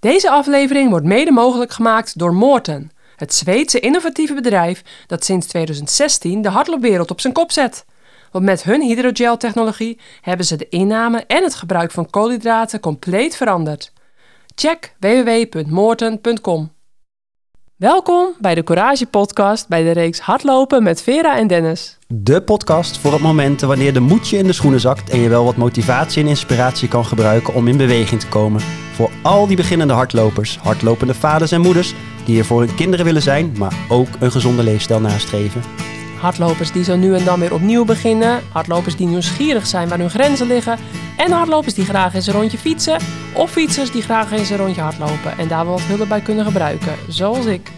Deze 0.00 0.30
aflevering 0.30 0.90
wordt 0.90 1.06
mede 1.06 1.30
mogelijk 1.32 1.72
gemaakt 1.72 2.18
door 2.18 2.34
Moorten, 2.34 2.90
het 3.16 3.34
Zweedse 3.34 3.80
innovatieve 3.80 4.34
bedrijf 4.34 4.82
dat 5.06 5.24
sinds 5.24 5.46
2016 5.46 6.42
de 6.42 6.48
hardloopwereld 6.48 7.10
op 7.10 7.20
zijn 7.20 7.32
kop 7.32 7.52
zet. 7.52 7.84
Want 8.32 8.44
met 8.44 8.62
hun 8.62 8.82
hydrogel-technologie 8.82 10.00
hebben 10.20 10.46
ze 10.46 10.56
de 10.56 10.68
inname 10.68 11.24
en 11.26 11.42
het 11.42 11.54
gebruik 11.54 11.90
van 11.90 12.10
koolhydraten 12.10 12.80
compleet 12.80 13.36
veranderd. 13.36 13.92
Check 14.54 14.94
www.moorten.com. 15.00 16.75
Welkom 17.76 18.34
bij 18.38 18.54
de 18.54 18.64
Courage 18.64 19.06
Podcast 19.06 19.68
bij 19.68 19.82
de 19.82 19.90
reeks 19.90 20.20
Hardlopen 20.20 20.82
met 20.82 21.02
Vera 21.02 21.38
en 21.38 21.46
Dennis. 21.46 21.98
De 22.06 22.42
podcast 22.42 22.98
voor 22.98 23.12
het 23.12 23.20
momenten 23.20 23.68
wanneer 23.68 23.92
de 23.92 24.00
moed 24.00 24.28
je 24.28 24.36
in 24.36 24.46
de 24.46 24.52
schoenen 24.52 24.80
zakt 24.80 25.10
en 25.10 25.18
je 25.18 25.28
wel 25.28 25.44
wat 25.44 25.56
motivatie 25.56 26.22
en 26.22 26.28
inspiratie 26.28 26.88
kan 26.88 27.04
gebruiken 27.04 27.54
om 27.54 27.68
in 27.68 27.76
beweging 27.76 28.20
te 28.20 28.28
komen. 28.28 28.60
Voor 28.92 29.10
al 29.22 29.46
die 29.46 29.56
beginnende 29.56 29.92
hardlopers, 29.92 30.58
hardlopende 30.58 31.14
vaders 31.14 31.52
en 31.52 31.60
moeders 31.60 31.94
die 32.24 32.38
er 32.38 32.44
voor 32.44 32.60
hun 32.60 32.74
kinderen 32.74 33.04
willen 33.04 33.22
zijn, 33.22 33.54
maar 33.58 33.74
ook 33.88 34.08
een 34.20 34.32
gezonde 34.32 34.62
leefstijl 34.62 35.00
nastreven. 35.00 35.62
Hardlopers 36.20 36.72
die 36.72 36.84
zo 36.84 36.96
nu 36.96 37.14
en 37.14 37.24
dan 37.24 37.40
weer 37.40 37.54
opnieuw 37.54 37.84
beginnen, 37.84 38.40
hardlopers 38.52 38.96
die 38.96 39.06
nieuwsgierig 39.06 39.66
zijn 39.66 39.88
waar 39.88 39.98
hun 39.98 40.10
grenzen 40.10 40.46
liggen. 40.46 40.78
En 41.16 41.32
hardlopers 41.32 41.74
die 41.74 41.84
graag 41.84 42.14
eens 42.14 42.26
een 42.26 42.32
rondje 42.34 42.58
fietsen. 42.58 42.98
Of 43.34 43.50
fietsers 43.50 43.90
die 43.90 44.02
graag 44.02 44.32
eens 44.32 44.50
een 44.50 44.56
rondje 44.56 44.80
hardlopen 44.80 45.38
en 45.38 45.48
daar 45.48 45.64
wat 45.64 45.80
hulp 45.80 46.08
bij 46.08 46.20
kunnen 46.20 46.44
gebruiken, 46.44 46.92
zoals 47.08 47.46
ik. 47.46 47.70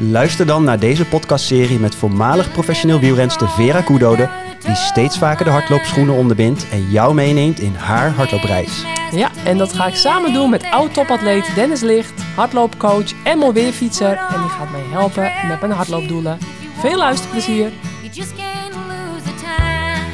Luister 0.00 0.46
dan 0.46 0.64
naar 0.64 0.78
deze 0.78 1.04
podcastserie 1.04 1.78
met 1.78 1.94
voormalig 1.94 2.52
professioneel 2.52 3.00
wielrenster 3.00 3.48
Vera 3.48 3.80
Koedode, 3.80 4.28
die 4.64 4.74
steeds 4.74 5.18
vaker 5.18 5.44
de 5.44 5.50
hardloopschoenen 5.50 6.14
onderbindt 6.14 6.68
en 6.70 6.90
jou 6.90 7.14
meeneemt 7.14 7.60
in 7.60 7.74
haar 7.74 8.10
hardloopreis. 8.10 8.84
Ja, 9.10 9.30
en 9.44 9.58
dat 9.58 9.72
ga 9.72 9.86
ik 9.86 9.94
samen 9.94 10.32
doen 10.32 10.50
met 10.50 10.64
oud-topatleet 10.70 11.54
Dennis 11.54 11.80
Licht, 11.80 12.22
hardloopcoach 12.36 13.24
en 13.24 13.38
mobielfietser 13.38 14.16
en 14.16 14.40
die 14.40 14.48
gaat 14.48 14.70
mij 14.70 14.84
helpen 14.90 15.32
met 15.48 15.60
mijn 15.60 15.72
hardloopdoelen. 15.72 16.38
Veel 16.80 16.96
luisterplezier! 16.96 17.70
You 18.02 18.12
just 18.12 18.34
can't 18.36 18.74
lose 18.74 19.22
the 19.24 19.34
time 19.40 20.06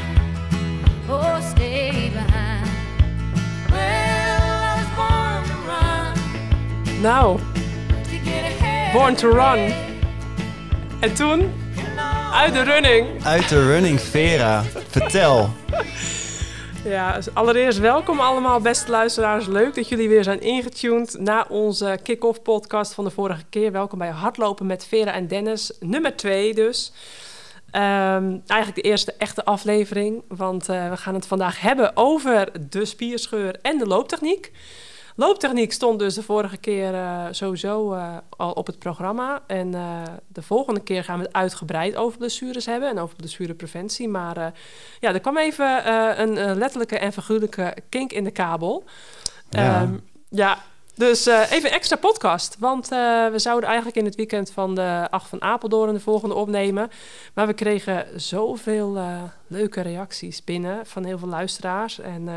or 1.09 1.43
stay 1.55 2.11
behind. 2.13 2.69
Well, 3.71 3.81
I 3.81 4.77
was 4.77 4.89
born 4.97 5.43
to 5.45 5.55
run, 5.67 7.01
Nou, 7.01 7.39
born 8.93 9.15
to 9.15 9.31
run. 9.31 9.73
En 11.01 11.15
toen? 11.15 11.53
Uit 12.33 12.53
de 12.53 12.63
running. 12.63 13.25
Uit 13.25 13.49
de 13.49 13.67
Running 13.67 14.01
Vera, 14.01 14.63
vertel. 14.89 15.49
Ja, 16.85 17.15
dus 17.15 17.35
allereerst 17.35 17.79
welkom 17.79 18.21
allemaal 18.21 18.61
beste 18.61 18.91
luisteraars. 18.91 19.47
Leuk 19.47 19.75
dat 19.75 19.89
jullie 19.89 20.09
weer 20.09 20.25
zijn 20.25 20.41
ingetuned 20.41 21.17
na 21.19 21.47
onze 21.49 21.99
kick-off 22.03 22.43
podcast 22.43 22.95
van 22.95 23.05
de 23.05 23.11
vorige 23.11 23.45
keer. 23.51 23.73
Welkom 23.73 23.99
bij 23.99 24.09
Hardlopen 24.09 24.67
met 24.67 24.87
Vera 24.87 25.13
en 25.13 25.29
Dennis, 25.29 25.73
nummer 25.81 26.17
2 26.17 26.55
dus. 26.55 26.93
Ehm, 27.71 28.39
eigenlijk 28.47 28.75
de 28.75 28.89
eerste 28.89 29.15
echte 29.19 29.45
aflevering, 29.45 30.23
want 30.29 30.69
eh, 30.69 30.91
we 30.91 30.97
gaan 30.97 31.15
het 31.15 31.27
vandaag 31.27 31.61
hebben 31.61 31.97
over 31.97 32.49
de 32.71 32.85
spierscheur 32.85 33.59
en 33.63 33.79
de 33.79 33.87
looptechniek. 33.87 34.53
Looptechniek 35.17 35.73
stond 35.73 35.99
dus 35.99 36.15
de 36.15 36.23
vorige 36.23 36.57
keer 36.57 36.95
eh, 36.95 37.27
sowieso 37.31 37.93
eh, 37.93 38.17
al 38.37 38.53
op 38.53 38.67
het 38.67 38.79
programma. 38.79 39.43
En 39.47 39.75
eh, 39.75 40.03
de 40.27 40.43
volgende 40.43 40.81
keer 40.81 41.05
gaan 41.05 41.19
we 41.19 41.25
het 41.25 41.33
uitgebreid 41.33 41.97
over 41.97 42.19
blessures 42.19 42.67
hebben 42.67 42.89
en 42.89 42.99
over 42.99 43.17
blessurepreventie. 43.17 44.09
Maar 44.09 44.53
ja, 45.01 45.13
er 45.13 45.21
kwam 45.21 45.39
even 45.39 45.91
een 46.21 46.57
letterlijke 46.57 46.99
en 46.99 47.13
figuurlijke 47.13 47.77
kink 47.89 48.13
in 48.13 48.25
de 48.25 48.31
kabel. 48.31 48.85
Ja. 49.51 49.83
Ehm, 49.83 49.95
ja, 50.29 50.59
dus 50.95 51.27
eh, 51.27 51.53
even 51.53 51.71
extra 51.71 51.97
podcast. 51.97 52.57
Want 52.59 52.93
eh, 52.93 52.99
we 53.29 53.39
zouden 53.39 53.69
eigenlijk 53.69 53.99
in 53.99 54.05
het 54.05 54.15
weekend 54.15 54.51
van 54.51 54.75
de 54.75 55.07
8 55.11 55.29
van 55.29 55.43
Apeldoorn 55.43 55.93
de 55.95 56.01
volgende 56.01 56.35
opnemen. 56.35 56.91
Maar 57.35 57.47
we 57.47 57.53
kregen 57.53 58.07
zoveel 58.21 58.97
eh, 58.97 59.23
leuke 59.47 59.81
reacties 59.81 60.45
binnen 60.45 60.87
van 60.87 61.05
heel 61.05 61.19
veel 61.19 61.29
luisteraars. 61.29 62.01
En 62.01 62.29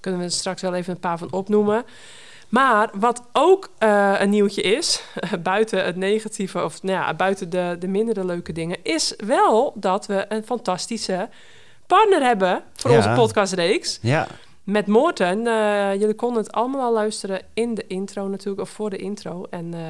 kunnen 0.00 0.20
we 0.20 0.26
er 0.26 0.32
straks 0.32 0.62
wel 0.62 0.74
even 0.74 0.92
een 0.92 1.00
paar 1.00 1.18
van 1.18 1.32
opnoemen. 1.32 1.84
Maar 2.48 2.90
wat 2.94 3.22
ook 3.32 3.68
een 4.18 4.30
nieuwtje 4.30 4.62
is, 4.62 5.02
buiten 5.42 5.84
het 5.84 5.96
negatieve 5.96 6.64
of 6.64 6.82
nou 6.82 6.98
ja, 6.98 7.14
buiten 7.14 7.50
de, 7.50 7.76
de 7.78 7.88
mindere 7.88 8.24
leuke 8.24 8.52
dingen, 8.52 8.76
is 8.82 9.14
wel 9.16 9.72
dat 9.76 10.06
we 10.06 10.24
een 10.28 10.44
fantastische 10.44 11.28
partner 11.86 12.22
hebben 12.22 12.62
voor 12.74 12.90
Ja. 12.90 12.96
onze 12.96 13.12
podcastreeks. 13.14 13.98
Ja, 14.02 14.26
Met 14.64 14.86
Moorten. 14.86 15.46
eh, 15.46 16.00
jullie 16.00 16.14
konden 16.14 16.42
het 16.42 16.52
allemaal 16.52 16.80
al 16.80 16.92
luisteren 16.92 17.40
in 17.54 17.74
de 17.74 17.86
intro 17.86 18.28
natuurlijk, 18.28 18.60
of 18.60 18.70
voor 18.70 18.90
de 18.90 18.96
intro. 18.96 19.46
En 19.50 19.74
eh, 19.74 19.80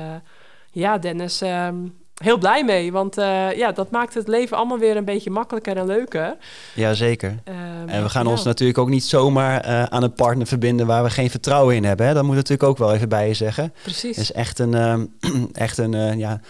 ja, 0.70 0.98
Dennis, 0.98 1.40
ehm, 1.40 1.76
heel 2.14 2.38
blij 2.38 2.64
mee. 2.64 2.92
Want 2.92 3.18
eh, 3.18 3.56
ja, 3.56 3.72
dat 3.72 3.90
maakt 3.90 4.14
het 4.14 4.28
leven 4.28 4.56
allemaal 4.56 4.78
weer 4.78 4.96
een 4.96 5.04
beetje 5.04 5.30
makkelijker 5.30 5.76
en 5.76 5.86
leuker. 5.86 6.36
ja 6.74 6.94
zeker. 6.94 7.38
Ehm, 7.44 7.88
En 7.88 8.02
we 8.02 8.08
gaan 8.08 8.24
ja. 8.24 8.30
ons 8.30 8.42
natuurlijk 8.42 8.78
ook 8.78 8.88
niet 8.88 9.04
zomaar 9.04 9.62
aan 9.90 10.02
een 10.02 10.12
partner 10.12 10.46
verbinden 10.46 10.86
waar 10.86 11.02
we 11.02 11.10
geen 11.10 11.30
vertrouwen 11.30 11.76
in 11.76 11.84
hebben. 11.84 12.06
Hè? 12.06 12.14
Dat 12.14 12.24
moet 12.24 12.34
natuurlijk 12.34 12.68
ook 12.68 12.78
wel 12.78 12.94
even 12.94 13.08
bij 13.08 13.28
je 13.28 13.34
zeggen. 13.34 13.72
Precies. 13.82 14.16
Het 14.16 14.24
is 14.24 14.32
echt 14.32 14.58
een, 14.58 14.74
ehm, 14.74 15.06
echt 15.52 15.78
een, 15.78 16.18
ja, 16.18 16.40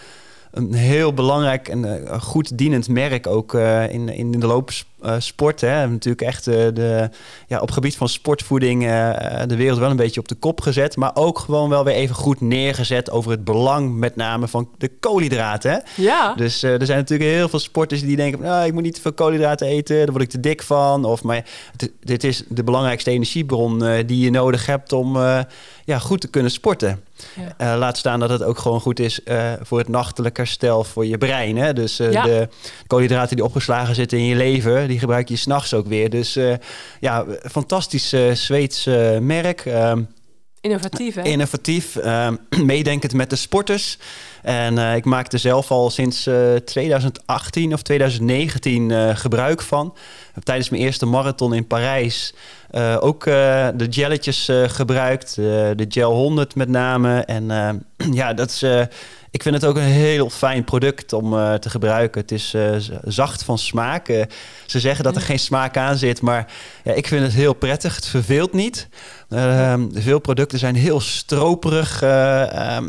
een 0.51 0.73
heel 0.73 1.13
belangrijk 1.13 1.67
en 1.67 2.07
goed 2.21 2.57
dienend 2.57 2.87
merk 2.89 3.27
ook 3.27 3.53
in, 3.89 4.09
in 4.09 4.31
de 4.31 4.47
loopsport. 4.47 4.91
Hè. 5.61 5.67
We 5.67 5.73
hebben 5.73 5.91
natuurlijk 5.91 6.21
echt 6.27 6.47
eh, 6.47 6.55
de, 6.73 7.09
ja, 7.47 7.59
op 7.59 7.71
gebied 7.71 7.97
van 7.97 8.09
sportvoeding 8.09 8.83
eh, 8.83 9.41
eh, 9.41 9.47
de 9.47 9.55
wereld 9.55 9.79
wel 9.79 9.89
een 9.89 9.95
beetje 9.95 10.19
op 10.19 10.27
de 10.27 10.35
kop 10.35 10.61
gezet. 10.61 10.95
Maar 10.95 11.11
ook 11.13 11.39
gewoon 11.39 11.69
wel 11.69 11.83
weer 11.83 11.93
even 11.95 12.15
goed 12.15 12.41
neergezet 12.41 13.11
over 13.11 13.31
het 13.31 13.43
belang 13.43 13.95
met 13.95 14.15
name 14.15 14.47
van 14.47 14.69
de 14.77 14.91
koolhydraten. 14.99 15.71
Hè. 15.71 15.77
ja, 16.01 16.33
Dus 16.35 16.63
eh, 16.63 16.79
er 16.79 16.85
zijn 16.85 16.97
natuurlijk 16.97 17.29
heel 17.29 17.49
veel 17.49 17.59
sporters 17.59 18.01
die 18.01 18.15
denken... 18.15 18.41
nou, 18.41 18.65
ik 18.65 18.73
moet 18.73 18.83
niet 18.83 18.95
te 18.95 19.01
veel 19.01 19.13
koolhydraten 19.13 19.67
eten, 19.67 19.95
daar 19.97 20.11
word 20.11 20.21
ik 20.23 20.29
te 20.29 20.39
dik 20.39 20.63
van. 20.63 21.05
Of, 21.05 21.23
maar 21.23 21.45
dit 21.99 22.23
is 22.23 22.43
de 22.49 22.63
belangrijkste 22.63 23.11
energiebron 23.11 23.85
eh, 23.85 24.03
die 24.07 24.23
je 24.23 24.29
nodig 24.31 24.65
hebt 24.65 24.93
om 24.93 25.15
eh, 25.15 25.39
ja, 25.85 25.99
goed 25.99 26.21
te 26.21 26.27
kunnen 26.27 26.51
sporten. 26.51 27.01
Ja. 27.35 27.71
Eh, 27.73 27.77
laat 27.79 27.97
staan 27.97 28.19
dat 28.19 28.29
het 28.29 28.43
ook 28.43 28.57
gewoon 28.57 28.81
goed 28.81 28.99
is 28.99 29.23
eh, 29.23 29.51
voor 29.61 29.77
het 29.79 29.87
nachtelijk 29.87 30.37
herstel 30.37 30.83
voor 30.83 31.05
je 31.05 31.17
brein. 31.17 31.57
Hè? 31.57 31.73
Dus 31.73 31.99
eh, 31.99 32.11
Ja. 32.11 32.23
de 32.23 32.47
koolhydraten 32.87 33.35
die 33.35 33.45
opgeslagen 33.45 33.95
zitten 33.95 34.17
in 34.17 34.25
je 34.25 34.35
lever, 34.35 34.87
die 34.93 35.01
gebruik 35.01 35.29
je 35.29 35.35
s'nachts 35.35 35.73
ook 35.73 35.87
weer. 35.87 36.09
Dus 36.09 36.35
eh, 36.35 36.53
ja, 36.99 37.25
fantastisch 37.51 38.13
eh, 38.13 38.31
Zweeds 38.31 38.85
eh, 38.85 39.17
merk. 39.17 39.65
Ehm, 39.65 40.03
innovatief 40.61 41.15
hè? 41.15 41.21
innovatief, 41.21 41.95
ehm, 41.95 42.35
meedenkend 42.65 43.13
met 43.13 43.29
de 43.29 43.35
sporters. 43.35 43.97
En 44.41 44.77
eh, 44.77 44.95
ik 44.95 45.05
maak 45.05 45.31
er 45.31 45.39
zelf 45.39 45.71
al 45.71 45.89
sinds 45.89 46.27
eh, 46.27 46.55
2018 46.55 47.73
of 47.73 47.81
2019 47.81 48.91
eh, 48.91 49.15
gebruik 49.15 49.61
van. 49.61 49.95
Heb 50.33 50.43
tijdens 50.43 50.69
mijn 50.69 50.81
eerste 50.81 51.05
marathon 51.05 51.53
in 51.53 51.67
Parijs 51.67 52.33
ook 52.99 53.23
de 53.23 53.87
jelletjes 53.89 54.47
eh, 54.47 54.63
gebruikt. 54.67 55.35
de 55.35 55.85
gel 55.89 56.13
100 56.13 56.55
met 56.55 56.69
name. 56.69 57.19
En 57.19 57.45
ja, 58.11 58.33
dat 58.33 58.49
is... 58.49 58.65
ik 59.33 59.41
vind 59.41 59.55
het 59.55 59.65
ook 59.65 59.75
een 59.75 59.81
heel 59.83 60.29
fijn 60.29 60.63
product 60.63 61.13
om 61.13 61.33
eh, 61.37 61.53
te 61.53 61.69
gebruiken. 61.69 62.21
Het 62.21 62.31
is 62.31 62.53
eh, 62.53 62.75
zacht 63.03 63.43
van 63.43 63.57
smaak. 63.57 64.07
Eh, 64.07 64.25
ze 64.65 64.79
zeggen 64.79 65.03
dat 65.03 65.15
er 65.15 65.21
Ja. 65.21 65.25
geen 65.27 65.39
smaak 65.39 65.77
aan 65.77 65.97
zit, 65.97 66.21
maar 66.21 66.51
ja, 66.83 66.91
ik 66.93 67.07
vind 67.07 67.23
het 67.23 67.33
heel 67.33 67.53
prettig. 67.53 67.95
Het 67.95 68.05
verveelt 68.07 68.53
niet. 68.53 68.87
Ehm, 69.33 69.83
veel 69.93 70.19
producten 70.19 70.59
zijn 70.59 70.75
heel 70.75 70.99
stroperig. 70.99 72.01
eh, 72.01 72.77
eh, 72.77 72.83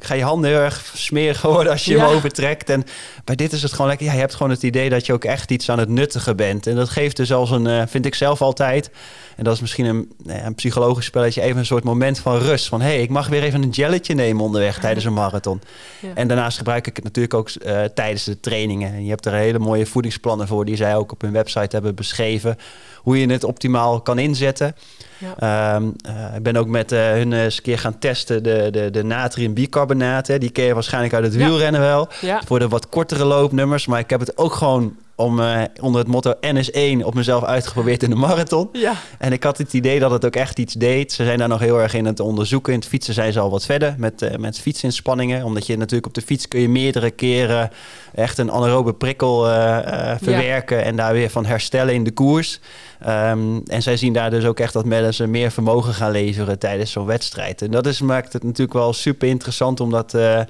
ga 0.00 0.14
je 0.14 0.22
handen 0.22 0.50
heel 0.50 0.58
erg 0.60 0.92
smerig 0.94 1.42
worden 1.42 1.72
als 1.72 1.84
je 1.84 1.94
Ja. 1.96 2.06
hem 2.06 2.16
overtrekt. 2.16 2.70
En 2.70 2.84
bij 3.24 3.34
dit 3.36 3.52
is 3.52 3.62
het 3.62 3.72
gewoon 3.72 3.86
lekker. 3.86 4.06
Ja, 4.06 4.12
je 4.12 4.18
hebt 4.18 4.34
gewoon 4.34 4.52
het 4.52 4.62
idee 4.62 4.90
dat 4.90 5.06
je 5.06 5.12
ook 5.12 5.24
echt 5.24 5.50
iets 5.50 5.70
aan 5.70 5.78
het 5.78 5.88
nuttigen 5.88 6.36
bent. 6.36 6.66
En 6.66 6.74
dat 6.76 6.88
geeft 6.88 7.16
dus 7.16 7.32
als 7.32 7.50
een, 7.50 7.66
eh, 7.66 7.82
vind 7.86 8.06
ik 8.06 8.14
zelf 8.14 8.42
altijd. 8.42 8.90
En 9.36 9.44
dat 9.44 9.54
is 9.54 9.60
misschien 9.60 9.84
een, 9.84 10.12
nou 10.22 10.40
een 10.40 10.54
psychologisch 10.54 11.04
spelletje, 11.04 11.40
even 11.42 11.58
een 11.58 11.66
soort 11.66 11.84
moment 11.84 12.18
van 12.18 12.38
rust. 12.38 12.68
Van 12.68 12.80
hé, 12.80 12.86
hey, 12.88 13.02
ik 13.02 13.10
mag 13.10 13.28
weer 13.28 13.42
even 13.42 13.62
een 13.62 13.70
jelletje 13.70 14.14
nemen 14.14 14.44
onderweg 14.44 14.78
tijdens 14.78 15.04
een 15.04 15.12
marathon. 15.12 15.60
Ja. 16.00 16.08
En 16.14 16.28
daarnaast 16.28 16.56
gebruik 16.58 16.86
ik 16.86 16.96
het 16.96 17.04
natuurlijk 17.04 17.34
ook 17.34 17.50
eh, 17.50 17.84
tijdens 17.84 18.24
de 18.24 18.40
trainingen. 18.40 18.92
En 18.92 19.04
je 19.04 19.10
hebt 19.10 19.26
er 19.26 19.32
hele 19.32 19.58
mooie 19.58 19.86
voedingsplannen 19.86 20.46
voor 20.48 20.64
die 20.64 20.76
zij 20.76 20.96
ook 20.96 21.12
op 21.12 21.20
hun 21.20 21.32
website 21.32 21.68
hebben 21.70 21.94
beschreven. 21.94 22.58
Hoe 22.96 23.20
je 23.20 23.26
het 23.32 23.44
optimaal 23.44 24.00
kan 24.00 24.18
inzetten. 24.18 24.74
Ja. 25.22 25.74
Ehm, 25.74 25.90
eh, 26.06 26.36
ik 26.36 26.42
ben 26.42 26.56
ook 26.56 26.66
met 26.66 26.92
eh, 26.92 27.10
hun 27.10 27.32
eens 27.32 27.56
een 27.56 27.62
keer 27.62 27.78
gaan 27.78 27.98
testen 27.98 28.42
de, 28.42 28.68
de, 28.70 28.90
de 28.90 29.04
natriumbicarbonaat. 29.04 30.26
Hè. 30.26 30.38
Die 30.38 30.50
ken 30.50 30.64
je 30.64 30.74
waarschijnlijk 30.74 31.14
uit 31.14 31.24
het 31.24 31.36
wielrennen 31.36 31.80
wel. 31.80 32.08
Voor 32.46 32.58
de 32.58 32.68
wat 32.68 32.88
kortere 32.88 33.24
loopnummers. 33.24 33.86
Maar 33.86 33.98
ik 33.98 34.10
heb 34.10 34.20
het 34.20 34.38
ook 34.38 34.52
gewoon 34.52 34.96
om 35.22 35.40
eh, 35.40 35.62
onder 35.80 36.00
het 36.00 36.10
motto 36.10 36.34
NS1 36.40 37.04
op 37.04 37.14
mezelf 37.14 37.44
uitgeprobeerd 37.44 38.02
in 38.02 38.10
de 38.10 38.16
marathon. 38.16 38.68
Ja. 38.72 38.94
En 39.18 39.32
ik 39.32 39.42
had 39.42 39.58
het 39.58 39.72
idee 39.72 40.00
dat 40.00 40.10
het 40.10 40.24
ook 40.24 40.36
echt 40.36 40.58
iets 40.58 40.74
deed. 40.74 41.12
Ze 41.12 41.24
zijn 41.24 41.38
daar 41.38 41.48
nog 41.48 41.60
heel 41.60 41.80
erg 41.80 41.94
in 41.94 42.04
het 42.04 42.20
onderzoeken. 42.20 42.72
In 42.72 42.78
het 42.78 42.88
fietsen 42.88 43.14
zijn 43.14 43.32
ze 43.32 43.40
al 43.40 43.50
wat 43.50 43.64
verder 43.64 43.94
met, 43.98 44.22
eh, 44.22 44.36
met 44.36 44.58
fietsinspanningen. 44.58 45.44
Omdat 45.44 45.66
je 45.66 45.76
natuurlijk 45.76 46.06
op 46.06 46.14
de 46.14 46.22
fiets 46.22 46.48
kun 46.48 46.60
je 46.60 46.68
meerdere 46.68 47.10
keren 47.10 47.70
echt 48.14 48.38
een 48.38 48.50
anaerobe 48.50 48.92
prikkel 48.92 49.48
eh, 49.48 50.14
verwerken. 50.20 50.84
En 50.84 50.96
daar 50.96 51.12
weer 51.12 51.30
van 51.30 51.46
herstellen 51.46 51.94
in 51.94 52.04
de 52.04 52.10
koers. 52.10 52.60
Ehm, 53.00 53.58
en 53.66 53.82
zij 53.82 53.96
zien 53.96 54.12
daar 54.12 54.30
dus 54.30 54.44
ook 54.44 54.60
echt 54.60 54.72
dat 54.72 54.84
mensen 54.84 55.30
meer 55.30 55.50
vermogen 55.50 55.94
gaan 55.94 56.10
leveren 56.10 56.58
tijdens 56.58 56.90
zo'n 56.92 57.06
wedstrijd. 57.06 57.62
En 57.62 57.70
dat 57.70 57.86
is, 57.86 58.00
maakt 58.00 58.32
het 58.32 58.42
natuurlijk 58.42 58.72
wel 58.72 58.92
super 58.92 59.28
interessant 59.28 59.80
om 59.80 59.90
dat 59.90 60.14
eh, 60.14 60.40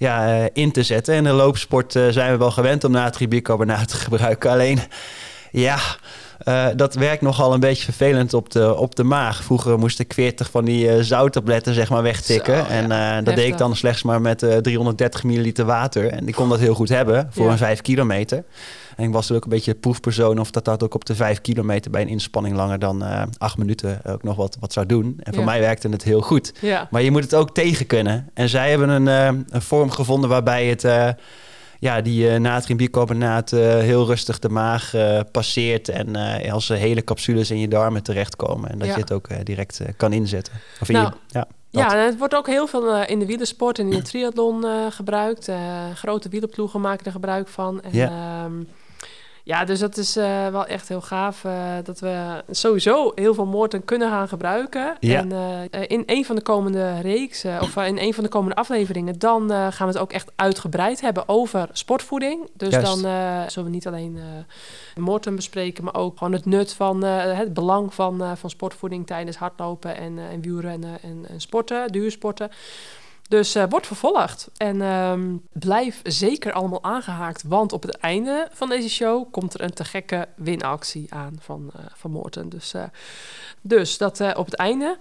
ja, 0.00 0.38
eh, 0.42 0.44
in 0.52 0.72
te 0.72 0.82
zetten. 0.82 1.14
En 1.14 1.18
in 1.18 1.30
de 1.30 1.36
loopsport 1.36 1.96
eh, 1.96 2.08
zijn 2.08 2.32
we 2.32 2.38
wel 2.38 2.50
gewend 2.50 2.84
om 2.84 2.90
natriumbicarbonaat 2.90 3.88
te 3.92 3.96
gebruiken. 3.96 4.50
Alleen, 4.50 4.78
ja, 5.50 5.78
eh, 6.44 6.66
dat 6.76 6.94
werkt 6.94 7.22
nogal 7.22 7.54
een 7.54 7.60
beetje 7.60 7.84
vervelend 7.84 8.34
op 8.34 8.50
de, 8.50 8.76
op 8.76 8.94
de 8.96 9.04
maag. 9.04 9.44
Vroeger 9.44 9.78
moest 9.78 9.98
ik 9.98 10.12
40 10.12 10.50
van 10.50 10.64
die 10.64 11.02
zouttabletten 11.04 11.74
zeg 11.74 11.88
maar 11.90 12.02
wegtikken. 12.02 12.56
Zo, 12.56 12.72
ja. 12.74 12.88
En 12.88 13.24
dat 13.24 13.34
deed 13.36 13.46
ik 13.46 13.58
dan 13.58 13.76
slechts 13.76 14.02
maar 14.02 14.20
met 14.20 14.42
eh, 14.42 14.56
330 14.56 15.24
milliliter 15.24 15.64
water. 15.64 16.06
En 16.08 16.28
ik 16.28 16.34
kon 16.34 16.48
dat 16.48 16.58
heel 16.58 16.74
goed 16.74 16.88
hebben 16.88 17.28
voor 17.30 17.44
Ja. 17.46 17.50
een 17.52 17.58
5 17.58 17.80
kilometer. 17.80 18.44
En 18.96 19.04
ik 19.04 19.12
was 19.12 19.30
er 19.30 19.36
ook 19.36 19.44
een 19.44 19.50
beetje 19.50 19.74
proefpersoon 19.74 20.38
of 20.38 20.50
dat 20.50 20.64
dat 20.64 20.82
ook 20.82 20.94
op 20.94 21.04
de 21.04 21.14
5 21.14 21.40
kilometer 21.40 21.90
bij 21.90 22.02
een 22.02 22.08
inspanning 22.08 22.56
langer 22.56 22.78
dan 22.78 23.04
eh 23.04 23.22
8 23.38 23.56
minuten 23.58 24.00
ook 24.06 24.22
nog 24.22 24.36
wat, 24.36 24.56
wat 24.60 24.72
zou 24.72 24.86
doen. 24.86 25.14
En 25.22 25.32
voor 25.32 25.42
Ja. 25.42 25.48
mij 25.50 25.60
werkte 25.60 25.88
het 25.88 26.02
heel 26.02 26.20
goed. 26.20 26.52
Ja. 26.60 26.88
Maar 26.90 27.02
je 27.02 27.10
moet 27.10 27.22
het 27.22 27.34
ook 27.34 27.54
tegen 27.54 27.86
kunnen. 27.86 28.28
En 28.34 28.48
zij 28.48 28.70
hebben 28.70 28.88
een, 28.88 29.08
eh, 29.08 29.40
een 29.48 29.62
vorm 29.62 29.90
gevonden 29.90 30.30
waarbij 30.30 30.66
het, 30.66 30.84
eh, 30.84 31.08
ja, 31.78 32.00
die 32.00 32.30
eh 32.30 32.40
natriumbicarbonaat 32.40 33.50
heel 33.50 34.06
rustig 34.06 34.38
de 34.38 34.48
maag 34.48 34.92
passeert. 35.32 35.88
En 35.88 36.16
als 36.50 36.68
hele 36.68 37.04
capsules 37.04 37.50
in 37.50 37.58
je 37.58 37.68
darmen 37.68 38.02
terechtkomen. 38.02 38.70
En 38.70 38.78
dat 38.78 38.88
Ja. 38.88 38.94
je 38.94 39.00
het 39.00 39.12
ook 39.12 39.28
direct 39.44 39.80
kan 39.96 40.12
inzetten. 40.12 40.52
Of 40.80 40.88
in 40.88 40.94
Nou, 40.94 41.06
je, 41.06 41.12
ja, 41.26 41.46
dat. 41.70 41.82
Ja, 41.90 41.98
en 41.98 42.04
het 42.04 42.18
wordt 42.18 42.34
ook 42.34 42.46
heel 42.46 42.66
veel 42.66 43.02
in 43.04 43.18
de 43.18 43.26
wielersport 43.26 43.78
en 43.78 43.84
in 43.84 43.90
de 43.98 44.02
triathlon 44.02 44.64
gebruikt. 44.90 45.48
Grote 45.94 46.28
wielerploegen 46.28 46.80
maken 46.80 47.06
er 47.06 47.12
gebruik 47.12 47.48
van. 47.48 47.82
En, 47.82 47.90
Ja. 47.92 48.04
ja. 48.10 48.48
Ja, 49.44 49.64
dus 49.64 49.78
dat 49.78 49.96
is 49.96 50.16
eh, 50.16 50.48
wel 50.48 50.66
echt 50.66 50.88
heel 50.88 51.00
gaaf 51.00 51.44
eh, 51.44 51.52
dat 51.84 52.00
we 52.00 52.44
sowieso 52.50 53.12
heel 53.14 53.34
veel 53.34 53.46
moorden 53.46 53.84
kunnen 53.84 54.10
gaan 54.10 54.28
gebruiken. 54.28 54.96
Ja. 55.00 55.18
En 55.18 55.32
eh, 55.70 55.82
in 55.86 56.02
een 56.06 56.24
van 56.24 56.36
de 56.36 56.42
komende 56.42 57.00
reeks, 57.00 57.44
of 57.60 57.76
in 57.76 57.98
een 57.98 58.14
van 58.14 58.24
de 58.24 58.30
komende 58.30 58.56
afleveringen, 58.56 59.18
dan 59.18 59.50
gaan 59.50 59.86
we 59.86 59.92
het 59.92 59.98
ook 59.98 60.12
echt 60.12 60.32
uitgebreid 60.36 61.00
hebben 61.00 61.28
over 61.28 61.68
sportvoeding. 61.72 62.48
Dus 62.56 62.70
Juist. 62.70 62.86
dan 62.86 62.98
zullen 63.50 63.68
we 63.68 63.74
niet 63.74 63.86
alleen 63.86 64.18
moorden 64.96 65.36
bespreken, 65.36 65.84
maar 65.84 65.94
ook 65.94 66.18
gewoon 66.18 66.32
het 66.32 66.46
nut 66.46 66.72
van 66.72 67.02
het 67.04 67.54
belang 67.54 67.94
van, 67.94 68.36
van 68.36 68.50
sportvoeding 68.50 69.06
tijdens 69.06 69.36
hardlopen 69.36 69.96
en, 69.96 70.18
en 70.30 70.40
wielrennen 70.40 71.02
en, 71.02 71.24
en 71.28 71.40
sporten, 71.40 71.92
duursporten. 71.92 72.50
Dus 73.30 73.54
eh 73.54 73.64
wordt 73.68 73.86
vervolgd. 73.86 74.50
En 74.56 74.82
ehm, 74.82 75.36
blijf 75.52 76.00
zeker 76.02 76.52
allemaal 76.52 76.82
aangehaakt, 76.82 77.42
want 77.42 77.72
op 77.72 77.82
het 77.82 77.96
einde 77.96 78.48
van 78.52 78.68
deze 78.68 78.88
show 78.88 79.30
komt 79.30 79.54
er 79.54 79.60
een 79.60 79.72
te 79.72 79.84
gekke 79.84 80.28
winactie 80.36 81.14
aan 81.14 81.36
van, 81.40 81.70
eh 81.76 81.84
van 81.94 82.10
Moorten. 82.10 82.48
Dus, 82.48 82.74
eh, 82.74 82.82
dus 83.60 83.98
dat 83.98 84.20
op 84.36 84.44
het 84.44 84.54
einde. 84.54 84.96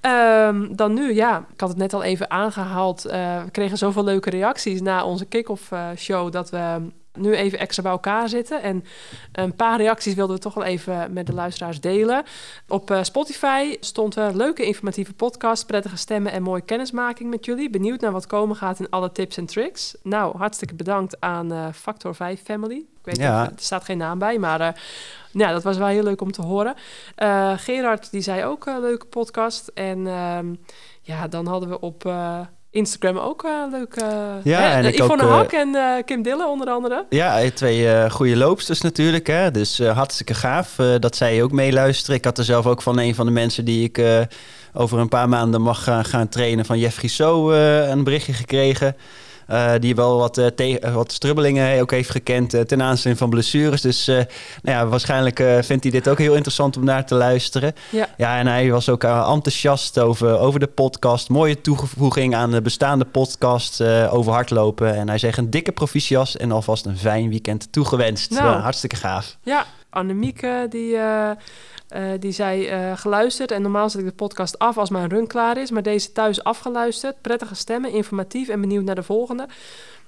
Ehm, 0.00 0.74
dan 0.74 0.94
nu, 0.94 1.14
ja, 1.14 1.46
ik 1.52 1.60
had 1.60 1.68
het 1.68 1.78
net 1.78 1.94
al 1.94 2.02
even 2.02 2.30
aangehaald. 2.30 3.04
eh, 3.04 3.42
we 3.44 3.50
kregen 3.50 3.78
zoveel 3.78 4.04
leuke 4.04 4.30
reacties 4.30 4.80
na 4.80 5.04
onze 5.04 5.24
kick-off 5.24 5.72
show 5.96 6.32
dat 6.32 6.50
we 6.50 6.90
nu 7.20 7.34
even 7.34 7.58
extra 7.58 7.82
bij 7.82 7.92
elkaar 7.92 8.28
zitten. 8.28 8.62
En 8.62 8.84
een 9.32 9.56
paar 9.56 9.76
reacties 9.78 10.14
wilden 10.14 10.36
we 10.36 10.42
toch 10.42 10.54
wel 10.54 10.64
even 10.64 11.12
met 11.12 11.26
de 11.26 11.34
luisteraars 11.34 11.80
delen. 11.80 12.24
Op 12.68 12.90
eh, 12.90 13.02
Spotify 13.02 13.76
stond 13.80 14.16
er 14.16 14.36
leuke 14.36 14.64
informatieve 14.66 15.12
podcast, 15.14 15.66
prettige 15.66 15.96
stemmen 15.96 16.32
en 16.32 16.42
mooie 16.42 16.60
kennismaking 16.60 17.30
met 17.30 17.44
jullie. 17.44 17.70
Benieuwd 17.70 18.00
naar 18.00 18.12
wat 18.12 18.26
komen 18.26 18.56
gaat 18.56 18.80
in 18.80 18.90
alle 18.90 19.12
tips 19.12 19.36
en 19.36 19.46
tricks. 19.46 19.96
Nou, 20.02 20.36
hartstikke 20.36 20.74
bedankt 20.74 21.20
aan 21.20 21.52
eh, 21.52 21.66
Factor 21.72 22.14
5 22.14 22.42
Family. 22.42 22.76
Ik 22.76 23.04
weet 23.04 23.16
Ja. 23.16 23.44
er 23.44 23.52
staat 23.56 23.84
geen 23.84 23.98
naam 23.98 24.18
bij, 24.18 24.38
maar 24.38 24.60
eh, 24.60 24.68
ja, 25.30 25.52
dat 25.52 25.62
was 25.62 25.76
wel 25.76 25.86
heel 25.86 26.02
leuk 26.02 26.20
om 26.20 26.32
te 26.32 26.42
horen. 26.42 26.74
Eh, 27.14 27.52
Gerard, 27.56 28.10
die 28.10 28.20
zei 28.20 28.44
ook 28.44 28.66
een 28.66 28.80
leuke 28.80 29.06
podcast. 29.06 29.70
En 29.74 30.06
ehm, 30.06 30.54
ja, 31.02 31.28
dan 31.28 31.46
hadden 31.46 31.68
we 31.68 31.80
op 31.80 32.04
Instagram 32.70 33.16
ook 33.18 33.44
eh 33.44 33.50
leuke... 33.70 34.00
Ja, 34.44 34.60
hè, 34.60 34.68
en 34.68 34.84
eh, 34.84 34.88
ik 34.88 34.98
Yvonne 34.98 35.22
ook, 35.22 35.28
eh, 35.30 35.36
Hak 35.36 35.52
en 35.52 35.74
eh, 35.74 36.04
Kim 36.04 36.22
Dille 36.22 36.46
onder 36.46 36.68
andere. 36.68 37.06
Ja, 37.08 37.40
eh, 37.40 37.50
twee 37.50 37.88
eh, 37.88 38.10
goede 38.10 38.36
loopsters 38.36 38.80
natuurlijk. 38.80 39.26
Hè? 39.26 39.50
Dus 39.50 39.78
eh, 39.78 39.96
hartstikke 39.96 40.34
gaaf 40.34 40.78
eh, 40.78 40.86
dat 40.98 41.16
zij 41.16 41.42
ook 41.42 41.52
meeluisteren. 41.52 42.16
Ik 42.16 42.24
had 42.24 42.38
er 42.38 42.44
zelf 42.44 42.66
ook 42.66 42.82
van 42.82 42.98
een 42.98 43.14
van 43.14 43.26
de 43.26 43.32
mensen 43.32 43.64
die 43.64 43.84
ik 43.84 43.98
eh, 43.98 44.20
over 44.74 44.98
een 44.98 45.08
paar 45.08 45.28
maanden 45.28 45.62
mag 45.62 45.82
gaan, 45.82 46.04
gaan 46.04 46.28
trainen 46.28 46.64
van 46.64 46.78
Jeffrey 46.78 47.08
So 47.10 47.50
eh, 47.50 47.88
een 47.88 48.04
berichtje 48.04 48.32
gekregen. 48.32 48.96
Eh, 49.48 49.70
die 49.78 49.94
wel 49.94 50.18
wat, 50.18 50.38
eh, 50.38 50.46
te- 50.46 50.78
eh, 50.78 50.94
wat 50.94 51.12
strubbelingen 51.12 51.80
ook 51.80 51.90
heeft 51.90 52.10
gekend 52.10 52.68
ten 52.68 52.82
aanzien 52.82 53.16
van 53.16 53.30
blessures. 53.30 53.80
Dus 53.80 54.06
nou 54.06 54.26
ja, 54.62 54.86
waarschijnlijk 54.86 55.36
vindt 55.60 55.82
hij 55.82 55.92
dit 55.92 56.08
ook 56.08 56.18
heel 56.18 56.34
interessant 56.34 56.76
om 56.76 56.84
naar 56.84 57.06
te 57.06 57.14
luisteren. 57.14 57.72
Ja. 57.90 58.08
Ja, 58.16 58.38
en 58.38 58.46
hij 58.46 58.70
was 58.70 58.88
ook 58.88 59.04
enthousiast 59.04 59.98
over, 59.98 60.38
over 60.38 60.60
de 60.60 60.66
podcast. 60.66 61.28
Mooie 61.28 61.60
toevoeging 61.60 62.34
aan 62.34 62.50
de 62.50 62.62
bestaande 62.62 63.04
podcast 63.04 63.82
over 64.10 64.32
hardlopen. 64.32 64.94
En 64.94 65.08
hij 65.08 65.18
zegt 65.18 65.38
een 65.38 65.50
dikke 65.50 65.72
proficiat 65.72 66.34
en 66.34 66.52
alvast 66.52 66.86
een 66.86 66.98
fijn 66.98 67.28
weekend 67.28 67.72
toegewenst. 67.72 68.30
Nou. 68.30 68.60
Hartstikke 68.60 68.96
gaaf. 68.96 69.36
Ja, 69.42 69.64
Annemieke 69.90 70.66
die, 70.68 70.96
eh, 70.96 71.30
die 72.18 72.32
zei 72.32 72.66
eh, 72.66 72.96
geluisterd. 72.96 73.50
En 73.50 73.62
normaal 73.62 73.90
zet 73.90 74.00
ik 74.00 74.06
de 74.06 74.12
podcast 74.12 74.58
af 74.58 74.78
als 74.78 74.90
mijn 74.90 75.08
run 75.08 75.26
klaar 75.26 75.56
is. 75.58 75.70
Maar 75.70 75.82
deze 75.82 76.12
thuis 76.12 76.44
afgeluisterd. 76.44 77.20
Prettige 77.20 77.54
stemmen, 77.54 77.90
informatief 77.92 78.48
en 78.48 78.60
benieuwd 78.60 78.84
naar 78.84 78.94
de 78.94 79.02
volgende. 79.02 79.46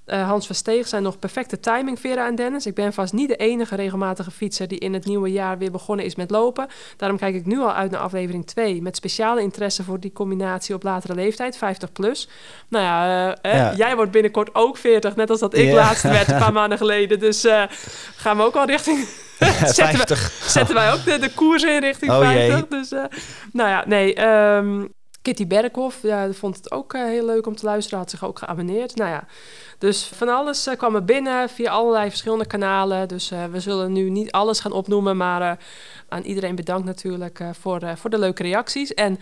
Hans 0.06 0.47
Versteeg 0.47 0.88
zijn 0.88 1.03
nog 1.03 1.19
perfecte 1.19 1.61
timing, 1.61 2.00
Vera 2.00 2.27
en 2.27 2.35
Dennis. 2.35 2.67
Ik 2.67 2.75
ben 2.75 2.93
vast 2.93 3.12
niet 3.12 3.29
de 3.29 3.37
enige 3.37 3.77
regelmatige 3.77 4.31
fietser 4.31 4.69
die 4.69 4.79
in 4.79 4.93
het 4.94 5.05
nieuwe 5.05 5.32
jaar 5.32 5.59
weer 5.59 5.71
begonnen 5.71 6.05
is 6.05 6.15
met 6.15 6.31
lopen. 6.31 6.67
Daarom 6.97 7.19
kijk 7.19 7.35
ik 7.35 7.47
nu 7.47 7.59
al 7.59 7.73
uit 7.73 7.91
naar 7.91 8.00
aflevering 8.00 8.47
2. 8.47 8.82
Met 8.82 8.97
speciale 8.97 9.41
interesse 9.43 9.82
voor 9.82 10.00
die 10.00 10.12
combinatie 10.12 10.75
op 10.75 10.82
latere 10.82 11.15
leeftijd, 11.15 11.56
50 11.56 11.93
plus. 11.93 12.29
Nou 12.69 12.85
ja, 12.85 13.35
eh, 13.43 13.53
Ja. 13.55 13.75
jij 13.75 13.97
wordt 13.97 14.11
binnenkort 14.11 14.55
ook 14.55 14.77
40, 14.77 15.17
net 15.17 15.31
als 15.31 15.41
dat 15.41 15.55
ik 15.56 15.73
laatst 15.73 16.03
werd 16.03 16.29
een 16.31 16.38
paar 16.38 16.53
maanden 16.61 16.79
geleden. 16.79 17.19
Dus 17.19 17.47
gaan 18.17 18.37
we 18.37 18.43
ook 18.43 18.56
al 18.56 18.67
richting 18.67 19.06
zetten, 19.48 19.76
we, 19.76 19.96
50. 19.96 20.32
zetten 20.46 20.75
wij 20.75 20.92
ook 20.92 21.04
de, 21.04 21.19
de 21.19 21.31
koers 21.34 21.62
in 21.62 21.81
richting 21.81 22.10
Oh, 22.10 22.19
50. 22.19 22.54
jee. 22.56 22.66
Dus, 22.69 22.92
eh, 22.92 23.04
nou 23.52 23.69
ja, 23.69 23.84
nee. 23.87 24.14
ehm, 24.14 24.84
Kitty 25.22 25.46
Berkhoff 25.46 26.02
ja, 26.02 26.32
vond 26.32 26.56
het 26.56 26.70
ook 26.70 26.94
eh, 26.94 27.02
heel 27.02 27.26
leuk 27.26 27.46
om 27.46 27.56
te 27.56 27.64
luisteren. 27.64 27.98
Had 27.98 28.10
zich 28.10 28.25
ook 28.25 28.38
geabonneerd. 28.38 28.96
Nou 28.96 29.10
ja, 29.10 29.25
dus 29.81 30.05
van 30.05 30.29
alles 30.29 30.67
eh, 30.67 30.77
kwam 30.77 30.94
er 30.94 31.05
binnen 31.05 31.49
via 31.49 31.71
allerlei 31.71 32.09
verschillende 32.09 32.47
kanalen. 32.47 33.09
Dus 33.09 33.31
eh, 33.31 33.44
we 33.44 33.61
zullen 33.61 33.93
nu 33.93 34.11
niet 34.11 34.32
alles 34.32 34.61
gaan 34.61 34.73
opnoemen. 34.73 35.17
Maar 35.17 35.43
eh, 35.43 35.65
aan 36.09 36.23
iedereen 36.23 36.55
bedankt 36.55 36.85
natuurlijk 36.85 37.43
voor, 37.53 37.81
voor 37.97 38.11
de 38.11 38.19
leuke 38.19 38.43
reacties. 38.43 38.94
En 38.94 39.19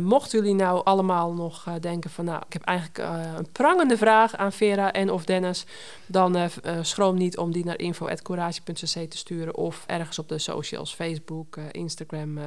mochten 0.00 0.38
jullie 0.38 0.54
nou 0.54 0.84
allemaal 0.84 1.32
nog 1.32 1.64
denken 1.80 2.10
van... 2.10 2.24
nou, 2.24 2.42
ik 2.46 2.52
heb 2.52 2.62
eigenlijk 2.64 2.98
een 3.38 3.52
prangende 3.52 3.96
vraag 3.96 4.36
aan 4.36 4.52
Vera 4.52 4.92
en 4.92 5.10
of 5.10 5.24
Dennis... 5.24 5.64
dan 6.06 6.50
schroom 6.82 7.16
niet 7.16 7.38
om 7.38 7.52
die 7.52 7.64
naar 7.64 7.78
info.courage.cc 7.78 9.10
te 9.10 9.16
sturen... 9.16 9.56
of 9.56 9.84
ergens 9.86 10.18
op 10.18 10.28
de 10.28 10.38
socials, 10.38 10.94
Facebook, 10.94 11.56
Instagram, 11.70 12.38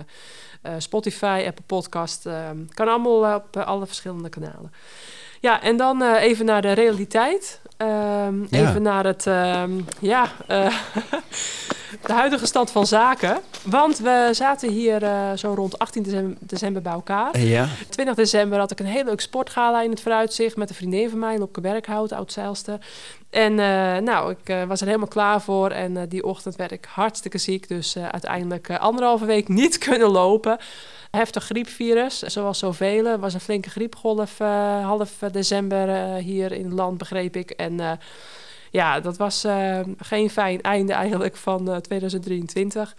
Spotify, 0.78 1.44
Apple 1.48 1.66
Podcast. 1.66 2.28
kan 2.74 2.88
allemaal 2.88 3.36
op 3.36 3.58
alle 3.58 3.86
verschillende 3.86 4.30
kanalen. 4.30 4.72
Ja, 5.46 5.62
en 5.62 5.78
dan 5.78 6.02
eh, 6.02 6.22
even 6.24 6.46
naar 6.46 6.62
de 6.62 6.72
realiteit. 6.72 7.60
Ehm, 7.78 8.40
Ja. 8.50 8.70
Even 8.70 8.82
naar 8.82 9.06
het, 9.06 9.28
ehm, 9.28 9.72
ja, 10.00 10.28
eh, 10.48 10.78
de 12.06 12.14
huidige 12.14 12.46
stand 12.46 12.72
van 12.72 12.88
zaken. 12.88 13.40
Want 13.64 13.98
we 13.98 14.30
zaten 14.32 14.70
hier 14.70 15.04
eh, 15.04 15.32
zo 15.36 15.54
rond 15.54 15.80
18 15.80 16.04
december, 16.04 16.38
december 16.40 16.82
bij 16.82 16.92
elkaar. 16.92 17.40
Ja, 17.40 17.68
20 17.90 18.16
december 18.16 18.60
had 18.60 18.72
ik 18.72 18.80
een 18.80 18.86
heel 18.86 19.04
leuk 19.04 19.22
sportgala 19.22 19.82
in 19.82 19.90
het 19.90 20.02
vooruitzicht 20.02 20.56
met 20.56 20.70
een 20.70 20.76
vriendin 20.76 21.10
van 21.10 21.20
mij, 21.20 21.38
Lopke 21.38 21.62
Werkhout, 21.62 22.12
oud-zeilster. 22.12 22.78
En 23.30 23.56
nou, 24.04 24.32
ik 24.32 24.66
was 24.68 24.82
er 24.82 24.88
helemaal 24.88 25.08
klaar 25.08 25.42
voor 25.42 25.70
en 25.70 26.10
die 26.10 26.24
ochtend 26.26 26.56
werd 26.56 26.72
ik 26.72 26.88
hartstikke 26.90 27.38
ziek. 27.38 27.68
Dus 27.68 27.98
uiteindelijk 27.98 28.70
anderhalve 28.72 29.26
week 29.26 29.48
niet 29.48 29.78
kunnen 29.88 30.10
lopen. 30.10 30.58
Heftig 31.16 31.44
griepvirus, 31.44 32.20
zoals 32.20 32.60
zoveel. 32.60 33.06
Er 33.06 33.20
was 33.20 33.34
een 33.34 33.40
flinke 33.40 33.70
griepgolf 33.70 34.40
eh, 34.40 34.86
half 34.86 35.12
december 35.32 35.90
eh, 35.90 36.24
hier 36.24 36.52
in 36.52 36.64
het 36.66 36.74
land, 36.74 36.98
begreep 36.98 37.36
ik. 37.36 37.52
En 37.52 37.80
eh, 37.80 37.92
ja, 38.72 39.00
dat 39.00 39.18
was 39.18 39.44
eh, 39.44 39.80
geen 39.98 40.30
fijn 40.30 40.62
einde 40.62 40.94
eigenlijk 40.94 41.36
van 41.38 41.70
eh, 41.72 41.78
2023. 41.78 42.96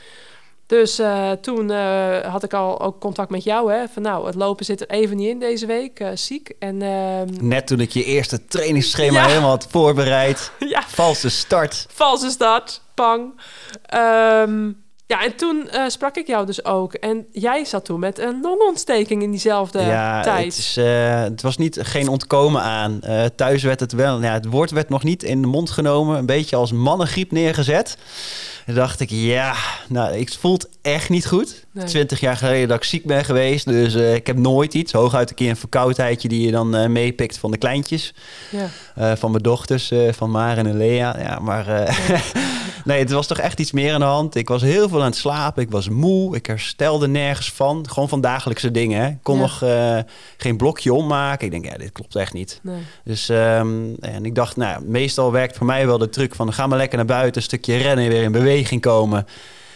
Dus 0.66 0.98
eh, 0.98 1.30
toen 1.32 1.70
eh, 1.70 2.18
had 2.32 2.42
ik 2.42 2.54
al 2.54 2.80
ook 2.80 3.00
contact 3.00 3.30
met 3.30 3.44
jou. 3.44 3.72
Hè? 3.72 3.88
Van 3.88 4.02
nou, 4.02 4.26
het 4.26 4.34
lopen 4.34 4.64
zit 4.64 4.80
er 4.80 4.90
even 4.90 5.16
niet 5.16 5.28
in 5.28 5.38
deze 5.38 5.66
week. 5.66 6.00
eh, 6.00 6.08
ziek. 6.14 6.52
En 6.58 6.82
ehm, 6.82 7.26
Net 7.48 7.66
toen 7.66 7.80
ik 7.80 7.90
je 7.90 8.04
eerste 8.04 8.44
trainingsschema 8.46 9.20
Ja. 9.20 9.26
helemaal 9.26 9.50
had 9.50 9.66
voorbereid. 9.70 10.50
ja, 10.74 10.82
Valse 10.86 11.28
start. 11.30 11.86
valse 11.90 12.30
start. 12.30 12.80
Pang. 12.94 13.40
Ehm, 13.82 14.70
ja, 15.06 15.24
en 15.24 15.36
toen 15.36 15.68
eh, 15.68 15.88
sprak 15.88 16.16
ik 16.16 16.26
jou 16.26 16.46
dus 16.46 16.64
ook. 16.64 16.94
En 16.94 17.26
jij 17.32 17.64
zat 17.64 17.84
toen 17.84 18.00
met 18.00 18.18
een 18.18 18.40
longontsteking 18.42 19.22
in 19.22 19.30
diezelfde 19.30 19.80
ja, 19.80 20.22
tijd. 20.22 20.44
Het, 20.44 20.58
is, 20.58 20.76
eh, 20.76 21.20
het 21.20 21.42
was 21.42 21.56
niet, 21.56 21.78
geen 21.82 22.08
ontkomen 22.08 22.62
aan. 22.62 23.00
Eh, 23.02 23.24
thuis 23.36 23.62
werd 23.62 23.80
het 23.80 23.92
wel, 23.92 24.22
ja, 24.22 24.32
het 24.32 24.46
woord 24.46 24.70
werd 24.70 24.88
nog 24.88 25.02
niet 25.02 25.22
in 25.22 25.40
de 25.40 25.46
mond 25.46 25.70
genomen. 25.70 26.18
Een 26.18 26.26
beetje 26.26 26.56
als 26.56 26.72
mannengriep 26.72 27.30
neergezet. 27.30 27.96
Toen 28.66 28.74
dacht 28.74 29.00
ik, 29.00 29.10
ja, 29.10 29.54
nou, 29.88 30.14
ik 30.14 30.32
voelt 30.32 30.68
echt 30.82 31.08
niet 31.08 31.26
goed. 31.26 31.64
Nee. 31.72 31.84
Twintig 31.84 32.20
jaar 32.20 32.36
geleden 32.36 32.68
dat 32.68 32.76
ik 32.76 32.84
ziek 32.84 33.04
ben 33.04 33.24
geweest. 33.24 33.66
Dus 33.66 33.94
ik 33.94 34.26
heb 34.26 34.36
nooit 34.36 34.74
iets. 34.74 34.92
Hooguit 34.92 35.30
een 35.30 35.36
keer 35.36 35.50
een 35.50 35.56
verkoudheidje 35.56 36.28
die 36.28 36.44
je 36.46 36.50
dan 36.50 36.92
meepikt 36.92 37.38
van 37.38 37.50
de 37.50 37.58
kleintjes. 37.58 38.14
Ja. 38.50 39.16
Van 39.16 39.30
mijn 39.30 39.42
dochters, 39.42 39.92
van 40.10 40.30
Maren 40.30 40.66
en 40.66 40.76
Lea. 40.76 41.16
Ja, 41.18 41.38
maar 41.38 41.66
nee, 42.86 42.98
het 42.98 43.10
was 43.10 43.26
toch 43.26 43.38
echt 43.38 43.60
iets 43.60 43.72
meer 43.72 43.92
aan 43.94 44.00
de 44.00 44.06
hand. 44.06 44.34
Ik 44.34 44.48
was 44.48 44.62
heel 44.62 44.88
veel 44.88 44.98
aan 45.00 45.06
het 45.06 45.16
slapen. 45.16 45.62
Ik 45.62 45.70
was 45.70 45.88
moe. 45.88 46.36
Ik 46.36 46.46
herstelde 46.46 47.08
nergens 47.08 47.52
van. 47.52 47.88
Gewoon 47.88 48.08
van 48.08 48.20
dagelijkse 48.20 48.70
dingen. 48.70 49.00
Hè. 49.02 49.08
Ik 49.08 49.18
kon 49.22 49.34
Ja. 49.36 49.40
nog 49.40 49.62
eh, 49.62 49.98
geen 50.36 50.56
blokje 50.56 50.92
ommaken. 50.94 51.44
Ik 51.46 51.52
denk, 51.52 51.64
ja, 51.64 51.76
dit 51.78 51.92
klopt 51.92 52.16
echt 52.16 52.32
niet. 52.32 52.60
Nee. 52.62 52.80
Dus 53.04 53.28
ehm, 53.28 53.74
en 54.00 54.24
ik 54.24 54.34
dacht, 54.34 54.56
nou, 54.56 54.84
meestal 54.84 55.32
werkt 55.32 55.56
voor 55.56 55.66
mij 55.66 55.86
wel 55.86 55.98
de 55.98 56.08
truc 56.08 56.34
van... 56.34 56.52
ga 56.52 56.66
maar 56.66 56.78
lekker 56.78 56.96
naar 56.96 57.06
buiten, 57.06 57.36
een 57.36 57.42
stukje 57.46 57.76
rennen, 57.76 58.08
weer 58.08 58.22
in 58.22 58.32
beweging 58.32 58.80
komen. 58.80 59.26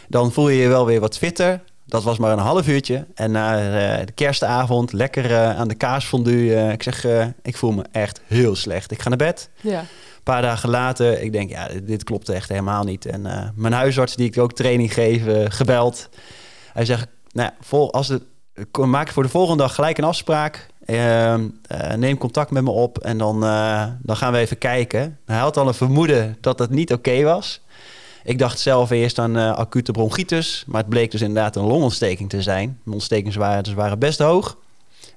Dan 0.08 0.32
voel 0.32 0.48
je 0.48 0.62
je 0.62 0.68
wel 0.68 0.86
weer 0.86 1.00
wat 1.00 1.18
fitter. 1.18 1.60
Dat 1.86 2.02
was 2.02 2.18
maar 2.18 2.32
een 2.32 2.38
half 2.38 2.68
uurtje. 2.68 3.06
En 3.14 3.30
na 3.30 3.56
eh, 3.58 4.06
de 4.06 4.12
kerstavond, 4.12 4.92
lekker 4.92 5.24
eh, 5.30 5.58
aan 5.58 5.68
de 5.68 5.74
kaasfondue. 5.74 6.54
eh, 6.54 6.72
ik 6.72 6.82
zeg, 6.82 7.06
ik 7.42 7.56
voel 7.56 7.72
me 7.72 7.84
echt 7.92 8.20
heel 8.26 8.56
slecht. 8.56 8.90
Ik 8.90 9.02
ga 9.02 9.08
naar 9.08 9.18
bed. 9.18 9.48
Ja. 9.60 9.84
Een 10.20 10.32
paar 10.32 10.42
dagen 10.42 10.68
later, 10.68 11.22
ik 11.22 11.32
denk, 11.32 11.50
ja, 11.50 11.68
dit, 11.82 12.04
klopt 12.04 12.28
echt 12.28 12.48
helemaal 12.48 12.84
niet. 12.84 13.06
En 13.06 13.26
eh, 13.26 13.48
mijn 13.54 13.72
huisarts, 13.72 14.16
die 14.16 14.26
ik 14.26 14.38
ook 14.38 14.52
training 14.52 14.94
geef, 14.94 15.26
eh, 15.26 15.44
gebeld. 15.48 16.08
Hij 16.72 16.84
zegt, 16.84 17.06
nou, 17.32 17.50
ja, 17.50 17.64
vol, 17.66 17.92
als 17.92 18.08
het, 18.08 18.22
maak 18.72 19.08
voor 19.08 19.22
de 19.22 19.28
volgende 19.28 19.62
dag 19.62 19.74
gelijk 19.74 19.98
een 19.98 20.04
afspraak. 20.04 20.66
Ehm, 20.84 21.48
eh, 21.62 21.94
neem 21.94 22.18
contact 22.18 22.50
met 22.50 22.62
me 22.62 22.70
op 22.70 22.98
en 22.98 23.18
dan, 23.18 23.40
dan 24.02 24.16
gaan 24.16 24.32
we 24.32 24.38
even 24.38 24.58
kijken. 24.58 25.18
Hij 25.24 25.38
had 25.38 25.56
al 25.56 25.68
een 25.68 25.74
vermoeden 25.74 26.36
dat 26.40 26.58
het 26.58 26.70
niet 26.70 26.92
oké 26.92 27.22
was. 27.22 27.60
Ik 28.24 28.38
dacht 28.38 28.58
zelf 28.58 28.90
eerst 28.90 29.18
aan 29.18 29.36
acute 29.36 29.92
bronchitis, 29.92 30.64
maar 30.66 30.80
het 30.80 30.90
bleek 30.90 31.10
dus 31.10 31.20
inderdaad 31.20 31.56
een 31.56 31.64
longontsteking 31.64 32.28
te 32.28 32.42
zijn. 32.42 32.78
Mijn 32.82 32.96
ontstekingswaarden 32.96 33.74
waren 33.74 33.98
best 33.98 34.18
hoog 34.18 34.56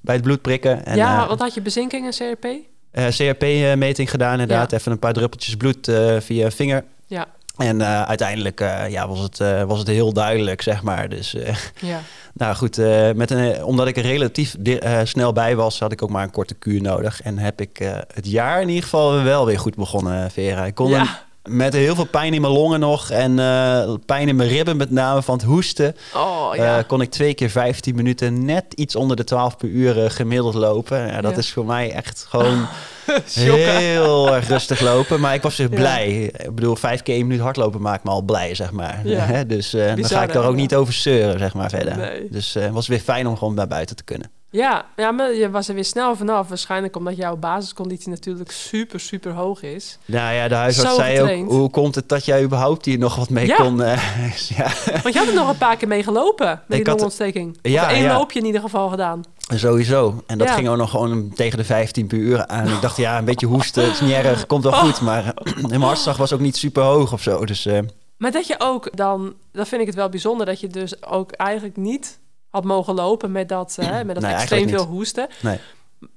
bij 0.01 0.15
het 0.15 0.23
bloed 0.23 0.41
prikken. 0.41 0.85
En, 0.85 0.97
ja, 0.97 1.27
wat 1.27 1.39
had 1.39 1.53
je 1.53 1.61
bezinking 1.61 2.05
en 2.05 2.35
CRP? 2.35 2.71
Eh, 2.93 3.07
CRP-meting 3.07 4.09
gedaan, 4.09 4.39
inderdaad. 4.39 4.71
Ja. 4.71 4.77
Even 4.77 4.91
een 4.91 4.99
paar 4.99 5.13
druppeltjes 5.13 5.55
bloed 5.55 5.87
eh, 5.87 6.19
via 6.19 6.51
vinger. 6.51 6.83
Ja. 7.07 7.27
En 7.57 7.81
eh, 7.81 8.03
uiteindelijk 8.03 8.59
ja, 8.89 9.07
was, 9.07 9.19
het, 9.19 9.37
was 9.67 9.79
het 9.79 9.87
heel 9.87 10.13
duidelijk, 10.13 10.61
zeg 10.61 10.83
maar. 10.83 11.09
Dus, 11.09 11.35
Ja. 11.79 12.01
nou 12.33 12.55
goed, 12.55 12.77
met 13.15 13.31
een, 13.31 13.63
omdat 13.63 13.87
ik 13.87 13.97
er 13.97 14.03
relatief 14.03 14.55
snel 15.03 15.33
bij 15.33 15.55
was, 15.55 15.79
had 15.79 15.91
ik 15.91 16.01
ook 16.01 16.09
maar 16.09 16.23
een 16.23 16.31
korte 16.31 16.53
kuur 16.53 16.81
nodig. 16.81 17.21
En 17.21 17.37
heb 17.37 17.61
ik 17.61 17.77
het 18.13 18.27
jaar 18.27 18.61
in 18.61 18.67
ieder 18.67 18.83
geval 18.83 19.23
wel 19.23 19.45
weer 19.45 19.59
goed 19.59 19.75
begonnen, 19.75 20.31
Vera. 20.31 20.65
Ik 20.65 20.75
kon 20.75 20.89
Ja. 20.89 21.23
Met 21.49 21.73
heel 21.73 21.95
veel 21.95 22.05
pijn 22.05 22.33
in 22.33 22.41
mijn 22.41 22.53
longen 22.53 22.79
nog 22.79 23.09
en 23.09 23.39
eh, 23.39 23.93
pijn 24.05 24.27
in 24.27 24.35
mijn 24.35 24.49
ribben 24.49 24.77
met 24.77 24.91
name 24.91 25.21
van 25.21 25.35
het 25.37 25.43
hoesten. 25.45 25.95
Oh 26.15 26.49
ja. 26.55 26.77
Eh, 26.77 26.83
kon 26.87 27.01
ik 27.01 27.11
twee 27.11 27.33
keer 27.33 27.49
15 27.49 27.95
minuten 27.95 28.45
net 28.45 28.65
iets 28.75 28.95
onder 28.95 29.15
de 29.17 29.23
12 29.23 29.57
per 29.57 29.67
uur 29.69 30.03
eh, 30.03 30.09
gemiddeld 30.09 30.53
lopen. 30.53 31.07
Ja, 31.07 31.21
dat 31.21 31.31
Ja. 31.31 31.37
is 31.37 31.51
voor 31.53 31.65
mij 31.65 31.91
echt 31.91 32.25
gewoon 32.29 32.67
heel 33.33 34.33
erg 34.35 34.47
rustig 34.47 34.79
lopen. 34.79 35.19
Maar 35.19 35.33
ik 35.33 35.41
was 35.41 35.55
dus 35.55 35.67
Ja. 35.69 35.75
blij. 35.75 36.07
Ik 36.23 36.55
bedoel, 36.55 36.75
vijf 36.75 37.01
keer 37.01 37.15
één 37.15 37.27
minuut 37.27 37.41
hardlopen 37.41 37.81
maakt 37.81 38.03
me 38.03 38.09
al 38.09 38.21
blij, 38.21 38.55
zeg 38.55 38.71
maar. 38.71 39.01
Ja. 39.03 39.43
Dus 39.43 39.73
eh, 39.73 39.95
dan 39.95 40.05
ga 40.05 40.23
ik 40.23 40.33
daar 40.33 40.45
ook 40.45 40.55
niet 40.55 40.75
over 40.75 40.93
zeuren, 40.93 41.39
zeg 41.39 41.53
maar, 41.53 41.69
verder. 41.69 41.97
Nee. 41.97 42.27
Dus 42.29 42.53
het 42.53 42.71
was 42.71 42.87
weer 42.87 42.99
fijn 42.99 43.27
om 43.27 43.37
gewoon 43.37 43.53
naar 43.53 43.67
buiten 43.67 43.95
te 43.95 44.03
kunnen. 44.03 44.31
Ja, 44.55 44.85
ja, 44.95 45.11
maar 45.11 45.33
je 45.33 45.49
was 45.49 45.67
er 45.67 45.75
weer 45.75 45.85
snel 45.85 46.15
vanaf. 46.15 46.47
Waarschijnlijk 46.47 46.95
omdat 46.95 47.15
jouw 47.15 47.35
basisconditie 47.35 48.09
natuurlijk 48.09 48.51
super, 48.51 48.99
super 48.99 49.31
hoog 49.31 49.61
is. 49.61 49.97
Nou 50.05 50.33
ja, 50.33 50.47
de 50.47 50.55
huisarts 50.55 50.89
Zo 50.89 50.95
zei 50.95 51.41
ook, 51.41 51.49
hoe 51.51 51.69
komt 51.69 51.95
het 51.95 52.09
dat 52.09 52.25
jij 52.25 52.43
überhaupt 52.43 52.85
hier 52.85 52.97
nog 52.97 53.15
wat 53.15 53.29
mee 53.29 53.45
Ja. 53.47 53.55
kon? 53.55 53.81
eh, 53.81 54.47
ja, 54.57 54.67
Want 55.01 55.13
je 55.13 55.19
had 55.19 55.27
er 55.27 55.33
nog 55.33 55.49
een 55.49 55.57
paar 55.57 55.77
keer 55.77 55.87
mee 55.87 56.03
gelopen 56.03 56.47
met 56.47 56.59
Ik 56.59 56.67
die 56.69 56.77
had- 56.77 56.87
longontsteking. 56.87 57.57
Ja, 57.61 57.89
één 57.89 58.03
ja. 58.03 58.17
loopje 58.17 58.39
in 58.39 58.45
ieder 58.45 58.61
geval 58.61 58.89
gedaan. 58.89 59.23
sowieso. 59.55 60.23
En 60.27 60.37
dat 60.37 60.47
Ja. 60.47 60.53
ging 60.53 60.67
ook 60.69 60.77
nog 60.77 60.89
gewoon 60.89 61.31
tegen 61.35 61.57
de 61.57 61.63
15 61.63 62.07
per 62.07 62.17
uur 62.17 62.47
aan. 62.47 62.67
Ik 62.67 62.81
dacht, 62.81 62.97
ja, 62.97 63.17
een 63.17 63.25
beetje 63.25 63.45
hoesten, 63.47 63.83
het 63.83 63.93
is 63.93 64.01
niet 64.01 64.11
erg, 64.11 64.45
komt 64.47 64.63
wel 64.63 64.71
Oh. 64.71 64.79
goed. 64.79 65.01
Maar 65.01 65.33
mijn 65.69 65.81
hartslag 65.81 66.17
was 66.17 66.33
ook 66.33 66.39
niet 66.39 66.57
super 66.57 66.83
hoog 66.83 67.13
of 67.13 67.21
zo. 67.21 67.45
Dus 67.45 67.65
eh, 67.65 67.79
Maar 68.17 68.31
dat 68.31 68.47
je 68.47 68.55
ook 68.57 68.89
dan, 68.97 69.33
dat 69.51 69.67
vind 69.67 69.81
ik 69.81 69.87
het 69.87 69.95
wel 69.95 70.09
bijzonder, 70.09 70.45
dat 70.45 70.59
je 70.59 70.67
dus 70.67 71.03
ook 71.05 71.31
eigenlijk 71.31 71.77
niet 71.77 72.19
had 72.53 72.63
mogen 72.63 72.93
lopen 72.93 73.31
met 73.31 73.49
dat, 73.49 73.75
eh, 73.79 73.87
met 74.05 74.15
dat 74.15 74.23
Nee, 74.23 74.33
extreem 74.33 74.69
veel 74.69 74.85
hoesten. 74.85 75.27
nee. 75.41 75.59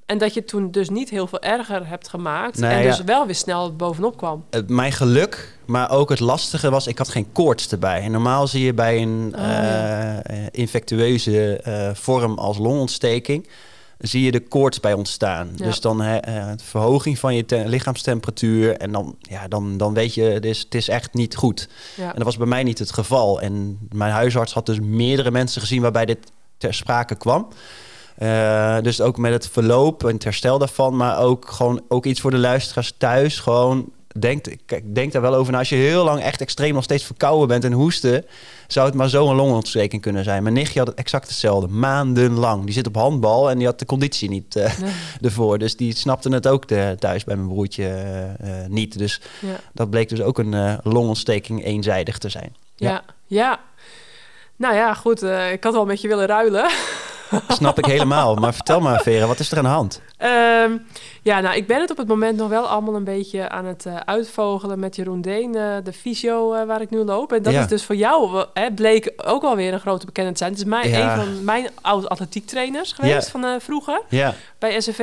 En 0.07 0.19
dat 0.19 0.35
je 0.35 0.45
toen 0.45 0.71
dus 0.71 0.89
niet 0.91 1.11
heel 1.11 1.27
veel 1.27 1.41
erger 1.41 1.89
hebt 1.89 2.09
gemaakt. 2.09 2.59
Nee, 2.59 2.71
en 2.71 2.83
dus 2.83 2.97
ja. 2.97 3.05
wel 3.05 3.27
weer 3.27 3.35
snel 3.35 3.77
bovenop 3.77 4.17
kwam. 4.17 4.45
Het- 4.51 4.69
mijn 4.69 4.93
geluk, 4.93 5.59
maar 5.67 5.91
ook 5.91 6.09
het 6.09 6.21
lastige 6.21 6.71
was, 6.71 6.87
ik 6.87 6.99
had 6.99 7.09
geen 7.09 7.33
koorts 7.33 7.69
erbij. 7.69 8.01
En 8.03 8.11
normaal 8.11 8.47
zie 8.47 8.65
je 8.65 8.75
bij 8.75 9.03
een 9.03 9.33
Oh, 9.37 9.41
ja. 9.41 10.23
eh, 10.23 10.45
eh, 10.45 10.47
infectueuze 10.51 11.57
eh, 11.57 11.91
vorm 11.95 12.39
als 12.39 12.59
longontsteking, 12.59 13.49
zie 13.99 14.23
je 14.25 14.31
de 14.31 14.41
koorts 14.41 14.81
bij 14.81 14.93
ontstaan. 14.93 15.51
Ja. 15.57 15.65
Dus 15.65 15.81
dan 15.81 16.03
eh, 16.03 16.51
eh, 16.51 16.59
verhoging 16.63 17.19
van 17.19 17.35
je 17.35 17.45
te- 17.45 17.63
lichaamstemperatuur 17.69 18.77
en 18.77 18.93
dan, 18.93 19.17
ja, 19.21 19.49
dan, 19.49 19.77
dan 19.77 19.95
weet 19.95 20.15
je, 20.15 20.23
het 20.23 20.45
is, 20.45 20.59
het 20.59 20.75
is 20.75 20.89
echt 20.89 21.15
niet 21.15 21.37
goed. 21.37 21.69
Ja. 21.97 22.09
En 22.09 22.15
dat 22.15 22.25
was 22.25 22.37
bij 22.37 22.47
mij 22.47 22.63
niet 22.63 22.79
het 22.79 22.93
geval. 22.93 23.41
En 23.41 23.79
mijn 23.93 24.13
huisarts 24.13 24.53
had 24.53 24.67
dus 24.67 24.81
meerdere 24.81 25.31
mensen 25.31 25.61
gezien 25.61 25.83
waarbij 25.83 26.05
dit 26.07 26.19
ter 26.59 26.75
sprake 26.75 27.15
kwam. 27.15 27.49
Eh, 28.17 28.81
dus 28.81 29.01
ook 29.01 29.17
met 29.19 29.33
het 29.33 29.49
verloop 29.49 30.05
en 30.05 30.15
het 30.15 30.25
herstel 30.25 30.59
daarvan, 30.59 30.97
maar 30.97 31.19
ook 31.19 31.51
gewoon 31.51 31.83
ook 31.89 32.07
iets 32.07 32.21
voor 32.21 32.31
de 32.31 32.39
luisteraars 32.39 32.93
thuis. 32.99 33.39
Gewoon 33.39 33.89
denk, 34.23 34.45
denk 34.95 35.13
daar 35.13 35.23
wel 35.23 35.35
over 35.35 35.53
na. 35.53 35.59
Als 35.59 35.69
je 35.69 35.75
heel 35.77 36.05
lang 36.05 36.21
echt 36.21 36.41
extreem 36.41 36.75
nog 36.75 36.85
steeds 36.85 37.05
verkouden 37.05 37.49
bent 37.49 37.65
en 37.65 37.73
hoesten, 37.73 38.25
zou 38.67 38.87
het 38.87 38.95
maar 38.95 39.09
zo 39.09 39.29
een 39.31 39.37
longontsteking 39.37 40.03
kunnen 40.03 40.25
zijn. 40.25 40.43
Mijn 40.43 40.55
nichtje 40.55 40.79
had 40.79 40.89
het 40.89 40.99
exact 40.99 41.29
hetzelfde, 41.29 41.69
maandenlang. 41.69 42.65
Die 42.65 42.73
zit 42.73 42.87
op 42.87 42.95
handbal 42.95 43.51
en 43.51 43.59
die 43.59 43.67
had 43.67 43.79
de 43.79 43.87
conditie 43.87 44.29
niet 44.29 44.57
eh, 44.57 44.79
Nee. 44.79 44.93
ervoor. 45.23 45.59
Dus 45.59 45.77
die 45.77 45.97
snapte 45.97 46.29
het 46.29 46.49
ook 46.49 46.65
eh, 46.65 46.91
thuis 46.91 47.25
bij 47.25 47.37
mijn 47.37 47.49
broertje 47.49 47.87
eh, 48.41 48.51
niet. 48.69 48.99
Dus 48.99 49.21
Ja. 49.41 49.57
dat 49.73 49.91
bleek 49.91 50.09
dus 50.09 50.21
ook 50.23 50.39
een 50.39 50.79
longontsteking 50.83 51.65
eenzijdig 51.65 52.19
te 52.19 52.29
zijn. 52.29 52.55
Ja. 52.77 53.05
ja. 53.27 53.61
Nou 54.57 54.75
ja, 54.75 54.95
goed. 54.95 55.23
ik 55.53 55.65
had 55.65 55.73
wel 55.73 55.87
met 55.87 56.01
je 56.01 56.09
willen 56.09 56.27
ruilen. 56.27 56.71
Snap 57.49 57.79
ik 57.79 57.85
helemaal. 57.85 58.35
Maar 58.35 58.55
vertel 58.55 58.81
maar, 58.81 59.01
Vera, 59.01 59.27
wat 59.27 59.39
is 59.39 59.51
er 59.51 59.59
aan 59.59 59.65
de 59.65 59.71
hand? 59.71 60.01
Ehm, 60.17 60.77
ja, 61.23 61.41
nou, 61.41 61.57
ik 61.57 61.67
ben 61.67 61.81
het 61.81 61.91
op 61.91 61.97
het 61.97 62.09
moment 62.09 62.37
nog 62.37 62.49
wel 62.49 62.67
allemaal 62.69 62.95
een 62.95 63.05
beetje 63.05 63.49
aan 63.49 63.65
het 63.65 63.87
eh, 63.87 63.97
uitvogelen 64.05 64.79
met 64.79 64.97
Jeroen 64.97 65.21
Deen, 65.21 65.55
eh, 65.55 65.75
de 65.85 65.93
fysio 65.93 66.53
eh, 66.53 66.67
waar 66.67 66.81
ik 66.81 66.91
nu 66.91 66.99
loop. 66.99 67.33
En 67.33 67.43
dat 67.43 67.53
Ja. 67.53 67.61
is 67.61 67.67
dus 67.69 67.85
voor 67.85 67.95
jou, 67.97 68.45
hè, 68.55 68.71
bleek 68.73 69.13
ook 69.17 69.43
alweer 69.43 69.73
een 69.73 69.81
grote 69.81 70.07
bekende 70.07 70.31
te 70.33 70.39
zijn. 70.39 70.51
Het 70.51 70.59
is 70.61 70.65
mijn, 70.67 70.89
Ja. 70.89 71.13
een 71.13 71.25
van 71.25 71.45
mijn 71.45 71.69
oud-atletiektrainers 71.83 72.93
geweest 72.93 73.25
Ja. 73.25 73.31
van 73.31 73.45
eh, 73.45 73.55
vroeger 73.59 74.01
Ja, 74.09 74.35
bij 74.59 74.81
SFV. 74.81 75.01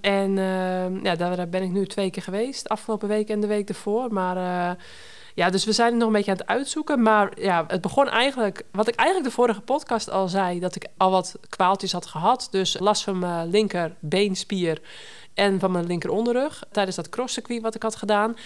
En 0.00 0.38
ehm, 0.38 1.04
ja, 1.04 1.14
daar, 1.16 1.48
ben 1.48 1.62
ik 1.62 1.70
nu 1.70 1.86
twee 1.86 2.10
keer 2.10 2.22
geweest, 2.22 2.68
afgelopen 2.68 3.08
week 3.08 3.28
en 3.28 3.40
de 3.40 3.46
week 3.46 3.68
ervoor. 3.68 4.12
Maar 4.12 4.76
ja, 5.36 5.50
dus 5.50 5.64
we 5.64 5.72
zijn 5.72 5.88
het 5.88 5.98
nog 5.98 6.06
een 6.06 6.12
beetje 6.12 6.30
aan 6.30 6.36
het 6.36 6.46
uitzoeken. 6.46 7.02
Maar 7.02 7.40
ja, 7.40 7.64
het 7.68 7.80
begon 7.80 8.08
eigenlijk, 8.08 8.62
wat 8.72 8.88
ik 8.88 8.94
eigenlijk 8.94 9.28
de 9.28 9.34
vorige 9.34 9.60
podcast 9.60 10.10
al 10.10 10.28
zei, 10.28 10.60
dat 10.60 10.76
ik 10.76 10.86
al 10.96 11.10
wat 11.10 11.34
kwaaltjes 11.48 11.92
had 11.92 12.06
gehad. 12.06 12.48
Dus 12.50 12.78
last 12.78 13.02
van 13.02 13.18
mijn 13.18 13.50
linker 13.50 13.94
beenspier 13.98 14.82
en 15.34 15.60
van 15.60 15.70
mijn 15.70 15.86
linker 15.86 16.10
onderrug 16.10 16.62
tijdens 16.70 16.96
dat 16.96 17.08
crosscircuit 17.08 17.62
wat 17.62 17.74
ik 17.74 17.82
had 17.82 17.96
gedaan. 17.96 18.36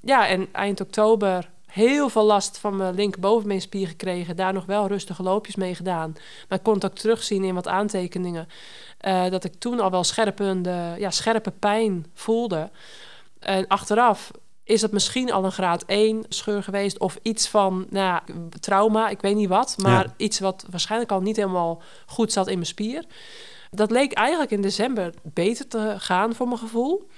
Ja, 0.00 0.28
en 0.28 0.48
eind 0.52 0.80
oktober 0.80 1.50
heel 1.66 2.08
veel 2.08 2.24
last 2.24 2.58
van 2.58 2.76
mijn 2.76 2.94
linkerbovenbeenspier 2.94 3.86
gekregen. 3.86 4.36
Daar 4.36 4.52
nog 4.52 4.66
wel 4.66 4.86
rustige 4.86 5.22
loopjes 5.22 5.56
mee 5.56 5.74
gedaan. 5.74 6.12
Maar 6.48 6.58
ik 6.58 6.64
kon 6.64 6.74
het 6.74 6.84
ook 6.84 6.94
terugzien 6.94 7.44
in 7.44 7.54
wat 7.54 7.68
aantekeningen. 7.68 8.48
eh, 8.98 9.30
dat 9.30 9.44
ik 9.44 9.54
toen 9.58 9.80
al 9.80 9.90
wel 9.90 10.04
scherpende, 10.04 10.94
ja, 10.98 11.10
scherpe 11.10 11.50
pijn 11.50 12.06
voelde. 12.14 12.70
En 13.38 13.66
achteraf 13.66 14.30
is 14.64 14.80
dat 14.80 14.92
misschien 14.92 15.32
al 15.32 15.44
een 15.44 15.52
graad 15.52 15.84
1 15.86 16.24
scheur 16.28 16.62
geweest... 16.62 16.98
of 16.98 17.18
iets 17.22 17.48
van 17.48 17.86
nou, 17.90 18.06
ja, 18.06 18.22
trauma, 18.60 19.08
ik 19.08 19.20
weet 19.20 19.36
niet 19.36 19.48
wat... 19.48 19.74
maar 19.78 20.04
Ja. 20.04 20.14
iets 20.16 20.38
wat 20.40 20.64
waarschijnlijk 20.70 21.12
al 21.12 21.20
niet 21.20 21.36
helemaal 21.36 21.82
goed 22.06 22.32
zat 22.32 22.46
in 22.46 22.54
mijn 22.54 22.66
spier. 22.66 23.04
Dat 23.70 23.90
leek 23.90 24.12
eigenlijk 24.12 24.50
in 24.50 24.62
december 24.62 25.14
beter 25.22 25.68
te 25.68 25.94
gaan 25.98 26.34
voor 26.34 26.46
mijn 26.46 26.58
gevoel. 26.58 27.08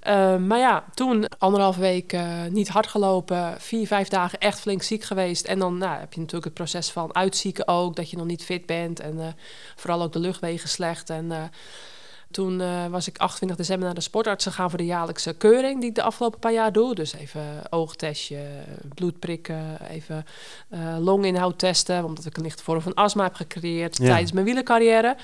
Eh, 0.00 0.36
maar 0.36 0.58
ja, 0.58 0.84
toen 0.94 1.28
anderhalve 1.38 1.80
week 1.80 2.12
eh, 2.12 2.44
niet 2.50 2.68
hard 2.68 2.86
gelopen, 2.86 3.60
vier, 3.60 3.86
vijf 3.86 4.08
dagen 4.08 4.38
echt 4.38 4.60
flink 4.60 4.82
ziek 4.82 5.04
geweest. 5.04 5.44
En 5.44 5.58
dan 5.58 5.78
nou, 5.78 5.98
heb 5.98 6.12
je 6.12 6.18
natuurlijk 6.18 6.44
het 6.44 6.54
proces 6.54 6.90
van 6.90 7.14
uitzieken 7.14 7.68
ook, 7.68 7.96
dat 7.96 8.10
je 8.10 8.16
nog 8.16 8.26
niet 8.26 8.44
fit 8.44 8.66
bent. 8.66 9.00
En 9.00 9.20
eh, 9.20 9.26
vooral 9.76 10.02
ook 10.02 10.12
de 10.12 10.18
luchtwegen 10.18 10.68
slecht. 10.68 11.10
En 11.10 11.32
eh, 11.32 11.42
toen 12.34 12.60
eh, 12.60 12.86
was 12.86 13.08
ik 13.08 13.18
28 13.18 13.56
december 13.56 13.86
naar 13.86 13.94
de 13.94 14.00
sportarts 14.00 14.44
gegaan 14.44 14.68
voor 14.68 14.78
de 14.78 14.84
jaarlijkse 14.84 15.32
keuring 15.32 15.80
die 15.80 15.88
ik 15.88 15.94
de 15.94 16.02
afgelopen 16.02 16.38
paar 16.38 16.52
jaar 16.52 16.72
doe. 16.72 16.94
Dus 16.94 17.14
even 17.14 17.42
oogtestje, 17.70 18.38
bloed 18.94 19.18
prikken, 19.18 19.78
even 19.90 20.26
eh, 20.68 20.96
longinhoud 21.00 21.58
testen, 21.58 22.04
omdat 22.04 22.24
ik 22.26 22.36
een 22.36 22.42
lichte 22.42 22.62
vorm 22.62 22.80
van 22.80 22.94
astma 22.94 23.22
heb 23.22 23.34
gecreëerd 23.34 23.96
Ja. 23.96 24.06
tijdens 24.06 24.32
mijn 24.32 24.44
wielercarrière. 24.44 25.16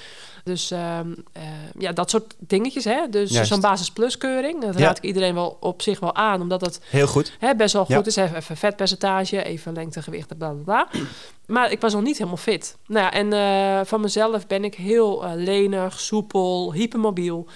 Dus 0.44 0.70
ehm, 0.70 1.12
eh, 1.32 1.42
ja, 1.78 1.92
dat 1.92 2.10
soort 2.10 2.34
dingetjes. 2.38 2.84
Hè? 2.84 3.08
Dus 3.10 3.30
zo'n 3.30 3.60
basis 3.60 3.90
plus 3.90 4.18
keuring. 4.18 4.62
Dat 4.62 4.76
raad 4.76 4.96
ik 4.96 5.04
iedereen 5.04 5.34
wel 5.34 5.56
op 5.60 5.82
zich 5.82 6.00
wel 6.00 6.14
aan, 6.14 6.40
omdat 6.40 6.60
het 6.60 6.80
Heel 6.90 7.06
goed. 7.06 7.36
hè, 7.38 7.54
best 7.54 7.72
wel 7.72 7.84
goed 7.84 8.06
is. 8.06 8.16
Even, 8.16 8.56
vetpercentage, 8.56 9.42
even 9.42 9.72
lengte, 9.72 10.02
gewicht, 10.02 10.38
bla 10.38 10.50
bla 10.50 10.62
bla. 10.62 11.00
Maar 11.46 11.70
ik 11.70 11.80
was 11.80 11.92
nog 11.92 12.02
niet 12.02 12.16
helemaal 12.18 12.36
fit. 12.36 12.76
Nou 12.86 13.04
ja, 13.04 13.12
en 13.12 13.32
eh, 13.32 13.86
van 13.86 14.00
mezelf 14.00 14.46
ben 14.46 14.64
ik 14.64 14.74
heel 14.74 15.24
eh, 15.24 15.30
lenig, 15.34 16.00
soepel, 16.00 16.72
hypermobiel. 16.72 17.46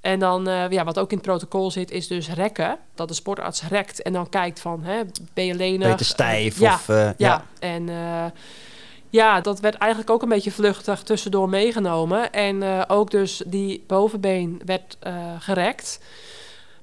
En 0.00 0.18
dan, 0.18 0.44
ja, 0.70 0.84
wat 0.84 0.98
ook 0.98 1.10
in 1.10 1.16
het 1.16 1.26
protocol 1.26 1.70
zit, 1.70 1.90
is 1.90 2.06
dus 2.06 2.30
rekken. 2.30 2.78
Dat 2.94 3.08
de 3.08 3.14
sportarts 3.14 3.62
rekt 3.62 4.02
en 4.02 4.12
dan 4.12 4.28
kijkt 4.28 4.60
van, 4.60 4.84
hè, 4.84 5.00
ben 5.34 5.44
je 5.44 5.54
lenig? 5.54 5.88
Beter 5.88 6.06
stijf 6.06 6.60
ja, 6.60 6.74
of... 6.74 6.86
ja. 6.86 7.14
ja. 7.16 7.44
en 7.58 7.88
ja, 9.10 9.40
dat 9.40 9.60
werd 9.60 9.74
eigenlijk 9.74 10.10
ook 10.10 10.22
een 10.22 10.28
beetje 10.28 10.50
vluchtig 10.50 11.02
tussendoor 11.02 11.48
meegenomen. 11.48 12.32
En 12.32 12.62
eh, 12.62 12.82
ook 12.88 13.10
dus 13.10 13.42
die 13.46 13.84
bovenbeen 13.86 14.60
werd 14.64 14.96
eh, 15.00 15.14
gerekt. 15.38 16.00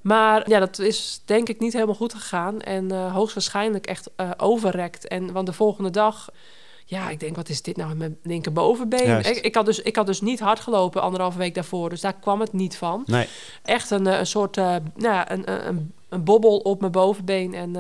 Maar 0.01 0.50
ja, 0.50 0.60
dat 0.60 0.79
is 0.79 1.22
denk 1.25 1.50
ik 1.50 1.60
niet 1.60 1.74
helemaal 1.74 1.96
goed 1.96 2.13
gegaan. 2.13 2.62
En 2.62 2.91
eh, 2.91 3.13
hoogstwaarschijnlijk 3.13 3.86
echt 3.88 4.10
overrekt. 4.38 5.08
En 5.08 5.32
want 5.32 5.46
de 5.46 5.53
volgende 5.53 5.89
dag... 5.89 6.29
Ja, 6.88 7.10
ik 7.10 7.20
denk, 7.20 7.36
wat 7.36 7.50
is 7.50 7.62
dit 7.62 7.77
nou 7.77 7.91
in 7.91 7.98
mijn 7.98 8.17
linkerbovenbeen? 8.24 9.20
Ik, 9.20 9.38
ik, 9.38 9.55
had 9.55 9.65
dus, 9.65 9.82
ik 9.82 9.96
had 9.96 10.05
dus 10.05 10.22
niet 10.22 10.39
hard 10.39 10.60
gelopen 10.60 11.01
anderhalve 11.01 11.38
week 11.38 11.53
daarvoor. 11.53 11.89
Dus 11.89 12.01
daar 12.01 12.13
kwam 12.13 12.39
het 12.39 12.53
niet 12.53 12.77
van 12.77 13.03
Nee. 13.05 13.27
echt 13.63 13.91
een, 13.91 14.05
een 14.05 14.27
soort 14.27 14.58
eh, 14.58 14.65
nou 14.96 15.13
ja, 15.13 15.32
een, 15.32 15.67
een, 15.67 15.94
een, 16.10 16.24
bobbel 16.24 16.58
op 16.58 16.79
mijn 16.79 16.91
bovenbeen 16.91 17.53
en 17.53 17.75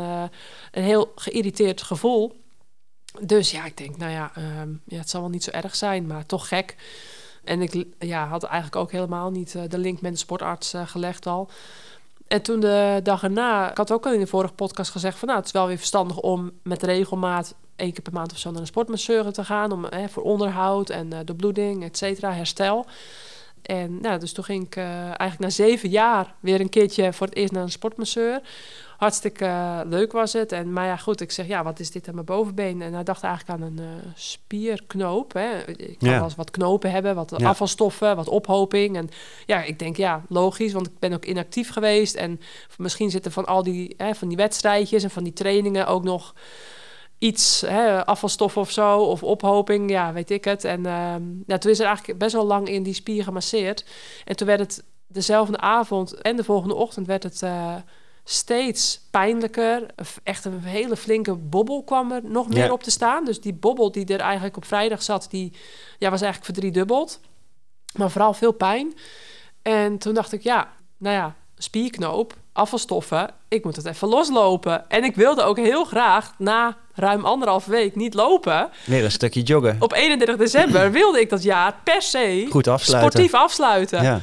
een 0.71 0.83
heel 0.83 1.11
geïrriteerd 1.15 1.81
gevoel. 1.81 2.35
Dus 3.21 3.51
ja, 3.51 3.65
ik 3.65 3.77
denk, 3.77 3.97
nou 3.97 4.11
ja, 4.11 4.31
ehm, 4.35 4.69
ja, 4.85 4.97
het 4.97 5.09
zal 5.09 5.21
wel 5.21 5.29
niet 5.29 5.43
zo 5.43 5.51
erg 5.51 5.75
zijn, 5.75 6.07
maar 6.07 6.25
toch 6.25 6.47
gek. 6.47 6.75
En 7.43 7.61
ik 7.61 7.85
ja, 7.99 8.27
had 8.27 8.43
eigenlijk 8.43 8.75
ook 8.75 8.91
helemaal 8.91 9.31
niet 9.31 9.55
eh, 9.55 9.61
de 9.67 9.77
link 9.77 10.01
met 10.01 10.11
de 10.11 10.17
sportarts 10.17 10.73
eh, 10.73 10.87
gelegd 10.87 11.25
al. 11.25 11.49
En 12.27 12.41
toen 12.41 12.59
de 12.59 12.99
dag 13.03 13.23
erna, 13.23 13.71
ik 13.71 13.77
had 13.77 13.91
ook 13.91 14.05
al 14.05 14.13
in 14.13 14.19
de 14.19 14.27
vorige 14.27 14.53
podcast 14.53 14.91
gezegd 14.91 15.17
van 15.17 15.27
nou, 15.27 15.39
het 15.39 15.47
is 15.47 15.53
wel 15.53 15.67
weer 15.67 15.77
verstandig 15.77 16.17
om 16.17 16.51
met 16.63 16.83
regelmaat 16.83 17.55
één 17.75 17.93
keer 17.93 18.01
per 18.01 18.13
maand 18.13 18.31
of 18.31 18.37
zo 18.37 18.51
naar 18.51 18.61
een 18.61 18.67
sportmasseur 18.67 19.31
te 19.31 19.43
gaan 19.43 19.71
om 19.71 19.85
eh, 19.85 20.07
voor 20.07 20.23
onderhoud 20.23 20.89
en 20.89 21.13
eh, 21.13 21.19
de 21.25 21.35
bloeding, 21.35 21.83
et 21.83 21.97
cetera, 21.97 22.31
herstel. 22.31 22.85
En 23.61 24.01
nou, 24.01 24.19
dus 24.19 24.33
toen 24.33 24.43
ging 24.43 24.65
ik 24.65 24.75
eigenlijk 24.75 25.39
na 25.39 25.49
zeven 25.49 25.89
jaar 25.89 26.35
weer 26.39 26.59
een 26.59 26.69
keertje 26.69 27.13
voor 27.13 27.27
het 27.27 27.35
eerst 27.35 27.51
naar 27.51 27.63
een 27.63 27.71
sportmasseur. 27.71 28.41
Hartstikke 28.97 29.45
eh, 29.45 29.79
leuk 29.85 30.11
was 30.11 30.33
het. 30.33 30.51
En, 30.51 30.73
maar 30.73 30.85
ja, 30.85 30.95
goed, 30.97 31.21
ik 31.21 31.31
zeg, 31.31 31.47
ja, 31.47 31.63
wat 31.63 31.79
is 31.79 31.91
dit 31.91 32.07
aan 32.07 32.13
mijn 32.13 32.25
bovenbeen? 32.25 32.81
En 32.81 32.93
hij 32.93 33.03
dacht 33.03 33.23
eigenlijk 33.23 33.61
aan 33.61 33.67
een 33.67 33.79
eh, 33.79 34.09
spierknoop. 34.15 35.33
Hè. 35.33 35.67
Ik 35.67 35.97
kan 35.99 36.09
Ja. 36.09 36.15
wel 36.15 36.23
eens 36.23 36.35
wat 36.35 36.51
knopen 36.51 36.91
hebben, 36.91 37.15
wat 37.15 37.33
Ja. 37.37 37.47
afvalstoffen, 37.47 38.15
wat 38.15 38.27
ophoping. 38.27 38.95
En 38.97 39.09
ja, 39.45 39.63
ik 39.63 39.79
denk, 39.79 39.97
ja, 39.97 40.21
logisch, 40.29 40.73
want 40.73 40.87
ik 40.87 40.99
ben 40.99 41.13
ook 41.13 41.25
inactief 41.25 41.69
geweest. 41.71 42.15
En 42.15 42.39
misschien 42.77 43.09
zitten 43.09 43.31
van 43.31 43.45
al 43.45 43.63
die, 43.63 43.93
hè, 43.97 44.15
van 44.15 44.27
die 44.27 44.37
wedstrijdjes 44.37 45.03
en 45.03 45.09
van 45.09 45.23
die 45.23 45.33
trainingen 45.33 45.87
ook 45.87 46.03
nog 46.03 46.33
iets, 47.17 47.61
hè, 47.67 48.05
afvalstoffen 48.05 48.61
of 48.61 48.71
zo, 48.71 48.97
of 48.99 49.23
ophoping, 49.23 49.89
ja, 49.89 50.13
weet 50.13 50.31
ik 50.31 50.43
het. 50.43 50.63
En 50.63 50.85
ehm 50.85 51.23
ja, 51.45 51.57
toen 51.57 51.71
is 51.71 51.79
er 51.79 51.85
eigenlijk 51.85 52.19
best 52.19 52.33
wel 52.33 52.45
lang 52.45 52.67
in 52.69 52.83
die 52.83 52.93
spier 52.93 53.23
gemasseerd. 53.23 53.85
En 54.25 54.35
toen 54.35 54.47
werd 54.47 54.59
het 54.59 54.83
dezelfde 55.07 55.57
avond 55.57 56.13
en 56.13 56.35
de 56.35 56.43
volgende 56.43 56.75
ochtend 56.75 57.07
werd 57.07 57.23
het 57.23 57.41
eh, 57.41 57.75
steeds 58.27 59.01
pijnlijker. 59.11 59.85
Echt 60.23 60.45
een 60.45 60.59
hele 60.63 60.95
flinke 60.97 61.35
bobbel 61.35 61.83
kwam 61.83 62.11
er 62.11 62.21
nog 62.23 62.49
meer 62.49 62.65
Ja. 62.65 62.71
op 62.71 62.83
te 62.83 62.91
staan. 62.91 63.25
Dus 63.25 63.41
die 63.41 63.53
bobbel 63.53 63.91
die 63.91 64.05
er 64.05 64.19
eigenlijk 64.19 64.57
op 64.57 64.65
vrijdag 64.65 65.03
zat, 65.03 65.27
die 65.29 65.51
ja, 65.97 66.09
was 66.09 66.21
eigenlijk 66.21 66.53
verdriedubbeld. 66.53 67.19
Maar 67.95 68.11
vooral 68.11 68.33
veel 68.33 68.51
pijn. 68.51 68.93
En 69.61 69.97
toen 69.97 70.13
dacht 70.13 70.31
ik, 70.31 70.41
ja, 70.43 70.73
nou 70.97 71.15
ja, 71.15 71.35
spierknoop, 71.57 72.33
afvalstoffen, 72.53 73.29
ik 73.47 73.63
moet 73.63 73.75
het 73.75 73.85
even 73.85 74.07
loslopen. 74.07 74.89
En 74.89 75.03
ik 75.03 75.15
wilde 75.15 75.41
ook 75.43 75.57
heel 75.57 75.83
graag 75.85 76.33
na 76.37 76.77
ruim 76.93 77.25
anderhalf 77.25 77.65
week 77.65 77.95
niet 77.95 78.13
lopen. 78.13 78.69
Weer 78.85 79.03
een 79.03 79.11
stukje 79.11 79.41
joggen. 79.43 79.77
Op 79.79 79.93
31 79.93 80.35
december 80.37 80.91
wilde 80.91 81.19
ik 81.19 81.29
dat 81.29 81.43
jaar 81.43 81.75
per 81.83 82.01
se 82.01 82.47
Goed 82.49 82.67
afsluiten. 82.67 83.11
sportief 83.11 83.33
afsluiten. 83.33 84.03
Ja. 84.03 84.21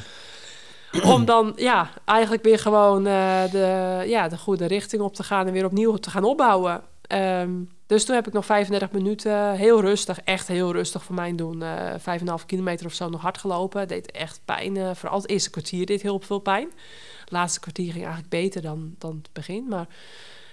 Om 1.01 1.25
dan 1.25 1.53
ja, 1.55 1.89
eigenlijk 2.05 2.43
weer 2.43 2.59
gewoon 2.59 3.07
eh, 3.07 3.51
de, 3.51 4.03
ja, 4.07 4.27
de 4.27 4.37
goede 4.37 4.65
richting 4.65 5.01
op 5.01 5.15
te 5.15 5.23
gaan 5.23 5.47
en 5.47 5.53
weer 5.53 5.65
opnieuw 5.65 5.95
te 5.95 6.09
gaan 6.09 6.23
opbouwen. 6.23 6.81
Ehm, 7.01 7.51
dus 7.85 8.05
toen 8.05 8.15
heb 8.15 8.27
ik 8.27 8.33
nog 8.33 8.45
35 8.45 8.91
minuten 8.91 9.51
heel 9.51 9.81
rustig, 9.81 10.19
echt 10.23 10.47
heel 10.47 10.71
rustig 10.71 11.03
voor 11.03 11.15
mijn 11.15 11.35
doen. 11.35 11.61
eh 11.61 12.19
5,5 12.39 12.45
kilometer 12.45 12.85
of 12.85 12.93
zo 12.93 13.09
nog 13.09 13.21
hard 13.21 13.37
gelopen. 13.37 13.87
Deed 13.87 14.11
echt 14.11 14.41
pijn. 14.45 14.77
eh, 14.77 14.89
vooral 14.93 15.17
het 15.21 15.29
eerste 15.29 15.49
kwartier 15.49 15.85
deed 15.85 16.01
heel 16.01 16.19
veel 16.19 16.39
pijn. 16.39 16.71
Het 17.19 17.31
laatste 17.31 17.59
kwartier 17.59 17.91
ging 17.91 18.03
eigenlijk 18.03 18.29
beter 18.29 18.61
dan, 18.61 18.95
dan 18.97 19.19
het 19.21 19.33
begin. 19.33 19.65
Maar 19.69 19.87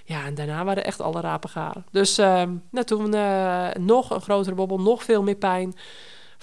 ja, 0.04 0.24
en 0.24 0.34
daarna 0.34 0.64
waren 0.64 0.84
echt 0.84 1.00
alle 1.00 1.20
rapen 1.20 1.50
garen. 1.50 1.84
Dus 1.90 2.16
nou, 2.16 2.84
toen 2.84 3.10
nog 3.84 4.10
een 4.10 4.20
grotere 4.20 4.54
bobbel, 4.54 4.80
nog 4.80 5.04
veel 5.04 5.22
meer 5.22 5.34
pijn. 5.36 5.74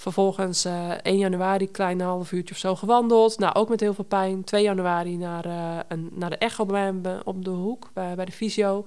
Vervolgens 0.00 0.64
eh 0.64 0.90
1 1.02 1.18
januari, 1.18 1.70
klein 1.70 2.00
half 2.00 2.32
uurtje 2.32 2.54
of 2.54 2.60
zo 2.60 2.76
gewandeld. 2.76 3.38
Nou, 3.38 3.54
ook 3.54 3.68
met 3.68 3.80
heel 3.80 3.94
veel 3.94 4.04
pijn. 4.04 4.44
2 4.44 4.62
januari 4.62 5.16
naar, 5.16 5.44
eh, 5.44 5.78
een, 5.88 6.10
naar 6.14 6.30
de 6.30 6.36
echo 6.36 6.64
mij 6.64 6.94
op 7.24 7.44
de 7.44 7.50
hoek, 7.50 7.90
bij, 7.94 8.24
de 8.24 8.32
fysio. 8.32 8.84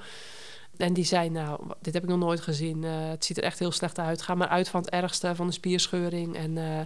En 0.77 0.93
die 0.93 1.03
zei, 1.03 1.29
nou, 1.29 1.59
dit 1.81 1.93
heb 1.93 2.03
ik 2.03 2.09
nog 2.09 2.19
nooit 2.19 2.41
gezien. 2.41 2.83
Eh, 2.83 2.91
het 2.93 3.25
ziet 3.25 3.37
er 3.37 3.43
echt 3.43 3.59
heel 3.59 3.71
slecht 3.71 3.99
uit. 3.99 4.21
Ga 4.21 4.35
maar 4.35 4.47
uit 4.47 4.69
van 4.69 4.81
het 4.81 4.89
ergste, 4.89 5.35
van 5.35 5.47
de 5.47 5.53
spierscheuring. 5.53 6.35
En 6.35 6.57
eh, 6.57 6.85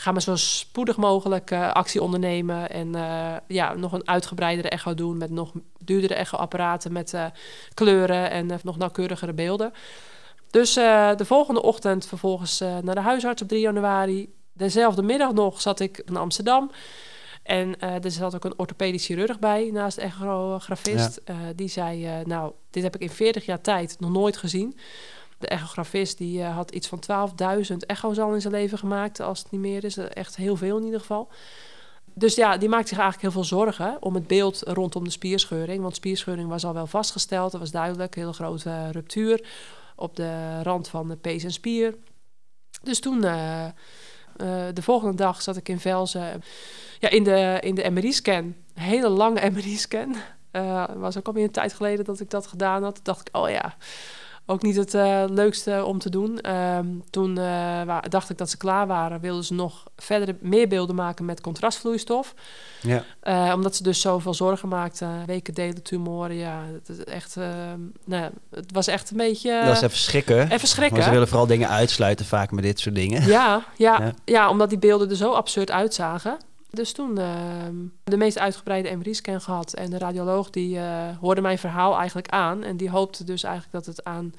ga 0.00 0.12
maar 0.12 0.22
zo 0.22 0.36
spoedig 0.36 0.96
mogelijk 0.96 1.50
eh, 1.50 1.72
actie 1.72 2.02
ondernemen. 2.02 2.70
En 2.70 2.94
eh, 2.94 3.36
ja, 3.46 3.74
nog 3.74 3.92
een 3.92 4.08
uitgebreidere 4.08 4.68
echo 4.68 4.94
doen 4.94 5.16
met 5.16 5.30
nog 5.30 5.52
duurdere 5.78 6.14
echoapparaten 6.14 6.92
met 6.92 7.14
eh, 7.14 7.24
kleuren 7.74 8.30
en 8.30 8.50
eh, 8.50 8.58
nog 8.62 8.76
nauwkeurigere 8.76 9.32
beelden. 9.32 9.72
Dus 10.50 10.76
eh, 10.76 11.16
de 11.16 11.24
volgende 11.24 11.62
ochtend 11.62 12.06
vervolgens 12.06 12.60
eh, 12.60 12.78
naar 12.78 12.94
de 12.94 13.00
huisarts 13.00 13.42
op 13.42 13.48
3 13.48 13.60
januari. 13.60 14.34
Dezelfde 14.52 15.02
middag 15.02 15.32
nog 15.32 15.60
zat 15.60 15.80
ik 15.80 16.02
in 16.04 16.16
Amsterdam. 16.16 16.70
En 17.42 17.80
eh, 17.80 18.04
er 18.04 18.10
zat 18.10 18.34
ook 18.34 18.44
een 18.44 18.58
orthopedisch 18.58 19.06
chirurg 19.06 19.38
bij 19.38 19.70
naast 19.72 19.96
de 19.96 20.02
echografist. 20.02 21.20
Die 21.54 21.68
zei, 21.68 22.24
nou, 22.24 22.52
dit 22.70 22.82
heb 22.82 22.94
ik 22.94 23.00
in 23.00 23.10
40 23.10 23.44
jaar 23.44 23.60
tijd 23.60 23.96
nog 23.98 24.10
nooit 24.10 24.36
gezien. 24.36 24.78
De 25.38 25.46
echografist 25.48 26.18
die 26.18 26.42
had 26.42 26.70
iets 26.70 26.88
van 26.88 27.02
12.000 27.70 27.76
echo's 27.86 28.18
al 28.18 28.34
in 28.34 28.40
zijn 28.40 28.52
leven 28.52 28.78
gemaakt, 28.78 29.20
als 29.20 29.38
het 29.38 29.50
niet 29.50 29.60
meer 29.60 29.84
is. 29.84 29.96
Echt 29.96 30.36
heel 30.36 30.56
veel 30.56 30.76
in 30.76 30.84
ieder 30.84 31.00
geval. 31.00 31.28
Dus 32.14 32.34
ja, 32.34 32.56
die 32.56 32.68
maakte 32.68 32.88
zich 32.88 32.98
eigenlijk 32.98 33.32
heel 33.32 33.42
veel 33.42 33.58
zorgen 33.58 33.96
om 34.00 34.14
het 34.14 34.26
beeld 34.26 34.62
rondom 34.66 35.04
de 35.04 35.10
spierscheuring. 35.10 35.82
Want 35.82 35.94
spierscheuring 35.94 36.48
was 36.48 36.64
al 36.64 36.74
wel 36.74 36.86
vastgesteld, 36.86 37.52
dat 37.52 37.60
was 37.60 37.70
duidelijk. 37.70 38.14
Heel 38.14 38.32
grote 38.32 38.90
ruptuur 38.90 39.44
op 40.00 40.16
de 40.16 40.62
rand 40.62 40.88
van 40.88 41.08
de 41.08 41.16
pees 41.16 41.44
en 41.44 41.52
spier. 41.52 41.94
Dus 42.82 43.00
toen, 43.00 43.24
eh, 43.24 43.64
eh, 43.66 43.72
de 44.74 44.82
volgende 44.82 45.16
dag 45.16 45.42
zat 45.42 45.56
ik 45.56 45.68
in 45.68 45.80
Velzen. 45.80 46.42
Ja, 46.98 47.08
in 47.08 47.24
de, 47.24 47.58
in 47.60 47.74
de 47.74 47.90
MRI-scan. 47.90 48.54
Hele 48.74 49.08
lange 49.08 49.50
MRI-scan. 49.50 50.16
Eh 50.50 50.84
was 50.94 51.18
ook 51.18 51.26
alweer 51.26 51.44
een 51.44 51.50
tijd 51.50 51.72
geleden 51.72 52.04
dat 52.04 52.20
ik 52.20 52.30
dat 52.30 52.46
gedaan 52.46 52.82
had. 52.82 52.94
Toen 52.94 53.04
dacht 53.04 53.28
ik, 53.28 53.36
oh 53.36 53.50
ja, 53.50 53.76
ook 54.50 54.62
niet 54.62 54.76
het 54.76 54.94
eh, 54.94 55.24
leukste 55.28 55.84
om 55.84 55.98
te 55.98 56.10
doen. 56.10 56.40
Ehm, 56.40 56.86
toen 57.10 57.34
wa- 57.84 58.00
dacht 58.08 58.30
ik 58.30 58.38
dat 58.38 58.50
ze 58.50 58.56
klaar 58.56 58.86
waren. 58.86 59.20
Wilden 59.20 59.44
ze 59.44 59.54
nog 59.54 59.84
verder 59.96 60.36
meer 60.40 60.68
beelden 60.68 60.94
maken 60.96 61.24
met 61.24 61.40
contrastvloeistof. 61.40 62.34
Ja. 62.82 63.04
Eh, 63.20 63.52
omdat 63.54 63.76
ze 63.76 63.82
dus 63.82 64.00
zoveel 64.00 64.34
zorgen 64.34 64.68
maakten. 64.68 65.26
Weken 65.26 65.54
delen 65.54 65.82
tumoren. 65.82 66.36
Ja, 66.36 66.62
het, 66.72 66.88
is 66.98 67.04
echt, 67.04 67.36
eh, 67.36 67.48
nou, 68.04 68.30
het 68.50 68.72
was 68.72 68.86
echt 68.86 69.10
een 69.10 69.16
beetje... 69.16 69.62
dat 69.64 69.76
is 69.76 69.82
even 69.82 69.98
schrikken. 69.98 70.50
even 70.50 70.68
schrikken. 70.68 70.96
Maar 70.96 71.06
ze 71.06 71.12
willen 71.12 71.28
vooral 71.28 71.46
dingen 71.46 71.68
uitsluiten 71.68 72.26
vaak 72.26 72.50
met 72.50 72.64
dit 72.64 72.80
soort 72.80 72.94
dingen. 72.94 73.26
Ja, 73.26 73.64
ja, 73.76 73.98
Ja. 74.00 74.12
ja. 74.24 74.48
omdat 74.50 74.68
die 74.68 74.78
beelden 74.78 75.10
er 75.10 75.16
zo 75.16 75.32
absurd 75.32 75.70
uitzagen. 75.70 76.36
Dus 76.70 76.92
toen 76.92 77.18
ehm, 77.18 77.74
de 78.04 78.16
meest 78.16 78.38
uitgebreide 78.38 78.96
MRI-scan 78.96 79.40
gehad. 79.40 79.72
En 79.74 79.90
de 79.90 79.98
radioloog 79.98 80.50
die 80.50 80.78
eh, 80.78 80.84
hoorde 81.20 81.40
mijn 81.40 81.58
verhaal 81.58 81.96
eigenlijk 81.96 82.28
aan. 82.28 82.62
En 82.62 82.76
die 82.76 82.90
hoopte 82.90 83.24
dus 83.24 83.42
eigenlijk 83.42 83.74
dat 83.84 83.86
het 83.96 84.04
aan 84.04 84.34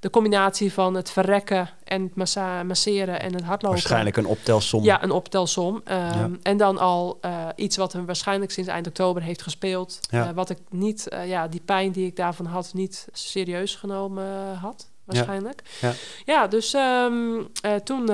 de 0.00 0.10
combinatie 0.10 0.72
van 0.72 0.94
het 0.94 1.10
verrekken 1.10 1.70
en 1.84 2.02
het 2.02 2.14
massa- 2.14 2.62
masseren 2.62 3.20
en 3.20 3.32
het 3.34 3.42
hardlopen... 3.44 3.78
Waarschijnlijk 3.78 4.16
een 4.16 4.26
optelsom. 4.26 4.82
Ja, 4.84 5.02
een 5.02 5.10
optelsom. 5.10 5.80
Ehm, 5.84 6.18
Ja. 6.18 6.30
En 6.42 6.56
dan 6.56 6.78
al 6.78 7.18
eh, 7.20 7.46
iets 7.56 7.76
wat 7.76 7.92
hem 7.92 8.06
waarschijnlijk 8.06 8.50
sinds 8.50 8.70
eind 8.70 8.86
oktober 8.86 9.22
heeft 9.22 9.42
gespeeld. 9.42 10.00
Ja. 10.10 10.28
Eh, 10.28 10.34
wat 10.34 10.50
ik 10.50 10.58
niet, 10.70 11.06
ja, 11.24 11.48
die 11.48 11.60
pijn 11.64 11.92
die 11.92 12.06
ik 12.06 12.16
daarvan 12.16 12.46
had, 12.46 12.70
niet 12.74 13.08
serieus 13.12 13.74
genomen 13.74 14.54
had. 14.54 14.88
Waarschijnlijk. 15.04 15.62
Ja. 15.80 15.92
Ja, 16.24 16.46
dus 16.46 16.74
ehm, 16.74 17.42
eh, 17.62 17.74
toen 17.74 18.06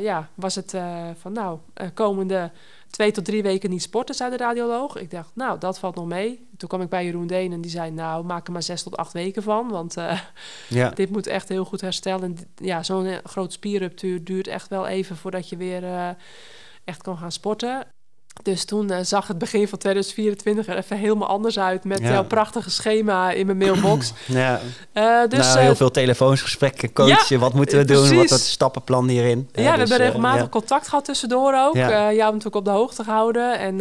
ja, 0.00 0.28
was 0.34 0.54
het 0.54 0.74
van 1.20 1.32
nou, 1.32 1.58
komende 1.94 2.50
twee 2.94 3.10
tot 3.10 3.24
drie 3.24 3.42
weken 3.42 3.70
niet 3.70 3.82
sporten, 3.82 4.14
zei 4.14 4.30
de 4.30 4.36
radioloog. 4.36 4.96
Ik 4.96 5.10
dacht, 5.10 5.30
nou, 5.34 5.58
dat 5.58 5.78
valt 5.78 5.94
nog 5.94 6.06
mee. 6.06 6.48
Toen 6.56 6.68
kwam 6.68 6.80
ik 6.80 6.88
bij 6.88 7.04
Jeroen 7.04 7.26
Deen 7.26 7.52
en 7.52 7.60
die 7.60 7.70
zei, 7.70 7.90
nou, 7.90 8.24
maak 8.24 8.46
er 8.46 8.52
maar 8.52 8.62
zes 8.62 8.82
tot 8.82 8.96
acht 8.96 9.12
weken 9.12 9.42
van. 9.42 9.68
Want 9.68 9.96
eh, 9.96 10.20
Ja. 10.68 10.90
dit 11.00 11.10
moet 11.10 11.26
echt 11.26 11.48
heel 11.48 11.64
goed 11.64 11.80
herstellen. 11.80 12.36
Ja, 12.56 12.82
zo'n 12.82 13.06
eh, 13.06 13.16
grote 13.22 13.52
spierruptuur 13.52 14.24
duurt 14.24 14.46
echt 14.46 14.68
wel 14.68 14.86
even 14.86 15.16
voordat 15.16 15.48
je 15.48 15.56
weer 15.56 15.84
eh, 15.84 16.08
echt 16.84 17.02
kan 17.02 17.16
gaan 17.16 17.32
sporten. 17.32 17.86
Dus 18.42 18.64
toen 18.64 18.90
eh, 18.90 18.98
zag 19.02 19.26
het 19.28 19.38
begin 19.38 19.68
van 19.68 19.78
2024 19.78 20.66
er 20.68 20.76
even 20.76 20.96
helemaal 20.96 21.28
anders 21.28 21.58
uit 21.58 21.84
met 21.84 21.98
Ja. 21.98 22.10
jouw 22.12 22.24
prachtige 22.24 22.70
schema 22.70 23.30
in 23.30 23.46
mijn 23.46 23.58
mailbox. 23.58 24.12
Ja, 24.26 24.60
Eh, 24.92 25.04
dus 25.28 25.38
nou, 25.38 25.58
eh, 25.58 25.62
heel 25.64 25.74
veel 25.74 25.90
telefoonsgesprekken, 25.90 26.92
coachen. 26.92 27.40
wat 27.40 27.54
moeten 27.54 27.78
we 27.78 27.84
doen? 27.84 28.16
Wat 28.16 28.30
het 28.30 28.40
stappenplan 28.40 29.08
hierin? 29.08 29.48
ja, 29.52 29.62
Eh, 29.64 29.70
we 29.72 29.78
dus, 29.78 29.78
hebben 29.78 29.98
eh, 29.98 30.04
regelmatig 30.04 30.42
ja. 30.42 30.48
contact 30.48 30.88
gehad 30.88 31.04
tussendoor 31.04 31.54
ook. 31.54 31.74
Ja. 31.74 31.88
Ja. 31.88 32.12
jou 32.12 32.28
natuurlijk 32.30 32.56
op 32.56 32.64
de 32.64 32.70
hoogte 32.70 33.04
gehouden. 33.04 33.58
En 33.58 33.80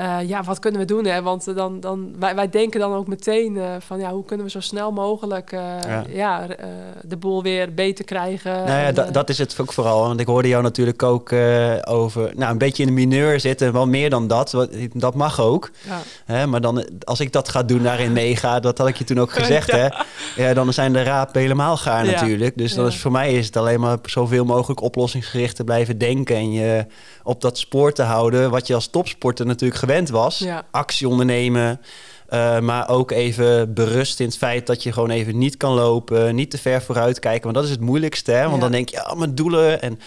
Ja. 0.00 0.18
ja, 0.18 0.42
wat 0.42 0.58
kunnen 0.58 0.80
we 0.80 0.86
doen? 0.86 1.04
Hè? 1.06 1.22
Want 1.22 1.48
eh, 1.48 1.54
dan, 1.56 1.80
dan, 1.80 2.14
wij, 2.18 2.34
wij 2.34 2.48
denken 2.48 2.80
dan 2.80 2.92
ook 2.94 3.06
meteen 3.06 3.56
eh, 3.56 3.64
van 3.78 3.98
ja, 3.98 4.10
hoe 4.12 4.24
kunnen 4.24 4.46
we 4.46 4.52
zo 4.52 4.60
snel 4.60 4.92
mogelijk 4.92 5.52
eh, 5.52 5.60
Ja. 5.86 6.04
ja. 6.08 6.48
eh, 6.48 6.66
de 7.02 7.16
boel 7.16 7.42
weer 7.42 7.74
beter 7.74 8.04
krijgen. 8.04 8.52
Nou 8.54 8.66
ja, 8.68 8.82
En, 8.86 8.94
da- 8.94 9.04
eh, 9.04 9.12
dat 9.12 9.28
is 9.28 9.38
het 9.38 9.56
ook 9.60 9.72
vooral. 9.72 10.00
Want 10.00 10.20
ik 10.20 10.26
hoorde 10.26 10.48
jou 10.48 10.62
natuurlijk 10.62 11.02
ook 11.02 11.30
eh, 11.32 11.72
over... 11.84 12.32
Nou, 12.36 12.52
een 12.52 12.58
beetje 12.58 12.82
in 12.82 12.88
de 12.88 12.94
mineur 12.94 13.40
zitten. 13.40 13.72
Wel 13.72 13.86
meer 13.86 14.10
dan 14.10 14.26
dat. 14.26 14.52
Wat- 14.52 14.70
Dat 14.94 15.14
mag 15.14 15.40
ook. 15.40 15.70
ja. 15.86 15.98
Hè? 16.24 16.46
Maar 16.46 16.60
dan, 16.60 16.84
als 17.04 17.20
ik 17.20 17.32
dat 17.32 17.48
ga 17.48 17.62
doen, 17.62 17.82
daarin 17.82 18.12
meega... 18.12 18.60
Dat 18.60 18.78
had 18.78 18.88
ik 18.88 18.96
je 18.96 19.04
toen 19.04 19.20
ook 19.20 19.32
gezegd, 19.40 19.70
hè? 19.70 19.88
Ja, 20.36 20.54
dan 20.54 20.72
zijn 20.72 20.92
de 20.92 21.02
raap 21.02 21.34
helemaal 21.34 21.76
gaar 21.76 22.04
natuurlijk. 22.04 22.56
Dus 22.58 22.74
dan 22.74 22.86
is 22.86 22.98
voor 22.98 23.12
mij 23.12 23.32
is 23.34 23.46
het 23.46 23.56
alleen 23.56 23.80
maar 23.80 23.98
zoveel 24.02 24.44
mogelijk 24.44 24.80
oplossingsgericht 24.82 25.56
te 25.56 25.64
blijven 25.64 25.98
denken. 25.98 26.36
En 26.36 26.52
je 26.52 26.86
op 27.30 27.40
dat 27.40 27.58
spoor 27.58 27.92
te 27.92 28.02
houden. 28.02 28.50
Wat 28.50 28.66
je 28.66 28.74
als 28.74 28.86
topsporter 28.86 29.46
natuurlijk 29.46 29.80
gewend 29.80 30.08
was. 30.08 30.38
Ja. 30.38 30.62
Actie 30.70 31.08
ondernemen. 31.08 31.80
eh, 32.28 32.58
maar 32.60 32.88
ook 32.88 33.10
even 33.10 33.74
berust 33.74 34.20
in 34.20 34.26
het 34.26 34.36
feit 34.36 34.66
dat 34.66 34.82
je 34.82 34.92
gewoon 34.92 35.10
even 35.10 35.38
niet 35.38 35.56
kan 35.56 35.72
lopen. 35.72 36.34
Niet 36.34 36.50
te 36.50 36.58
ver 36.58 36.82
vooruit 36.82 37.18
kijken. 37.18 37.42
Want 37.42 37.54
dat 37.54 37.64
is 37.64 37.70
het 37.70 37.80
moeilijkste. 37.80 38.32
Hè? 38.32 38.42
Want 38.42 38.54
Ja. 38.54 38.60
dan 38.60 38.70
denk 38.72 38.88
je, 38.88 38.96
ja, 38.96 39.14
mijn 39.14 39.34
doelen. 39.34 39.82
En, 39.82 39.98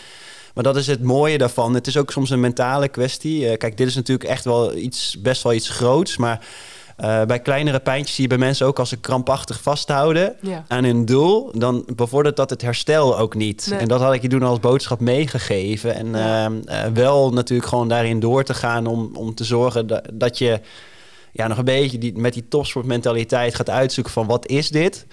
maar 0.53 0.63
dat 0.63 0.75
is 0.75 0.87
het 0.87 1.03
mooie 1.03 1.37
daarvan. 1.37 1.73
Het 1.73 1.87
is 1.87 1.97
ook 1.97 2.11
soms 2.11 2.29
een 2.29 2.39
mentale 2.39 2.87
kwestie. 2.87 3.49
Eh, 3.49 3.57
kijk, 3.57 3.77
dit 3.77 3.87
is 3.87 3.95
natuurlijk 3.95 4.29
echt 4.29 4.45
wel 4.45 4.75
iets, 4.75 5.17
best 5.21 5.43
wel 5.43 5.53
iets 5.53 5.69
groots. 5.69 6.17
Maar 6.17 6.45
eh, 6.97 7.23
bij 7.23 7.39
kleinere 7.39 7.79
pijntjes 7.79 8.15
zie 8.15 8.23
je 8.23 8.29
bij 8.29 8.37
mensen 8.37 8.65
ook 8.67 8.79
als 8.79 8.89
ze 8.89 8.97
krampachtig 8.97 9.61
vasthouden 9.61 10.35
Ja. 10.41 10.65
aan 10.67 10.83
hun 10.83 11.05
doel, 11.05 11.51
dan 11.57 11.83
bevordert 11.95 12.35
dat 12.35 12.49
het 12.49 12.61
herstel 12.61 13.17
ook 13.17 13.35
niet. 13.35 13.67
Nee. 13.69 13.79
En 13.79 13.87
dat 13.87 14.01
had 14.01 14.13
ik 14.13 14.21
je 14.21 14.27
toen 14.27 14.43
als 14.43 14.59
boodschap 14.59 14.99
meegegeven. 14.99 15.95
En 15.95 16.07
Ja. 16.11 16.43
ehm, 16.45 16.53
eh, 16.65 16.81
wel 16.93 17.33
natuurlijk 17.33 17.69
gewoon 17.69 17.87
daarin 17.87 18.19
door 18.19 18.43
te 18.43 18.53
gaan 18.53 18.87
om, 18.87 19.09
om 19.15 19.35
te 19.35 19.43
zorgen 19.43 19.87
dat, 19.87 20.07
dat 20.13 20.37
je 20.37 20.59
ja, 21.31 21.47
nog 21.47 21.57
een 21.57 21.65
beetje 21.65 21.97
die, 21.97 22.17
met 22.17 22.33
die 22.33 22.47
topsportmentaliteit 22.47 23.55
gaat 23.55 23.69
uitzoeken 23.69 24.13
van 24.13 24.27
wat 24.27 24.47
is 24.47 24.69
dit? 24.69 25.05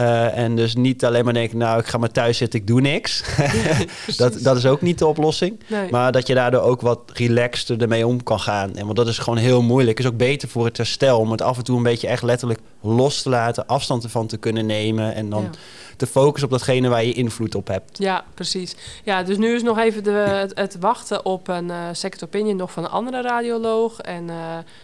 Eh, 0.00 0.36
en 0.36 0.56
dus 0.56 0.74
niet 0.74 1.04
alleen 1.04 1.24
maar 1.24 1.32
denken, 1.32 1.58
nou, 1.58 1.78
ik 1.80 1.86
ga 1.86 1.98
maar 1.98 2.10
thuis 2.10 2.36
zitten, 2.36 2.60
ik 2.60 2.66
doe 2.66 2.80
niks. 2.80 3.24
dat, 4.16 4.42
dat 4.42 4.56
is 4.56 4.66
ook 4.66 4.80
niet 4.80 4.98
de 4.98 5.06
oplossing. 5.06 5.60
Nee. 5.66 5.90
Maar 5.90 6.12
dat 6.12 6.26
je 6.26 6.34
daardoor 6.34 6.60
ook 6.60 6.80
wat 6.80 7.00
relaxter 7.12 7.82
ermee 7.82 8.06
om 8.06 8.22
kan 8.22 8.40
gaan. 8.40 8.76
En 8.76 8.84
want 8.84 8.96
dat 8.96 9.08
is 9.08 9.18
gewoon 9.18 9.38
heel 9.38 9.62
moeilijk. 9.62 9.98
Is 9.98 10.06
ook 10.06 10.16
beter 10.16 10.48
voor 10.48 10.64
het 10.64 10.76
herstel 10.76 11.18
om 11.18 11.30
het 11.30 11.42
af 11.42 11.56
en 11.56 11.64
toe 11.64 11.76
een 11.76 11.82
beetje 11.82 12.08
echt 12.08 12.22
letterlijk 12.22 12.60
los 12.80 13.22
te 13.22 13.28
laten, 13.28 13.66
afstand 13.66 14.04
ervan 14.04 14.26
te 14.26 14.36
kunnen 14.36 14.66
nemen 14.66 15.14
en 15.14 15.30
dan 15.30 15.42
Ja. 15.42 15.50
Te 16.00 16.06
focussen 16.06 16.44
op 16.44 16.50
datgene 16.58 16.88
waar 16.88 17.04
je 17.04 17.12
invloed 17.12 17.54
op 17.54 17.66
hebt. 17.68 17.98
Ja, 17.98 18.24
precies. 18.34 18.76
Ja, 19.04 19.22
dus 19.22 19.36
nu 19.36 19.54
is 19.54 19.62
nog 19.62 19.78
even 19.78 20.04
de, 20.04 20.10
het, 20.10 20.52
het 20.58 20.76
wachten 20.80 21.24
op 21.24 21.48
een 21.48 21.70
eh, 21.70 21.76
second 21.92 22.24
opinion 22.24 22.56
nog 22.56 22.72
van 22.72 22.84
een 22.84 22.90
andere 22.90 23.22
radioloog. 23.22 24.00
En 24.00 24.30
eh, 24.30 24.36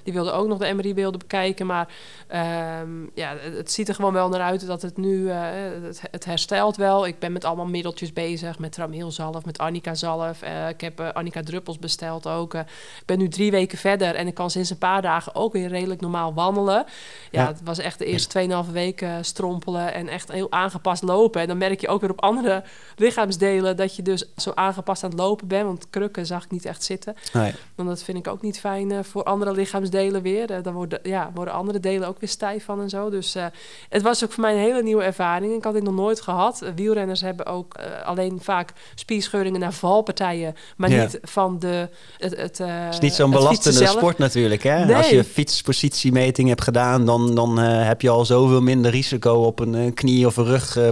die 0.03 0.13
wilde 0.13 0.31
ook 0.33 0.47
nog 0.49 0.59
de 0.59 0.73
MRI-beelden 0.75 1.19
bekijken. 1.19 1.67
Maar 1.67 1.89
ehm, 2.29 2.89
ja, 3.15 3.35
het, 3.41 3.57
het 3.57 3.73
ziet 3.73 3.89
er 3.89 3.95
gewoon 3.95 4.13
wel 4.13 4.29
naar 4.29 4.41
uit 4.41 4.67
dat 4.67 4.83
het 4.83 4.97
nu... 4.97 5.31
eh, 5.31 5.39
het, 5.83 6.01
het 6.11 6.25
herstelt 6.25 6.77
wel. 6.77 7.07
Ik 7.07 7.19
ben 7.19 7.33
met 7.33 7.45
allemaal 7.45 7.67
middeltjes 7.67 8.13
bezig. 8.13 8.59
Met 8.59 8.73
Tramielzalf, 8.73 9.45
met 9.45 9.59
Annika-zalf. 9.59 10.43
Eh, 10.43 10.69
ik 10.69 10.81
heb 10.81 11.01
eh, 11.01 11.09
Annika-druppels 11.13 11.79
besteld 11.79 12.27
ook. 12.27 12.55
Ik 12.55 12.63
ben 13.07 13.19
nu 13.19 13.29
drie 13.29 13.51
weken 13.51 13.79
verder 13.79 14.15
en 14.15 14.27
ik 14.27 14.35
kan 14.35 14.51
sinds 14.51 14.71
een 14.71 14.79
paar 14.79 15.03
dagen 15.03 15.35
ook 15.35 15.53
weer 15.53 15.69
redelijk 15.69 16.01
normaal 16.01 16.35
wandelen. 16.35 16.85
Ja, 17.31 17.43
Ja. 17.43 17.47
het 17.47 17.61
was 17.65 17.79
echt 17.79 17.99
de 17.99 18.05
eerste 18.05 18.63
2,5 18.67 18.73
weken 18.73 19.25
strompelen 19.25 19.95
en 19.95 20.09
echt 20.09 20.33
heel 20.33 20.53
aangepast 20.53 21.03
lopen. 21.07 21.41
En 21.41 21.47
dan 21.47 21.59
merk 21.59 21.81
je 21.81 21.89
ook 21.89 22.01
weer 22.01 22.11
op 22.11 22.23
andere 22.23 22.63
lichaamsdelen 22.97 23.77
dat 23.77 23.97
je 23.97 24.03
dus 24.03 24.25
zo 24.37 24.53
aangepast 24.55 25.05
aan 25.05 25.11
het 25.11 25.19
lopen 25.19 25.49
bent. 25.49 25.65
Want 25.65 25.87
krukken 25.91 26.27
zag 26.27 26.45
ik 26.45 26.51
niet 26.51 26.65
echt 26.65 26.85
zitten. 26.85 27.15
Nee. 27.33 27.53
Want 27.75 27.89
dat 27.89 28.03
vind 28.03 28.19
ik 28.19 28.29
ook 28.29 28.43
niet 28.43 28.61
fijn 28.61 28.91
eh, 28.93 28.99
voor 29.03 29.23
andere 29.23 29.53
lichaamsdelen 29.53 30.23
weer. 30.23 30.51
Eh, 30.51 30.63
dan 30.63 30.73
worden, 30.73 30.99
ja, 31.03 31.31
worden 31.35 31.55
andere 31.55 31.81
delen 31.81 32.09
ook 32.09 32.21
weer 32.21 32.29
stijf 32.29 32.65
van 32.65 32.81
en 32.81 32.89
zo. 32.89 33.11
Dus 33.11 33.35
eh, 33.35 33.45
het 33.89 34.03
was 34.03 34.25
ook 34.25 34.33
voor 34.33 34.43
mij 34.43 34.53
een 34.53 34.59
hele 34.59 34.83
nieuwe 34.83 35.03
ervaring. 35.03 35.55
Ik 35.55 35.65
had 35.65 35.73
dit 35.75 35.83
nog 35.83 35.95
nooit 35.95 36.21
gehad. 36.21 36.63
Eh, 36.63 36.71
wielrenners 36.75 37.21
hebben 37.21 37.47
ook 37.47 37.75
alleen 38.05 38.39
vaak 38.43 38.73
spierscheuringen 38.95 39.61
naar 39.61 39.73
valpartijen. 39.73 40.55
Maar 40.77 40.91
Ja. 40.91 41.03
niet 41.03 41.19
van 41.23 41.59
de... 41.59 41.89
Het, 42.19 42.37
het, 42.37 42.59
Het 42.59 42.95
is 42.95 43.01
niet 43.01 43.13
zo'n 43.13 43.31
belastende 43.31 43.87
sport 43.87 44.19
natuurlijk. 44.19 44.63
Hè? 44.63 44.85
Nee. 44.85 44.97
Als 44.97 45.09
je 45.09 45.25
fietspositiemeting 45.25 46.49
hebt 46.49 46.63
gedaan, 46.63 47.07
dan, 47.07 47.35
dan 47.35 47.59
heb 47.59 48.01
je 48.01 48.09
al 48.09 48.25
zoveel 48.25 48.61
minder 48.61 48.91
risico 48.91 49.33
op 49.35 49.61
een 49.61 49.95
knie 49.95 50.27
of 50.27 50.37
een 50.37 50.45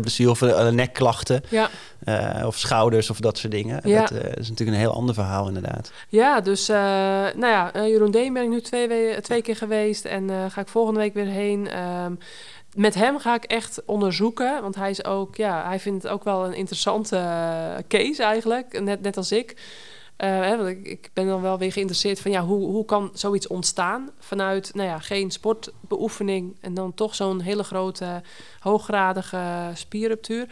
rugblessure 0.05 0.31
of 0.31 0.41
een 0.41 0.75
nekklachten. 0.75 1.43
Ja. 1.49 1.69
eh, 2.05 2.47
of 2.47 2.59
schouders 2.59 3.11
of 3.11 3.21
dat 3.21 3.39
soort 3.39 3.53
dingen. 3.53 3.81
Ja. 3.89 4.01
Dat 4.01 4.11
eh, 4.11 4.31
is 4.37 4.49
natuurlijk 4.49 4.77
een 4.79 4.83
heel 4.85 4.95
ander 4.95 5.15
verhaal 5.15 5.47
inderdaad. 5.49 5.93
Ja, 6.09 6.41
dus 6.41 6.67
nou 6.67 7.47
ja, 7.47 7.71
Jeroen 7.75 8.11
Deen 8.11 8.33
ben 8.33 8.43
ik 8.43 8.49
nu 8.49 8.61
twee, 8.61 8.89
we- 8.89 9.19
twee 9.23 9.43
keer 9.43 9.57
geweest 9.57 10.05
en 10.05 10.31
ga 10.51 10.61
ik 10.61 10.69
volgende 10.69 11.01
week 11.01 11.15
weer 11.15 11.27
heen. 11.27 11.69
Ehm, 11.71 12.15
met 12.75 12.95
hem 12.95 13.19
ga 13.19 13.35
ik 13.35 13.45
echt 13.45 13.83
onderzoeken, 13.87 14.63
want 14.63 14.75
hij 14.75 14.91
is 14.91 15.05
ook, 15.05 15.37
ja, 15.37 15.67
hij 15.67 15.81
vindt 15.81 16.03
het 16.03 16.13
ook 16.13 16.25
wel 16.25 16.45
een 16.47 16.55
interessante 16.55 17.17
case 17.89 18.23
eigenlijk, 18.23 18.81
net, 18.81 19.03
net 19.03 19.17
als 19.17 19.33
ik. 19.33 19.57
Eh, 20.25 20.31
hè, 20.41 20.57
want 20.57 20.69
ik, 20.69 20.87
ik 20.87 21.11
ben 21.13 21.27
dan 21.27 21.41
wel 21.41 21.59
weer 21.59 21.73
geïnteresseerd 21.73 22.21
van 22.21 22.31
ja, 22.31 22.43
hoe, 22.45 22.67
hoe 22.67 22.85
kan 22.85 23.11
zoiets 23.13 23.47
ontstaan 23.47 24.11
vanuit, 24.19 24.75
nou 24.75 24.89
ja, 24.89 24.99
geen 24.99 25.31
sportbeoefening 25.31 26.57
en 26.61 26.75
dan 26.75 26.95
toch 26.95 27.15
zo'n 27.15 27.41
hele 27.41 27.63
grote, 27.65 28.23
hooggradige 28.59 29.71
spierruptuur. 29.75 30.47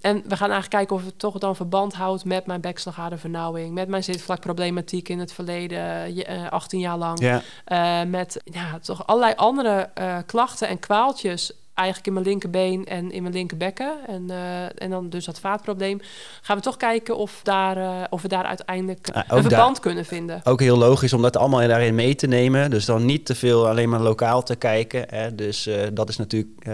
En 0.00 0.14
we 0.16 0.36
gaan 0.36 0.50
eigenlijk 0.50 0.70
kijken 0.70 0.96
of 0.96 1.04
het 1.04 1.18
toch 1.18 1.38
dan 1.38 1.56
verband 1.56 1.94
houdt 1.94 2.24
met 2.24 2.46
mijn 2.46 2.60
bekslagadervernauwing, 2.60 3.74
met 3.74 3.88
mijn 3.88 4.04
zitvlakproblematiek 4.04 5.08
in 5.08 5.18
het 5.18 5.32
verleden, 5.32 6.14
je- 6.14 6.24
eh, 6.24 6.50
18 6.50 6.80
jaar 6.80 6.96
lang. 6.96 7.20
Ja, 7.20 7.42
Eh, 7.64 8.08
met 8.08 8.40
ja, 8.44 8.78
toch 8.78 9.06
allerlei 9.06 9.34
andere 9.36 9.90
eh, 9.94 10.18
klachten 10.26 10.68
en 10.68 10.78
kwaaltjes. 10.78 11.52
Eigenlijk 11.76 12.06
in 12.06 12.12
mijn 12.12 12.24
linkerbeen 12.26 12.84
en 12.86 13.10
in 13.10 13.22
mijn 13.22 13.34
linkerbekken. 13.34 13.92
En, 14.06 14.30
eh, 14.30 14.82
en 14.82 14.90
dan 14.90 15.08
dus 15.08 15.24
dat 15.24 15.40
vaatprobleem. 15.40 16.00
Gaan 16.42 16.56
we 16.56 16.62
toch 16.62 16.76
kijken 16.76 17.16
of, 17.16 17.40
daar, 17.42 17.76
eh, 17.76 18.04
of 18.10 18.22
we 18.22 18.28
daar 18.28 18.44
uiteindelijk 18.44 19.08
Ah, 19.12 19.16
een 19.16 19.42
daar- 19.42 19.42
verband 19.50 19.80
kunnen 19.80 20.04
vinden. 20.04 20.40
ook 20.44 20.60
heel 20.60 20.76
logisch 20.76 21.12
om 21.12 21.22
dat 21.22 21.36
allemaal 21.36 21.68
daarin 21.68 21.94
mee 21.94 22.14
te 22.14 22.26
nemen. 22.26 22.70
Dus 22.70 22.84
dan 22.84 23.04
niet 23.04 23.26
te 23.26 23.34
veel 23.34 23.68
alleen 23.68 23.88
maar 23.88 24.00
lokaal 24.00 24.42
te 24.42 24.56
kijken. 24.56 25.04
Hè. 25.08 25.34
Dus 25.34 25.66
eh, 25.66 25.82
dat 25.92 26.08
is 26.08 26.16
natuurlijk, 26.16 26.66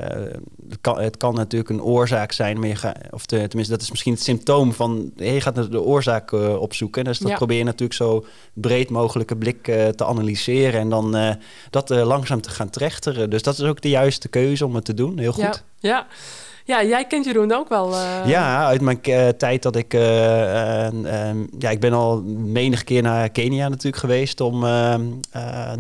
kan, 0.81 1.01
het 1.01 1.17
kan 1.17 1.35
natuurlijk 1.35 1.71
een 1.71 1.83
oorzaak 1.83 2.33
zijn. 2.33 2.59
Maar 2.61 2.69
je 2.69 2.95
of 3.11 3.27
te- 3.27 3.37
tenminste, 3.49 3.73
dat 3.73 3.83
is 3.83 3.91
misschien 3.91 4.13
het 4.13 4.23
symptoom 4.23 4.73
van 4.73 5.13
je 5.17 5.41
gaat 5.41 5.71
de 5.71 5.83
oorzaak 5.83 6.33
eh, 6.33 6.61
opzoeken. 6.61 7.05
Dus 7.05 7.19
dat 7.19 7.29
Ja. 7.31 7.37
probeer 7.37 7.59
je 7.59 7.65
natuurlijk 7.65 7.93
zo 7.99 8.25
breed 8.53 8.91
mogelijke 8.91 9.37
blik 9.37 9.69
eh, 9.69 9.89
te 9.89 10.05
analyseren. 10.05 10.81
En 10.81 10.89
dan 10.89 11.17
eh, 11.17 11.35
dat 11.71 11.89
langzaam 11.91 12.41
te 12.41 12.51
gaan 12.51 12.71
trechteren. 12.71 13.31
Dus 13.31 13.43
dat 13.43 13.55
is 13.59 13.63
ook 13.65 13.81
de 13.81 13.89
juiste 13.89 14.29
keuze 14.29 14.67
om 14.67 14.75
het 14.75 14.85
te 14.85 14.95
doen. 14.95 15.19
Heel 15.19 15.33
goed. 15.33 15.43
Ja, 15.43 15.55
ja. 15.81 16.07
Ja, 16.65 16.85
jij 16.85 17.05
kent 17.07 17.25
Jeroen 17.25 17.53
ook 17.53 17.69
wel. 17.69 17.93
eh, 17.95 18.27
Ja, 18.27 18.67
uit 18.67 18.81
mijn 18.81 19.03
eh, 19.03 19.29
tijd 19.29 19.63
dat 19.63 19.77
ik... 19.77 19.95
eh, 19.95 20.87
eh, 20.87 21.31
eh, 21.31 21.37
ja, 21.59 21.71
ik 21.71 21.81
ben 21.81 21.93
al 21.93 22.23
menig 22.37 22.85
keer 22.85 23.03
naar 23.03 23.29
Kenia 23.29 23.69
natuurlijk 23.69 23.97
geweest... 23.97 24.41
om 24.41 24.65
eh, 24.65 24.95
eh, 24.95 25.01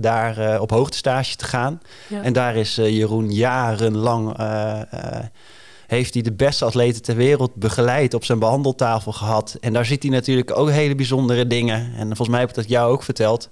daar 0.00 0.60
op 0.60 0.70
hoogtestage 0.70 1.36
te 1.36 1.44
gaan. 1.44 1.80
ja. 2.08 2.22
En 2.22 2.32
daar 2.32 2.56
is 2.56 2.74
Jeroen 2.74 3.32
jarenlang... 3.32 4.36
heeft 5.86 6.14
hij 6.14 6.22
de 6.22 6.32
beste 6.32 6.64
atleten 6.64 7.02
ter 7.02 7.16
wereld 7.16 7.54
begeleid, 7.54 8.14
op 8.14 8.24
zijn 8.24 8.38
behandeltafel 8.38 9.12
gehad. 9.12 9.56
En 9.60 9.72
daar 9.72 9.84
ziet 9.86 10.02
hij 10.02 10.12
natuurlijk 10.12 10.56
ook 10.58 10.70
hele 10.70 10.94
bijzondere 10.94 11.46
dingen. 11.46 11.92
En 11.96 12.06
volgens 12.06 12.28
mij 12.28 12.40
heb 12.40 12.48
ik 12.48 12.54
dat 12.54 12.68
jou 12.68 12.92
ook 12.92 13.02
verteld. 13.02 13.48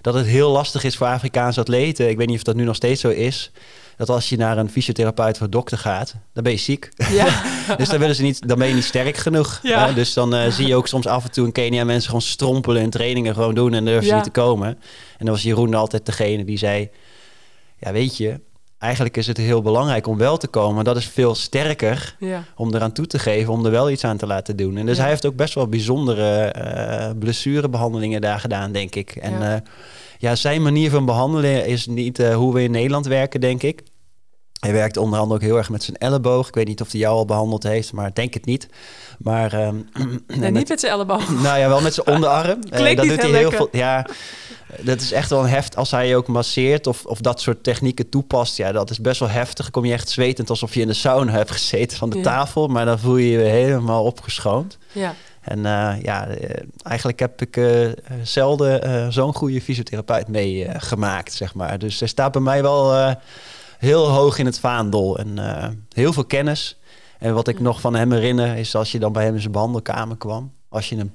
Dat 0.00 0.14
het 0.14 0.26
heel 0.26 0.50
lastig 0.50 0.84
is 0.84 0.96
voor 0.96 1.06
Afrikaanse 1.06 1.60
atleten. 1.60 2.08
Ik 2.08 2.16
weet 2.16 2.26
niet 2.26 2.36
of 2.36 2.42
dat 2.42 2.54
nu 2.56 2.64
nog 2.64 2.76
steeds 2.76 3.00
zo 3.00 3.08
is. 3.08 3.52
Dat 3.96 4.08
als 4.08 4.28
je 4.28 4.36
naar 4.36 4.58
een 4.58 4.70
fysiotherapeut 4.70 5.40
of 5.42 5.48
dokter 5.48 5.78
gaat, 5.78 6.14
dan 6.32 6.42
ben 6.42 6.52
je 6.52 6.58
ziek. 6.58 6.88
Ja. 7.10 7.42
dus 7.76 7.88
dan, 7.88 7.98
willen 7.98 8.14
ze 8.14 8.22
niet, 8.22 8.48
dan 8.48 8.58
ben 8.58 8.68
je 8.68 8.74
niet 8.74 8.84
sterk 8.84 9.16
genoeg. 9.16 9.60
Ja. 9.62 9.86
hè? 9.86 9.94
Dus 9.94 10.12
dan 10.12 10.34
eh, 10.34 10.50
zie 10.50 10.66
je 10.66 10.74
ook 10.76 10.88
soms 10.88 11.06
af 11.06 11.24
en 11.24 11.30
toe 11.30 11.46
in 11.46 11.52
Kenia 11.52 11.84
mensen 11.84 12.06
gewoon 12.06 12.22
strompelen 12.22 12.82
in 12.82 12.90
trainingen 12.90 13.34
gewoon 13.34 13.54
doen 13.54 13.74
en 13.74 13.84
durven 13.84 14.02
ze 14.02 14.08
Ja. 14.08 14.14
niet 14.14 14.24
te 14.24 14.30
komen. 14.30 14.68
En 15.18 15.24
dan 15.26 15.28
was 15.34 15.42
Jeroen 15.42 15.74
altijd 15.74 16.06
degene 16.06 16.44
die 16.44 16.58
zei, 16.58 16.90
ja 17.78 17.92
weet 17.92 18.16
je, 18.16 18.40
eigenlijk 18.78 19.16
is 19.16 19.26
het 19.26 19.36
heel 19.36 19.62
belangrijk 19.62 20.06
om 20.06 20.16
wel 20.18 20.36
te 20.36 20.46
komen. 20.48 20.84
Dat 20.84 20.96
is 20.96 21.06
veel 21.06 21.34
sterker 21.34 22.16
ja. 22.18 22.44
om 22.56 22.74
eraan 22.74 22.92
toe 22.92 23.06
te 23.06 23.18
geven, 23.18 23.52
om 23.52 23.64
er 23.64 23.70
wel 23.70 23.90
iets 23.90 24.04
aan 24.04 24.16
te 24.16 24.26
laten 24.26 24.56
doen. 24.56 24.76
En 24.76 24.86
dus 24.86 24.96
Ja. 24.96 25.02
hij 25.02 25.10
heeft 25.10 25.26
ook 25.26 25.36
best 25.36 25.54
wel 25.54 25.66
bijzondere 25.68 26.44
eh, 26.44 27.10
blessurebehandelingen 27.18 28.20
daar 28.20 28.40
gedaan, 28.40 28.72
denk 28.72 28.94
ik. 28.94 29.10
En 29.16 29.32
Ja. 29.40 29.50
ja, 29.50 29.62
ja 30.22 30.34
zijn 30.34 30.62
manier 30.62 30.90
van 30.90 31.04
behandelen 31.04 31.66
is 31.66 31.86
niet 31.86 32.18
eh, 32.18 32.34
hoe 32.34 32.54
we 32.54 32.62
in 32.62 32.70
Nederland 32.70 33.06
werken, 33.06 33.40
denk 33.40 33.62
ik. 33.62 33.82
Hij 34.60 34.72
werkt 34.72 34.96
onder 34.96 35.18
andere 35.18 35.40
ook 35.40 35.46
heel 35.46 35.56
erg 35.56 35.70
met 35.70 35.82
zijn 35.82 35.96
elleboog. 35.96 36.48
Ik 36.48 36.54
weet 36.54 36.66
niet 36.66 36.80
of 36.80 36.90
hij 36.92 37.00
jou 37.00 37.14
al 37.14 37.24
behandeld 37.24 37.62
heeft, 37.62 37.92
maar 37.92 38.14
denk 38.14 38.34
het 38.34 38.44
niet. 38.44 38.68
Maar 39.18 39.52
ehm, 39.52 39.76
Nee, 40.40 40.50
niet 40.50 40.68
met 40.68 40.80
zijn 40.80 40.92
elleboog. 40.92 41.28
nou 41.42 41.58
ja, 41.58 41.68
wel 41.68 41.80
met 41.80 41.94
zijn 41.94 42.06
onderarm. 42.06 42.60
Eh, 42.70 42.78
Klinkt 42.78 42.96
dat 42.96 43.08
doet 43.08 43.20
heel 43.22 43.30
hij 43.30 43.38
heel 43.40 43.50
lekker. 43.50 43.68
veel. 43.72 43.80
Ja, 43.80 44.06
dat 44.80 45.00
is 45.00 45.12
echt 45.12 45.30
wel 45.30 45.40
een 45.42 45.48
heft. 45.48 45.76
Als 45.76 45.90
hij 45.90 46.08
je 46.08 46.16
ook 46.16 46.26
masseert 46.28 46.86
of, 46.86 47.04
of 47.04 47.18
dat 47.20 47.40
soort 47.40 47.62
technieken 47.62 48.08
toepast, 48.08 48.56
ja, 48.56 48.72
dat 48.72 48.90
is 48.90 49.00
best 49.00 49.20
wel 49.20 49.28
heftig. 49.28 49.70
Kom 49.70 49.84
je 49.84 49.92
echt 49.92 50.08
zwetend 50.08 50.50
alsof 50.50 50.74
je 50.74 50.80
in 50.80 50.86
de 50.86 50.92
sauna 50.94 51.32
hebt 51.32 51.50
gezeten 51.50 51.98
van 51.98 52.10
de 52.10 52.16
Ja. 52.16 52.22
tafel, 52.22 52.66
maar 52.68 52.84
dan 52.84 52.98
voel 52.98 53.16
je 53.16 53.30
je 53.30 53.38
helemaal 53.38 54.04
opgeschoond. 54.04 54.78
Ja. 54.92 55.14
En 55.42 55.66
eh, 55.66 56.02
ja, 56.02 56.26
eh, 56.26 56.66
eigenlijk 56.82 57.18
heb 57.18 57.42
ik 57.42 57.56
eh, 57.56 57.88
zelden 58.22 59.12
zo'n 59.12 59.34
goede 59.34 59.60
fysiotherapeut 59.60 60.28
meegemaakt, 60.28 61.32
zeg 61.32 61.54
maar. 61.54 61.78
Dus 61.78 61.98
hij 61.98 62.08
staat 62.08 62.32
bij 62.32 62.40
mij 62.40 62.62
wel 62.62 63.16
heel 63.78 64.08
hoog 64.08 64.38
in 64.38 64.46
het 64.46 64.58
vaandel 64.58 65.18
en 65.18 65.38
heel 65.94 66.12
veel 66.12 66.24
kennis. 66.24 66.78
En 67.18 67.34
wat 67.34 67.48
ik 67.48 67.60
nog 67.60 67.80
van 67.80 67.94
hem 67.94 68.12
herinner 68.12 68.56
is 68.56 68.74
als 68.74 68.92
je 68.92 68.98
dan 68.98 69.12
bij 69.12 69.24
hem 69.24 69.34
in 69.34 69.40
zijn 69.40 69.52
behandelkamer 69.52 70.16
kwam, 70.16 70.52
als 70.68 70.88
je 70.88 70.96
een 70.96 71.12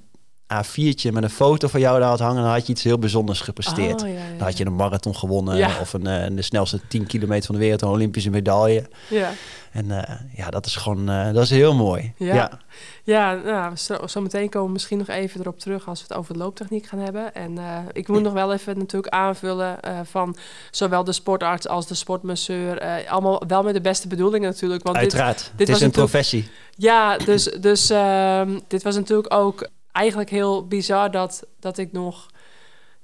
A4'tje 0.53 1.12
met 1.12 1.23
een 1.23 1.29
foto 1.29 1.67
van 1.67 1.79
jou 1.79 1.99
daar 1.99 2.10
had 2.10 2.19
hangen, 2.19 2.41
dan 2.41 2.51
had 2.51 2.65
je 2.65 2.71
iets 2.73 2.83
heel 2.83 2.99
bijzonders 2.99 3.41
gepresteerd. 3.41 4.01
Oh, 4.01 4.07
ja, 4.07 4.13
ja, 4.13 4.21
Dan 4.38 4.47
had 4.47 4.57
je 4.57 4.65
een 4.65 4.75
marathon 4.75 5.15
gewonnen 5.15 5.57
Ja. 5.57 5.71
of 5.81 5.93
een, 5.93 6.07
eh, 6.07 6.36
de 6.36 6.41
snelste 6.41 6.79
10 6.88 7.07
kilometer 7.07 7.45
van 7.45 7.55
de 7.55 7.62
wereld, 7.62 7.81
een 7.81 7.88
Olympische 7.88 8.29
medaille. 8.29 8.89
Ja. 9.10 9.31
En 9.71 9.91
eh, 9.91 10.15
ja, 10.36 10.49
dat 10.49 10.65
is 10.65 10.75
gewoon, 10.75 11.10
eh, 11.10 11.33
dat 11.33 11.43
is 11.43 11.49
heel 11.49 11.75
mooi. 11.75 12.13
Ja. 12.17 12.60
ja. 13.03 13.33
Nou, 13.33 13.75
zo, 13.75 14.07
zo 14.07 14.21
meteen 14.21 14.49
komen 14.49 14.67
we 14.67 14.73
misschien 14.73 14.97
nog 14.97 15.07
even 15.07 15.39
erop 15.41 15.60
terug 15.60 15.88
als 15.88 15.99
we 15.99 16.05
het 16.07 16.17
over 16.17 16.33
de 16.33 16.39
looptechniek 16.39 16.86
gaan 16.86 16.99
hebben. 16.99 17.33
En 17.36 17.57
ik 17.93 18.07
moet 18.07 18.21
nog 18.21 18.33
wel 18.33 18.53
even 18.53 18.77
natuurlijk 18.77 19.13
aanvullen 19.13 19.77
van 20.03 20.36
zowel 20.71 21.03
de 21.03 21.12
sportarts 21.12 21.67
als 21.67 21.88
de 21.88 21.93
sportmasseur. 21.95 23.05
allemaal 23.07 23.43
wel 23.47 23.63
met 23.63 23.73
de 23.73 23.81
beste 23.81 24.07
bedoelingen 24.07 24.49
natuurlijk. 24.49 24.83
Want 24.83 24.95
dit, 24.95 25.03
Uiteraard. 25.03 25.38
dit 25.38 25.60
het 25.60 25.67
was 25.67 25.77
is 25.77 25.83
een 25.83 25.91
professie. 25.91 26.49
ja, 26.75 27.17
dus, 27.17 27.43
dus 27.43 27.89
ehm, 27.89 28.60
dit 28.67 28.83
was 28.83 28.95
natuurlijk 28.95 29.33
ook 29.33 29.67
eigenlijk 29.97 30.29
heel 30.29 30.67
bizar 30.67 31.12
dat, 31.12 31.47
dat 31.60 31.77
ik 31.77 31.91
nog... 31.91 32.27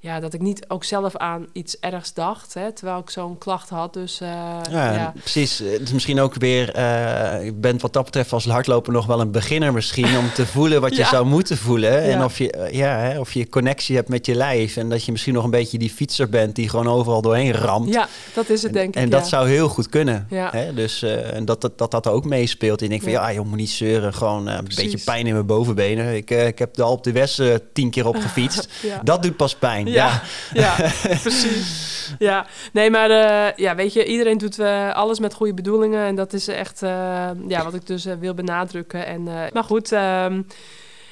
Ja, 0.04 0.20
dat 0.20 0.34
ik 0.34 0.42
niet 0.42 0.66
ook 0.68 0.84
zelf 0.84 1.18
aan 1.18 1.46
iets 1.52 1.80
ergs 1.80 2.14
dacht, 2.14 2.54
hè, 2.54 2.72
terwijl 2.72 3.00
ik 3.00 3.10
zo'n 3.10 3.38
klacht 3.38 3.70
had. 3.70 3.94
Dus 3.94 4.22
eh, 4.22 4.30
Ja, 4.72 4.94
ja. 4.94 5.14
precies. 5.20 5.58
Het 5.58 5.82
is 5.82 5.92
misschien 5.92 6.20
ook 6.20 6.34
weer... 6.36 6.74
eh 6.74 7.44
je 7.44 7.54
bent 7.54 7.82
wat 7.82 7.94
dat 7.94 8.04
betreft 8.06 8.34
als 8.34 8.46
hardloper 8.46 8.94
nog 8.94 9.06
wel 9.06 9.20
een 9.20 9.32
beginner 9.32 9.74
misschien... 9.74 10.18
om 10.18 10.32
te 10.34 10.46
voelen 10.46 10.82
wat 10.82 10.96
je 10.96 11.04
zou 11.16 11.26
moeten 11.26 11.58
voelen. 11.58 12.02
En 12.02 12.24
of 12.24 12.38
je, 12.38 12.52
eh, 12.52 12.74
ja, 12.74 12.98
hè, 12.98 13.20
of 13.20 13.34
je 13.34 13.50
connectie 13.50 13.96
hebt 13.96 14.10
met 14.10 14.26
je 14.26 14.36
lijf. 14.36 14.78
En 14.78 14.90
dat 14.90 15.06
je 15.06 15.12
misschien 15.12 15.34
nog 15.34 15.44
een 15.44 15.50
beetje 15.50 15.78
die 15.78 15.90
fietser 15.90 16.30
bent... 16.30 16.56
die 16.56 16.70
gewoon 16.70 16.88
overal 16.88 17.22
doorheen 17.22 17.54
ramt. 17.54 17.94
ja, 17.94 18.08
dat 18.34 18.50
is 18.50 18.62
het 18.62 18.72
En, 18.72 18.78
denk 18.78 18.96
ik. 18.96 19.02
en 19.02 19.10
dat 19.10 19.28
zou 19.28 19.48
heel 19.50 19.68
goed 19.70 19.90
kunnen. 19.90 20.28
Ja. 20.30 20.50
Hè? 20.52 20.74
Dus 20.74 21.02
eh, 21.02 21.34
en 21.34 21.46
dat, 21.46 21.62
dat, 21.62 21.78
dat 21.78 21.92
dat 21.92 22.08
ook 22.08 22.26
meespeelt. 22.26 22.80
En 22.80 22.84
ik 22.84 22.90
denk 22.90 23.02
van 23.02 23.12
Ja. 23.12 23.34
joh, 23.34 23.46
moet 23.46 23.58
niet 23.58 23.70
zeuren. 23.70 24.14
Gewoon 24.14 24.48
eh, 24.50 24.56
een 24.56 24.68
beetje 24.76 24.98
pijn 25.06 25.28
in 25.28 25.34
mijn 25.34 25.46
bovenbenen. 25.46 26.16
Ik, 26.16 26.32
eh, 26.32 26.48
ik 26.48 26.60
heb 26.60 26.74
de 26.74 26.84
Alp 26.84 27.04
de 27.04 27.12
West 27.12 27.40
eh, 27.40 27.56
tien 27.74 27.90
keer 27.90 28.08
op 28.08 28.16
gefietst. 28.16 28.68
Dat 29.04 29.24
doet 29.24 29.36
pas 29.38 29.56
pijn. 29.56 29.92
Ja, 29.94 30.22
Ja. 30.54 30.76
precies. 31.22 31.92
Ja, 32.20 32.46
nee, 32.74 32.90
maar 32.90 33.10
eh, 33.10 33.56
ja, 33.58 33.76
weet 33.76 33.94
je, 33.94 34.06
iedereen 34.06 34.38
doet 34.38 34.60
eh, 34.60 34.94
alles 34.94 35.20
met 35.20 35.34
goede 35.34 35.54
bedoelingen. 35.54 36.06
En 36.06 36.16
dat 36.16 36.34
is 36.34 36.48
echt 36.48 36.82
eh, 36.84 37.30
ja, 37.48 37.64
wat 37.64 37.74
ik 37.74 37.88
dus 37.88 38.04
wil 38.20 38.34
benadrukken. 38.34 39.06
En, 39.06 39.24
maar 39.54 39.64
goed, 39.64 39.92
ehm, 39.92 40.42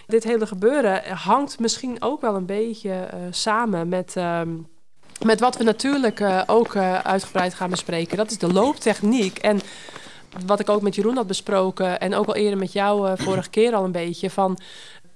dit 0.08 0.24
hele 0.24 0.48
gebeuren 0.48 1.02
hangt 1.14 1.60
misschien 1.60 1.96
ook 2.00 2.22
wel 2.22 2.36
een 2.36 2.46
beetje 2.46 3.08
samen 3.30 3.90
met. 3.90 4.14
ehm, 4.16 4.50
met 5.26 5.40
wat 5.40 5.58
we 5.58 5.64
natuurlijk 5.64 6.24
ook 6.46 6.76
uitgebreid 7.04 7.54
gaan 7.54 7.70
bespreken. 7.70 8.18
Dat 8.18 8.32
is 8.32 8.38
de 8.38 8.54
looptechniek. 8.54 9.38
En 9.38 9.60
wat 10.46 10.60
ik 10.60 10.70
ook 10.70 10.82
met 10.82 10.96
Jeroen 10.96 11.16
had 11.16 11.28
besproken. 11.28 12.00
En 12.00 12.16
ook 12.16 12.28
al 12.28 12.36
eerder 12.36 12.60
met 12.60 12.74
jou 12.74 13.18
vorige 13.18 13.50
keer 13.50 13.74
al 13.74 13.84
een 13.84 13.92
beetje. 13.92 14.30
Van 14.30 14.60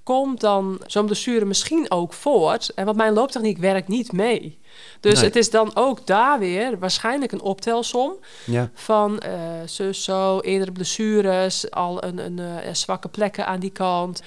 komt 0.05 0.39
dan 0.39 0.79
zo'n 0.85 1.05
blessure 1.05 1.45
misschien 1.45 1.91
ook 1.91 2.13
voort? 2.13 2.73
En 2.73 2.85
want 2.85 2.97
mijn 2.97 3.13
looptechniek 3.13 3.57
werkt 3.57 3.87
niet 3.87 4.11
mee. 4.11 4.59
Dus 4.99 5.13
Nee. 5.13 5.23
het 5.23 5.35
is 5.35 5.49
dan 5.49 5.71
ook 5.75 6.07
daar 6.07 6.39
weer 6.39 6.79
waarschijnlijk 6.79 7.31
een 7.31 7.41
optelsom 7.41 8.13
Ja. 8.45 8.69
van 8.73 9.19
eh 9.19 9.31
zus, 9.65 10.03
zo, 10.03 10.39
eerdere 10.39 10.71
blessures, 10.71 11.71
al 11.71 12.03
een, 12.03 12.17
een 12.17 12.39
eh, 12.39 12.73
zwakke 12.73 13.07
plekken 13.07 13.45
aan 13.47 13.59
die 13.59 13.69
kant. 13.71 14.21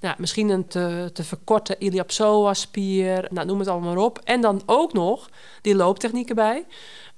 Nou, 0.00 0.14
misschien 0.18 0.48
een 0.48 0.66
te, 0.68 1.10
te 1.12 1.24
verkorte 1.24 1.76
iliopsoas-spier, 1.78 3.26
nou, 3.30 3.46
noem 3.46 3.58
het 3.58 3.68
allemaal 3.68 3.94
maar 3.94 4.04
op. 4.04 4.20
En 4.24 4.40
dan 4.40 4.62
ook 4.66 4.92
nog 4.92 5.28
die 5.60 5.74
looptechnieken 5.74 6.34
bij. 6.34 6.66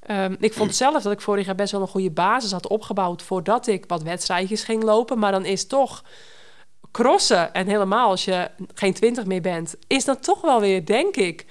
Ehm, 0.00 0.34
ik 0.40 0.52
vond 0.54 0.74
zelf 0.84 1.02
dat 1.02 1.12
ik 1.12 1.20
vorig 1.20 1.46
jaar 1.46 1.54
best 1.54 1.72
wel 1.72 1.80
een 1.80 1.88
goede 1.88 2.10
basis 2.10 2.52
had 2.52 2.68
opgebouwd 2.68 3.22
voordat 3.22 3.66
ik 3.66 3.84
wat 3.86 4.02
wedstrijdjes 4.02 4.64
ging 4.64 4.82
lopen. 4.82 5.18
Maar 5.18 5.32
dan 5.32 5.44
is 5.44 5.66
toch 5.66 6.02
crossen, 6.94 7.54
en 7.54 7.66
helemaal 7.66 8.10
als 8.10 8.24
je 8.24 8.50
geen 8.74 8.92
twintig 8.94 9.24
meer 9.24 9.40
bent, 9.40 9.74
is 9.86 10.04
dan 10.04 10.20
toch 10.20 10.40
wel 10.40 10.60
weer, 10.60 10.86
denk 10.86 11.16
ik, 11.16 11.46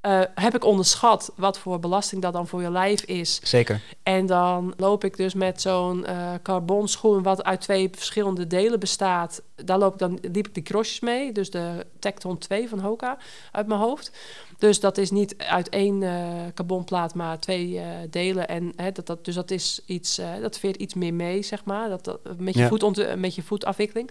eh, 0.00 0.20
heb 0.34 0.54
ik 0.54 0.64
onderschat 0.64 1.32
wat 1.36 1.58
voor 1.58 1.78
belasting 1.80 2.22
dat 2.22 2.32
dan 2.32 2.46
voor 2.46 2.62
je 2.62 2.70
lijf 2.70 3.02
is. 3.02 3.40
Zeker. 3.42 3.80
En 4.02 4.26
dan 4.26 4.74
loop 4.76 5.04
ik 5.04 5.16
dus 5.16 5.34
met 5.34 5.60
zo'n 5.60 6.06
eh 6.06 6.32
carbonschoen 6.42 7.22
wat 7.22 7.44
uit 7.44 7.60
twee 7.60 7.88
verschillende 7.92 8.46
delen 8.46 8.80
bestaat. 8.80 9.42
Daar 9.54 9.78
loop 9.78 9.92
ik 9.92 9.98
dan, 9.98 10.18
liep 10.22 10.46
ik 10.48 10.54
de 10.54 10.62
crossjes 10.62 11.00
mee, 11.00 11.32
dus 11.32 11.50
de 11.50 11.86
Tecton 11.98 12.38
2 12.38 12.68
van 12.68 12.78
Hoka 12.78 13.18
uit 13.52 13.66
mijn 13.66 13.80
hoofd. 13.80 14.10
Dus 14.58 14.80
dat 14.80 14.98
is 14.98 15.10
niet 15.10 15.34
uit 15.38 15.68
één 15.68 16.02
eh, 16.02 16.12
carbonplaat, 16.54 17.14
maar 17.14 17.38
twee 17.40 17.80
delen. 18.10 18.48
En 18.48 18.72
hè, 18.76 18.92
dat, 18.92 19.06
dat, 19.06 19.24
dus 19.24 19.34
dat 19.34 19.50
is 19.50 19.80
iets, 19.86 20.20
dat 20.40 20.58
veert 20.58 20.76
iets 20.76 20.94
meer 20.94 21.14
mee, 21.14 21.42
zeg 21.42 21.64
maar. 21.64 21.88
Dat, 21.88 22.04
dat, 22.04 22.20
met, 22.38 22.54
je 22.54 22.60
Ja. 22.60 22.68
voet 22.68 23.16
met 23.16 23.34
je 23.34 23.42
voetafwikkeling. 23.42 24.10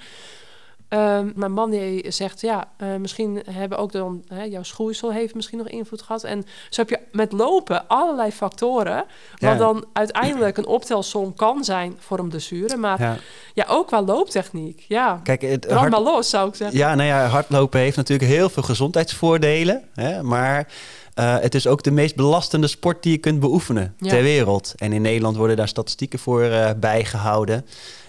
Ehm, 0.89 1.31
mijn 1.35 1.51
man 1.51 1.69
die 1.69 2.11
zegt, 2.11 2.41
ja, 2.41 2.65
eh, 2.77 2.95
misschien 2.95 3.41
hebben 3.51 3.77
ook 3.77 3.91
dan, 3.91 4.23
hè, 4.27 4.43
jouw 4.43 4.63
schoeisel 4.63 5.11
heeft 5.11 5.35
misschien 5.35 5.57
nog 5.57 5.67
invloed 5.67 6.01
gehad. 6.01 6.23
En 6.23 6.43
zo 6.69 6.81
heb 6.81 6.89
je 6.89 6.99
met 7.11 7.31
lopen 7.31 7.87
allerlei 7.87 8.31
factoren, 8.31 8.95
wat 8.95 9.05
Ja. 9.51 9.55
dan 9.55 9.85
uiteindelijk 9.93 10.57
een 10.57 10.65
optelsom 10.65 11.35
kan 11.35 11.63
zijn 11.63 11.95
voor 11.99 12.19
een 12.19 12.29
blessure. 12.29 12.77
Maar 12.77 12.99
ja, 13.01 13.17
Ja. 13.53 13.65
ook 13.69 13.87
qua 13.87 14.01
looptechniek. 14.01 14.85
Ja, 14.87 15.19
Kijk, 15.23 15.41
het 15.41 15.71
hard- 15.71 15.91
maar 15.91 16.01
los, 16.01 16.29
zou 16.29 16.49
ik 16.49 16.55
zeggen. 16.55 16.77
Ja, 16.77 16.95
nou 16.95 17.07
ja, 17.07 17.25
hardlopen 17.27 17.79
heeft 17.79 17.97
natuurlijk 17.97 18.29
heel 18.29 18.49
veel 18.49 18.63
gezondheidsvoordelen. 18.63 19.83
Hè, 19.93 20.23
maar 20.23 20.67
eh, 21.13 21.37
het 21.39 21.55
is 21.55 21.67
ook 21.67 21.83
de 21.83 21.91
meest 21.91 22.15
belastende 22.15 22.67
sport 22.67 23.03
die 23.03 23.11
je 23.11 23.17
kunt 23.17 23.39
beoefenen 23.39 23.93
Ja. 23.97 24.09
ter 24.09 24.23
wereld. 24.23 24.73
En 24.75 24.93
in 24.93 25.01
Nederland 25.01 25.35
worden 25.37 25.55
daar 25.55 25.67
statistieken 25.67 26.19
voor 26.19 26.41
eh, 26.43 26.69
bijgehouden. 26.79 27.65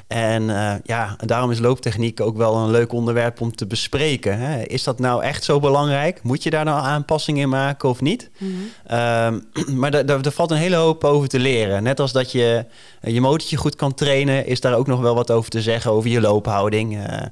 En 0.07 0.51
eh, 0.51 0.75
ja, 0.85 1.17
daarom 1.25 1.51
is 1.51 1.59
looptechniek 1.59 2.21
ook 2.21 2.37
wel 2.37 2.57
een 2.57 2.71
leuk 2.71 2.93
onderwerp 2.93 3.41
om 3.41 3.57
te 3.57 3.67
bespreken. 3.67 4.39
Hè. 4.39 4.63
Is 4.63 4.83
dat 4.83 4.99
nou 4.99 5.23
echt 5.23 5.45
zo 5.45 5.61
belangrijk? 5.61 6.23
Moet 6.23 6.43
je 6.43 6.51
daar 6.51 6.65
nou 6.65 6.85
aanpassingen 6.85 7.43
in 7.43 7.49
maken 7.49 7.89
of 7.89 8.01
niet? 8.01 8.31
Mhm. 8.39 8.51
Ehm, 8.87 9.39
maar 9.81 9.91
daar- 9.91 10.07
daar 10.07 10.33
valt 10.33 10.51
een 10.51 10.57
hele 10.57 10.77
hoop 10.77 11.05
over 11.05 11.29
te 11.29 11.39
leren. 11.39 11.83
Net 11.83 12.01
als 12.01 12.13
dat 12.13 12.33
je 12.33 12.65
eh, 13.01 13.13
je 13.15 13.21
motortje 13.21 13.57
goed 13.57 13.77
kan 13.77 13.95
trainen, 13.95 14.47
is 14.47 14.61
daar 14.61 14.75
ook 14.75 14.87
nog 14.87 15.01
wel 15.01 15.15
wat 15.15 15.31
over 15.31 15.51
te 15.51 15.63
zeggen 15.63 15.91
over 15.91 16.11
je 16.11 16.21
loophouding, 16.21 17.05
eh, 17.07 17.23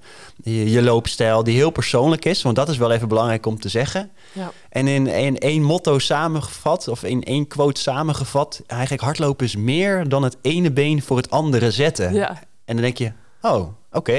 je, 0.42 0.70
je 0.70 0.82
loopstijl, 0.82 1.44
die 1.44 1.56
heel 1.56 1.70
persoonlijk 1.70 2.24
is. 2.24 2.42
Want 2.42 2.56
dat 2.56 2.68
is 2.68 2.76
wel 2.76 2.90
even 2.90 3.08
belangrijk 3.08 3.46
om 3.46 3.60
te 3.60 3.68
zeggen. 3.68 4.10
Ja. 4.32 4.50
En 4.68 4.86
in, 4.88 5.06
in 5.06 5.38
één 5.38 5.62
motto 5.62 5.98
samengevat, 5.98 6.88
of 6.88 7.02
in 7.04 7.22
één 7.22 7.46
quote 7.46 7.80
samengevat, 7.80 8.62
eigenlijk 8.66 9.02
hardlopen 9.02 9.46
is 9.46 9.56
meer 9.56 10.08
dan 10.08 10.22
het 10.22 10.36
ene 10.42 10.70
been 10.70 11.02
voor 11.02 11.16
het 11.16 11.30
andere 11.30 11.70
zetten. 11.70 12.14
Ja. 12.14 12.38
En 12.64 12.74
dan 12.74 12.84
denk 12.84 12.98
je, 12.98 13.12
oh, 13.40 13.68
oké. 13.92 14.18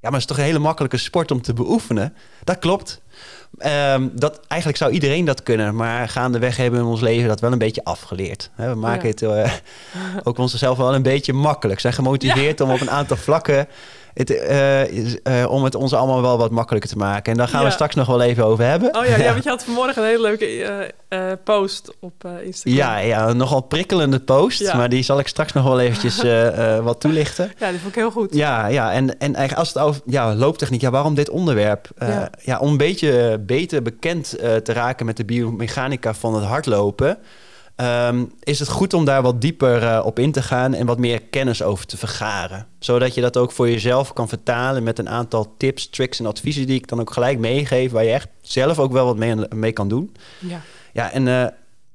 Ja, 0.00 0.10
maar 0.10 0.20
het 0.20 0.30
is 0.30 0.36
toch 0.36 0.44
een 0.44 0.50
hele 0.50 0.64
makkelijke 0.64 0.96
sport 0.96 1.30
om 1.30 1.42
te 1.42 1.52
beoefenen. 1.52 2.14
Dat 2.44 2.58
klopt. 2.58 3.02
Ehm, 3.58 4.08
dat, 4.12 4.40
eigenlijk 4.46 4.80
zou 4.80 4.92
iedereen 4.92 5.24
dat 5.24 5.42
kunnen, 5.42 5.74
maar 5.74 6.08
gaandeweg 6.08 6.56
hebben 6.56 6.78
we 6.80 6.84
in 6.86 6.90
ons 6.92 7.00
leven 7.00 7.28
dat 7.28 7.40
wel 7.40 7.52
een 7.52 7.58
beetje 7.58 7.84
afgeleerd. 7.84 8.50
We 8.56 8.74
maken 8.74 9.08
Ja. 9.08 9.08
het 9.08 9.22
eh, 9.22 9.52
ook 10.26 10.38
onszelf 10.38 10.76
wel 10.78 10.94
een 10.94 11.02
beetje 11.02 11.32
makkelijk. 11.32 11.80
Zijn 11.80 11.92
gemotiveerd 11.92 12.60
om 12.60 12.70
op 12.70 12.80
een 12.80 12.90
aantal 12.90 13.16
vlakken 13.16 13.68
het, 14.14 14.30
eh, 14.30 15.42
eh, 15.42 15.50
om 15.50 15.64
het 15.64 15.74
ons 15.74 15.92
allemaal 15.92 16.22
wel 16.22 16.38
wat 16.38 16.50
makkelijker 16.50 16.90
te 16.90 16.96
maken. 16.96 17.32
En 17.32 17.38
daar 17.38 17.48
gaan 17.48 17.60
Ja. 17.60 17.66
we 17.66 17.72
straks 17.72 17.94
nog 17.94 18.06
wel 18.06 18.22
even 18.22 18.44
over 18.44 18.64
hebben. 18.64 18.96
Oh 18.96 19.04
ja, 19.06 19.16
ja, 19.16 19.30
want 19.32 19.44
je 19.44 19.50
had 19.50 19.64
vanmorgen 19.64 20.02
een 20.02 20.08
hele 20.08 20.22
leuke 20.22 20.46
eh, 21.08 21.20
post 21.44 21.92
op 22.00 22.28
Instagram. 22.44 22.74
Ja, 22.74 22.98
ja, 22.98 23.32
nogal 23.32 23.60
prikkelende 23.60 24.20
post, 24.20 24.58
Ja. 24.60 24.76
maar 24.76 24.88
die 24.88 25.02
zal 25.02 25.18
ik 25.18 25.28
straks 25.28 25.52
nog 25.52 25.64
wel 25.64 25.80
eventjes 25.80 26.22
wat 26.88 27.00
toelichten. 27.00 27.52
Ja, 27.58 27.70
die 27.70 27.78
vond 27.78 27.88
ik 27.94 28.00
heel 28.00 28.10
goed. 28.10 28.34
Ja, 28.34 28.66
ja, 28.66 28.92
en, 28.92 29.18
en 29.18 29.34
eigenlijk 29.34 29.58
als 29.58 29.68
het 29.68 29.78
over 29.78 30.00
ja, 30.06 30.34
looptechniek, 30.34 30.80
ja, 30.80 30.90
waarom 30.90 31.14
dit 31.14 31.30
onderwerp? 31.30 31.88
Ja. 31.98 32.30
ja. 32.42 32.58
om 32.58 32.70
een 32.70 32.76
beetje 32.76 33.38
beter 33.46 33.82
bekend 33.82 34.28
te 34.38 34.72
raken 34.72 35.06
met 35.06 35.16
de 35.16 35.24
biomechanica 35.24 36.14
van 36.14 36.34
het 36.34 36.44
hardlopen, 36.44 37.18
ehm, 37.76 38.24
is 38.40 38.58
het 38.58 38.68
goed 38.68 38.94
om 38.94 39.04
daar 39.04 39.22
wat 39.22 39.40
dieper 39.40 39.82
eh, 39.82 40.02
op 40.04 40.18
in 40.18 40.32
te 40.32 40.42
gaan 40.42 40.74
en 40.74 40.86
wat 40.86 40.98
meer 40.98 41.22
kennis 41.22 41.62
over 41.62 41.86
te 41.86 41.96
vergaren. 41.96 42.66
Zodat 42.78 43.14
je 43.14 43.20
dat 43.20 43.36
ook 43.36 43.52
voor 43.52 43.70
jezelf 43.70 44.12
kan 44.12 44.28
vertalen 44.28 44.82
met 44.82 44.98
een 44.98 45.08
aantal 45.08 45.54
tips, 45.56 45.88
tricks 45.88 46.18
en 46.18 46.26
adviezen 46.26 46.66
die 46.66 46.76
ik 46.76 46.88
dan 46.88 47.00
ook 47.00 47.12
gelijk 47.12 47.38
meegeef, 47.38 47.90
waar 47.90 48.04
je 48.04 48.12
echt 48.12 48.28
zelf 48.42 48.78
ook 48.78 48.92
wel 48.92 49.04
wat 49.04 49.16
mee, 49.16 49.34
mee 49.54 49.72
kan 49.72 49.88
doen. 49.88 50.14
Ja. 50.38 50.60
Ja, 50.92 51.10
en 51.10 51.28
eh, 51.28 51.46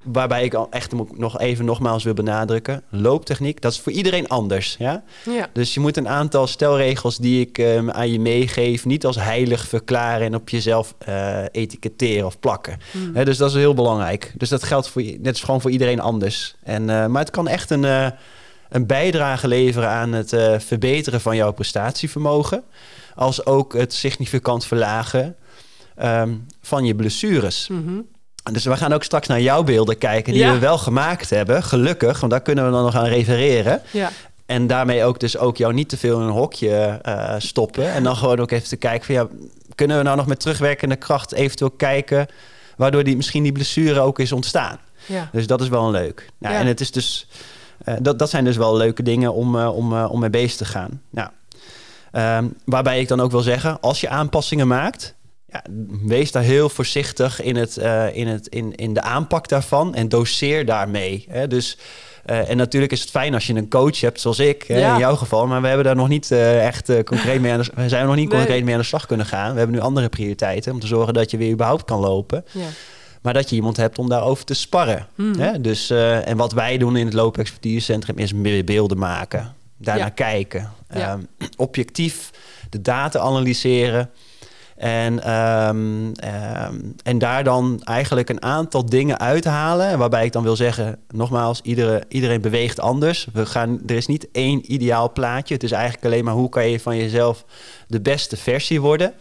waarbij 0.04 0.44
ik 0.44 0.54
echt 0.54 0.94
nog 1.18 1.40
even 1.40 1.66
nogmaals 1.66 2.04
wil 2.04 2.14
benadrukken, 2.14 2.84
looptechniek, 2.90 3.62
dat 3.62 3.72
is 3.72 3.80
voor 3.80 3.92
iedereen 3.92 4.28
anders. 4.28 4.76
Ja? 4.80 5.04
Ja. 5.26 5.50
Dus 5.54 5.74
je 5.74 5.80
moet 5.80 5.98
een 5.98 6.08
aantal 6.08 6.48
stelregels 6.48 7.18
die 7.18 7.42
ik 7.42 7.58
ehm, 7.58 7.90
aan 7.90 8.12
je 8.12 8.20
meegeef... 8.20 8.86
niet 8.86 9.06
als 9.06 9.16
heilig 9.16 9.68
verklaren 9.68 10.26
en 10.26 10.36
op 10.36 10.50
jezelf 10.50 10.96
eh, 10.98 11.44
etiketteren 11.52 12.26
of 12.26 12.40
plakken. 12.40 12.80
Hmm. 12.92 13.26
Dus 13.26 13.38
dat 13.38 13.50
is 13.50 13.56
heel 13.56 13.74
belangrijk. 13.74 14.34
Dus 14.38 14.50
dat 14.50 14.64
geldt 14.64 14.90
voor, 14.90 15.02
net 15.02 15.36
is 15.36 15.44
gewoon 15.44 15.62
voor 15.62 15.72
iedereen 15.72 16.00
anders. 16.00 16.56
En, 16.64 16.90
eh, 16.90 17.06
maar 17.06 17.22
het 17.22 17.32
kan 17.32 17.48
echt 17.48 17.70
een, 17.70 17.86
eh, 17.86 18.08
een 18.70 18.86
bijdrage 18.86 19.48
leveren 19.48 19.90
aan 19.90 20.12
het 20.12 20.30
verbeteren 20.58 21.22
van 21.22 21.36
jouw 21.36 21.52
prestatievermogen... 21.52 22.64
als 23.16 23.46
ook 23.46 23.74
het 23.74 23.94
significant 23.94 24.66
verlagen 24.66 25.36
ehm, 25.96 26.34
van 26.62 26.86
je 26.86 26.96
blessures. 26.96 27.68
Mhm. 27.68 28.00
Dus 28.52 28.66
we 28.66 28.78
gaan 28.78 28.94
ook 28.94 29.04
straks 29.04 29.28
naar 29.28 29.42
jouw 29.42 29.64
beelden 29.64 29.98
kijken... 29.98 30.34
die 30.34 30.42
Ja. 30.42 30.54
we 30.54 30.60
wel 30.60 30.78
gemaakt 30.78 31.30
hebben, 31.30 31.64
gelukkig. 31.64 32.20
Want 32.20 32.32
daar 32.32 32.42
kunnen 32.42 32.66
we 32.66 32.72
dan 32.72 32.84
nog 32.84 32.96
aan 32.96 33.06
refereren. 33.06 33.82
Ja. 33.92 34.10
En 34.46 34.68
daarmee 34.68 35.04
ook 35.04 35.20
dus 35.20 35.38
ook 35.38 35.58
jou 35.58 35.74
niet 35.74 35.90
te 35.90 35.98
veel 35.98 36.20
in 36.20 36.26
een 36.26 36.32
hokje 36.32 37.00
eh, 37.02 37.36
stoppen. 37.38 37.92
En 37.92 38.04
dan 38.04 38.16
gewoon 38.16 38.40
ook 38.40 38.52
even 38.52 38.68
te 38.68 38.76
kijken 38.76 39.06
van 39.06 39.16
ja, 39.16 39.28
kunnen 39.76 39.98
we 39.98 40.04
nou 40.04 40.18
nog 40.18 40.26
met 40.26 40.40
terugwerkende 40.40 40.96
kracht 40.96 41.34
eventueel 41.34 41.72
kijken 41.72 42.28
waardoor 42.78 43.04
die, 43.04 43.16
misschien 43.16 43.44
die 43.44 43.52
blessure 43.52 44.00
ook 44.00 44.20
is 44.20 44.32
ontstaan. 44.32 44.78
Ja. 45.06 45.30
Dus 45.32 45.48
dat 45.48 45.62
is 45.62 45.68
wel 45.68 45.92
leuk. 45.92 46.30
Nou, 46.38 46.54
Ja. 46.54 46.60
En 46.60 46.68
het 46.68 46.80
is 46.82 46.92
dus, 46.92 47.28
eh, 47.84 47.94
dat, 48.02 48.20
dat 48.20 48.30
zijn 48.30 48.44
dus 48.44 48.58
wel 48.58 48.78
leuke 48.78 49.04
dingen 49.04 49.34
om, 49.34 49.60
eh, 49.60 49.76
om, 49.76 50.02
om 50.04 50.20
mee 50.20 50.30
bezig 50.30 50.58
te 50.58 50.66
gaan. 50.66 51.02
Nou, 51.10 51.30
ehm, 52.12 52.46
waarbij 52.66 53.00
ik 53.00 53.08
dan 53.08 53.20
ook 53.20 53.32
wil 53.32 53.42
zeggen, 53.42 53.80
als 53.82 54.02
je 54.02 54.10
aanpassingen 54.10 54.68
maakt, 54.68 55.14
ja, 55.52 55.64
wees 56.06 56.32
daar 56.32 56.44
heel 56.44 56.70
voorzichtig 56.70 57.42
in, 57.42 57.56
het, 57.56 57.78
eh, 57.78 58.16
in, 58.16 58.28
het, 58.28 58.48
in, 58.48 58.76
in 58.76 58.94
de 58.94 59.02
aanpak 59.02 59.48
daarvan 59.48 59.96
en 59.96 60.10
doseer 60.10 60.66
daarmee. 60.66 61.26
Hè? 61.30 61.48
Dus, 61.48 61.78
eh, 62.26 62.50
en 62.50 62.58
natuurlijk 62.58 62.92
is 62.92 63.02
het 63.02 63.10
fijn 63.10 63.34
als 63.34 63.48
je 63.48 63.54
een 63.54 63.70
coach 63.70 64.00
hebt, 64.00 64.22
zoals 64.22 64.40
ik, 64.40 64.64
hè, 64.68 64.92
in 64.94 65.00
jouw 65.00 65.16
geval. 65.16 65.48
Maar 65.48 65.62
we 65.62 65.68
hebben 65.68 65.86
daar 65.86 65.96
nog 65.96 66.08
niet 66.08 66.32
eh, 66.32 66.66
echt 66.66 67.04
concreet 67.04 67.42
mee 67.42 67.52
aan 67.52 67.60
de, 67.62 67.72
we 67.76 67.90
zijn 67.90 68.06
nog 68.06 68.16
niet 68.16 68.30
Nee. 68.30 68.38
concreet 68.38 68.64
mee 68.64 68.74
aan 68.74 68.80
de 68.80 68.86
slag 68.86 69.06
kunnen 69.06 69.26
gaan. 69.26 69.52
We 69.52 69.58
hebben 69.58 69.76
nu 69.76 69.82
andere 69.82 70.10
prioriteiten 70.10 70.72
om 70.72 70.80
te 70.80 70.88
zorgen 70.88 71.14
dat 71.14 71.32
je 71.32 71.38
weer 71.38 71.52
überhaupt 71.52 71.86
kan 71.86 72.00
lopen. 72.00 72.46
Ja. 72.52 72.66
Maar 73.22 73.34
dat 73.34 73.50
je 73.50 73.56
iemand 73.56 73.78
hebt 73.78 74.00
om 74.00 74.10
daarover 74.10 74.46
te 74.46 74.54
sparren. 74.54 75.08
Mhm. 75.16 75.40
Hè? 75.40 75.62
Dus, 75.62 75.90
en 75.90 76.38
wat 76.38 76.52
wij 76.54 76.78
doen 76.78 76.96
in 76.98 77.06
het 77.06 77.14
loopexpertisecentrum 77.14 78.18
is 78.18 78.34
meer 78.34 78.64
beelden 78.64 78.98
maken. 78.98 79.54
Daarnaar 79.78 80.06
Ja. 80.06 80.14
kijken. 80.14 80.72
Ehm, 80.88 81.20
objectief 81.58 82.32
de 82.70 82.82
data 82.82 83.20
analyseren. 83.20 84.10
En, 84.80 85.24
ehm, 85.24 86.12
ehm, 86.14 86.76
en 87.04 87.18
daar 87.18 87.44
dan 87.44 87.82
eigenlijk 87.84 88.30
een 88.30 88.42
aantal 88.42 88.86
dingen 88.86 89.20
uithalen. 89.20 89.98
Waarbij 89.98 90.26
ik 90.26 90.32
dan 90.32 90.44
wil 90.44 90.56
zeggen, 90.56 91.00
nogmaals, 91.10 91.62
iedere, 91.64 92.04
iedereen 92.08 92.42
beweegt 92.42 92.80
anders. 92.80 93.28
We 93.34 93.46
gaan, 93.46 93.80
er 93.88 93.96
is 93.96 94.06
niet 94.08 94.28
één 94.32 94.74
ideaal 94.74 95.12
plaatje. 95.12 95.54
Het 95.54 95.64
is 95.64 95.72
eigenlijk 95.72 96.06
alleen 96.06 96.24
maar 96.24 96.34
hoe 96.34 96.50
kan 96.50 96.70
je 96.70 96.80
van 96.80 96.98
jezelf 96.98 97.46
de 97.88 98.02
beste 98.02 98.38
versie 98.38 98.82
worden. 98.82 99.14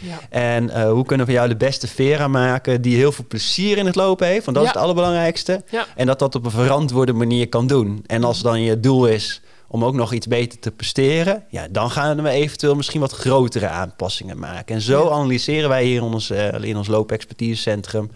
Ja. 0.00 0.18
En 0.30 0.70
eh, 0.70 0.90
hoe 0.90 1.04
kunnen 1.04 1.26
we 1.26 1.32
jou 1.32 1.48
de 1.48 1.56
beste 1.56 1.88
Vera 1.88 2.28
maken 2.28 2.82
die 2.82 2.96
heel 2.96 3.12
veel 3.12 3.24
plezier 3.28 3.78
in 3.78 3.86
het 3.86 3.94
lopen 3.94 4.26
heeft? 4.26 4.44
Want 4.44 4.56
dat 4.56 4.66
Ja. 4.66 4.70
is 4.72 4.74
het 4.74 4.84
allerbelangrijkste. 4.84 5.62
Ja. 5.70 5.86
En 5.96 6.06
dat 6.06 6.18
dat 6.18 6.34
op 6.34 6.44
een 6.44 6.50
verantwoorde 6.50 7.12
manier 7.12 7.48
kan 7.48 7.66
doen. 7.66 8.04
En 8.06 8.24
als 8.24 8.40
dan 8.42 8.60
je 8.60 8.80
doel 8.80 9.06
is 9.06 9.40
om 9.74 9.84
ook 9.84 9.94
nog 9.94 10.12
iets 10.12 10.26
beter 10.26 10.58
te 10.58 10.70
presteren, 10.70 11.44
ja, 11.48 11.66
dan 11.70 11.90
gaan 11.90 12.22
we 12.22 12.28
eventueel 12.28 12.74
misschien 12.74 13.00
wat 13.00 13.12
grotere 13.12 13.68
aanpassingen 13.68 14.38
maken. 14.38 14.74
En 14.74 14.80
zo 14.80 15.04
Ja. 15.04 15.10
analyseren 15.10 15.68
wij 15.68 15.84
hier 15.84 15.96
in 15.96 16.02
ons, 16.02 16.30
eh, 16.30 16.62
in 16.62 16.76
ons 16.76 16.86
loopexpertisecentrum. 16.88 18.10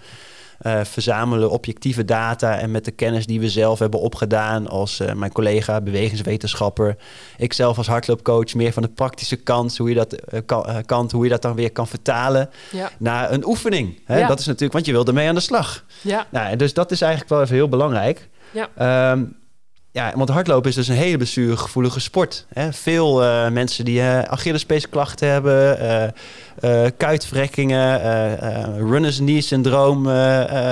eh, 0.58 0.80
verzamelen 0.84 1.50
objectieve 1.50 2.04
data 2.04 2.58
en 2.58 2.70
met 2.70 2.84
de 2.84 2.90
kennis 2.90 3.26
die 3.26 3.40
we 3.40 3.48
zelf 3.48 3.78
hebben 3.78 4.00
opgedaan 4.00 4.68
als 4.68 5.00
eh, 5.00 5.12
mijn 5.14 5.32
collega 5.32 5.80
bewegingswetenschapper, 5.80 6.96
ik 7.36 7.52
zelf 7.52 7.76
als 7.78 7.86
hardloopcoach 7.86 8.54
meer 8.54 8.72
van 8.72 8.82
de 8.82 8.88
praktische 8.88 9.36
kant, 9.36 9.76
hoe 9.76 9.88
je 9.88 9.94
dat 9.94 10.16
kan, 10.46 10.82
kant, 10.86 11.12
hoe 11.12 11.24
je 11.24 11.30
dat 11.30 11.42
dan 11.42 11.54
weer 11.54 11.72
kan 11.72 11.86
vertalen 11.86 12.50
Ja. 12.70 12.90
naar 12.98 13.32
een 13.32 13.46
oefening. 13.46 13.98
Hè? 14.04 14.18
Ja. 14.18 14.26
Dat 14.28 14.38
is 14.38 14.46
natuurlijk, 14.46 14.72
want 14.72 14.86
je 14.86 14.92
wil 14.92 15.04
ermee 15.04 15.28
aan 15.28 15.34
de 15.34 15.40
slag. 15.40 15.84
Ja. 16.02 16.26
Nou, 16.30 16.56
dus 16.56 16.74
dat 16.74 16.90
is 16.90 17.00
eigenlijk 17.00 17.30
wel 17.30 17.42
even 17.42 17.54
heel 17.54 17.68
belangrijk. 17.68 18.28
Ja. 18.50 18.68
Ehm, 18.76 19.24
ja, 19.98 20.12
want 20.16 20.28
hardlopen 20.28 20.70
is 20.70 20.76
dus 20.76 20.88
een 20.88 20.94
hele 20.94 21.16
blessuregevoelige 21.16 22.00
sport. 22.00 22.46
Hè? 22.52 22.72
Veel 22.72 23.24
eh, 23.24 23.50
mensen 23.50 23.84
die 23.84 24.00
uh, 24.00 24.22
Achillespeesklachten 24.22 25.28
hebben, 25.28 25.78
eh 26.60 26.78
eh, 26.88 26.90
kuitverrekkingen, 26.96 28.02
eh, 28.02 28.32
eh, 28.32 28.76
runners 28.76 29.16
knee 29.16 29.40
syndroom 29.40 30.08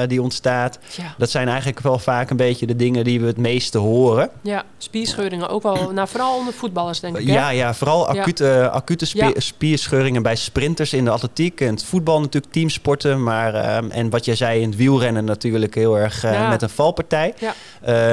die 0.07 0.23
ontstaat. 0.23 0.79
Ja. 0.97 1.15
Dat 1.19 1.31
zijn 1.31 1.49
eigenlijk 1.49 1.81
wel 1.81 1.99
vaak 1.99 2.31
een 2.31 2.37
beetje 2.37 2.67
de 2.67 2.77
dingen 2.77 3.05
die 3.05 3.21
we 3.21 3.27
het 3.27 3.37
meeste 3.37 3.79
horen. 3.79 4.31
ja. 4.43 4.65
Spierscheuringen 4.79 5.49
ook 5.49 5.63
wel. 5.63 5.91
Nou, 5.93 6.09
vooral 6.09 6.37
onder 6.37 6.53
voetballers, 6.53 7.01
denk 7.01 7.19
ik. 7.19 7.27
hè? 7.27 7.33
Ja, 7.33 7.51
ja, 7.51 7.75
vooral 7.75 8.09
acute, 8.09 8.71
acute 8.71 9.33
spierscheuringen 9.37 10.23
bij 10.23 10.37
sprinters 10.37 10.93
in 10.93 11.05
de 11.05 11.11
atletiek 11.11 11.61
en 11.61 11.71
het 11.71 11.85
voetbal 11.85 12.21
natuurlijk 12.21 12.53
teamsporten. 12.53 13.23
Maar, 13.23 13.55
ehm, 13.55 13.91
en 13.91 14.11
wat 14.11 14.25
jij 14.25 14.35
zei 14.35 14.61
in 14.61 14.69
het 14.69 14.79
wielrennen 14.79 15.25
natuurlijk 15.25 15.75
heel 15.75 15.99
erg 15.99 16.25
met 16.49 16.63
een 16.63 16.69
valpartij. 16.69 17.35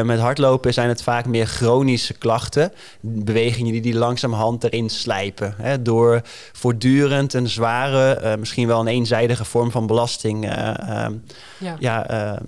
Met 0.03 0.19
hardlopen 0.19 0.73
zijn 0.73 0.89
het 0.89 1.03
vaak 1.03 1.25
meer 1.25 1.45
chronische 1.45 2.13
klachten. 2.13 2.71
Bewegingen 2.99 3.71
die 3.71 3.81
die 3.81 3.95
langzamerhand 3.95 4.63
erin 4.63 4.89
slijpen. 4.89 5.55
Hè, 5.57 5.81
door 5.81 6.21
voortdurend 6.51 7.33
een 7.33 7.49
zware, 7.63 8.13
eh, 8.13 8.35
misschien 8.37 8.67
wel 8.67 8.79
een 8.79 8.87
eenzijdige 8.87 9.45
vorm 9.45 9.71
van 9.71 9.87
belasting... 9.87 10.49
eh, 10.49 10.67
ehm, 10.89 11.13
Ja. 11.59 11.75
ja, 11.79 12.07
eh, 12.07 12.41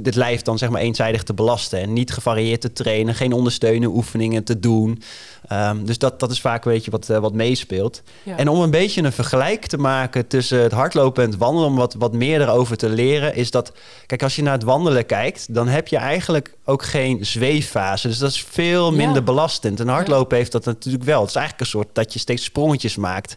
dit 0.00 0.14
lijf 0.14 0.42
dan 0.42 0.58
zeg 0.58 0.68
maar 0.70 0.80
eenzijdig 0.80 1.22
te 1.22 1.34
belasten 1.34 1.80
en 1.80 1.92
niet 1.92 2.12
gevarieerd 2.12 2.60
te 2.60 2.72
trainen, 2.72 3.14
geen 3.14 3.32
ondersteunende 3.32 3.96
oefeningen 3.96 4.44
te 4.44 4.58
doen. 4.60 5.02
Ehm, 5.48 5.84
dus 5.84 5.98
dat, 5.98 6.20
dat 6.20 6.30
is 6.30 6.40
vaak 6.40 6.64
weet 6.64 6.84
je 6.84 6.90
wat, 6.90 7.06
wat 7.06 7.32
meespeelt. 7.32 8.02
Ja. 8.22 8.36
En 8.36 8.48
om 8.48 8.60
een 8.60 8.70
beetje 8.70 9.02
een 9.02 9.12
vergelijk 9.12 9.66
te 9.66 9.76
maken 9.78 10.26
tussen 10.26 10.62
het 10.62 10.72
hardlopen 10.72 11.24
en 11.24 11.30
het 11.30 11.38
wandelen, 11.38 11.68
om 11.68 11.76
wat, 11.76 11.94
wat 11.94 12.12
meer 12.12 12.40
erover 12.40 12.76
te 12.76 12.88
leren, 12.88 13.34
is 13.34 13.50
dat, 13.50 13.72
kijk, 14.06 14.22
als 14.22 14.36
je 14.36 14.42
naar 14.42 14.52
het 14.52 14.62
wandelen 14.62 15.06
kijkt, 15.06 15.54
dan 15.54 15.68
heb 15.68 15.88
je 15.88 15.96
eigenlijk 15.96 16.54
ook 16.64 16.82
geen 16.84 17.26
zweeffase. 17.26 18.08
Dus 18.08 18.18
dat 18.18 18.30
is 18.30 18.42
veel 18.50 18.90
Ja. 18.90 18.96
minder 18.96 19.22
belastend. 19.22 19.80
En 19.80 19.88
hardlopen 19.88 20.36
heeft 20.36 20.52
dat 20.52 20.64
natuurlijk 20.64 21.04
wel. 21.04 21.20
Het 21.20 21.28
is 21.28 21.34
eigenlijk 21.36 21.64
een 21.64 21.78
soort 21.80 21.94
dat 21.94 22.12
je 22.12 22.18
steeds 22.18 22.44
sprongetjes 22.44 22.96
maakt. 22.96 23.36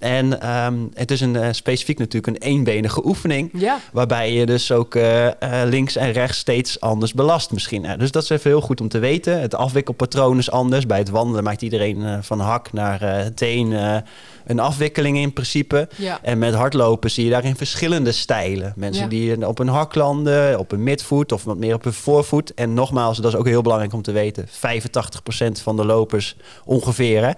En 0.00 0.40
ehm, 0.40 0.74
het 0.94 1.10
is 1.10 1.20
een, 1.20 1.36
eh, 1.36 1.48
specifiek 1.50 1.98
natuurlijk 1.98 2.26
een 2.26 2.48
eenbenige 2.48 3.06
oefening. 3.06 3.50
Ja. 3.52 3.78
Waarbij 3.92 4.32
je 4.32 4.46
dus 4.46 4.72
ook 4.72 4.94
eh, 4.94 5.26
eh, 5.26 5.68
links 5.68 5.96
en 5.96 6.12
rechts 6.12 6.38
steeds 6.38 6.80
anders 6.80 7.14
belast 7.14 7.52
misschien. 7.52 7.84
Eh, 7.84 7.98
dus 7.98 8.10
dat 8.10 8.22
is 8.22 8.30
even 8.30 8.50
heel 8.50 8.60
goed 8.60 8.80
om 8.80 8.88
te 8.88 8.98
weten. 8.98 9.40
Het 9.40 9.54
afwikkelpatroon 9.54 10.38
is 10.38 10.50
anders. 10.50 10.86
Bij 10.86 10.98
het 10.98 11.10
wandelen 11.10 11.44
maakt 11.44 11.62
iedereen 11.62 12.22
van 12.22 12.40
hak 12.40 12.72
naar 12.72 13.34
teen 13.34 14.02
een 14.50 14.58
afwikkeling 14.60 15.18
in 15.18 15.32
principe. 15.32 15.88
Ja. 15.96 16.18
En 16.22 16.38
met 16.38 16.54
hardlopen 16.54 17.10
zie 17.10 17.24
je 17.24 17.30
daarin 17.30 17.56
verschillende 17.56 18.12
stijlen. 18.12 18.72
Mensen 18.76 19.02
Ja. 19.02 19.08
die 19.08 19.46
op 19.46 19.58
een 19.58 19.68
hak 19.68 19.94
landen, 19.94 20.58
op 20.58 20.72
een 20.72 20.82
midvoet 20.82 21.32
of 21.32 21.44
wat 21.44 21.56
meer 21.56 21.74
op 21.74 21.84
een 21.84 21.92
voorvoet. 21.92 22.54
En 22.54 22.74
nogmaals, 22.74 23.16
dat 23.18 23.32
is 23.32 23.38
ook 23.38 23.46
heel 23.46 23.62
belangrijk 23.62 23.92
om 23.92 24.02
te 24.02 24.12
weten. 24.12 24.48
85% 24.48 25.62
van 25.62 25.76
de 25.76 25.84
lopers 25.84 26.36
ongeveer 26.64 27.24
hè, 27.24 27.30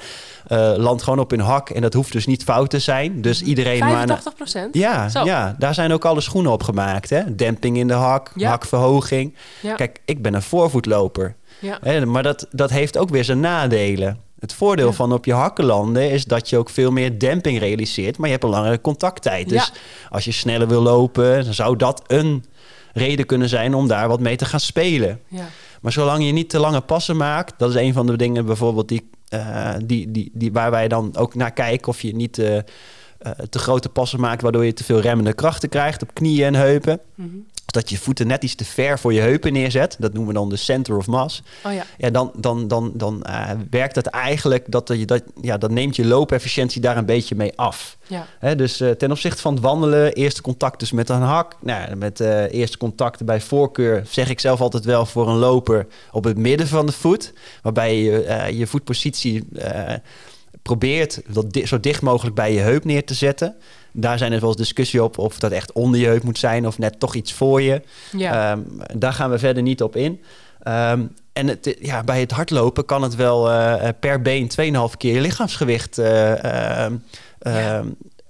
eh, 0.73 0.79
landt 0.83 1.03
gewoon 1.03 1.19
op 1.19 1.31
hun 1.31 1.41
hak. 1.41 1.71
En 1.71 1.83
dat 1.83 1.93
hoeft 1.95 2.13
dus 2.13 2.27
niet 2.27 2.43
fout 2.45 2.71
te 2.71 2.79
zijn. 2.79 3.21
Dus 3.23 3.43
iedereen 3.43 3.79
maar... 3.79 3.89
85 3.91 4.35
procent? 4.35 4.75
Ja, 4.75 5.09
Zo. 5.09 5.25
ja, 5.25 5.55
daar 5.59 5.75
zijn 5.75 5.93
ook 5.93 6.05
alle 6.05 6.21
schoenen 6.21 6.53
op 6.53 6.63
gemaakt. 6.63 7.11
Hè? 7.11 7.35
Demping 7.35 7.77
in 7.77 7.89
de 7.89 7.95
hak, 7.95 8.31
Ja. 8.35 8.49
hakverhoging. 8.49 9.35
Kijk, 9.77 9.99
ik 10.05 10.23
ben 10.23 10.35
een 10.35 10.43
voorvoetloper. 10.43 11.35
Ja. 11.61 11.79
Hè? 11.83 12.07
Maar 12.07 12.23
dat, 12.23 12.47
dat 12.51 12.71
heeft 12.71 12.99
ook 12.99 13.09
weer 13.11 13.25
zijn 13.25 13.41
nadelen. 13.41 14.19
Het 14.43 14.53
voordeel 14.55 14.87
Ja. 14.87 14.93
van 14.93 15.13
op 15.13 15.25
je 15.25 15.33
hakken 15.33 15.65
landen 15.65 16.11
is 16.11 16.25
dat 16.25 16.49
je 16.49 16.57
ook 16.59 16.71
veel 16.71 16.91
meer 16.91 17.19
demping 17.19 17.59
realiseert, 17.59 18.17
maar 18.17 18.27
je 18.27 18.33
hebt 18.33 18.45
een 18.45 18.51
langere 18.51 18.81
contacttijd. 18.81 19.49
Dus 19.49 19.67
Ja. 19.67 19.73
als 20.11 20.25
je 20.25 20.33
sneller 20.33 20.69
wil 20.69 20.83
lopen, 20.83 21.45
dan 21.45 21.55
zou 21.55 21.77
dat 21.77 22.03
een 22.07 22.45
reden 22.93 23.27
kunnen 23.27 23.49
zijn 23.49 23.75
om 23.75 23.89
daar 23.89 24.09
wat 24.09 24.21
mee 24.21 24.37
te 24.37 24.45
gaan 24.45 24.61
spelen. 24.61 25.21
Ja. 25.29 25.49
Maar 25.81 25.93
zolang 25.93 26.25
je 26.27 26.33
niet 26.33 26.51
te 26.51 26.59
lange 26.59 26.81
passen 26.81 27.17
maakt, 27.17 27.55
dat 27.59 27.71
is 27.71 27.77
een 27.77 27.93
van 27.93 28.07
de 28.07 28.17
dingen 28.17 28.47
bijvoorbeeld 28.47 28.89
die, 28.89 29.09
eh, 29.29 29.71
die, 29.85 30.11
die, 30.11 30.31
die, 30.35 30.53
waar 30.53 30.71
wij 30.71 30.89
dan 30.89 31.17
ook 31.17 31.35
naar 31.35 31.53
kijken 31.53 31.89
of 31.89 32.03
je 32.03 32.15
niet 32.15 32.39
eh, 32.39 32.57
eh, 32.57 32.63
te 33.51 33.59
grote 33.59 33.89
passen 33.89 34.21
maakt, 34.21 34.43
waardoor 34.43 34.65
je 34.65 34.73
te 34.73 34.85
veel 34.85 35.01
remmende 35.01 35.33
krachten 35.33 35.69
krijgt 35.69 36.03
op 36.03 36.15
knieën 36.15 36.47
en 36.47 36.55
heupen. 36.55 37.01
Mhm. 37.15 37.29
Dat 37.73 37.91
je 37.91 37.99
voeten 37.99 38.27
net 38.27 38.43
iets 38.43 38.55
te 38.55 38.65
ver 38.65 38.99
voor 38.99 39.13
je 39.13 39.21
heupen 39.21 39.53
neerzet. 39.53 39.97
Dat 39.99 40.13
noemen 40.13 40.33
we 40.33 40.39
dan 40.39 40.49
de 40.49 40.57
center 40.57 40.97
of 40.97 41.07
mass. 41.07 41.43
Oh 41.65 41.73
ja. 41.73 41.85
Ja, 41.99 42.11
dan, 42.11 42.33
dan, 42.37 42.69
dan, 42.69 42.93
dan 42.95 43.23
eh, 43.23 43.51
werkt 43.71 43.95
het 43.95 44.07
eigenlijk 44.07 44.65
dat 44.69 44.89
je 44.89 45.05
dat, 45.05 45.23
ja, 45.41 45.59
dat 45.59 45.71
neemt 45.71 45.97
je 45.97 46.05
loopefficiëntie 46.05 46.81
daar 46.81 46.97
een 46.97 47.07
beetje 47.07 47.35
mee 47.35 47.53
af. 47.57 47.97
Ja. 48.07 48.27
Hè, 48.39 48.57
dus 48.57 48.81
eh, 48.81 48.91
ten 48.91 49.11
opzichte 49.11 49.43
van 49.43 49.55
het 49.55 49.63
wandelen, 49.63 50.13
eerste 50.13 50.43
contact 50.43 50.81
dus 50.81 50.93
met 50.93 51.09
een 51.09 51.21
hak. 51.21 51.57
Nou, 51.61 51.97
met 51.97 52.21
eh 52.21 52.53
eerste 52.53 52.79
contact 52.79 53.25
bij 53.25 53.41
voorkeur 53.41 54.03
zeg 54.11 54.29
ik 54.29 54.41
zelf 54.41 54.61
altijd 54.61 54.85
wel 54.85 55.07
voor 55.07 55.29
een 55.29 55.37
loper 55.37 55.87
op 56.13 56.25
het 56.25 56.37
midden 56.37 56.69
van 56.69 56.87
de 56.87 56.93
voet. 56.93 57.33
Waarbij 57.63 58.03
je 58.03 58.49
je 58.57 58.67
voetpositie 58.67 59.49
probeert 60.63 61.21
dat 61.29 61.53
di- 61.53 61.67
zo 61.67 61.81
dicht 61.81 62.03
mogelijk 62.03 62.35
bij 62.37 62.53
je 62.53 62.61
heup 62.61 62.85
neer 62.85 63.05
te 63.05 63.15
zetten. 63.15 63.55
Daar 63.93 64.19
zijn 64.19 64.33
er 64.33 64.41
wel 64.41 64.49
eens 64.49 64.59
discussie 64.59 65.03
op 65.03 65.19
of 65.19 65.39
dat 65.39 65.53
echt 65.53 65.73
onder 65.73 66.01
je 66.01 66.07
heup 66.07 66.23
moet 66.23 66.39
zijn 66.39 66.67
of 66.67 66.79
net 66.79 67.01
toch 67.01 67.15
iets 67.15 67.33
voor 67.33 67.63
je. 67.63 67.83
Ja. 68.17 68.51
Ehm, 68.53 68.61
daar 68.99 69.13
gaan 69.13 69.31
we 69.31 69.39
verder 69.39 69.63
niet 69.63 69.83
op 69.83 69.97
in. 69.97 70.21
Ehm, 70.63 71.03
en 71.33 71.47
het, 71.49 71.77
ja, 71.81 72.03
bij 72.03 72.21
het 72.21 72.31
hardlopen 72.31 72.85
kan 72.85 73.03
het 73.03 73.15
wel 73.17 73.51
eh, 73.51 73.89
per 74.01 74.23
been 74.23 74.49
2,5 74.49 74.97
keer 74.97 75.15
je 75.15 75.21
lichaamsgewicht 75.21 75.97
Ja. 77.43 77.83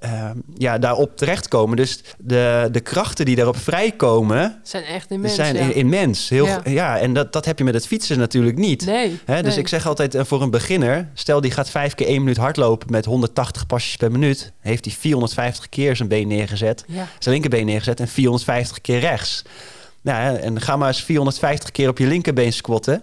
Ehm, 0.02 0.36
ja, 0.56 0.78
daarop 0.78 1.16
terechtkomen. 1.16 1.76
Dus 1.76 2.00
de, 2.18 2.68
de 2.72 2.80
krachten 2.80 3.24
die 3.24 3.36
daarop 3.36 3.56
vrijkomen, 3.56 4.60
zijn 4.62 4.84
echt 4.84 5.10
immens. 5.10 5.34
zijn 5.34 5.56
ja. 5.56 5.72
immens. 5.72 6.28
Heel, 6.28 6.48
Ja. 6.64 6.98
en 6.98 7.12
dat, 7.14 7.32
dat 7.32 7.44
heb 7.44 7.58
je 7.58 7.64
met 7.64 7.74
het 7.74 7.86
fietsen 7.86 8.18
natuurlijk 8.18 8.56
niet. 8.56 8.86
Nee. 8.86 9.18
Hè, 9.24 9.42
dus 9.42 9.50
nee. 9.50 9.60
ik 9.60 9.68
zeg 9.68 9.86
altijd 9.86 10.14
eh, 10.14 10.24
voor 10.24 10.42
een 10.42 10.50
beginner, 10.50 11.08
stel 11.14 11.40
die 11.40 11.50
gaat 11.50 11.70
vijf 11.70 11.94
keer 11.94 12.06
één 12.06 12.20
minuut 12.20 12.36
hardlopen 12.36 12.90
met 12.90 13.04
180 13.04 13.66
pasjes 13.66 13.96
per 13.96 14.10
minuut, 14.10 14.52
heeft 14.60 14.84
hij 14.84 14.94
450 14.94 15.68
keer 15.68 15.96
zijn 15.96 16.08
been 16.08 16.28
neergezet 16.28 16.84
Ja. 16.86 17.06
zijn 17.18 17.34
linkerbeen 17.34 17.66
neergezet 17.66 18.00
en 18.00 18.08
450 18.08 18.80
keer 18.80 18.98
rechts. 18.98 19.42
Nou, 20.00 20.36
en 20.36 20.60
ga 20.60 20.76
maar 20.76 20.88
eens 20.88 21.02
450 21.02 21.70
keer 21.70 21.88
op 21.88 21.98
je 21.98 22.06
linkerbeen 22.06 22.52
squatten. 22.52 23.02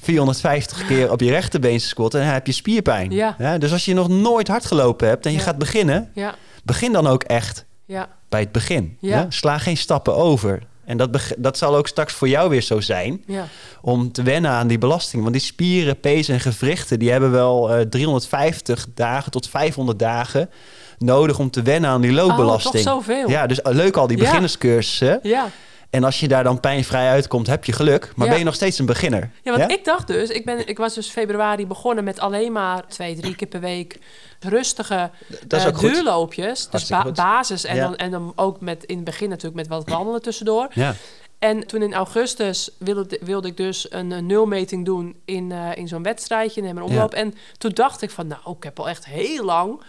450 0.00 0.86
keer 0.86 1.10
op 1.12 1.20
je 1.20 1.30
rechterbeen 1.30 1.80
squatten 1.80 2.20
en 2.20 2.26
dan 2.26 2.34
heb 2.34 2.46
je 2.46 2.52
spierpijn. 2.52 3.10
Ja. 3.10 3.58
dus 3.58 3.72
als 3.72 3.84
je 3.84 3.94
nog 3.94 4.08
nooit 4.08 4.48
hard 4.48 4.66
gelopen 4.66 5.08
hebt 5.08 5.26
en 5.26 5.32
je 5.32 5.38
Ja. 5.38 5.44
gaat 5.44 5.58
beginnen, 5.58 6.10
Ja. 6.14 6.34
begin 6.64 6.92
dan 6.92 7.06
ook 7.06 7.22
echt 7.22 7.64
Ja. 7.84 8.08
bij 8.28 8.40
het 8.40 8.52
begin. 8.52 8.98
Sla 9.28 9.58
geen 9.58 9.76
stappen 9.76 10.14
over. 10.16 10.62
En 10.84 10.96
dat, 10.96 11.10
dat 11.38 11.58
zal 11.58 11.76
ook 11.76 11.86
straks 11.88 12.12
voor 12.12 12.28
jou 12.28 12.50
weer 12.50 12.62
zo 12.62 12.80
zijn 12.80 13.22
Ja. 13.26 13.46
om 13.82 14.12
te 14.12 14.22
wennen 14.22 14.50
aan 14.50 14.66
die 14.66 14.78
belasting. 14.78 15.22
Want 15.22 15.34
die 15.34 15.42
spieren, 15.42 16.00
pees 16.00 16.28
en 16.28 16.40
gewrichten, 16.40 16.98
die 16.98 17.10
hebben 17.10 17.30
wel 17.30 17.70
eh, 17.74 17.80
350 17.80 18.86
dagen 18.94 19.30
tot 19.30 19.48
500 19.48 19.98
dagen 19.98 20.50
nodig 20.98 21.38
om 21.38 21.50
te 21.50 21.62
wennen 21.62 21.90
aan 21.90 22.00
die 22.00 22.12
loopbelasting. 22.12 22.74
Oh, 22.86 22.92
toch 22.92 22.92
zoveel? 23.04 23.28
Ja, 23.28 23.46
dus 23.46 23.60
leuk 23.62 23.96
al 23.96 24.06
die 24.06 24.16
beginnerscursussen. 24.16 25.20
Ja. 25.22 25.48
En 25.90 26.04
als 26.04 26.20
je 26.20 26.28
daar 26.28 26.44
dan 26.44 26.60
pijnvrij 26.60 27.08
uitkomt, 27.08 27.46
heb 27.46 27.64
je 27.64 27.72
geluk. 27.72 28.12
Maar 28.16 28.24
Ja. 28.26 28.30
ben 28.30 28.38
je 28.38 28.46
nog 28.46 28.54
steeds 28.54 28.78
een 28.78 28.86
beginner? 28.86 29.30
Ja, 29.42 29.56
want 29.58 29.70
ik 29.70 29.84
dacht 29.84 30.06
dus, 30.06 30.28
ik, 30.28 30.44
ben, 30.44 30.66
ik 30.68 30.78
was 30.78 30.94
dus 30.94 31.08
februari 31.10 31.66
begonnen 31.66 32.04
met 32.04 32.18
alleen 32.20 32.52
maar 32.52 32.86
twee, 32.86 33.16
drie 33.16 33.34
keer 33.34 33.48
per 33.48 33.60
week 33.60 33.98
rustige 34.40 35.10
Dat 35.46 35.64
eh, 35.64 35.78
duurloopjes. 35.78 36.68
Dus 36.68 36.88
ba- 36.88 37.10
basis 37.12 37.64
en, 37.64 37.76
Ja. 37.76 37.82
dan, 37.82 37.96
en 37.96 38.10
dan 38.10 38.32
ook 38.36 38.60
met, 38.60 38.84
in 38.84 38.96
het 38.96 39.04
begin 39.04 39.28
natuurlijk 39.28 39.56
met 39.56 39.68
wat 39.68 39.88
wandelen 39.88 40.22
tussendoor. 40.22 40.68
Ja. 40.74 40.94
En 41.38 41.66
toen 41.66 41.82
in 41.82 41.94
augustus 41.94 42.70
wilde, 42.78 43.18
wilde 43.22 43.48
ik 43.48 43.56
dus 43.56 43.86
een, 43.92 44.26
nulmeting 44.26 44.84
doen 44.84 45.16
in, 45.24 45.52
eh, 45.52 45.68
in 45.74 45.88
zo'n 45.88 46.02
wedstrijdje, 46.02 46.62
neem 46.62 46.76
een 46.76 46.82
omloop. 46.82 47.14
En 47.14 47.34
toen 47.58 47.70
dacht 47.70 48.02
ik 48.02 48.10
van, 48.10 48.26
nou, 48.26 48.56
ik 48.56 48.62
heb 48.62 48.78
al 48.78 48.88
echt 48.88 49.04
heel 49.06 49.44
lang 49.44 49.82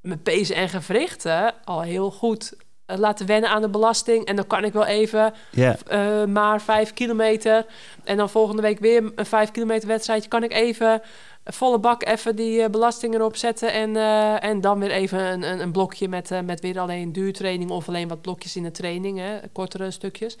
mijn 0.00 0.22
pezen 0.22 0.56
en 0.56 0.68
gewrichten 0.68 1.54
al 1.64 1.80
heel 1.82 2.10
goed 2.10 2.52
laten 2.86 3.26
wennen 3.26 3.50
aan 3.50 3.62
de 3.62 3.68
belasting. 3.68 4.24
En 4.24 4.36
dan 4.36 4.46
kan 4.46 4.64
ik 4.64 4.72
wel 4.72 4.86
even 4.86 5.34
eh, 5.86 6.24
maar 6.24 6.60
vijf 6.60 6.92
kilometer. 6.92 7.66
En 8.04 8.16
dan 8.16 8.30
volgende 8.30 8.62
week 8.62 8.78
weer 8.78 9.12
een 9.14 9.26
vijf 9.26 9.50
kilometer 9.50 9.88
wedstrijdje. 9.88 10.28
Kan 10.28 10.42
ik 10.42 10.52
even 10.52 11.02
volle 11.46 11.78
bak 11.78 12.04
even 12.04 12.36
die 12.36 12.62
eh, 12.62 12.70
belasting 12.70 13.14
erop 13.14 13.36
zetten. 13.36 13.72
En, 13.72 13.96
eh, 13.96 14.44
en 14.44 14.60
dan 14.60 14.78
weer 14.78 14.90
even 14.90 15.20
een, 15.20 15.42
een, 15.42 15.60
een 15.60 15.72
blokje 15.72 16.08
met, 16.08 16.30
eh, 16.30 16.40
met 16.40 16.60
weer 16.60 16.78
alleen 16.78 17.12
duurtraining. 17.12 17.70
Of 17.70 17.88
alleen 17.88 18.08
wat 18.08 18.20
blokjes 18.20 18.56
in 18.56 18.62
de 18.62 18.70
training, 18.70 19.18
hè, 19.18 19.38
kortere 19.52 19.90
stukjes. 19.90 20.36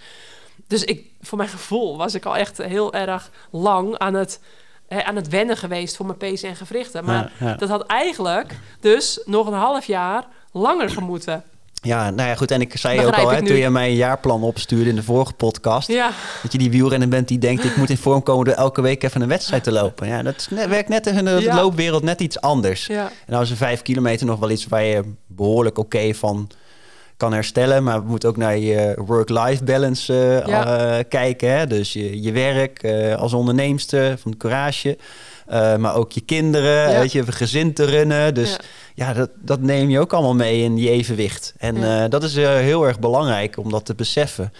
Dus 0.66 0.84
ik, 0.84 1.10
voor 1.20 1.38
mijn 1.38 1.50
gevoel 1.50 1.96
was 1.96 2.14
ik 2.14 2.24
al 2.24 2.36
echt 2.36 2.58
heel 2.58 2.94
erg 2.94 3.30
lang 3.50 3.98
aan 3.98 4.14
het, 4.14 4.40
aan 4.88 5.16
het 5.16 5.28
wennen 5.28 5.56
geweest 5.56 5.96
voor 5.96 6.06
mijn 6.06 6.18
pezen 6.18 6.48
en 6.48 6.56
gewrichten. 6.56 7.04
Maar 7.04 7.32
Ja, 7.38 7.46
ja. 7.46 7.54
dat 7.54 7.68
had 7.68 7.86
eigenlijk 7.86 8.58
dus 8.80 9.22
nog 9.24 9.46
een 9.46 9.52
half 9.52 9.86
jaar 9.86 10.26
langer 10.52 10.90
gemoeten. 10.90 11.44
Ja, 11.86 12.10
nou 12.10 12.28
ja, 12.28 12.34
goed. 12.34 12.50
En 12.50 12.60
ik 12.60 12.76
zei 12.76 12.98
ook 12.98 13.06
Begrijp 13.06 13.26
al, 13.28 13.34
hè, 13.34 13.42
toen 13.42 13.56
je 13.56 13.70
mij 13.70 13.88
een 13.88 13.94
jaarplan 13.94 14.42
opstuurde 14.42 14.90
in 14.90 14.96
de 14.96 15.02
vorige 15.02 15.32
podcast... 15.32 15.88
Ja, 15.88 16.10
dat 16.42 16.52
je 16.52 16.58
die 16.58 16.70
wielrenner 16.70 17.08
bent 17.08 17.28
die 17.28 17.38
denkt... 17.38 17.64
ik 17.64 17.76
moet 17.76 17.90
in 17.90 17.96
vorm 17.96 18.22
komen 18.22 18.44
door 18.44 18.54
elke 18.54 18.80
week 18.80 19.02
even 19.02 19.20
een 19.20 19.28
wedstrijd 19.28 19.62
te 19.64 19.72
lopen. 19.72 20.06
Ja, 20.08 20.22
dat 20.22 20.46
net, 20.50 20.68
werkt 20.68 20.88
net 20.88 21.06
in 21.06 21.24
de 21.24 21.38
Ja. 21.40 21.54
loopwereld 21.54 22.02
net 22.02 22.20
iets 22.20 22.40
anders. 22.40 22.86
ja, 22.86 23.04
En 23.04 23.12
nou 23.26 23.42
is 23.42 23.50
een 23.50 23.56
vijf 23.56 23.82
kilometer 23.82 24.26
nog 24.26 24.38
wel 24.38 24.50
iets 24.50 24.66
waar 24.66 24.84
je 24.84 25.02
behoorlijk 25.26 25.78
oké 25.78 26.14
van 26.14 26.50
kan 27.16 27.32
herstellen. 27.32 27.82
Maar 27.84 28.02
we 28.02 28.08
moeten 28.08 28.28
ook 28.28 28.36
naar 28.36 28.58
je 28.58 29.02
work-life 29.06 29.64
balance 29.64 30.12
eh, 30.42 30.46
Ja. 30.46 30.78
eh, 30.98 31.04
kijken. 31.08 31.58
Hè? 31.58 31.66
Dus 31.66 31.92
je, 31.92 32.22
je 32.22 32.32
werk 32.32 32.82
eh, 32.82 33.14
als 33.14 33.32
onderneemster 33.32 34.18
van 34.18 34.36
Courage. 34.36 34.98
maar 35.78 35.94
ook 35.94 36.12
je 36.12 36.20
kinderen, 36.20 37.00
weet 37.00 37.12
je, 37.12 37.32
gezin 37.32 37.72
te 37.72 37.84
runnen. 37.84 38.34
Dus 38.34 38.56
Ja. 38.96 39.12
dat, 39.12 39.30
dat 39.42 39.60
neem 39.60 39.90
je 39.90 40.00
ook 40.00 40.12
allemaal 40.12 40.34
mee 40.34 40.62
in 40.62 40.74
die 40.74 40.90
evenwicht. 40.90 41.54
En 41.58 41.76
Ja. 41.76 42.04
eh, 42.04 42.10
dat 42.10 42.22
is 42.22 42.36
eh, 42.36 42.48
heel 42.54 42.86
erg 42.86 42.98
belangrijk 42.98 43.58
om 43.58 43.70
dat 43.70 43.84
te 43.84 43.94
beseffen. 43.94 44.52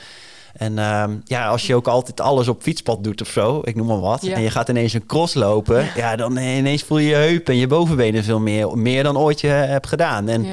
En 0.52 0.78
ehm, 0.78 1.14
ja, 1.24 1.46
als 1.48 1.66
je 1.66 1.74
ook 1.74 1.88
altijd 1.88 2.20
alles 2.20 2.48
op 2.48 2.62
fietspad 2.62 3.04
doet 3.04 3.20
of 3.20 3.28
zo, 3.28 3.60
ik 3.64 3.74
noem 3.76 3.86
maar 3.86 4.00
wat, 4.00 4.22
Ja. 4.24 4.34
en 4.34 4.42
je 4.42 4.50
gaat 4.50 4.68
ineens 4.68 4.92
een 4.92 5.06
cross 5.06 5.34
lopen, 5.34 5.86
ja. 5.96 6.16
dan 6.16 6.36
ineens 6.36 6.82
voel 6.82 6.98
je 6.98 7.08
je 7.08 7.14
heup 7.14 7.48
en 7.48 7.56
je 7.56 7.66
bovenbenen 7.66 8.24
veel 8.24 8.40
meer, 8.40 8.78
meer 8.78 9.02
dan 9.02 9.18
ooit 9.18 9.40
je 9.40 9.46
hebt 9.46 9.86
gedaan. 9.86 10.28
En 10.28 10.46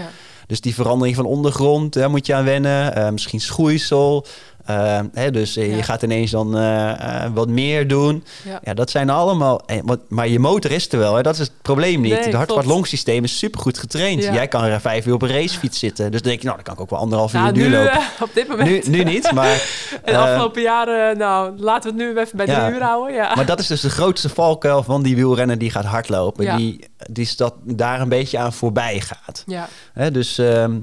dus 0.47 0.61
die 0.61 0.73
verandering 0.73 1.15
van 1.15 1.25
ondergrond, 1.25 1.93
daar 1.93 2.09
moet 2.09 2.25
je 2.25 2.33
aan 2.33 2.43
wennen. 2.43 2.95
Eh, 2.95 3.09
misschien 3.09 3.41
schoeisel. 3.41 4.25
Eh, 4.63 4.99
hè, 5.13 5.31
dus 5.31 5.57
eh, 5.57 5.69
Ja. 5.69 5.75
je 5.75 5.83
gaat 5.83 6.03
ineens 6.03 6.31
dan 6.31 6.57
eh, 6.57 7.23
eh, 7.25 7.31
wat 7.33 7.47
meer 7.47 7.87
doen. 7.87 8.23
Ja. 8.43 8.59
Ja, 8.63 8.73
dat 8.73 8.89
zijn 8.89 9.09
allemaal... 9.09 9.61
maar 10.07 10.27
je 10.27 10.39
motor 10.39 10.71
is 10.71 10.91
er 10.91 10.97
wel, 10.99 11.15
hè? 11.15 11.21
dat 11.21 11.33
is 11.33 11.39
het 11.39 11.51
probleem 11.61 12.01
niet. 12.01 12.11
Nee, 12.13 12.21
het 12.23 12.33
hart 12.33 12.47
klopt. 12.49 12.65
longsysteem 12.65 13.23
is 13.23 13.37
supergoed 13.37 13.77
getraind. 13.77 14.23
Ja. 14.23 14.33
Jij 14.33 14.47
kan 14.47 14.63
er 14.63 14.81
vijf 14.81 15.05
uur 15.05 15.13
op 15.13 15.21
een 15.21 15.31
racefiets 15.31 15.79
zitten. 15.79 16.11
Dus 16.11 16.21
dan 16.21 16.29
denk 16.29 16.41
je, 16.41 16.47
nou, 16.47 16.55
dan 16.55 16.65
kan 16.65 16.73
ik 16.73 16.81
ook 16.81 16.89
wel 16.89 16.99
anderhalf 16.99 17.33
uur 17.33 17.39
Nou, 17.39 17.53
duur 17.53 17.69
nu, 17.69 17.75
lopen. 17.75 17.99
op 18.21 18.29
dit 18.33 18.47
moment. 18.47 18.69
Nu, 18.87 18.97
nu 18.97 19.03
niet, 19.03 19.31
maar... 19.31 19.61
De 20.05 20.17
afgelopen 20.17 20.61
jaren, 20.61 21.17
nou, 21.17 21.57
laten 21.59 21.95
we 21.95 22.03
het 22.03 22.13
nu 22.15 22.19
even 22.21 22.37
bij 22.37 22.45
drie 22.45 22.69
uur 22.75 22.81
houden. 22.83 23.15
Ja. 23.15 23.35
Maar 23.35 23.45
dat 23.45 23.59
is 23.59 23.67
dus 23.67 23.81
de 23.81 23.89
grootste 23.89 24.29
valkuil 24.29 24.83
van 24.83 25.03
die 25.03 25.15
wielrenner 25.15 25.57
die 25.57 25.69
gaat 25.71 25.85
hardlopen. 25.85 26.57
Die, 26.57 26.87
die 27.11 27.23
is 27.23 27.35
dat 27.37 27.53
daar 27.63 28.01
een 28.01 28.09
beetje 28.09 28.37
aan 28.37 28.53
voorbij 28.53 28.99
gaat. 28.99 29.43
ja. 29.47 29.67
Hè, 29.93 30.11
dus, 30.11 30.37
ehm, 30.37 30.79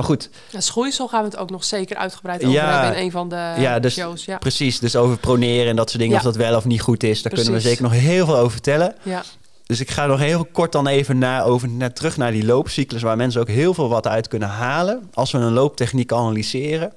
maar 0.00 0.08
goed, 0.08 0.30
Ja, 0.50 0.60
schoeisel 0.60 1.08
gaan 1.08 1.20
we 1.22 1.28
het 1.28 1.36
ook 1.36 1.50
nog 1.50 1.64
zeker 1.64 1.96
uitgebreid 1.96 2.40
over 2.40 2.54
Ja. 2.54 2.72
hebben 2.80 2.98
in 2.98 3.04
een 3.04 3.10
van 3.10 3.28
de 3.28 3.54
Ja, 3.58 3.78
dus- 3.78 3.94
shows. 3.94 4.24
Ja. 4.24 4.38
Precies, 4.38 4.78
dus 4.78 4.96
over 4.96 5.18
proneren 5.18 5.66
en 5.68 5.76
dat 5.76 5.88
soort 5.90 6.02
dingen, 6.02 6.16
of 6.16 6.22
dat 6.22 6.36
wel 6.36 6.56
of 6.56 6.64
niet 6.64 6.80
goed 6.80 7.02
is, 7.02 7.22
daar 7.22 7.32
kunnen 7.32 7.52
we 7.52 7.60
zeker 7.60 7.82
nog 7.82 7.92
heel 7.92 8.26
veel 8.26 8.36
over 8.36 8.50
vertellen. 8.50 8.94
Ja. 9.02 9.22
Dus 9.66 9.80
ik 9.80 9.90
ga 9.90 10.06
nog 10.06 10.18
heel 10.18 10.44
kort 10.52 10.72
dan 10.72 10.86
even 10.86 11.18
naar, 11.18 11.44
over, 11.44 11.68
naar, 11.68 11.92
terug 11.92 12.16
naar 12.16 12.32
die 12.32 12.44
loopcyclus, 12.44 13.02
waar 13.02 13.16
mensen 13.16 13.40
ook 13.40 13.48
heel 13.48 13.74
veel 13.74 13.88
wat 13.88 14.06
uit 14.06 14.28
kunnen 14.28 14.48
halen. 14.48 15.10
Als 15.14 15.30
we 15.32 15.38
een 15.38 15.52
looptechniek 15.52 16.12
analyseren, 16.12 16.92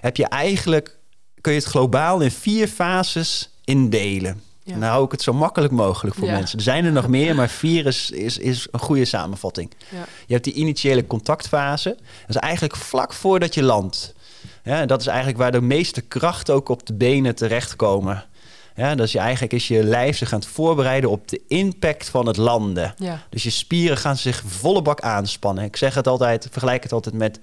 heb 0.00 0.16
je 0.16 0.26
eigenlijk, 0.26 0.96
kun 1.40 1.52
je 1.52 1.58
het 1.58 1.68
globaal 1.68 2.20
in 2.20 2.30
vier 2.30 2.68
fases 2.68 3.50
indelen. 3.64 4.42
Ja. 4.68 4.74
En 4.74 4.80
dan 4.80 4.88
hou 4.88 5.04
ik 5.04 5.10
het 5.10 5.22
zo 5.22 5.32
makkelijk 5.32 5.72
mogelijk 5.72 6.16
voor 6.16 6.26
Ja. 6.28 6.32
mensen. 6.32 6.58
Er 6.58 6.64
zijn 6.64 6.84
er 6.84 6.92
nog 6.92 7.08
meer, 7.08 7.34
maar 7.34 7.48
vier 7.48 7.86
is, 7.86 8.10
is, 8.10 8.38
is 8.38 8.66
een 8.70 8.80
goede 8.80 9.04
samenvatting. 9.04 9.70
Ja. 9.90 10.04
Je 10.26 10.32
hebt 10.32 10.44
die 10.44 10.52
initiële 10.54 11.06
contactfase. 11.06 11.88
Dat 12.26 12.36
is 12.36 12.36
eigenlijk 12.36 12.76
vlak 12.76 13.12
voordat 13.12 13.54
je 13.54 13.62
landt. 13.62 14.14
Ja, 14.64 14.86
dat 14.86 15.00
is 15.00 15.06
eigenlijk 15.06 15.38
waar 15.38 15.52
de 15.52 15.60
meeste 15.60 16.00
kracht 16.00 16.50
ook 16.50 16.68
op 16.68 16.86
de 16.86 16.94
benen 16.94 17.34
terechtkomen. 17.34 18.24
Ja, 18.76 18.94
dus 18.94 19.12
je, 19.12 19.18
eigenlijk 19.18 19.52
is 19.52 19.68
je 19.68 19.82
lijf 19.82 20.16
zich 20.16 20.32
aan 20.32 20.38
het 20.38 20.48
voorbereiden 20.48 21.10
op 21.10 21.28
de 21.28 21.40
impact 21.48 22.08
van 22.08 22.26
het 22.26 22.36
landen. 22.36 22.94
Ja. 22.96 23.22
Dus 23.30 23.42
je 23.42 23.50
spieren 23.50 23.96
gaan 23.96 24.16
zich 24.16 24.42
volle 24.46 24.82
bak 24.82 25.00
aanspannen. 25.00 25.64
Ik 25.64 25.76
zeg 25.76 25.94
het 25.94 26.06
altijd, 26.06 26.48
vergelijk 26.50 26.82
het 26.82 26.92
altijd 26.92 27.14
met 27.14 27.38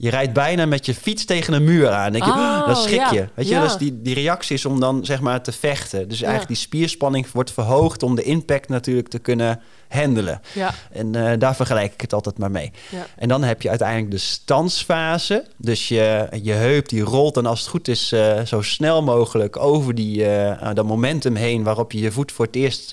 je 0.00 0.10
rijdt 0.10 0.32
bijna 0.32 0.66
met 0.66 0.86
je 0.86 0.94
fiets 0.94 1.24
tegen 1.24 1.52
een 1.52 1.64
muur 1.64 1.90
aan. 1.90 2.12
Denk 2.12 2.24
je, 2.24 2.30
Oh, 2.30 2.66
dan 2.66 2.76
schrik 2.76 2.98
ja. 2.98 3.12
je. 3.12 3.28
Weet 3.34 3.48
je, 3.48 3.54
Ja. 3.54 3.62
dus 3.62 3.76
die, 3.76 4.02
die 4.02 4.14
reactie 4.14 4.56
is 4.56 4.64
om 4.66 4.80
dan 4.80 5.04
zeg 5.04 5.20
maar 5.20 5.42
te 5.42 5.52
vechten. 5.52 6.08
Dus 6.08 6.18
eigenlijk 6.20 6.48
die 6.48 6.56
spierspanning 6.56 7.30
wordt 7.32 7.52
verhoogd 7.52 8.02
om 8.02 8.14
de 8.14 8.22
impact 8.22 8.68
natuurlijk 8.68 9.08
te 9.08 9.18
kunnen 9.18 9.60
handelen. 9.88 10.40
Ja, 10.54 10.74
En 10.92 11.14
eh, 11.14 11.38
daar 11.38 11.56
vergelijk 11.56 11.92
ik 11.92 12.00
het 12.00 12.12
altijd 12.12 12.38
maar 12.38 12.50
mee. 12.50 12.70
ja. 12.90 13.06
En 13.16 13.28
dan 13.28 13.42
heb 13.42 13.62
je 13.62 13.68
uiteindelijk 13.68 14.10
de 14.10 14.18
standsfase. 14.18 15.44
Dus 15.56 15.88
je, 15.88 16.28
je 16.42 16.52
heup 16.52 16.88
die 16.88 17.02
rolt 17.02 17.34
dan 17.34 17.46
als 17.46 17.60
het 17.60 17.68
goed 17.68 17.88
is 17.88 18.12
eh, 18.12 18.40
zo 18.44 18.62
snel 18.62 19.02
mogelijk 19.02 19.56
over 19.56 19.94
die, 19.94 20.24
eh, 20.26 20.74
dat 20.74 20.86
momentum 20.86 21.34
heen 21.36 21.62
waarop 21.62 21.92
je 21.92 22.00
je 22.00 22.12
voet 22.12 22.32
voor 22.32 22.44
het 22.46 22.56
eerst 22.56 22.92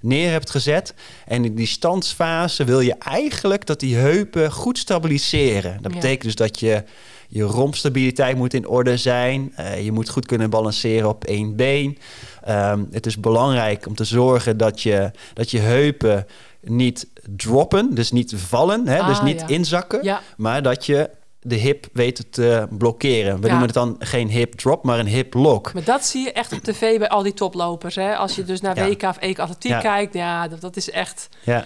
neer 0.00 0.30
hebt 0.30 0.50
gezet. 0.50 0.94
En 1.26 1.44
in 1.44 1.54
die 1.54 1.66
standsfase 1.66 2.64
wil 2.64 2.80
je 2.80 2.94
eigenlijk 2.98 3.66
dat 3.66 3.80
die 3.80 3.96
heupen 3.96 4.52
goed 4.52 4.78
stabiliseren. 4.78 5.78
Dat 5.82 5.92
Ja. 5.92 5.98
betekent 5.98 6.22
dus 6.22 6.34
dat 6.34 6.60
je 6.60 6.82
je 7.28 7.42
rompstabiliteit 7.42 8.36
moet 8.36 8.54
in 8.54 8.68
orde 8.68 8.96
zijn. 8.96 9.52
Eh, 9.56 9.84
je 9.84 9.92
moet 9.92 10.08
goed 10.08 10.26
kunnen 10.26 10.50
balanceren 10.50 11.08
op 11.08 11.24
één 11.24 11.56
been. 11.56 11.98
Ehm, 12.44 12.84
het 12.90 13.06
is 13.06 13.20
belangrijk 13.20 13.86
om 13.86 13.94
te 13.94 14.04
zorgen 14.04 14.56
dat 14.56 14.82
je, 14.82 15.10
dat 15.34 15.50
je 15.50 15.58
heupen 15.58 16.26
niet 16.60 17.06
droppen, 17.36 17.94
dus 17.94 18.10
niet 18.12 18.32
vallen, 18.36 18.86
hè, 18.88 19.04
dus 19.06 19.18
Ah, 19.18 19.24
niet 19.24 19.40
ja. 19.40 19.46
inzakken, 19.46 19.98
Ja. 20.04 20.20
maar 20.36 20.62
dat 20.62 20.86
je 20.86 21.10
de 21.40 21.54
hip 21.54 21.86
weet 21.92 22.26
te 22.32 22.66
blokkeren. 22.70 23.34
We 23.40 23.42
Ja. 23.42 23.48
noemen 23.48 23.66
het 23.66 23.74
dan 23.74 23.96
geen 23.98 24.28
hip 24.28 24.52
drop, 24.54 24.84
maar 24.84 24.98
een 24.98 25.06
hip 25.06 25.34
lock. 25.34 25.72
Maar 25.74 25.84
dat 25.84 26.04
zie 26.04 26.24
je 26.24 26.32
echt 26.32 26.52
op 26.52 26.58
tv 26.62 26.98
bij 26.98 27.08
al 27.08 27.22
die 27.22 27.34
toplopers. 27.34 27.94
Hè? 27.94 28.16
Als 28.16 28.36
je 28.36 28.44
dus 28.44 28.60
naar. 28.60 28.74
WK 28.74 29.02
of 29.02 29.16
EK 29.18 29.38
atletiek 29.38 29.70
Ja. 29.70 29.80
kijkt, 29.80 30.14
ja, 30.14 30.48
dat, 30.48 30.60
dat 30.60 30.76
is 30.76 30.90
echt... 30.90 31.28
Ja. 31.44 31.64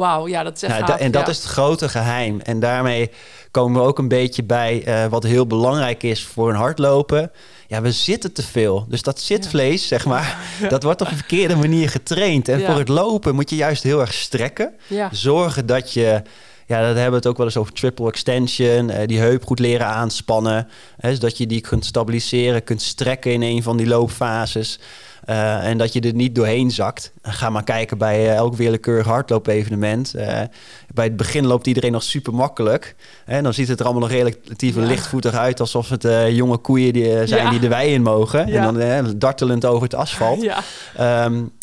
Wauw, 0.00 0.28
ja, 0.28 0.42
dat 0.42 0.56
is 0.56 0.62
echt 0.62 0.72
Nou, 0.72 0.84
gaaf, 0.86 1.00
en 1.00 1.10
dat 1.10 1.24
ja. 1.24 1.28
is 1.28 1.36
het 1.36 1.46
grote 1.46 1.88
geheim. 1.88 2.40
En 2.40 2.60
daarmee 2.60 3.10
komen 3.50 3.80
we 3.80 3.86
ook 3.86 3.98
een 3.98 4.08
beetje 4.08 4.42
bij 4.42 4.84
eh, 4.84 5.06
wat 5.06 5.22
heel 5.22 5.46
belangrijk 5.46 6.02
is 6.02 6.24
voor 6.24 6.48
een 6.48 6.56
hardlopen. 6.56 7.30
Ja, 7.66 7.82
we 7.82 7.92
zitten 7.92 8.32
te 8.32 8.42
veel. 8.42 8.86
Dus 8.88 9.02
dat 9.02 9.20
zitvlees, 9.20 9.88
zeg 9.88 10.04
maar, 10.06 10.38
dat 10.68 10.82
wordt 10.82 11.00
op 11.00 11.10
een 11.10 11.16
verkeerde 11.16 11.56
manier 11.56 11.88
getraind. 11.88 12.48
En 12.48 12.60
voor 12.60 12.78
het 12.78 12.88
lopen 12.88 13.34
moet 13.34 13.50
je 13.50 13.56
juist 13.56 13.82
heel 13.82 14.00
erg 14.00 14.12
strekken. 14.12 14.74
Zorgen 15.10 15.66
dat 15.66 15.92
je, 15.92 16.22
ja, 16.66 16.80
dat 16.80 16.94
hebben 16.94 17.10
we 17.10 17.16
het 17.16 17.26
ook 17.26 17.36
wel 17.36 17.46
eens 17.46 17.56
over 17.56 17.72
triple 17.72 18.08
extension, 18.08 18.90
eh, 18.90 19.06
die 19.06 19.18
heup 19.18 19.46
goed 19.46 19.58
leren 19.58 19.86
aanspannen. 19.86 20.68
Hè, 20.96 21.14
zodat 21.14 21.38
je 21.38 21.46
die 21.46 21.60
kunt 21.60 21.84
stabiliseren, 21.84 22.64
kunt 22.64 22.82
strekken 22.82 23.32
in 23.32 23.42
een 23.42 23.62
van 23.62 23.76
die 23.76 23.86
loopfases. 23.86 24.78
Eh, 25.24 25.66
en 25.66 25.78
dat 25.78 25.92
je 25.92 26.00
er 26.00 26.14
niet 26.14 26.34
doorheen 26.34 26.70
zakt. 26.70 27.12
Ga 27.22 27.50
maar 27.50 27.64
kijken 27.64 27.98
bij 27.98 28.16
eh, 28.28 28.34
elk 28.34 28.54
willekeurig 28.56 29.06
hardloopevenement. 29.06 30.14
Eh, 30.14 30.40
bij 30.94 31.04
het 31.04 31.16
begin 31.16 31.46
loopt 31.46 31.66
iedereen 31.66 31.92
nog 31.92 32.02
super 32.02 32.34
makkelijk. 32.34 32.94
En 33.24 33.42
dan 33.42 33.54
ziet 33.54 33.68
het 33.68 33.78
er 33.80 33.84
allemaal 33.84 34.08
nog 34.08 34.10
relatief 34.10 34.74
Ja. 34.74 34.80
lichtvoetig 34.82 35.34
uit. 35.34 35.60
Alsof 35.60 35.88
het 35.88 36.06
jonge 36.28 36.56
koeien 36.56 36.92
die, 36.92 37.26
zijn 37.26 37.44
Ja. 37.44 37.50
die 37.50 37.60
de 37.60 37.68
wei 37.68 37.92
in 37.92 38.02
mogen. 38.02 38.46
En 38.48 38.62
dan 38.74 39.14
dartelend 39.18 39.64
over 39.64 39.82
het 39.82 39.94
asfalt. 39.94 40.42
ja. 40.42 40.62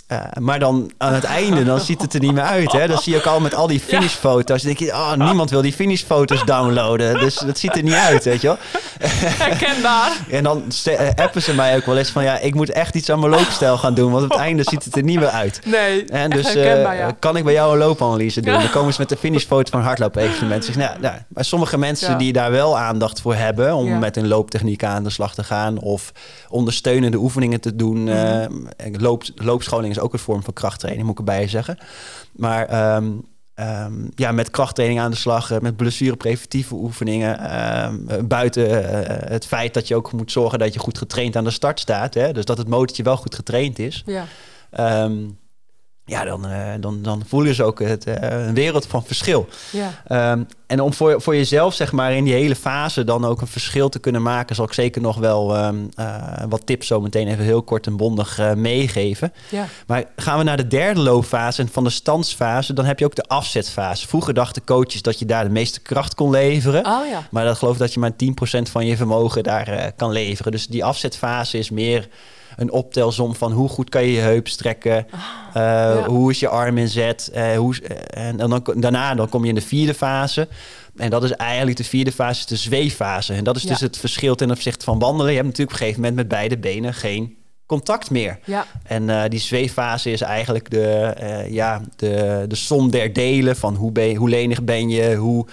Eh, 0.08 0.20
maar 0.40 0.60
dan 0.60 0.92
aan 0.98 1.14
het 1.14 1.24
einde, 1.24 1.64
dan 1.64 1.80
ziet 1.80 2.02
het 2.02 2.14
er 2.14 2.20
niet 2.20 2.34
meer 2.34 2.44
uit. 2.44 2.72
Hè? 2.72 2.88
Dan 2.88 2.98
zie 2.98 3.14
je 3.14 3.20
ook 3.20 3.26
al 3.26 3.40
met 3.40 3.56
al 3.56 3.68
die 3.68 3.80
finishfoto's. 3.80 4.62
Dan 4.62 4.74
denk 4.76 4.92
je, 4.92 4.96
oh, 4.98 5.14
niemand 5.14 5.50
wil 5.50 5.62
die 5.62 5.74
finishfoto's 5.74 6.46
downloaden. 6.46 7.20
Dus 7.20 7.36
dat 7.36 7.58
ziet 7.58 7.76
er 7.76 7.84
niet 7.84 7.94
uit, 7.94 8.24
weet 8.24 8.42
je 8.42 8.48
wel. 8.48 8.58
herkenbaar. 9.00 10.12
En 10.30 10.44
dan 10.44 10.64
eh, 10.84 11.10
appen 11.16 11.42
ze 11.42 11.54
mij 11.54 11.76
ook 11.76 11.86
wel 11.86 11.98
eens 11.98 12.10
van... 12.10 12.24
ja, 12.24 12.38
ik 12.40 12.56
moet 12.56 12.70
echt 12.72 12.96
iets 12.96 13.10
aan 13.10 13.20
mijn 13.20 13.32
loopstijl 13.32 13.78
gaan 13.78 13.94
doen... 13.94 14.12
want 14.12 14.24
op 14.24 14.30
het 14.30 14.40
einde 14.40 14.64
ziet 14.64 14.84
het 14.84 14.96
er 14.96 15.04
niet 15.04 15.20
meer 15.20 15.28
uit. 15.30 15.60
Nee, 15.66 16.06
En 16.06 16.30
dus 16.30 16.54
herkenbaar, 16.54 16.94
eh, 16.94 17.00
ja. 17.00 17.16
kan 17.20 17.38
ik 17.38 17.44
bij 17.44 17.54
jou 17.54 17.72
een 17.72 17.78
loopanalyse 17.78 18.42
doen? 18.42 18.54
Dan 18.54 18.70
komen 18.70 18.94
ze 18.94 19.00
met 19.00 19.10
de 19.10 19.18
finishfoto 19.18 19.72
van 19.72 19.80
een 19.80 19.86
hardloop-evenement. 19.86 20.66
Zeg, 20.66 20.76
nou, 20.76 21.00
nou, 21.00 21.16
maar 21.28 21.46
sommige 21.46 21.78
mensen 21.78 22.12
Ja. 22.12 22.18
die 22.18 22.34
daar 22.34 22.52
wel 22.52 22.78
aandacht 22.78 23.22
voor 23.22 23.36
hebben... 23.36 23.76
om 23.76 23.88
Ja. 23.88 23.98
met 23.98 24.16
hun 24.16 24.28
looptechniek 24.28 24.84
aan 24.84 25.04
de 25.04 25.10
slag 25.10 25.34
te 25.34 25.44
gaan... 25.44 25.80
of 25.80 26.12
ondersteunende 26.50 27.18
oefeningen 27.18 27.60
te 27.62 27.76
doen. 27.76 28.04
Mhm. 28.04 28.12
eh, 28.78 28.92
loop, 28.98 29.24
loopscholing 29.36 29.96
is 29.98 30.04
ook 30.04 30.14
een 30.14 30.20
vorm 30.20 30.44
van 30.44 30.54
krachttraining, 30.54 31.08
moet 31.08 31.20
ik 31.20 31.28
erbij 31.28 31.48
zeggen. 31.48 31.78
Maar... 32.32 32.66
ehm, 32.66 33.12
ehm, 33.54 34.08
ja, 34.16 34.32
met 34.32 34.50
krachttraining 34.50 35.02
aan 35.02 35.12
de 35.12 35.18
slag, 35.18 35.52
eh, 35.52 35.60
met 35.60 35.76
blessurepreventieve 35.76 36.74
oefeningen. 36.76 37.40
ehm, 37.40 38.08
eh, 38.08 38.24
buiten 38.24 38.94
eh, 38.94 39.30
het 39.30 39.46
feit 39.46 39.74
dat 39.74 39.88
je 39.88 39.96
ook 39.96 40.12
moet 40.12 40.32
zorgen 40.32 40.60
dat 40.60 40.74
je 40.74 40.80
goed 40.80 40.98
getraind 40.98 41.36
aan 41.36 41.44
de 41.44 41.50
start 41.52 41.80
staat. 41.80 42.14
Hè? 42.14 42.34
Dus 42.34 42.46
dat 42.46 42.58
het 42.58 42.68
motortje 42.68 43.04
wel 43.04 43.18
goed 43.18 43.36
getraind 43.36 43.80
is. 43.80 44.04
Ja, 44.06 44.26
ja, 46.08 46.24
dan, 46.24 46.48
eh, 46.48 46.74
dan, 46.80 47.02
dan 47.02 47.24
voelen 47.28 47.56
ze 47.56 47.64
ook 47.64 47.80
het, 47.80 48.06
eh, 48.06 48.46
een 48.48 48.54
wereld 48.54 48.86
van 48.86 49.04
verschil. 49.06 49.48
ja. 49.72 50.02
Ehm, 50.08 50.44
en 50.68 50.82
om 50.82 50.94
voor, 50.94 51.22
voor 51.22 51.36
jezelf, 51.36 51.74
zeg 51.74 51.92
maar, 51.92 52.14
in 52.14 52.24
die 52.24 52.34
hele 52.34 52.56
fase 52.56 53.04
dan 53.04 53.26
ook 53.26 53.42
een 53.42 53.48
verschil 53.48 53.90
te 53.90 54.00
kunnen 54.00 54.22
maken, 54.22 54.56
zal 54.56 54.66
ik 54.66 54.74
zeker 54.74 55.02
nog 55.02 55.18
wel 55.18 55.56
ehm, 55.56 55.76
eh, 55.96 56.44
wat 56.50 56.66
tips 56.66 56.88
zo 56.88 57.02
meteen 57.02 57.28
even 57.28 57.44
heel 57.44 57.62
kort 57.62 57.88
en 57.88 57.98
bondig 57.98 58.40
meegeven. 58.56 59.34
ja. 59.50 59.66
Maar 59.88 60.04
gaan 60.16 60.38
we 60.38 60.44
naar 60.44 60.58
de 60.58 60.68
derde 60.68 61.00
loopfase 61.00 61.62
en 61.62 61.70
van 61.72 61.84
de 61.84 61.90
standsfase, 61.90 62.74
dan 62.74 62.86
heb 62.86 63.00
je 63.00 63.06
ook 63.06 63.16
de 63.16 63.28
afzetfase. 63.28 64.08
Vroeger 64.08 64.34
dachten 64.34 64.64
coaches 64.64 65.02
dat 65.02 65.20
je 65.20 65.26
daar 65.26 65.44
de 65.44 65.50
meeste 65.50 65.80
kracht 65.80 66.16
kon 66.16 66.30
leveren. 66.30 66.86
Oh 66.86 67.08
ja. 67.10 67.28
Maar 67.32 67.46
dat 67.46 67.58
geloof 67.58 67.74
ik 67.74 67.80
dat 67.80 67.94
je 67.94 68.00
maar 68.00 68.16
10% 68.16 68.70
van 68.72 68.86
je 68.86 68.98
vermogen 68.98 69.44
daar 69.44 69.92
kan 69.96 70.12
leveren. 70.12 70.52
Dus 70.52 70.68
die 70.68 70.86
afzetfase 70.86 71.58
is 71.58 71.70
meer 71.70 72.08
een 72.56 72.72
optelsom 72.72 73.36
van 73.36 73.52
hoe 73.52 73.70
goed 73.70 73.90
kan 73.90 74.04
je 74.04 74.12
je 74.12 74.20
heup 74.20 74.48
strekken, 74.48 75.08
eh, 75.54 76.06
hoe 76.06 76.32
is 76.32 76.40
je 76.40 76.48
arm 76.48 76.78
inzet. 76.78 77.30
eh 77.34 77.56
hoe, 77.58 77.76
eh, 77.82 78.28
en 78.28 78.38
dan, 78.38 78.64
daarna 78.76 79.16
dan 79.16 79.30
kom 79.30 79.44
je 79.44 79.50
in 79.50 79.56
de 79.56 79.62
vierde 79.62 79.94
fase. 79.94 80.48
En 80.96 81.10
dat 81.10 81.24
is 81.24 81.32
eigenlijk 81.32 81.78
de 81.78 81.84
vierde 81.84 82.12
fase, 82.12 82.46
de 82.46 82.56
zweeffase. 82.56 83.34
En 83.34 83.44
dat 83.44 83.56
is 83.56 83.62
Ja. 83.64 83.70
dus 83.70 83.80
het 83.80 83.98
verschil 83.98 84.36
ten 84.36 84.52
opzichte 84.52 84.86
van 84.86 85.00
wandelen. 85.00 85.32
Je 85.32 85.38
hebt 85.38 85.48
natuurlijk 85.48 85.78
op 85.78 85.82
een 85.82 85.86
gegeven 85.88 86.10
moment 86.10 86.30
met 86.30 86.38
beide 86.40 86.58
benen 86.58 86.94
geen 86.94 87.36
contact 87.66 88.10
meer. 88.10 88.40
Ja, 88.46 88.66
En 88.84 89.30
die 89.30 89.40
zweeffase 89.40 90.12
is 90.12 90.22
eigenlijk 90.22 90.70
de, 90.70 91.14
ja, 91.50 91.82
de, 91.96 92.46
de 92.48 92.56
som 92.56 92.92
der 92.92 93.14
delen 93.14 93.56
van 93.56 93.76
hoe, 93.76 93.92
ben 93.92 94.04
je, 94.10 94.16
hoe 94.16 94.30
lenig 94.30 94.64
ben 94.64 94.90
je, 94.90 95.16
hoe 95.16 95.46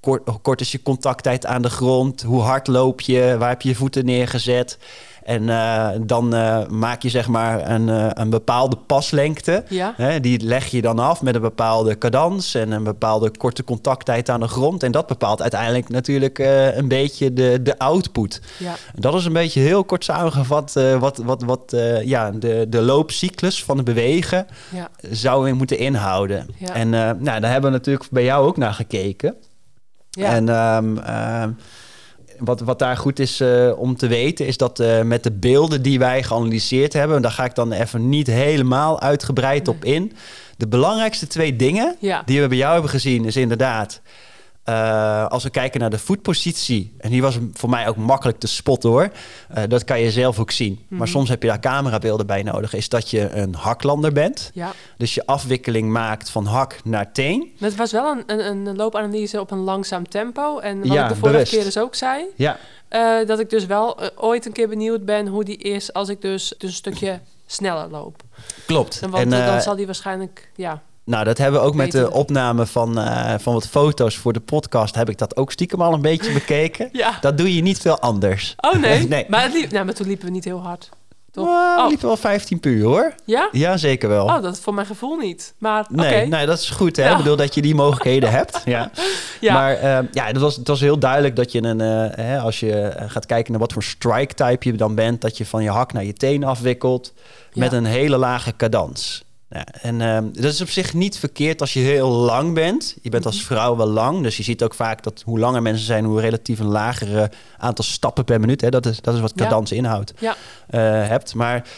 kort, 0.00 0.28
hoe 0.28 0.38
kort 0.40 0.60
is 0.60 0.72
je 0.72 0.82
contacttijd 0.82 1.46
aan 1.46 1.62
de 1.62 1.70
grond, 1.70 2.22
hoe 2.22 2.40
hard 2.40 2.66
loop 2.66 3.00
je, 3.00 3.36
waar 3.38 3.48
heb 3.48 3.62
je 3.62 3.68
je 3.68 3.74
voeten 3.74 4.04
neergezet. 4.04 4.78
En 5.24 5.48
eh, 5.48 5.88
dan 6.00 6.34
eh, 6.34 6.66
maak 6.66 7.02
je 7.02 7.08
zeg 7.08 7.28
maar 7.28 7.70
een, 7.70 7.88
eh, 7.88 8.06
een 8.12 8.30
bepaalde 8.30 8.76
paslengte. 8.86 9.64
ja. 9.68 9.94
Hè, 9.96 10.20
die 10.20 10.44
leg 10.44 10.66
je 10.66 10.82
dan 10.82 10.98
af 10.98 11.22
met 11.22 11.34
een 11.34 11.40
bepaalde 11.40 11.98
cadans 11.98 12.54
en 12.54 12.70
een 12.70 12.84
bepaalde 12.84 13.30
korte 13.36 13.64
contacttijd 13.64 14.28
aan 14.28 14.40
de 14.40 14.48
grond. 14.48 14.82
En 14.82 14.92
dat 14.92 15.06
bepaalt 15.06 15.42
uiteindelijk 15.42 15.88
natuurlijk 15.88 16.38
een 16.74 16.88
beetje 16.88 17.32
de, 17.32 17.62
de 17.62 17.78
output. 17.78 18.40
ja. 18.58 18.74
Dat 18.94 19.14
is 19.14 19.24
een 19.24 19.32
beetje 19.32 19.60
heel 19.60 19.84
kort 19.84 20.04
samengevat 20.04 20.72
wat, 20.98 21.16
wat, 21.16 21.42
wat 21.42 21.76
ja, 22.04 22.30
de, 22.30 22.66
de 22.68 22.80
loopcyclus 22.80 23.64
van 23.64 23.76
het 23.76 23.84
bewegen 23.84 24.46
ja. 24.70 24.88
zou 25.10 25.52
moeten 25.52 25.78
inhouden. 25.78 26.46
Ja. 26.58 26.74
En 26.74 26.90
nou, 26.90 27.40
daar 27.40 27.50
hebben 27.50 27.70
we 27.70 27.76
natuurlijk 27.76 28.10
bij 28.10 28.24
jou 28.24 28.46
ook 28.46 28.56
naar 28.56 28.74
gekeken. 28.74 29.34
ja. 30.10 30.34
En 30.34 30.48
ehm, 30.48 30.98
ehm, 30.98 31.50
wat, 32.44 32.60
wat 32.60 32.78
daar 32.78 32.96
goed 32.96 33.18
is 33.18 33.40
eh, 33.40 33.72
om 33.76 33.96
te 33.96 34.06
weten, 34.06 34.46
is 34.46 34.56
dat 34.56 34.80
eh, 34.80 35.02
met 35.02 35.22
de 35.22 35.32
beelden 35.32 35.82
die 35.82 35.98
wij 35.98 36.22
geanalyseerd 36.22 36.92
hebben, 36.92 37.16
en 37.16 37.22
daar 37.22 37.30
ga 37.30 37.44
ik 37.44 37.54
dan 37.54 37.72
even 37.72 38.08
niet 38.08 38.26
helemaal 38.26 39.00
uitgebreid 39.00 39.68
op 39.68 39.84
in. 39.84 40.12
De 40.56 40.68
belangrijkste 40.68 41.26
twee 41.26 41.56
dingen 41.56 41.96
Ja. 41.98 42.22
die 42.24 42.40
we 42.40 42.48
bij 42.48 42.56
jou 42.56 42.72
hebben 42.72 42.90
gezien, 42.90 43.24
is 43.24 43.36
inderdaad. 43.36 44.00
Eh, 44.64 45.26
als 45.26 45.42
we 45.42 45.50
kijken 45.50 45.80
naar 45.80 45.90
de 45.90 45.98
voetpositie, 45.98 46.94
en 46.98 47.10
die 47.10 47.22
was 47.22 47.38
voor 47.52 47.70
mij 47.70 47.88
ook 47.88 47.96
makkelijk 47.96 48.38
te 48.38 48.46
spotten 48.46 48.90
hoor. 48.90 49.10
Eh, 49.48 49.62
dat 49.68 49.84
kan 49.84 50.00
je 50.00 50.10
zelf 50.10 50.38
ook 50.38 50.50
zien. 50.50 50.84
Mhm. 50.88 50.98
Maar 50.98 51.08
soms 51.08 51.28
heb 51.28 51.42
je 51.42 51.48
daar 51.48 51.60
camerabeelden 51.60 52.26
bij 52.26 52.42
nodig. 52.42 52.74
Is 52.74 52.88
dat 52.88 53.10
je 53.10 53.30
een 53.30 53.54
haklander 53.54 54.12
bent. 54.12 54.50
ja. 54.54 54.72
Dus 54.96 55.14
je 55.14 55.26
afwikkeling 55.26 55.90
maakt 55.90 56.30
van 56.30 56.46
hak 56.46 56.80
naar 56.84 57.12
teen. 57.12 57.52
Het 57.58 57.76
was 57.76 57.92
wel 57.92 58.10
een, 58.16 58.22
een, 58.26 58.66
een 58.66 58.76
loopanalyse 58.76 59.40
op 59.40 59.50
een 59.50 59.58
langzaam 59.58 60.08
tempo. 60.08 60.58
En 60.58 60.78
wat 60.78 60.86
Ja, 60.92 61.02
ik 61.02 61.08
de 61.08 61.14
vorige 61.14 61.32
bewust. 61.32 61.52
keer 61.52 61.64
dus 61.64 61.78
ook 61.78 61.94
zei, 61.94 62.24
Ja, 62.36 62.56
eh, 62.88 63.26
dat 63.26 63.38
ik 63.40 63.50
dus 63.50 63.66
wel 63.66 63.98
ooit 64.16 64.46
een 64.46 64.52
keer 64.52 64.68
benieuwd 64.68 65.04
ben 65.04 65.26
hoe 65.26 65.44
die 65.44 65.56
is 65.56 65.92
als 65.92 66.08
ik 66.08 66.20
dus, 66.20 66.54
dus 66.58 66.70
een 66.70 66.76
stukje 66.76 67.20
sneller 67.46 67.88
loop. 67.90 68.22
klopt. 68.66 69.00
En 69.02 69.10
want 69.10 69.22
En, 69.32 69.46
dan 69.46 69.60
zal 69.60 69.76
die 69.76 69.86
waarschijnlijk, 69.86 70.50
ja, 70.56 70.82
Nou, 71.04 71.24
dat 71.24 71.38
hebben 71.38 71.60
we 71.60 71.66
ook 71.66 71.74
met 71.74 71.92
de 71.92 72.10
opname 72.10 72.66
van, 72.66 72.98
eh, 72.98 73.34
van 73.38 73.52
wat 73.52 73.66
foto's 73.68 74.16
voor 74.16 74.32
de 74.32 74.40
podcast. 74.40 74.94
Heb 74.94 75.08
ik 75.08 75.18
dat 75.18 75.36
ook 75.36 75.52
stiekem 75.52 75.82
al 75.82 75.92
een 75.92 76.00
beetje 76.02 76.32
bekeken. 76.32 76.88
ja. 77.02 77.18
Dat 77.20 77.38
doe 77.38 77.54
je 77.54 77.62
niet 77.62 77.78
veel 77.78 77.98
anders. 77.98 78.54
Oh 78.60 78.72
nee, 78.80 79.08
Nee. 79.08 79.24
Maar, 79.28 79.42
het 79.42 79.52
liep, 79.52 79.70
nou, 79.72 79.84
maar 79.84 79.94
toen 79.94 80.06
liepen 80.06 80.24
we 80.26 80.30
niet 80.32 80.44
heel 80.44 80.60
hard. 80.62 80.88
Toch? 81.30 81.46
Nou, 81.46 81.74
we 81.76 81.82
Oh. 81.82 81.88
liepen 81.88 82.06
wel 82.06 82.16
15 82.16 82.60
per 82.60 82.70
uur 82.70 82.84
hoor. 82.84 83.14
Ja? 83.24 83.48
Ja, 83.52 83.76
zeker 83.76 84.08
wel. 84.08 84.24
Oh, 84.24 84.42
dat 84.42 84.54
is 84.54 84.60
voor 84.60 84.74
mijn 84.74 84.86
gevoel 84.86 85.16
niet. 85.16 85.54
Maar. 85.58 85.86
Nee, 85.88 86.26
nee, 86.26 86.46
dat 86.46 86.58
is 86.58 86.70
goed. 86.70 86.96
Hè? 86.96 87.02
Ja. 87.04 87.10
Ik 87.10 87.16
bedoel 87.16 87.36
dat 87.36 87.54
je 87.54 87.62
die 87.62 87.74
mogelijkheden 87.74 88.30
hebt. 88.40 88.60
Ja. 88.64 88.90
ja. 89.40 89.52
Maar 89.52 89.72
eh, 89.74 89.98
ja, 90.12 90.24
het 90.24 90.36
was, 90.36 90.56
het 90.56 90.68
was 90.68 90.80
heel 90.80 90.98
duidelijk 90.98 91.36
dat 91.36 91.52
je 91.52 91.62
een, 91.62 91.80
eh, 91.80 92.24
hè, 92.24 92.38
als 92.38 92.60
je 92.60 92.92
gaat 93.06 93.26
kijken 93.26 93.50
naar 93.52 93.60
wat 93.60 93.72
voor 93.72 93.82
strike 93.82 94.34
type 94.34 94.68
je 94.70 94.72
dan 94.76 94.94
bent, 94.94 95.20
dat 95.20 95.36
je 95.36 95.46
van 95.46 95.62
je 95.62 95.70
hak 95.70 95.92
naar 95.92 96.04
je 96.04 96.12
teen 96.12 96.44
afwikkelt 96.44 97.12
met 97.54 97.70
Ja. 97.70 97.76
een 97.76 97.84
hele 97.84 98.16
lage 98.16 98.56
cadans. 98.56 99.24
Ja, 99.52 99.66
en 99.80 100.00
ehm, 100.00 100.24
dat 100.32 100.52
is 100.52 100.60
op 100.60 100.68
zich 100.70 100.94
niet 100.94 101.18
verkeerd 101.18 101.60
als 101.60 101.72
je 101.72 101.80
heel 101.80 102.08
lang 102.10 102.54
bent. 102.54 102.96
Je 103.02 103.10
bent 103.10 103.26
als 103.26 103.44
vrouw 103.44 103.76
wel 103.76 103.86
lang, 103.86 104.22
dus 104.22 104.36
je 104.36 104.42
ziet 104.42 104.62
ook 104.62 104.74
vaak 104.74 105.02
dat 105.02 105.22
hoe 105.24 105.38
langer 105.38 105.62
mensen 105.62 105.86
zijn, 105.86 106.04
hoe 106.04 106.20
relatief 106.20 106.58
een 106.58 106.66
lagere 106.66 107.30
aantal 107.58 107.84
stappen 107.84 108.24
per 108.24 108.40
minuut. 108.40 108.60
Hè, 108.60 108.68
dat, 108.68 108.86
is, 108.86 109.00
dat 109.00 109.14
is 109.14 109.20
wat 109.20 109.32
Ja. 109.34 109.42
cadans 109.44 109.72
inhoudt. 109.72 110.12
Ja. 110.18 110.36
eh, 110.68 110.80
hebt. 111.08 111.34
Maar 111.34 111.68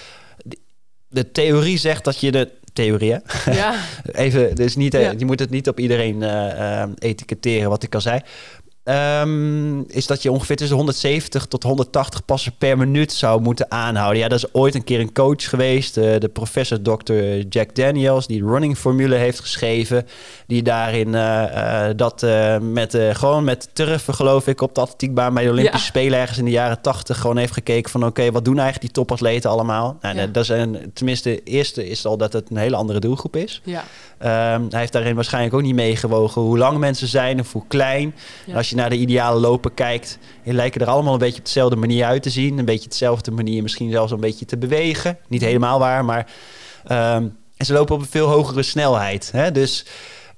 de, 1.09 1.31
theorie 1.31 1.79
zegt 1.79 2.05
dat 2.05 2.20
je 2.20 2.31
de 2.33 2.51
theorie, 2.72 3.12
hè? 3.12 3.53
Ja, 3.53 3.75
even, 4.12 4.55
dus 4.55 4.77
niet, 4.77 4.95
eh, 4.95 5.03
Ja. 5.03 5.14
je 5.18 5.25
moet 5.25 5.39
het 5.39 5.51
niet 5.51 5.68
op 5.68 5.79
iedereen 5.81 6.22
eh, 6.22 6.83
etiketteren 6.99 7.68
wat 7.68 7.83
ik 7.83 7.95
al 7.95 8.01
zei. 8.01 8.20
Ehm, 8.85 9.80
is 9.80 10.07
dat 10.07 10.22
je 10.22 10.30
ongeveer 10.32 10.57
tussen 10.57 10.76
170 10.76 11.47
tot 11.47 11.62
180 11.62 12.24
passen 12.24 12.55
per 12.59 12.78
minuut 12.78 13.12
zou 13.12 13.41
moeten 13.41 13.70
aanhouden. 13.70 14.18
Ja, 14.22 14.28
dat 14.28 14.39
is 14.39 14.55
ooit 14.55 14.74
een 14.74 14.85
keer 14.85 15.01
een 15.01 15.12
coach 15.12 15.49
geweest, 15.49 15.97
eh, 15.97 16.20
de 16.20 16.28
professor 16.28 16.82
Dr. 16.82 17.12
Jack 17.49 17.74
Daniels, 17.74 18.26
die 18.26 18.41
de 18.41 18.47
running 18.47 18.76
formule 18.76 19.14
heeft 19.14 19.41
geschreven, 19.41 20.07
die 20.47 20.62
daarin 20.62 21.14
eh, 21.14 21.89
eh, 21.89 21.97
dat 21.97 22.26
met 22.61 22.99
gewoon 23.12 23.45
met 23.45 23.68
turfen 23.72 24.14
geloof 24.14 24.47
ik 24.47 24.61
op 24.61 24.74
de 24.74 24.80
atletiekbaan 24.80 25.35
bij 25.35 25.45
de 25.45 25.51
Olympische 25.51 25.78
Ja. 25.78 25.85
Spelen 25.85 26.18
ergens 26.18 26.39
in 26.39 26.45
de 26.45 26.51
jaren 26.51 26.80
80 26.80 27.18
gewoon 27.20 27.37
heeft 27.37 27.53
gekeken 27.53 27.91
van 27.91 28.05
oké, 28.05 28.30
wat 28.32 28.45
doen 28.45 28.59
eigenlijk 28.59 28.80
die 28.95 29.05
topatleten 29.05 29.51
allemaal? 29.51 29.97
Nou, 30.01 30.16
Ja. 30.16 30.26
dat 30.26 30.43
is 30.43 30.49
een, 30.49 30.91
tenminste, 30.95 31.28
de 31.30 31.43
eerste 31.43 31.89
is 31.89 32.07
al 32.07 32.16
dat 32.16 32.32
het 32.32 32.51
een 32.51 32.57
hele 32.57 32.76
andere 32.76 33.01
doelgroep 33.01 33.37
is. 33.37 33.61
ja, 33.64 33.85
Ehm, 34.18 34.62
hij 34.70 34.80
heeft 34.80 34.93
daarin 34.93 35.14
waarschijnlijk 35.14 35.55
ook 35.55 35.62
niet 35.62 35.74
meegewogen 35.74 36.43
hoe 36.43 36.59
lang 36.59 36.78
mensen 36.78 37.09
zijn 37.09 37.41
of 37.41 37.53
hoe 37.53 37.62
klein. 37.68 38.14
Ja. 38.47 38.57
Als 38.57 38.70
je 38.70 38.74
naar 38.75 38.91
de 38.91 38.97
ideale 38.97 39.41
lopen 39.41 39.75
kijkt, 39.75 40.18
die 40.45 40.53
lijken 40.53 40.81
er 40.81 40.87
allemaal 40.87 41.12
een 41.12 41.18
beetje 41.18 41.39
op 41.39 41.45
dezelfde 41.45 41.77
manier 41.77 42.05
uit 42.05 42.22
te 42.22 42.31
zien. 42.31 42.59
Een 42.59 42.64
beetje 42.64 42.89
dezelfde 42.89 43.31
manier, 43.31 43.62
misschien 43.62 43.91
zelfs 43.91 44.12
een 44.12 44.20
beetje 44.20 44.45
te 44.45 44.57
bewegen. 44.59 45.18
Niet 45.29 45.43
helemaal 45.43 45.79
waar, 45.79 46.05
maar 46.05 46.27
ehm, 46.87 47.27
en 47.57 47.66
ze 47.66 47.72
lopen 47.72 47.95
op 47.95 48.01
een 48.01 48.07
veel 48.07 48.29
hogere 48.29 48.62
snelheid. 48.62 49.31
Hè? 49.33 49.53
Dus 49.53 49.87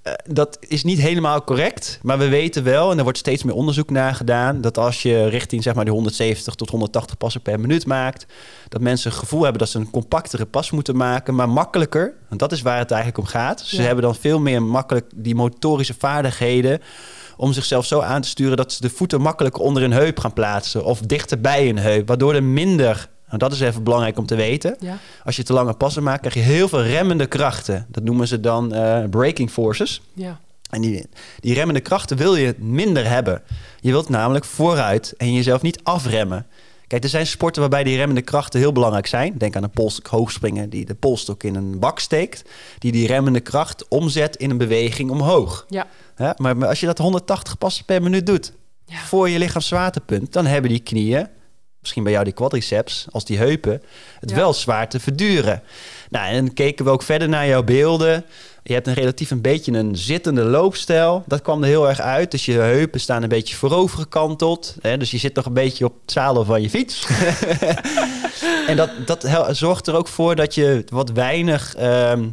eh, 0.02 0.12
dat 0.30 0.56
is 0.60 0.84
niet 0.84 0.98
helemaal 1.00 1.44
correct, 1.44 1.98
maar 2.02 2.18
we 2.18 2.28
weten 2.28 2.64
wel, 2.64 2.90
en 2.90 2.96
er 2.96 3.02
wordt 3.02 3.18
steeds 3.18 3.42
meer 3.42 3.54
onderzoek 3.54 3.90
naar 3.90 4.14
gedaan, 4.14 4.60
dat 4.60 4.78
als 4.78 5.02
je 5.02 5.28
richting 5.28 5.62
zeg 5.62 5.74
maar 5.74 5.84
die 5.84 5.92
170 5.92 6.54
tot 6.54 6.70
180 6.70 7.16
passen 7.16 7.40
per 7.40 7.60
minuut 7.60 7.86
maakt, 7.86 8.26
dat 8.68 8.80
mensen 8.80 9.10
het 9.10 9.18
gevoel 9.18 9.42
hebben 9.42 9.58
dat 9.58 9.68
ze 9.68 9.78
een 9.78 9.90
compactere 9.90 10.44
pas 10.46 10.70
moeten 10.70 10.96
maken, 10.96 11.34
maar 11.34 11.48
makkelijker. 11.48 12.14
Want 12.28 12.40
dat 12.40 12.52
is 12.52 12.62
waar 12.62 12.78
het 12.78 12.90
eigenlijk 12.90 13.20
om 13.24 13.26
gaat. 13.30 13.60
Ze 13.60 13.76
Ja. 13.76 13.82
hebben 13.82 14.04
dan 14.04 14.14
veel 14.14 14.40
meer 14.40 14.62
makkelijk 14.62 15.06
die 15.14 15.34
motorische 15.34 15.94
vaardigheden 15.98 16.80
om 17.36 17.52
zichzelf 17.52 17.86
zo 17.86 18.00
aan 18.00 18.22
te 18.22 18.28
sturen 18.28 18.56
dat 18.56 18.72
ze 18.72 18.80
de 18.80 18.90
voeten 18.90 19.20
makkelijker 19.20 19.62
onder 19.62 19.82
hun 19.82 19.92
heup 19.92 20.18
gaan 20.18 20.32
plaatsen 20.32 20.84
of 20.84 21.00
dichter 21.00 21.40
bij 21.40 21.66
hun 21.66 21.78
heup, 21.78 22.08
waardoor 22.08 22.34
er 22.34 22.42
minder, 22.42 23.08
nou 23.26 23.38
dat 23.38 23.52
is 23.52 23.60
even 23.60 23.82
belangrijk 23.82 24.18
om 24.18 24.26
te 24.26 24.34
weten, 24.34 24.76
ja, 24.80 24.98
als 25.24 25.36
je 25.36 25.42
te 25.42 25.52
lange 25.52 25.74
passen 25.74 26.02
maakt, 26.02 26.20
krijg 26.20 26.34
je 26.34 26.52
heel 26.52 26.68
veel 26.68 26.82
remmende 26.82 27.26
krachten. 27.26 27.86
Dat 27.88 28.02
noemen 28.02 28.28
ze 28.28 28.40
dan 28.40 28.74
eh, 28.74 29.04
braking 29.10 29.50
forces. 29.50 30.02
ja, 30.14 30.40
En 30.70 30.80
die, 30.80 31.06
die 31.40 31.54
remmende 31.54 31.80
krachten 31.80 32.16
wil 32.16 32.36
je 32.36 32.54
minder 32.58 33.08
hebben. 33.08 33.42
Je 33.80 33.90
wilt 33.90 34.08
namelijk 34.08 34.44
vooruit 34.44 35.14
en 35.16 35.32
jezelf 35.32 35.62
niet 35.62 35.80
afremmen. 35.82 36.46
Kijk, 36.86 37.02
er 37.02 37.08
zijn 37.08 37.26
sporten 37.26 37.60
waarbij 37.60 37.84
die 37.84 37.96
remmende 37.96 38.22
krachten 38.22 38.60
heel 38.60 38.72
belangrijk 38.72 39.06
zijn. 39.06 39.34
Denk 39.38 39.56
aan 39.56 39.62
een 39.62 39.70
polstok 39.70 40.06
hoogspringen 40.06 40.70
die 40.70 40.84
de 40.84 40.94
polstok 40.94 41.42
in 41.42 41.54
een 41.54 41.78
bak 41.78 41.98
steekt. 41.98 42.42
Die 42.78 42.92
die 42.92 43.06
remmende 43.06 43.40
kracht 43.40 43.88
omzet 43.88 44.36
in 44.36 44.50
een 44.50 44.58
beweging 44.58 45.10
omhoog. 45.10 45.66
ja, 45.68 45.86
Hè? 46.16 46.30
Maar 46.36 46.56
maar 46.56 46.68
als 46.68 46.80
je 46.80 46.86
dat 46.86 46.98
180 46.98 47.58
passen 47.58 47.84
per 47.84 48.02
minuut 48.02 48.26
doet 48.26 48.52
Ja. 48.84 48.96
voor 48.98 49.28
je 49.28 49.38
lichaamszwaartepunt, 49.38 50.32
dan 50.32 50.46
hebben 50.46 50.70
die 50.70 50.80
knieën, 50.80 51.28
misschien 51.80 52.02
bij 52.02 52.12
jou 52.12 52.24
die 52.24 52.32
quadriceps, 52.32 53.06
als 53.10 53.24
die 53.24 53.38
heupen, 53.38 53.82
het 54.20 54.30
Ja. 54.30 54.36
wel 54.36 54.52
zwaar 54.52 54.88
te 54.88 55.00
verduren. 55.00 55.62
Nou, 56.10 56.26
en 56.28 56.44
dan 56.44 56.54
keken 56.54 56.84
we 56.84 56.90
ook 56.90 57.02
verder 57.02 57.28
naar 57.28 57.46
jouw 57.46 57.62
beelden. 57.62 58.24
Je 58.62 58.72
hebt 58.72 58.86
een 58.86 58.94
relatief 58.94 59.30
een 59.30 59.40
beetje 59.40 59.72
een 59.72 59.96
zittende 59.96 60.42
loopstijl. 60.42 61.24
Dat 61.26 61.42
kwam 61.42 61.62
er 61.62 61.68
heel 61.68 61.88
erg 61.88 62.00
uit. 62.00 62.30
Dus 62.30 62.44
je 62.44 62.52
heupen 62.52 63.00
staan 63.00 63.22
een 63.22 63.28
beetje 63.28 63.56
voorover 63.56 63.98
gekanteld. 63.98 64.76
Hè? 64.80 64.96
Dus 64.96 65.10
je 65.10 65.18
zit 65.18 65.34
nog 65.34 65.44
een 65.46 65.52
beetje 65.52 65.84
op 65.84 65.94
het 66.02 66.12
zadel 66.12 66.44
van 66.44 66.62
je 66.62 66.70
fiets. 66.70 67.06
en 68.68 68.76
dat, 68.76 68.90
dat 69.06 69.26
zorgt 69.56 69.86
er 69.86 69.94
ook 69.94 70.08
voor 70.08 70.34
dat 70.36 70.54
je 70.54 70.84
wat 70.88 71.10
weinig 71.10 71.74
ehm, 71.74 72.28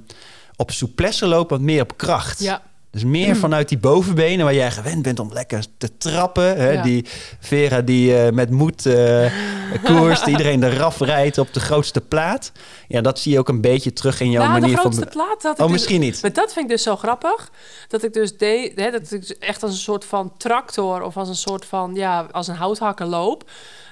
op 0.55 0.71
souplesse 0.71 1.25
loopt, 1.25 1.49
wat 1.49 1.61
meer 1.61 1.81
op 1.81 1.97
kracht. 1.97 2.39
ja, 2.39 2.61
Dus 2.93 3.03
meer 3.03 3.35
vanuit 3.35 3.69
die 3.69 3.77
bovenbenen 3.77 4.45
waar 4.45 4.53
jij 4.53 4.71
gewend 4.71 5.01
bent 5.01 5.19
om 5.19 5.33
lekker 5.33 5.65
te 5.77 5.97
trappen. 5.97 6.57
Hè? 6.57 6.71
Ja. 6.71 6.81
Die 6.81 7.05
Vera 7.39 7.81
die 7.81 8.17
eh, 8.17 8.31
met 8.31 8.49
moed 8.49 8.85
eh 8.85 9.31
koerst, 9.85 10.25
iedereen 10.25 10.63
eraf 10.63 10.99
rijdt 10.99 11.37
op 11.37 11.53
de 11.53 11.59
grootste 11.59 12.01
plaat. 12.01 12.51
Ja, 12.87 13.01
dat 13.01 13.19
zie 13.19 13.31
je 13.31 13.39
ook 13.39 13.49
een 13.49 13.61
beetje 13.61 13.93
terug 13.93 14.19
in 14.19 14.31
jouw 14.31 14.41
nou, 14.41 14.59
manier 14.59 14.75
de 14.75 14.81
grootste 14.81 15.01
van... 15.01 15.11
plaat 15.11 15.43
ik 15.43 15.51
Oh, 15.51 15.57
dus- 15.57 15.71
misschien 15.71 15.99
niet. 15.99 16.21
Maar 16.21 16.33
dat 16.33 16.53
vind 16.53 16.65
ik 16.65 16.71
dus 16.71 16.83
zo 16.83 16.95
grappig. 16.95 17.51
Dat 17.87 18.03
ik 18.03 18.13
dus 18.13 18.37
deed, 18.37 18.79
hè, 18.79 18.91
dat 18.91 19.11
ik 19.11 19.21
dus 19.21 19.37
echt 19.37 19.63
als 19.63 19.71
een 19.71 19.77
soort 19.77 20.05
van 20.05 20.33
tractor 20.37 21.01
of 21.01 21.17
als 21.17 21.29
een 21.29 21.35
soort 21.35 21.65
van, 21.65 21.95
ja, 21.95 22.27
als 22.31 22.47
een 22.47 22.55
houthakker 22.55 23.05
loop, 23.05 23.49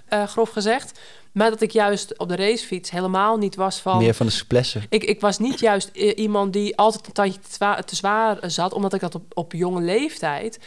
eh, 0.07 0.23
grof 0.23 0.49
gezegd. 0.49 0.99
Maar 1.31 1.49
dat 1.49 1.61
ik 1.61 1.71
juist 1.71 2.17
op 2.17 2.29
de 2.29 2.35
racefiets 2.35 2.89
helemaal 2.91 3.37
niet 3.37 3.55
was 3.55 3.79
van. 3.79 3.97
Meer 3.97 4.13
van 4.13 4.25
de 4.25 4.31
souplesse. 4.31 4.79
Ik, 4.89 5.03
ik 5.03 5.21
was 5.21 5.39
niet 5.39 5.59
juist 5.59 5.87
iemand 5.95 6.53
die 6.53 6.77
altijd 6.77 7.07
een 7.07 7.13
tandje 7.13 7.39
te 7.39 7.53
zwaar, 7.53 7.83
te 7.85 7.95
zwaar 7.95 8.37
zat, 8.41 8.73
omdat 8.73 8.93
ik 8.93 8.99
dat 9.01 9.15
op, 9.15 9.23
op 9.33 9.53
jonge 9.53 9.81
leeftijd. 9.81 10.59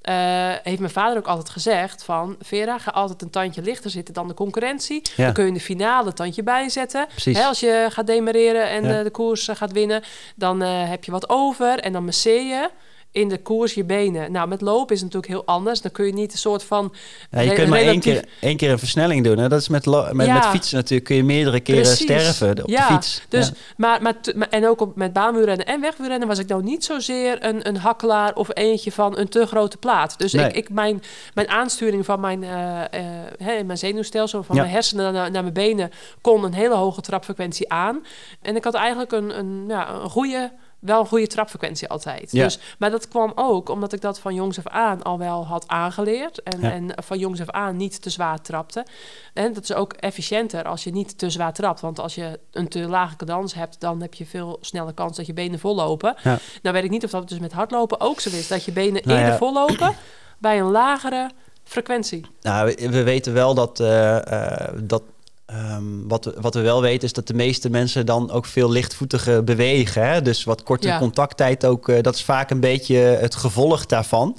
eh, 0.00 0.14
heeft 0.62 0.78
mijn 0.78 0.90
vader 0.92 1.18
ook 1.18 1.26
altijd 1.26 1.48
gezegd 1.50 2.04
van... 2.04 2.36
Vera, 2.40 2.78
ga 2.78 2.90
altijd 2.90 3.22
een 3.22 3.30
tandje 3.30 3.62
lichter 3.62 3.90
zitten 3.90 4.14
dan 4.14 4.28
de 4.28 4.34
concurrentie. 4.34 5.02
Ja. 5.16 5.24
Dan 5.24 5.32
kun 5.32 5.42
je 5.42 5.48
in 5.48 5.54
de 5.54 5.60
finale 5.60 6.06
een 6.06 6.14
tandje 6.14 6.42
bijzetten. 6.42 7.06
Hè, 7.24 7.44
als 7.44 7.60
je 7.60 7.86
gaat 7.90 8.06
demereren 8.06 8.68
en 8.68 8.84
Ja. 8.84 8.98
eh, 8.98 9.04
de 9.04 9.10
koers 9.10 9.48
eh, 9.48 9.56
gaat 9.56 9.72
winnen... 9.72 10.02
dan 10.36 10.60
heb 10.60 11.04
je 11.04 11.10
wat 11.10 11.28
over 11.28 11.78
en 11.78 11.92
dan 11.92 12.04
masseer 12.04 12.42
je 12.46 12.68
in 13.12 13.28
de 13.28 13.38
koers 13.42 13.74
je 13.74 13.84
benen. 13.84 14.32
Nou, 14.32 14.48
met 14.48 14.60
lopen 14.60 14.94
is 14.94 15.00
het 15.02 15.12
natuurlijk 15.12 15.32
heel 15.46 15.54
anders. 15.54 15.80
Dan 15.80 15.90
kun 15.90 16.06
je 16.06 16.12
niet 16.12 16.32
een 16.32 16.38
soort 16.38 16.62
van... 16.62 16.92
Ja, 17.30 17.40
je 17.40 17.52
kunt 17.52 17.68
maar 17.68 17.78
één 17.78 18.00
keer, 18.00 18.24
één 18.40 18.56
keer 18.56 18.70
een 18.70 18.78
versnelling 18.78 19.24
doen. 19.24 19.38
Hè? 19.38 19.48
Dat 19.48 19.60
is 19.60 19.68
met, 19.68 19.86
met, 20.12 20.26
Ja. 20.26 20.34
met 20.34 20.46
fietsen 20.46 20.76
natuurlijk. 20.76 21.06
Kun 21.06 21.16
je 21.16 21.24
meerdere 21.24 21.60
keren 21.60 21.82
Precies. 21.82 22.02
sterven 22.04 22.62
op 22.62 22.68
ja, 22.68 22.86
de 22.86 22.92
fiets. 22.92 23.22
Dus, 23.28 23.46
Ja. 23.46 23.52
maar, 23.76 24.02
maar, 24.02 24.14
en 24.50 24.68
ook 24.68 24.80
op, 24.80 24.96
met 24.96 25.12
baanwielrennen 25.12 25.66
en 25.66 25.80
wegwielrennen 25.80 26.28
was 26.28 26.38
ik 26.38 26.48
nou 26.48 26.62
niet 26.62 26.84
zozeer 26.84 27.44
een, 27.44 27.68
een 27.68 27.76
hakkelaar 27.76 28.34
of 28.34 28.48
eentje 28.52 28.92
van 28.92 29.18
een 29.18 29.28
te 29.28 29.46
grote 29.46 29.76
plaat. 29.76 30.18
Dus 30.18 30.32
Nee. 30.32 30.46
ik, 30.48 30.54
ik, 30.56 30.70
mijn, 30.70 31.02
mijn 31.34 31.48
aansturing 31.48 32.04
van 32.04 32.20
mijn, 32.20 32.44
eh, 32.44 32.80
eh, 32.80 33.04
hè, 33.38 33.62
mijn 33.64 33.78
zenuwstelsel, 33.78 34.42
van 34.42 34.56
mijn 34.56 34.68
hersenen 34.68 35.12
naar, 35.12 35.30
naar 35.30 35.42
mijn 35.42 35.54
benen, 35.54 35.90
kon 36.20 36.44
een 36.44 36.54
hele 36.54 36.74
hoge 36.74 37.00
trapfrequentie 37.00 37.72
aan. 37.72 38.04
En 38.42 38.56
ik 38.56 38.64
had 38.64 38.74
eigenlijk 38.74 39.12
een, 39.12 39.38
een, 39.38 39.64
ja, 39.68 39.88
een 39.90 40.10
goede 40.10 40.52
wel 40.80 41.00
een 41.00 41.06
goede 41.06 41.26
trapfrequentie 41.26 41.88
altijd. 41.88 42.32
Ja. 42.32 42.44
Dus, 42.44 42.58
maar 42.78 42.90
dat 42.90 43.08
kwam 43.08 43.32
ook 43.34 43.68
omdat 43.68 43.92
ik 43.92 44.00
dat 44.00 44.18
van 44.18 44.34
jongs 44.34 44.58
af 44.58 44.66
aan 44.66 45.02
al 45.02 45.18
wel 45.18 45.46
had 45.46 45.64
aangeleerd. 45.68 46.42
En, 46.42 46.60
Ja. 46.60 46.70
en 46.72 46.92
van 47.02 47.18
jongs 47.18 47.40
af 47.40 47.50
aan 47.50 47.76
niet 47.76 48.02
te 48.02 48.10
zwaar 48.10 48.40
trapte. 48.40 48.86
En 49.34 49.52
dat 49.52 49.62
is 49.62 49.72
ook 49.72 49.92
efficiënter 49.92 50.64
als 50.64 50.84
je 50.84 50.90
niet 50.90 51.18
te 51.18 51.30
zwaar 51.30 51.52
trapt. 51.52 51.80
Want 51.80 51.98
als 51.98 52.14
je 52.14 52.38
een 52.52 52.68
te 52.68 52.78
lage 52.88 53.16
cadans 53.16 53.54
hebt, 53.54 53.80
dan 53.80 54.00
heb 54.00 54.14
je 54.14 54.26
veel 54.26 54.58
sneller 54.60 54.94
kans 54.94 55.16
dat 55.16 55.26
je 55.26 55.32
benen 55.32 55.58
vollopen. 55.58 56.14
Ja. 56.22 56.38
Nou 56.62 56.74
weet 56.74 56.84
ik 56.84 56.90
niet 56.90 57.04
of 57.04 57.10
dat 57.10 57.28
dus 57.28 57.38
met 57.38 57.52
hardlopen 57.52 58.00
ook 58.00 58.20
zo 58.20 58.28
is. 58.30 58.48
Dat 58.48 58.64
je 58.64 58.72
benen 58.72 59.02
Nou 59.04 59.18
eerder 59.18 59.36
vollopen 59.36 59.94
bij 60.38 60.60
een 60.60 60.70
lagere 60.70 61.30
frequentie. 61.64 62.26
Nou, 62.40 62.74
we, 62.76 62.88
we 62.90 63.02
weten 63.02 63.32
wel 63.32 63.54
dat, 63.54 63.80
eh, 63.80 64.16
eh, 64.32 64.74
dat 64.82 65.02
ehm, 65.50 65.82
wat, 66.08 66.24
we, 66.24 66.34
wat 66.40 66.54
we 66.54 66.60
wel 66.60 66.80
weten 66.82 67.02
is 67.02 67.12
dat 67.12 67.26
de 67.26 67.34
meeste 67.34 67.70
mensen 67.70 68.06
dan 68.06 68.30
ook 68.30 68.46
veel 68.46 68.70
lichtvoetiger 68.70 69.44
bewegen. 69.44 70.08
Hè? 70.08 70.22
Dus 70.22 70.44
wat 70.44 70.62
korte 70.62 70.86
Ja. 70.88 70.98
contacttijd 70.98 71.64
ook, 71.66 71.88
eh, 71.88 72.02
dat 72.02 72.14
is 72.14 72.22
vaak 72.24 72.50
een 72.50 72.60
beetje 72.60 72.96
het 72.96 73.34
gevolg 73.34 73.86
daarvan. 73.86 74.36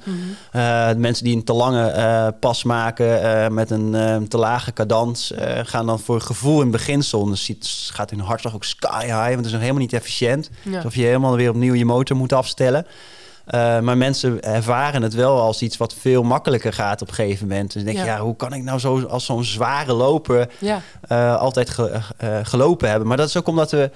Eh, 0.52 0.90
de 0.90 0.96
mensen 0.98 1.24
die 1.24 1.36
een 1.36 1.44
te 1.44 1.54
lange 1.54 1.86
eh, 1.88 2.28
pas 2.40 2.64
maken 2.64 3.24
eh, 3.24 3.50
met 3.50 3.70
een 3.72 3.96
eh, 3.96 4.18
te 4.18 4.38
lage 4.38 4.74
cadans, 4.74 5.32
eh, 5.32 5.60
gaan 5.64 5.86
dan 5.86 6.00
voor 6.00 6.22
gevoel 6.22 6.62
in 6.62 6.72
beginsel. 6.72 7.26
Dus 7.26 7.90
gaat 7.94 8.10
hun 8.10 8.20
hartslag 8.20 8.56
ook 8.56 8.64
sky 8.64 9.06
high, 9.06 9.16
want 9.16 9.36
het 9.36 9.46
is 9.46 9.52
nog 9.52 9.60
helemaal 9.62 9.82
niet 9.82 9.94
efficiënt. 9.94 10.50
Ja. 10.62 10.76
Alsof 10.76 10.96
je 10.96 11.04
helemaal 11.04 11.36
weer 11.36 11.50
opnieuw 11.50 11.74
je 11.74 11.86
motor 11.86 12.16
moet 12.18 12.34
afstellen. 12.34 12.86
Eh, 13.52 13.80
maar 13.80 13.98
mensen 13.98 14.42
ervaren 14.44 15.02
het 15.02 15.14
wel 15.14 15.42
als 15.42 15.62
iets 15.62 15.78
wat 15.78 15.94
veel 16.00 16.24
makkelijker 16.24 16.74
gaat 16.74 17.02
op 17.02 17.08
een 17.08 17.14
gegeven 17.14 17.48
moment. 17.48 17.74
Dus 17.74 17.84
dan 17.84 17.94
denk 17.94 17.98
je, 18.06 18.12
Ja. 18.12 18.16
ja, 18.18 18.22
hoe 18.24 18.36
kan 18.36 18.54
ik 18.54 18.64
nou 18.64 18.80
zo 18.80 19.06
als 19.06 19.26
zo'n 19.26 19.44
zware 19.44 19.94
loper 19.94 20.50
Ja, 20.60 20.82
eh, 21.08 21.36
altijd 21.38 21.70
ge- 21.70 22.00
eh, 22.18 22.38
gelopen 22.44 22.90
hebben? 22.90 23.08
Maar 23.08 23.18
dat 23.18 23.28
is 23.28 23.38
ook 23.38 23.48
omdat 23.48 23.72
we, 23.72 23.92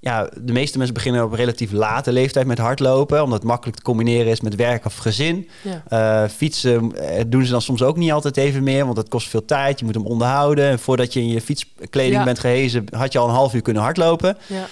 ja, 0.00 0.28
de 0.40 0.52
meeste 0.52 0.76
mensen 0.76 0.94
beginnen 0.94 1.24
op 1.24 1.32
relatief 1.32 1.72
late 1.72 2.12
leeftijd 2.12 2.46
met 2.46 2.58
hardlopen, 2.58 3.22
omdat 3.22 3.38
het 3.38 3.48
makkelijk 3.48 3.76
te 3.76 3.82
combineren 3.84 4.30
is 4.32 4.40
met 4.40 4.54
werk 4.54 4.84
of 4.84 4.96
gezin. 4.96 5.48
ja. 5.88 6.28
Fietsen 6.28 6.92
doen 7.26 7.44
ze 7.44 7.50
dan 7.50 7.62
soms 7.62 7.82
ook 7.82 7.96
niet 7.96 8.12
altijd 8.12 8.36
even 8.36 8.62
meer, 8.62 8.84
want 8.84 8.96
het 8.96 9.08
kost 9.08 9.28
veel 9.28 9.44
tijd. 9.44 9.78
Je 9.78 9.84
moet 9.84 9.94
hem 9.94 10.06
onderhouden. 10.06 10.64
En 10.70 10.78
voordat 10.78 11.12
je 11.12 11.20
in 11.20 11.28
je 11.28 11.40
fietskleding 11.40 12.24
bent 12.24 12.38
gehezen, 12.38 12.84
had 12.96 13.12
je 13.12 13.18
al 13.18 13.28
een 13.28 13.34
half 13.34 13.54
uur 13.54 13.62
kunnen 13.62 13.82
hardlopen. 13.82 14.36
ja. 14.46 14.66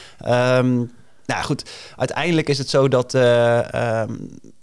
Ehm, 0.58 0.80
nou 1.28 1.44
goed, 1.44 1.70
uiteindelijk 1.96 2.48
is 2.48 2.58
het 2.58 2.68
zo 2.68 2.88
dat 2.88 3.14
eh, 3.14 3.74
ehm, 3.74 4.14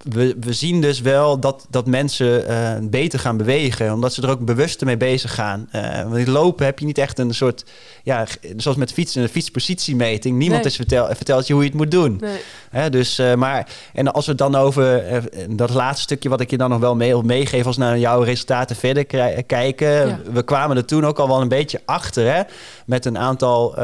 we, 0.10 0.36
we 0.40 0.54
zien 0.54 0.82
dus 0.82 1.02
wel 1.02 1.40
dat, 1.40 1.66
dat 1.70 1.86
mensen 1.86 2.48
eh, 2.48 2.72
beter 2.82 3.20
gaan 3.20 3.38
bewegen. 3.38 3.94
Omdat 3.94 4.14
ze 4.14 4.22
er 4.22 4.30
ook 4.30 4.46
bewuster 4.46 4.86
mee 4.88 4.98
bezig 4.98 5.34
gaan. 5.36 5.68
Eh 5.72 6.02
want 6.04 6.16
in 6.16 6.30
lopen 6.30 6.66
heb 6.66 6.80
je 6.80 6.86
niet 6.86 6.98
echt 6.98 7.20
een 7.20 7.34
soort... 7.34 7.64
Ja, 8.04 8.26
zoals 8.58 8.78
met 8.78 8.94
fietsen, 8.94 9.22
een 9.22 9.30
fietspositiemeting. 9.30 10.38
Niemand 10.38 10.62
Nee. 10.62 10.70
is 10.72 10.76
vertel, 10.76 11.08
vertelt 11.16 11.48
je 11.48 11.54
hoe 11.54 11.62
je 11.64 11.70
het 11.70 11.78
moet 11.78 11.92
doen. 11.92 12.18
Nee. 12.22 12.38
Hè, 12.70 12.90
dus, 12.90 13.20
eh, 13.20 13.34
maar, 13.34 13.68
en 13.94 14.14
als 14.14 14.26
we 14.26 14.32
het 14.32 14.40
dan 14.40 14.56
over 14.56 15.04
dat 15.50 15.70
laatste 15.70 16.02
stukje 16.04 16.30
wat 16.30 16.42
ik 16.42 16.50
je 16.50 16.58
dan 16.58 16.70
nog 16.70 16.80
wel 16.80 16.96
mee 16.96 17.10
wil 17.10 17.22
meegeven, 17.22 17.66
als 17.66 17.78
we 17.78 17.84
naar 17.84 18.00
jouw 18.00 18.22
resultaten 18.22 18.76
verder 18.76 19.06
kijken. 19.46 20.08
Ja. 20.08 20.20
We 20.34 20.44
kwamen 20.44 20.78
er 20.78 20.86
toen 20.86 21.06
ook 21.06 21.20
al 21.20 21.28
wel 21.28 21.42
een 21.42 21.48
beetje 21.48 21.82
achter, 21.86 22.34
hè, 22.36 22.42
met 22.86 23.06
een 23.06 23.18
aantal, 23.18 23.76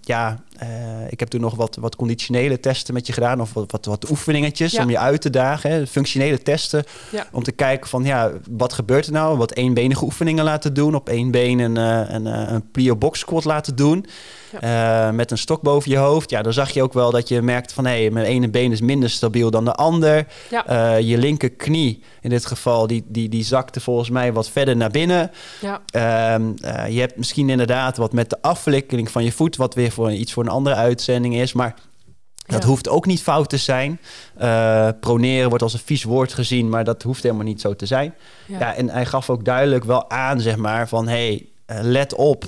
ja, 0.00 0.40
ik 1.08 1.20
heb 1.20 1.28
toen 1.28 1.40
nog 1.40 1.54
wat, 1.54 1.76
wat 1.80 1.96
conditionele 1.96 2.60
testen 2.60 2.94
met 2.94 3.06
je 3.06 3.12
gedaan, 3.12 3.40
of 3.40 3.52
wat, 3.52 3.70
wat, 3.72 3.84
wat 3.84 4.10
oefeningetjes 4.10 4.72
Ja. 4.72 4.82
om 4.82 4.90
je 4.90 4.98
uit 4.98 5.20
te 5.20 5.30
dagen, 5.30 5.65
hè, 5.68 5.86
functionele 5.86 6.38
testen, 6.42 6.84
Ja. 7.10 7.26
om 7.32 7.42
te 7.42 7.52
kijken 7.52 7.88
van, 7.88 8.04
ja, 8.04 8.30
wat 8.50 8.72
gebeurt 8.72 9.06
er 9.06 9.12
nou? 9.12 9.36
Wat 9.36 9.54
eenbenige 9.54 10.04
oefeningen 10.04 10.44
laten 10.44 10.74
doen, 10.74 10.94
op 10.94 11.08
één 11.08 11.30
been 11.30 11.58
een, 11.58 11.76
eh, 11.76 12.14
een, 12.14 12.26
eh, 12.26 12.52
een 12.52 12.70
plio 12.70 12.96
box 12.96 13.18
squat 13.18 13.44
laten 13.44 13.76
doen. 13.76 14.06
Eh, 14.60 15.10
met 15.10 15.30
een 15.30 15.38
stok 15.38 15.62
boven 15.62 15.90
je 15.90 15.96
hoofd. 15.96 16.30
Ja, 16.30 16.42
dan 16.42 16.52
zag 16.52 16.70
je 16.70 16.82
ook 16.82 16.92
wel 16.92 17.10
dat 17.10 17.28
je 17.28 17.42
merkt 17.42 17.72
van... 17.72 17.86
hé, 17.86 18.08
mijn 18.10 18.26
ene 18.26 18.48
been 18.48 18.72
is 18.72 18.80
minder 18.80 19.10
stabiel 19.10 19.50
dan 19.50 19.64
de 19.64 19.74
ander. 19.74 20.26
Ja. 20.50 20.66
Eh, 20.66 21.00
je 21.08 21.18
linkerknie 21.18 22.02
in 22.20 22.30
dit 22.30 22.46
geval, 22.46 22.86
die, 22.86 23.04
die, 23.08 23.28
die 23.28 23.44
zakte 23.44 23.80
volgens 23.80 24.10
mij 24.10 24.32
wat 24.32 24.50
verder 24.50 24.76
naar 24.76 24.90
binnen. 24.90 25.30
Ja. 25.60 25.80
Ehm, 25.90 26.42
eh, 26.60 26.88
je 26.94 27.00
hebt 27.00 27.16
misschien 27.16 27.48
inderdaad 27.50 27.96
wat 27.96 28.12
met 28.12 28.30
de 28.30 28.42
aflikkeling 28.42 29.10
van 29.10 29.24
je 29.24 29.32
voet... 29.32 29.56
wat 29.56 29.74
weer 29.74 29.90
voor 29.90 30.12
iets 30.12 30.32
voor 30.32 30.42
een 30.42 30.50
andere 30.50 30.76
uitzending 30.76 31.36
is. 31.36 31.52
Maar 31.52 31.74
dat 32.46 32.62
Ja. 32.62 32.68
hoeft 32.68 32.88
ook 32.88 33.06
niet 33.06 33.22
fout 33.22 33.48
te 33.48 33.56
zijn. 33.56 34.00
Eh, 34.36 34.88
proneren 35.00 35.48
wordt 35.48 35.64
als 35.64 35.72
een 35.72 35.80
vies 35.84 36.02
woord 36.02 36.32
gezien... 36.32 36.68
maar 36.68 36.84
dat 36.84 37.02
hoeft 37.02 37.22
helemaal 37.22 37.44
niet 37.44 37.60
zo 37.60 37.76
te 37.76 37.86
zijn. 37.86 38.14
Ja. 38.46 38.58
Ja, 38.58 38.74
en 38.74 38.88
hij 38.90 39.06
gaf 39.06 39.30
ook 39.30 39.44
duidelijk 39.44 39.84
wel 39.84 40.10
aan, 40.10 40.40
zeg 40.40 40.56
maar, 40.56 40.88
van... 40.88 41.08
hey, 41.08 41.46
eh, 41.66 41.78
let 41.82 42.14
op... 42.14 42.44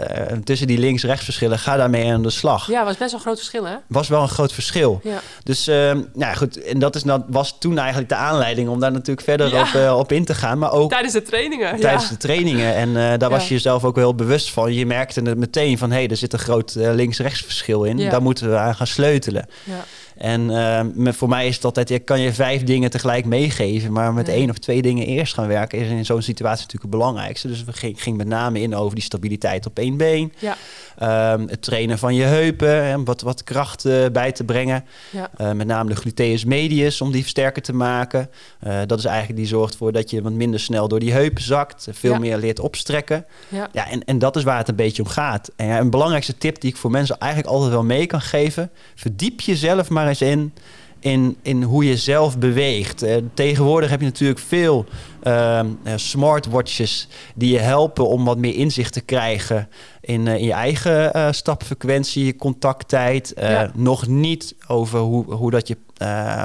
eh, 0.00 0.36
tussen 0.44 0.66
die 0.66 0.78
links-rechts 0.78 1.24
verschillen, 1.24 1.58
ga 1.58 1.76
daarmee 1.76 2.12
aan 2.12 2.22
de 2.22 2.30
slag 2.30 2.66
Ja, 2.66 2.84
was 2.84 2.96
best 2.96 3.10
wel 3.10 3.20
een 3.20 3.26
groot 3.26 3.36
verschil, 3.38 3.64
hè? 3.64 3.74
was 3.86 4.08
wel 4.08 4.22
een 4.22 4.28
groot 4.28 4.52
verschil. 4.52 5.00
Ja. 5.02 5.20
Dus 5.44 5.66
ehm, 5.66 5.96
nou 5.96 6.06
ja, 6.14 6.34
goed, 6.34 6.62
en 6.62 6.78
dat 6.78 6.94
is, 6.94 7.02
dat 7.02 7.22
was 7.28 7.56
toen 7.58 7.78
eigenlijk 7.78 8.08
de 8.08 8.14
aanleiding 8.14 8.68
om 8.68 8.80
daar 8.80 8.92
natuurlijk 8.92 9.26
verder 9.26 9.48
Ja. 9.52 9.60
op, 9.60 9.74
eh, 9.74 9.98
op 9.98 10.12
in 10.12 10.24
te 10.24 10.34
gaan. 10.34 10.58
Maar 10.58 10.72
ook 10.72 10.90
Tijdens 10.90 11.12
de 11.12 11.22
trainingen. 11.22 11.80
tijdens 11.80 12.08
de 12.08 12.16
trainingen. 12.16 12.74
En 12.74 12.88
eh, 12.96 13.18
daar 13.18 13.30
was 13.30 13.48
je 13.48 13.54
jezelf 13.54 13.84
ook 13.84 13.94
wel 13.94 14.04
heel 14.04 14.14
bewust 14.14 14.50
van. 14.50 14.72
Je 14.74 14.86
merkte 14.86 15.20
het 15.22 15.38
meteen 15.38 15.78
van, 15.78 15.90
hé, 15.90 15.96
hey, 15.96 16.08
er 16.08 16.16
zit 16.16 16.32
een 16.32 16.38
groot 16.38 16.74
links-rechts 16.74 17.40
verschil 17.42 17.84
in. 17.84 17.96
Daar 18.10 18.22
moeten 18.22 18.50
we 18.50 18.56
aan 18.56 18.74
gaan 18.74 18.86
sleutelen. 18.86 19.46
Ja. 19.64 19.84
En 20.20 20.50
ehm, 20.56 20.88
met- 20.94 21.16
voor 21.16 21.28
mij 21.28 21.46
is 21.46 21.54
het 21.54 21.64
altijd, 21.64 21.88
je 21.88 21.98
kan 21.98 22.20
je 22.20 22.32
vijf 22.32 22.62
dingen 22.62 22.90
tegelijk 22.90 23.24
meegeven, 23.24 23.92
maar 23.92 24.12
met 24.12 24.28
één 24.28 24.50
of 24.50 24.58
twee 24.58 24.82
dingen 24.82 25.06
eerst 25.06 25.34
gaan 25.34 25.46
werken 25.46 25.78
is 25.78 25.88
in 25.88 26.04
zo'n 26.04 26.22
situatie 26.22 26.62
natuurlijk 26.64 26.92
het 26.92 27.00
belangrijkste. 27.00 27.48
Dus 27.48 27.64
we 27.64 27.72
gingen 27.72 27.98
ging 27.98 28.16
met 28.16 28.26
name 28.26 28.60
in 28.60 28.74
over 28.74 28.94
die 28.94 29.04
stabiliteit 29.04 29.66
op 29.66 29.78
één 29.78 29.96
been. 29.96 30.32
Ja. 30.38 30.56
Ehm, 30.98 31.46
het 31.48 31.62
trainen 31.62 31.98
van 31.98 32.14
je 32.14 32.22
heupen, 32.22 32.82
en 32.82 33.04
wat, 33.04 33.20
wat 33.20 33.44
kracht 33.44 33.84
eh, 33.84 34.04
bij 34.12 34.32
te 34.32 34.44
brengen. 34.44 34.84
Ja. 35.10 35.30
Eh, 35.36 35.52
met 35.52 35.66
name 35.66 35.88
de 35.90 35.96
gluteus 35.96 36.44
medius 36.44 37.00
om 37.00 37.12
die 37.12 37.24
sterker 37.24 37.62
te 37.62 37.72
maken. 37.72 38.30
Eh, 38.60 38.78
dat 38.86 38.98
is 38.98 39.04
eigenlijk 39.04 39.38
die 39.38 39.46
zorgt 39.48 39.76
voor 39.76 39.92
dat 39.92 40.10
je 40.10 40.22
wat 40.22 40.32
minder 40.32 40.60
snel 40.60 40.88
door 40.88 41.00
die 41.00 41.12
heupen 41.12 41.42
zakt. 41.42 41.88
Veel 41.90 42.18
meer 42.18 42.36
leert 42.36 42.60
opstrekken. 42.60 43.24
Ja. 43.48 43.68
Ja, 43.72 43.90
en, 43.90 44.04
en 44.04 44.18
dat 44.18 44.36
is 44.36 44.42
waar 44.42 44.58
het 44.58 44.68
een 44.68 44.74
beetje 44.76 45.02
om 45.02 45.08
gaat. 45.08 45.50
En 45.56 45.68
een 45.70 45.90
belangrijkste 45.90 46.38
tip 46.38 46.60
die 46.60 46.70
ik 46.70 46.76
voor 46.76 46.90
mensen 46.90 47.18
eigenlijk 47.18 47.52
altijd 47.52 47.72
wel 47.72 47.84
mee 47.84 48.06
kan 48.06 48.20
geven. 48.20 48.70
Verdiep 48.94 49.40
jezelf 49.40 49.88
maar 49.88 50.08
in, 50.22 50.52
in, 51.00 51.36
in 51.42 51.62
hoe 51.62 51.84
je 51.84 51.96
zelf 51.96 52.38
beweegt. 52.38 53.04
Tegenwoordig 53.34 53.90
heb 53.90 54.00
je 54.00 54.06
natuurlijk 54.06 54.40
veel 54.40 54.86
eh, 55.22 55.60
smartwatches 55.94 57.08
die 57.34 57.52
je 57.52 57.58
helpen 57.58 58.08
om 58.08 58.24
wat 58.24 58.38
meer 58.38 58.54
inzicht 58.54 58.92
te 58.92 59.00
krijgen 59.00 59.68
in, 60.00 60.28
eh, 60.28 60.34
in 60.34 60.44
je 60.44 60.52
eigen 60.52 61.12
eh, 61.12 61.28
stapfrequentie, 61.30 62.24
je 62.24 62.36
contacttijd. 62.36 63.32
Ja. 63.36 63.70
Nog 63.74 64.06
niet 64.06 64.54
over 64.66 64.98
hoe, 64.98 65.34
hoe, 65.34 65.50
dat 65.50 65.68
je, 65.68 65.76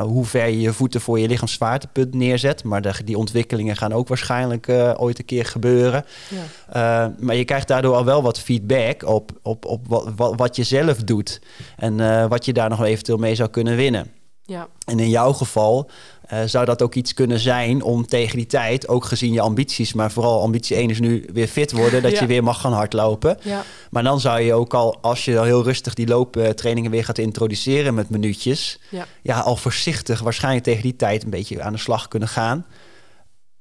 hoe 0.02 0.26
ver 0.26 0.48
je 0.48 0.62
je 0.62 0.74
voeten 0.74 1.02
voor 1.02 1.20
je 1.20 1.28
lichaamsvaartepunt 1.28 2.14
neerzet. 2.14 2.64
Maar 2.64 2.82
de, 2.82 2.94
die 3.06 3.18
ontwikkelingen 3.18 3.76
gaan 3.76 3.94
ook 3.94 4.08
waarschijnlijk 4.08 4.70
ooit 4.98 5.20
een 5.20 5.26
keer 5.26 5.46
gebeuren. 5.46 6.06
Ja. 6.30 7.08
Uh, 7.08 7.14
maar 7.20 7.36
je 7.36 7.46
krijgt 7.46 7.68
daardoor 7.68 7.96
al 7.96 8.06
wel 8.06 8.22
wat 8.22 8.40
feedback 8.40 9.04
op, 9.04 9.32
op, 9.42 9.66
op 9.66 9.88
wat, 9.88 10.12
wat, 10.16 10.34
wat 10.36 10.56
je 10.56 10.64
zelf 10.64 10.98
doet. 10.98 11.42
En 11.78 12.00
uh, 12.00 12.26
wat 12.26 12.46
je 12.46 12.54
daar 12.54 12.70
nog 12.70 12.84
eventueel 12.84 13.18
mee 13.18 13.36
zou 13.36 13.50
kunnen 13.50 13.76
winnen. 13.76 14.12
Ja. 14.46 14.68
En 14.86 15.00
in 15.00 15.10
jouw 15.10 15.34
geval 15.34 15.90
uh, 16.34 16.40
zou 16.46 16.66
dat 16.66 16.82
ook 16.82 16.96
iets 16.96 17.14
kunnen 17.14 17.40
zijn 17.40 17.82
om 17.82 18.08
tegen 18.08 18.38
die 18.38 18.46
tijd, 18.46 18.88
ook 18.88 19.06
gezien 19.06 19.34
je 19.34 19.42
ambities, 19.42 19.94
maar 19.94 20.12
vooral 20.12 20.42
ambitie 20.42 20.76
1 20.76 20.90
is 20.90 21.00
nu 21.00 21.26
weer 21.34 21.48
fit 21.48 21.72
worden, 21.72 22.02
dat 22.02 22.12
Ja. 22.16 22.20
je 22.20 22.26
weer 22.26 22.44
mag 22.44 22.62
gaan 22.62 22.74
hardlopen. 22.74 23.38
Ja. 23.42 23.64
Maar 23.92 24.04
dan 24.04 24.20
zou 24.20 24.40
je 24.42 24.54
ook 24.54 24.74
al, 24.74 24.98
als 25.02 25.26
je 25.26 25.38
al 25.38 25.44
heel 25.44 25.64
rustig 25.64 25.94
die 25.94 26.08
looptrainingen 26.08 26.92
weer 26.92 27.06
gaat 27.06 27.18
introduceren 27.18 27.94
met 27.94 28.10
minuutjes, 28.10 28.80
Ja. 28.90 29.06
ja, 29.22 29.40
al 29.40 29.56
voorzichtig 29.56 30.20
waarschijnlijk 30.22 30.64
tegen 30.64 30.82
die 30.82 30.96
tijd 30.96 31.24
een 31.24 31.30
beetje 31.30 31.62
aan 31.62 31.74
de 31.74 31.80
slag 31.80 32.08
kunnen 32.08 32.30
gaan. 32.30 32.66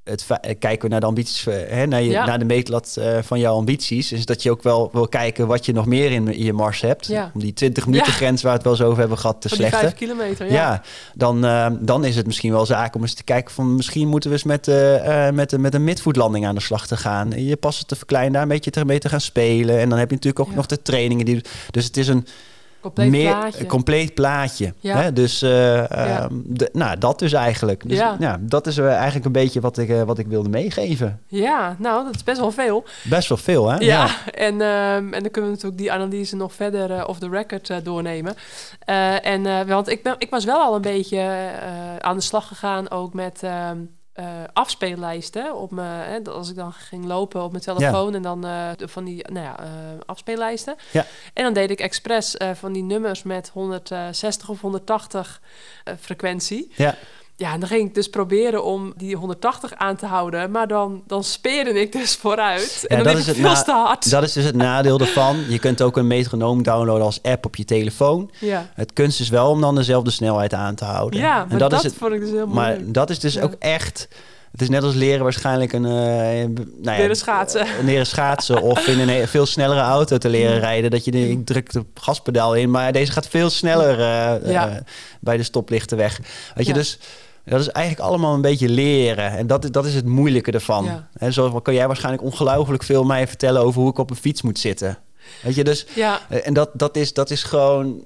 Het 0.05 0.27
eh, 0.41 0.55
kijken 0.59 0.83
we 0.83 0.89
naar 0.89 1.01
de 1.01 1.07
ambities, 1.07 1.47
eh, 1.47 1.55
hè, 1.69 1.87
naar, 1.87 2.03
je, 2.03 2.11
Ja. 2.11 2.27
naar 2.27 2.39
de 2.39 2.45
meetlat 2.45 2.97
eh, 2.99 3.19
van 3.23 3.39
jouw 3.41 3.55
ambities, 3.55 4.13
is 4.13 4.25
dat 4.27 4.43
je 4.43 4.51
ook 4.51 4.63
wel 4.63 4.89
wil 4.93 5.09
kijken 5.09 5.47
wat 5.47 5.67
je 5.67 5.73
nog 5.73 5.87
meer 5.87 6.11
in, 6.13 6.29
in 6.35 6.45
je 6.45 6.53
mars 6.53 6.81
hebt. 6.81 7.07
Ja. 7.07 7.31
Om 7.35 7.41
die 7.41 7.53
20 7.53 7.87
minuten 7.87 8.11
Ja. 8.11 8.17
grens 8.17 8.43
waar 8.43 8.51
we 8.51 8.57
het 8.57 8.67
wel 8.67 8.73
eens 8.77 8.83
over 8.83 8.99
hebben 8.99 9.19
gehad 9.19 9.41
te 9.41 9.49
die 9.49 9.57
slechten. 9.57 9.79
vijf 9.79 9.95
kilometer. 9.95 10.53
Ja, 10.53 10.83
dan, 11.15 11.41
dan 11.81 12.05
is 12.05 12.17
het 12.17 12.27
misschien 12.27 12.53
wel 12.53 12.67
zaak 12.67 12.95
om 12.95 13.03
eens 13.03 13.15
te 13.15 13.25
kijken 13.25 13.55
van 13.55 13.75
misschien 13.75 14.09
moeten 14.09 14.31
we 14.31 14.37
eens 14.37 14.45
met, 14.45 14.69
eh, 14.69 15.31
met, 15.31 15.53
een- 15.53 15.61
met 15.61 15.75
een 15.75 15.85
midvoetlanding 15.85 16.47
aan 16.47 16.55
de 16.55 16.61
slag 16.61 16.87
te 16.87 16.97
gaan. 16.97 17.45
Je 17.45 17.57
passen 17.57 17.87
te 17.87 17.97
verkleinen, 17.97 18.33
daar 18.33 18.43
een 18.43 18.49
beetje 18.49 18.71
ermee 18.71 18.99
te 18.99 19.09
gaan 19.09 19.21
spelen. 19.21 19.79
En 19.79 19.89
dan 19.89 19.99
heb 19.99 20.09
je 20.11 20.15
natuurlijk 20.15 20.49
ook 20.49 20.55
nog 20.55 20.67
de 20.67 20.83
trainingen. 20.83 21.25
Die, 21.25 21.41
dus 21.71 21.85
het 21.85 21.97
is 21.97 22.09
een 22.09 22.27
Compleet 22.85 23.11
meer 23.11 23.31
plaatje. 23.31 23.61
een 23.61 23.67
compleet 23.67 24.15
plaatje. 24.15 24.75
Ja. 24.81 24.97
Hè? 24.97 25.13
Dus 25.13 25.43
eh, 25.43 25.91
ehm, 25.91 26.29
de- 26.45 26.71
nou, 26.73 26.99
dat 26.99 27.19
dus 27.19 27.33
eigenlijk. 27.33 27.89
Dus, 27.89 27.99
Ja. 27.99 28.17
ja. 28.19 28.39
dat 28.41 28.67
is 28.67 28.79
eh, 28.79 28.95
eigenlijk 28.95 29.25
een 29.25 29.33
beetje 29.33 29.61
wat 29.61 29.79
ik, 29.79 29.89
eh, 29.89 30.03
wat 30.03 30.19
ik 30.19 30.27
wilde 30.27 30.49
meegeven. 30.49 31.21
ja, 31.27 31.77
nou, 31.79 32.05
dat 32.05 32.15
is 32.15 32.25
best 32.25 32.39
wel 32.41 32.51
veel. 32.51 32.85
Best 33.03 33.29
wel 33.29 33.39
veel, 33.39 33.69
hè? 33.71 33.77
Ja, 33.77 34.09
En, 34.35 34.61
ehm, 34.61 35.13
en 35.13 35.23
dan 35.23 35.31
kunnen 35.31 35.51
we 35.51 35.57
natuurlijk 35.57 35.79
die 35.79 35.93
analyse 35.93 36.37
nog 36.37 36.53
verder 36.53 37.07
off 37.07 37.19
the 37.19 37.29
record 37.29 37.85
doornemen. 37.85 38.35
En, 39.23 39.67
want 39.67 39.89
ik, 39.89 40.03
ben, 40.03 40.15
ik 40.19 40.31
was 40.31 40.45
wel 40.45 40.61
al 40.61 40.75
een 40.75 40.81
beetje 40.83 41.51
aan 41.99 42.17
de 42.17 42.23
slag 42.23 42.49
gegaan 42.49 42.91
ook 42.91 43.15
met 43.15 43.43
eh, 44.15 44.27
afspeellijsten. 44.53 45.57
Op 45.57 45.71
mijn, 45.71 46.11
hè, 46.11 46.31
als 46.31 46.51
ik 46.51 46.57
dan 46.57 46.73
ging 46.73 47.05
lopen 47.05 47.43
op 47.43 47.51
mijn 47.51 47.63
telefoon 47.63 48.15
en 48.15 48.23
dan 48.23 48.47
eh, 48.47 48.71
van 48.79 49.05
die 49.05 49.29
nou 49.33 49.47
ja, 49.47 49.59
eh, 49.59 49.67
afspeellijsten. 50.07 50.77
Ja. 50.91 51.07
En 51.33 51.45
dan 51.45 51.53
deed 51.53 51.71
ik 51.71 51.81
expres 51.81 52.37
van 52.55 52.73
die 52.73 52.83
nummers 52.83 53.23
met 53.23 53.49
160 53.49 54.49
of 54.49 54.61
180 54.61 55.41
eh, 55.85 55.95
frequentie. 56.01 56.73
Ja. 56.77 56.95
Ja, 57.37 57.53
en 57.53 57.61
dan 57.61 57.69
ging 57.69 57.89
ik 57.89 57.95
dus 57.95 58.09
proberen 58.09 58.65
om 58.65 58.93
die 58.97 59.17
180 59.17 59.75
aan 59.75 59.97
te 59.97 60.07
houden. 60.07 60.51
Maar 60.51 60.69
dan, 60.69 61.03
dan 61.07 61.25
speerde 61.25 61.81
ik 61.81 61.93
dus 61.93 62.15
vooruit. 62.17 62.85
En 62.89 62.97
Ja, 62.97 63.03
dan 63.03 63.13
dat 63.13 63.21
is 63.23 63.27
het 63.27 63.37
veel 63.37 63.63
te 63.63 63.73
hard. 63.73 64.11
Dat 64.11 64.23
is 64.23 64.33
dus 64.33 64.45
het 64.45 64.55
nadeel 64.57 64.99
ervan. 65.01 65.37
Je 65.49 65.59
kunt 65.59 65.83
ook 65.83 65.97
een 65.97 66.07
metronoom 66.07 66.63
downloaden 66.63 67.05
als 67.05 67.23
app 67.23 67.47
op 67.47 67.57
je 67.57 67.65
telefoon. 67.65 68.31
Ja, 68.41 68.67
Het 68.75 68.93
kunst 68.93 69.21
is 69.21 69.29
wel 69.29 69.51
om 69.51 69.61
dan 69.61 69.75
dezelfde 69.75 70.11
snelheid 70.11 70.55
aan 70.55 70.75
te 70.75 70.85
houden. 70.85 71.21
ja 71.21 71.43
En 71.43 71.47
maar 71.49 71.59
dat, 71.59 71.73
is 71.73 71.83
het, 71.83 71.95
vond 71.95 72.13
ik 72.13 72.21
dus 72.21 72.31
heel 72.31 72.47
Maar 72.47 72.69
moeilijk. 72.71 72.95
dat 72.95 73.11
is 73.11 73.19
dus 73.19 73.35
Ja. 73.35 73.43
ook 73.43 73.55
echt. 73.59 74.09
Het 74.53 74.63
is 74.63 74.69
net 74.69 74.83
als 74.83 74.95
leren 74.95 75.23
waarschijnlijk 75.23 75.73
een. 75.73 75.85
eh, 75.85 75.91
nou 75.93 76.65
ja, 76.83 76.97
Leren 76.97 77.17
schaatsen. 77.17 77.61
eh, 77.61 77.69
leren 77.85 78.07
schaatsen 78.07 78.63
of 78.63 78.87
in 78.87 79.09
een 79.09 79.29
veel 79.29 79.47
snellere 79.47 79.81
auto 79.81 80.19
te 80.19 80.29
leren 80.29 80.59
rijden. 80.61 80.91
Dat 80.91 81.05
je 81.05 81.11
denkt, 81.11 81.29
ik 81.31 81.47
druk 81.47 81.73
de 81.73 81.85
gaspedaal 81.95 82.55
in, 82.55 82.71
maar 82.71 82.93
deze 82.93 83.13
gaat 83.13 83.29
veel 83.29 83.51
sneller 83.51 84.01
eh, 84.01 84.65
bij 85.21 85.37
de 85.37 85.43
stoplichten 85.43 85.97
weg. 85.97 86.21
Weet 86.55 86.67
je, 86.67 86.73
dus 86.73 86.99
dat 87.45 87.61
is 87.61 87.69
eigenlijk 87.69 88.09
allemaal 88.09 88.35
een 88.35 88.41
beetje 88.41 88.69
leren. 88.69 89.31
En 89.31 89.47
dat, 89.47 89.65
is- 89.65 89.71
dat 89.71 89.87
is 89.87 89.95
het 89.95 90.07
moeilijke 90.07 90.51
ervan. 90.51 90.85
Ja. 90.85 91.09
En 91.13 91.33
zo 91.33 91.61
kan 91.61 91.75
jij 91.75 91.87
waarschijnlijk 91.87 92.25
ongelooflijk 92.25 92.83
veel 92.83 93.05
mij 93.05 93.29
vertellen 93.29 93.63
over 93.63 93.81
hoe 93.81 93.91
ik 93.91 93.99
op 93.99 94.11
een 94.11 94.17
fiets 94.17 94.43
moet 94.43 94.59
zitten. 94.59 94.99
Weet 95.43 95.55
je, 95.55 95.65
dus 95.65 95.87
Ja, 95.95 96.21
eh, 96.29 96.47
En 96.47 96.55
dat, 96.55 96.71
dat, 96.75 96.97
is, 96.97 97.13
dat 97.13 97.31
is 97.31 97.43
gewoon, 97.43 98.03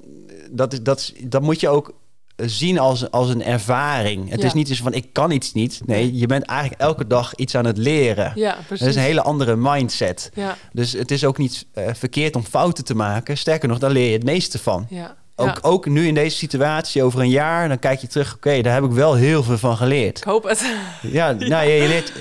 dat, 0.51 0.72
is, 0.72 0.82
dat, 0.82 0.99
is, 0.99 1.12
dat 1.24 1.43
moet 1.43 1.61
je 1.61 1.68
ook 1.68 1.93
zien 2.36 2.78
als, 2.78 3.11
als 3.11 3.28
een 3.28 3.43
ervaring. 3.45 4.30
Het 4.30 4.41
Ja. 4.41 4.47
is 4.47 4.53
niet 4.53 4.68
eens 4.68 4.80
van 4.82 4.93
ik 4.95 5.12
kan 5.12 5.30
iets 5.30 5.53
niet. 5.53 5.80
Nee, 5.86 6.16
je 6.18 6.26
bent 6.26 6.45
eigenlijk 6.45 6.80
elke 6.80 7.07
dag 7.07 7.34
iets 7.34 7.55
aan 7.55 7.64
het 7.64 7.76
leren. 7.78 8.32
ja, 8.34 8.55
Dat 8.55 8.66
precies. 8.66 8.86
is 8.86 8.95
een 8.95 9.01
hele 9.03 9.22
andere 9.22 9.57
mindset. 9.57 10.30
Ja, 10.34 10.57
Dus 10.72 10.93
het 10.93 11.11
is 11.11 11.24
ook 11.24 11.39
niet 11.39 11.66
eh, 11.72 11.84
verkeerd 11.95 12.36
om 12.36 12.45
fouten 12.45 12.84
te 12.84 12.95
maken. 12.95 13.39
Sterker 13.39 13.68
nog, 13.68 13.78
daar 13.78 13.91
leer 13.91 14.07
je 14.07 14.12
het 14.12 14.24
meeste 14.24 14.59
van. 14.59 14.86
ja, 14.91 15.16
ook, 15.39 15.47
Ja. 15.49 15.59
ook 15.62 15.86
nu 15.86 16.07
in 16.07 16.14
deze 16.14 16.36
situatie, 16.36 17.03
over 17.03 17.20
een 17.20 17.28
jaar, 17.30 17.68
dan 17.68 17.78
kijk 17.78 18.01
je 18.01 18.07
terug. 18.07 18.34
Oké, 18.34 18.61
daar 18.61 18.74
heb 18.74 18.84
ik 18.84 18.91
wel 18.91 19.14
heel 19.14 19.43
veel 19.43 19.59
van 19.59 19.76
geleerd. 19.76 20.18
Ik 20.18 20.24
hoop 20.24 20.45
het. 20.45 20.72
Ja, 21.03 21.32
nou, 21.53 21.66
je, 21.66 21.72
je 21.82 21.89
leert, 21.89 22.12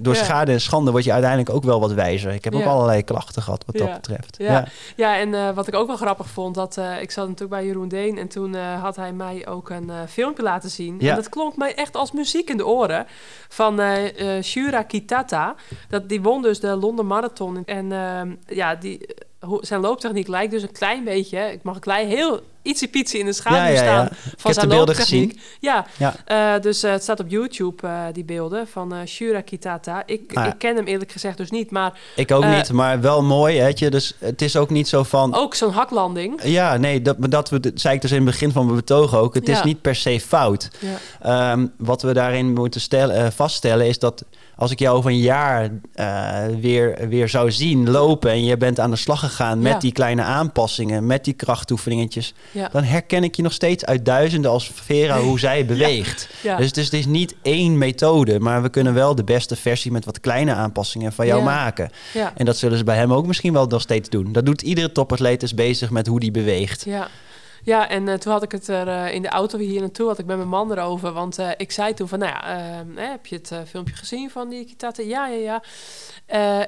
door 0.00 0.14
Ja. 0.14 0.24
schade 0.24 0.52
en 0.52 0.60
schande 0.60 0.90
word 0.90 1.04
je 1.04 1.12
uiteindelijk 1.12 1.50
ook 1.50 1.64
wel 1.64 1.80
wat 1.80 1.92
wijzer. 1.92 2.32
Ik 2.32 2.44
heb 2.44 2.54
ook 2.54 2.60
Ja. 2.60 2.66
allerlei 2.66 3.02
klachten 3.02 3.42
gehad 3.42 3.62
wat 3.66 3.76
dat 3.76 3.86
Ja. 3.88 3.94
betreft. 3.94 4.34
Ja. 4.38 4.66
Ja, 4.96 5.18
en 5.18 5.34
eh, 5.34 5.50
wat 5.54 5.66
ik 5.68 5.74
ook 5.74 5.86
wel 5.86 5.96
grappig 5.96 6.26
vond, 6.28 6.54
dat 6.54 6.76
eh, 6.76 7.00
ik 7.02 7.10
zat 7.10 7.24
natuurlijk 7.28 7.60
bij 7.60 7.66
Jeroen 7.66 7.88
Deen 7.88 8.18
en 8.18 8.28
toen 8.28 8.54
eh, 8.54 8.82
had 8.82 8.96
hij 8.96 9.12
mij 9.12 9.46
ook 9.46 9.70
een 9.70 9.90
eh, 9.90 9.96
filmpje 10.08 10.42
laten 10.42 10.70
zien. 10.70 10.96
Ja. 10.98 11.10
En 11.10 11.16
dat 11.16 11.28
klonk 11.28 11.56
mij 11.56 11.74
echt 11.74 11.96
als 11.96 12.12
muziek 12.12 12.50
in 12.50 12.56
de 12.56 12.66
oren 12.66 13.06
van 13.48 13.80
eh 13.80 14.36
eh, 14.36 14.42
Shura 14.44 14.82
Kitata. 14.82 15.54
Dat, 15.88 16.08
die 16.08 16.22
won 16.22 16.42
dus 16.42 16.60
de 16.60 16.76
Londen 16.76 17.06
Marathon. 17.06 17.62
En 17.64 17.92
ehm, 17.92 18.30
ja, 18.46 18.74
die, 18.74 19.06
zijn 19.60 19.80
looptechniek 19.80 20.28
lijkt 20.28 20.52
dus 20.52 20.62
een 20.62 20.72
klein 20.72 21.04
beetje, 21.04 21.38
ik 21.52 21.62
mag 21.62 21.74
een 21.74 21.80
klein, 21.80 22.08
heel 22.08 22.40
pietsie 22.90 23.20
in 23.20 23.26
de 23.26 23.32
schaduw 23.32 23.56
Ja, 23.58 23.66
ja, 23.66 23.72
ja. 23.72 23.78
staan 23.78 24.08
van 24.36 24.54
zijn 24.54 24.68
looptechniek. 24.68 25.40
Ja, 25.60 25.86
Ja. 25.98 26.14
eh, 26.24 26.62
dus 26.62 26.82
eh, 26.82 26.90
het 26.90 27.02
staat 27.02 27.20
op 27.20 27.28
YouTube, 27.28 27.86
eh, 27.86 28.02
die 28.12 28.24
beelden 28.24 28.68
van 28.68 28.94
Shura 29.06 29.40
Kitata. 29.40 30.02
Ik, 30.06 30.34
Ah, 30.34 30.46
ik 30.46 30.54
ken 30.58 30.76
hem 30.76 30.84
eerlijk 30.86 31.12
gezegd 31.12 31.36
dus 31.36 31.50
niet, 31.50 31.70
maar 31.70 31.98
Ik 32.16 32.30
ook 32.30 32.44
niet, 32.44 32.72
maar 32.72 33.00
wel 33.00 33.22
mooi. 33.22 33.60
Weet 33.62 33.78
je? 33.78 33.90
Dus 33.90 34.14
het 34.18 34.42
is 34.42 34.56
ook 34.56 34.70
niet 34.70 34.88
zo 34.88 35.02
van... 35.02 35.34
ook 35.34 35.54
zo'n 35.54 35.70
haklanding. 35.70 36.40
Ja, 36.42 36.76
nee, 36.76 37.02
dat, 37.02 37.16
dat 37.18 37.50
we, 37.50 37.60
dat 37.60 37.72
zei 37.74 37.94
ik 37.94 38.00
dus 38.00 38.10
in 38.10 38.16
het 38.16 38.26
begin 38.26 38.52
van 38.52 38.64
mijn 38.64 38.76
betoog 38.76 39.16
ook. 39.16 39.34
Het 39.34 39.48
is 39.48 39.62
niet 39.62 39.80
per 39.80 39.94
se 39.94 40.20
fout. 40.20 40.70
Ja. 40.78 41.50
Ehm, 41.52 41.66
wat 41.78 42.02
we 42.02 42.12
daarin 42.12 42.52
moeten 42.52 42.80
stellen, 42.80 43.32
vaststellen 43.32 43.86
is 43.86 43.98
dat 43.98 44.24
als 44.56 44.70
ik 44.70 44.78
jou 44.78 44.96
over 44.96 45.10
een 45.10 45.18
jaar 45.18 45.70
eh, 45.94 46.38
weer, 46.60 47.08
weer 47.08 47.28
zou 47.28 47.50
zien 47.52 47.90
lopen 47.90 48.30
en 48.30 48.44
je 48.44 48.56
bent 48.56 48.80
aan 48.80 48.90
de 48.90 48.96
slag 48.96 49.20
gegaan 49.20 49.58
met 49.58 49.72
Ja. 49.72 49.78
die 49.78 49.92
kleine 49.92 50.22
aanpassingen, 50.22 51.06
met 51.06 51.24
die 51.24 51.34
krachtoefeningetjes, 51.34 52.34
Ja. 52.52 52.68
dan 52.72 52.82
herken 52.84 53.24
ik 53.24 53.34
je 53.36 53.42
nog 53.42 53.52
steeds 53.52 53.84
uit 53.84 54.04
duizenden 54.04 54.50
als 54.50 54.70
Vera 54.74 55.20
hoe 55.20 55.38
zij 55.48 55.66
beweegt. 55.66 56.28
Ja. 56.42 56.56
Dus 56.56 56.66
het 56.66 56.76
is, 56.76 56.84
het 56.84 56.94
is 56.94 57.06
niet 57.06 57.34
één 57.42 57.78
methode, 57.78 58.40
maar 58.40 58.62
we 58.62 58.68
kunnen 58.68 58.94
wel 58.94 59.14
de 59.14 59.24
beste 59.24 59.56
versie 59.56 59.92
met 59.92 60.04
wat 60.04 60.20
kleine 60.20 60.52
aanpassingen 60.54 61.12
van 61.12 61.26
jou 61.26 61.42
maken. 61.42 61.90
En 62.36 62.44
dat 62.44 62.56
zullen 62.56 62.78
ze 62.78 62.84
bij 62.84 62.96
hem 62.96 63.12
ook 63.12 63.26
misschien 63.26 63.52
wel 63.52 63.66
nog 63.66 63.80
steeds 63.80 64.08
doen. 64.08 64.32
Dat 64.32 64.46
doet 64.46 64.62
iedere 64.62 64.92
topatleet 64.92 65.42
is 65.42 65.54
bezig 65.54 65.90
met 65.90 66.06
hoe 66.06 66.20
die 66.20 66.30
beweegt. 66.30 66.84
Ja. 66.84 67.08
Ja, 67.66 67.88
en 67.88 68.08
eh, 68.08 68.14
toen 68.14 68.32
had 68.32 68.42
ik 68.42 68.52
het 68.52 68.68
er 68.68 68.88
eh, 68.88 69.14
in 69.14 69.22
de 69.22 69.28
auto 69.28 69.58
hier 69.58 69.80
naartoe, 69.80 70.08
had 70.08 70.18
ik 70.18 70.26
met 70.26 70.36
mijn 70.36 70.48
man 70.48 70.72
erover. 70.72 71.12
Want 71.12 71.38
eh, 71.38 71.50
ik 71.56 71.72
zei 71.72 71.94
toen 71.94 72.08
van, 72.08 72.18
nou 72.18 72.30
ja, 72.32 72.44
ehm, 72.58 72.96
heb 73.10 73.26
je 73.26 73.34
het 73.36 73.52
filmpje 73.68 73.94
gezien 73.94 74.30
van 74.30 74.48
die 74.48 74.64
Kitata? 74.64 75.02
Ja, 75.02 75.26
ja, 75.26 75.36
ja. 75.36 75.62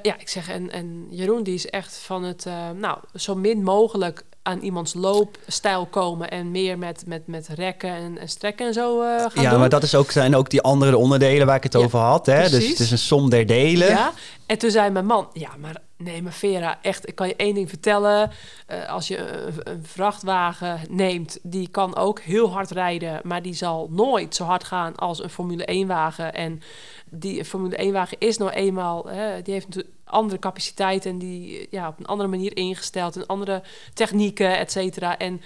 Ja, 0.03 0.17
ik 0.19 0.29
zeg, 0.29 0.49
en, 0.49 0.71
en 0.71 1.07
Jeroen 1.09 1.43
die 1.43 1.53
is 1.53 1.65
echt 1.67 1.97
van 1.97 2.23
het, 2.23 2.45
nou, 2.75 2.97
zo 3.15 3.35
min 3.35 3.63
mogelijk 3.63 4.23
aan 4.41 4.59
iemands 4.59 4.93
loopstijl 4.93 5.85
komen 5.85 6.29
en 6.29 6.51
meer 6.51 6.77
met, 6.77 7.03
met, 7.05 7.27
met 7.27 7.47
rekken 7.47 7.89
en, 7.89 8.17
en 8.17 8.29
strekken 8.29 8.67
en 8.67 8.73
zo 8.73 9.01
eh, 9.01 9.07
gaan 9.29 9.43
Ja, 9.43 9.49
doen. 9.49 9.59
maar 9.59 9.69
dat 9.69 9.83
is 9.83 9.95
ook, 9.95 10.11
zijn 10.11 10.35
ook 10.35 10.49
die 10.49 10.61
andere 10.61 10.97
onderdelen 10.97 11.47
waar 11.47 11.55
ik 11.55 11.63
het 11.63 11.73
Ja, 11.73 11.79
over 11.79 11.99
had. 11.99 12.25
Hè? 12.25 12.49
Dus 12.49 12.67
het 12.67 12.79
is 12.79 12.91
een 12.91 12.97
som 12.97 13.29
der 13.29 13.45
delen. 13.45 13.87
Ja, 13.87 14.11
en 14.45 14.57
toen 14.57 14.71
zei 14.71 14.89
mijn 14.89 15.05
man, 15.05 15.27
ja, 15.33 15.49
maar 15.59 15.75
nee, 16.03 16.21
maar 16.21 16.31
Vera, 16.31 16.79
echt, 16.81 17.07
ik 17.07 17.15
kan 17.15 17.27
je 17.27 17.35
één 17.35 17.53
ding 17.53 17.69
vertellen. 17.69 18.31
Eh, 18.65 18.89
als 18.89 19.07
je 19.07 19.17
een, 19.17 19.53
een 19.63 19.85
vrachtwagen 19.85 20.79
neemt, 20.89 21.39
die 21.43 21.67
kan 21.67 21.95
ook 21.95 22.19
heel 22.19 22.51
hard 22.51 22.71
rijden, 22.71 23.21
maar 23.23 23.41
die 23.41 23.53
zal 23.53 23.87
nooit 23.91 24.35
zo 24.35 24.43
hard 24.43 24.63
gaan 24.63 24.95
als 24.95 25.23
een 25.23 25.29
Formule 25.29 25.83
1-wagen. 25.85 26.33
En 26.33 26.61
die 27.09 27.45
Formule 27.45 27.89
1-wagen 27.89 28.17
is 28.19 28.37
nou 28.37 28.51
eenmaal, 28.51 29.07
hè, 29.07 29.41
die 29.41 29.53
heeft 29.53 29.67
natuurlijk 29.67 29.95
andere 30.03 30.39
capaciteiten 30.39 31.11
en 31.11 31.17
die 31.17 31.67
ja, 31.71 31.87
op 31.87 31.99
een 31.99 32.05
andere 32.05 32.29
manier 32.29 32.55
ingesteld 32.57 33.15
en 33.15 33.25
andere 33.25 33.61
technieken, 33.93 34.57
et 34.57 34.71
cetera. 34.71 35.17
En 35.17 35.41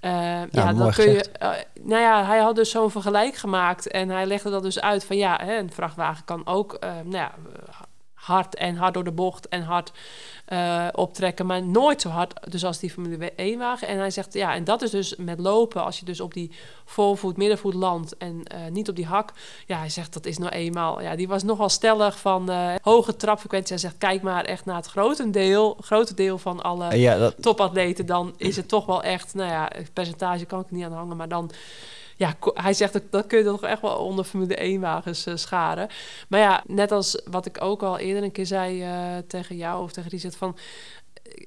eh, 0.00 0.42
ja, 0.50 0.72
dan 0.72 0.90
kun 0.90 1.10
je. 1.10 1.30
eh, 1.30 1.50
nou 1.82 2.02
ja, 2.02 2.24
hij 2.24 2.38
had 2.38 2.56
dus 2.56 2.70
zo'n 2.70 2.90
vergelijk 2.90 3.34
gemaakt 3.34 3.88
en 3.90 4.08
hij 4.08 4.26
legde 4.26 4.50
dat 4.50 4.62
dus 4.62 4.80
uit 4.80 5.04
van 5.04 5.16
ja, 5.16 5.40
hè, 5.42 5.58
een 5.58 5.72
vrachtwagen 5.72 6.24
kan 6.24 6.46
ook, 6.46 6.78
nou 6.80 7.16
ja, 7.16 7.34
hard 8.26 8.54
en 8.54 8.76
hard 8.76 8.94
door 8.94 9.04
de 9.04 9.12
bocht 9.12 9.48
en 9.48 9.62
hard 9.62 9.92
eh, 10.44 10.86
optrekken, 10.92 11.46
maar 11.46 11.62
nooit 11.62 12.00
zo 12.00 12.08
hard 12.08 12.50
dus 12.50 12.64
als 12.64 12.78
die 12.78 12.90
Formule 12.90 13.32
1-wagen. 13.32 13.88
En 13.88 13.98
hij 13.98 14.10
zegt, 14.10 14.32
ja, 14.32 14.54
en 14.54 14.64
dat 14.64 14.82
is 14.82 14.90
dus 14.90 15.16
met 15.16 15.38
lopen, 15.38 15.84
als 15.84 15.98
je 15.98 16.04
dus 16.04 16.20
op 16.20 16.34
die 16.34 16.50
voorvoet, 16.84 17.36
middenvoet 17.36 17.74
landt 17.74 18.16
en 18.16 18.42
eh, 18.44 18.70
niet 18.70 18.88
op 18.88 18.96
die 18.96 19.06
hak. 19.06 19.32
Ja, 19.66 19.78
hij 19.78 19.88
zegt, 19.88 20.12
dat 20.12 20.26
is 20.26 20.38
nou 20.38 20.52
eenmaal, 20.52 21.02
ja, 21.02 21.16
die 21.16 21.28
was 21.28 21.42
nogal 21.42 21.68
stellig 21.68 22.18
van 22.18 22.50
eh, 22.50 22.74
hoge 22.82 23.16
trapfrequentie. 23.16 23.72
Hij 23.72 23.78
zegt, 23.78 23.98
kijk 23.98 24.22
maar 24.22 24.44
echt 24.44 24.64
naar 24.64 24.76
het 24.76 24.86
grote 24.86 25.30
deel, 25.30 25.76
grote 25.80 26.14
deel 26.14 26.38
van 26.38 26.62
alle 26.62 26.98
Ja, 26.98 27.18
dat, 27.18 27.34
topatleten, 27.40 28.06
dan 28.06 28.34
is 28.36 28.56
het 28.56 28.68
toch 28.68 28.86
wel 28.86 29.02
echt, 29.02 29.34
nou 29.34 29.50
ja, 29.50 29.70
het 29.74 29.92
percentage 29.92 30.44
kan 30.44 30.60
ik 30.60 30.70
niet 30.70 30.84
aan 30.84 30.92
hangen, 30.92 31.16
maar 31.16 31.28
dan, 31.28 31.50
ja, 32.16 32.34
hij 32.54 32.74
zegt 32.74 32.92
dat, 32.92 33.02
dat 33.10 33.26
kun 33.26 33.38
je 33.38 33.44
toch 33.44 33.62
echt 33.62 33.82
wel 33.82 33.96
onder 33.96 34.24
Formule 34.24 34.76
1-wagens 34.78 35.26
eh, 35.26 35.36
scharen. 35.36 35.88
Maar 36.28 36.40
ja, 36.40 36.62
net 36.66 36.92
als 36.92 37.22
wat 37.30 37.46
ik 37.46 37.62
ook 37.62 37.82
al 37.82 37.98
eerder 37.98 38.22
een 38.22 38.32
keer 38.32 38.46
zei 38.46 38.82
eh, 38.82 39.16
tegen 39.26 39.56
jou 39.56 39.82
of 39.82 39.92
tegen 39.92 40.10
Richard, 40.10 40.36
van 40.36 40.56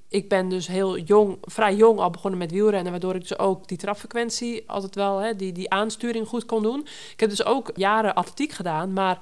ik 0.10 0.30
ben 0.30 0.50
dus 0.50 0.68
heel 0.68 0.98
jong, 0.98 1.38
vrij 1.42 1.76
jong 1.76 2.00
al 2.00 2.10
begonnen 2.10 2.40
met 2.40 2.52
wielrennen, 2.52 2.92
waardoor 2.92 3.16
ik 3.16 3.22
dus 3.22 3.40
ook 3.40 3.68
die 3.68 3.78
trapfrequentie 3.78 4.64
altijd 4.68 4.96
wel, 4.96 5.18
hè, 5.18 5.36
die, 5.36 5.52
die 5.52 5.70
aansturing 5.70 6.28
goed 6.28 6.46
kon 6.46 6.64
doen. 6.64 6.80
Ik 7.12 7.20
heb 7.20 7.30
dus 7.30 7.46
ook 7.46 7.72
jaren 7.76 8.16
atletiek 8.16 8.52
gedaan, 8.52 8.94
maar 8.94 9.18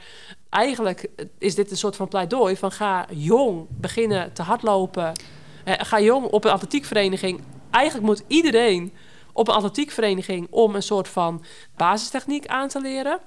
eigenlijk 0.49 1.07
is 1.37 1.55
dit 1.55 1.71
een 1.71 1.77
soort 1.77 1.95
van 1.95 2.07
pleidooi 2.07 2.57
van 2.57 2.71
ga 2.71 3.05
jong 3.09 3.65
beginnen 3.69 4.33
te 4.33 4.41
hardlopen. 4.41 5.11
Eh, 5.63 5.73
ga 5.77 5.99
jong 5.99 6.25
op 6.25 6.45
een 6.45 6.51
atletiekvereniging. 6.51 7.41
Eigenlijk 7.71 8.05
moet 8.05 8.23
iedereen 8.27 8.93
op 9.37 9.47
een 9.47 9.53
atletiekvereniging 9.53 10.47
om 10.49 10.75
een 10.75 10.83
soort 10.83 11.07
van 11.07 11.43
basistechniek 11.75 12.47
aan 12.47 12.67
te 12.67 12.81
leren. 12.81 13.19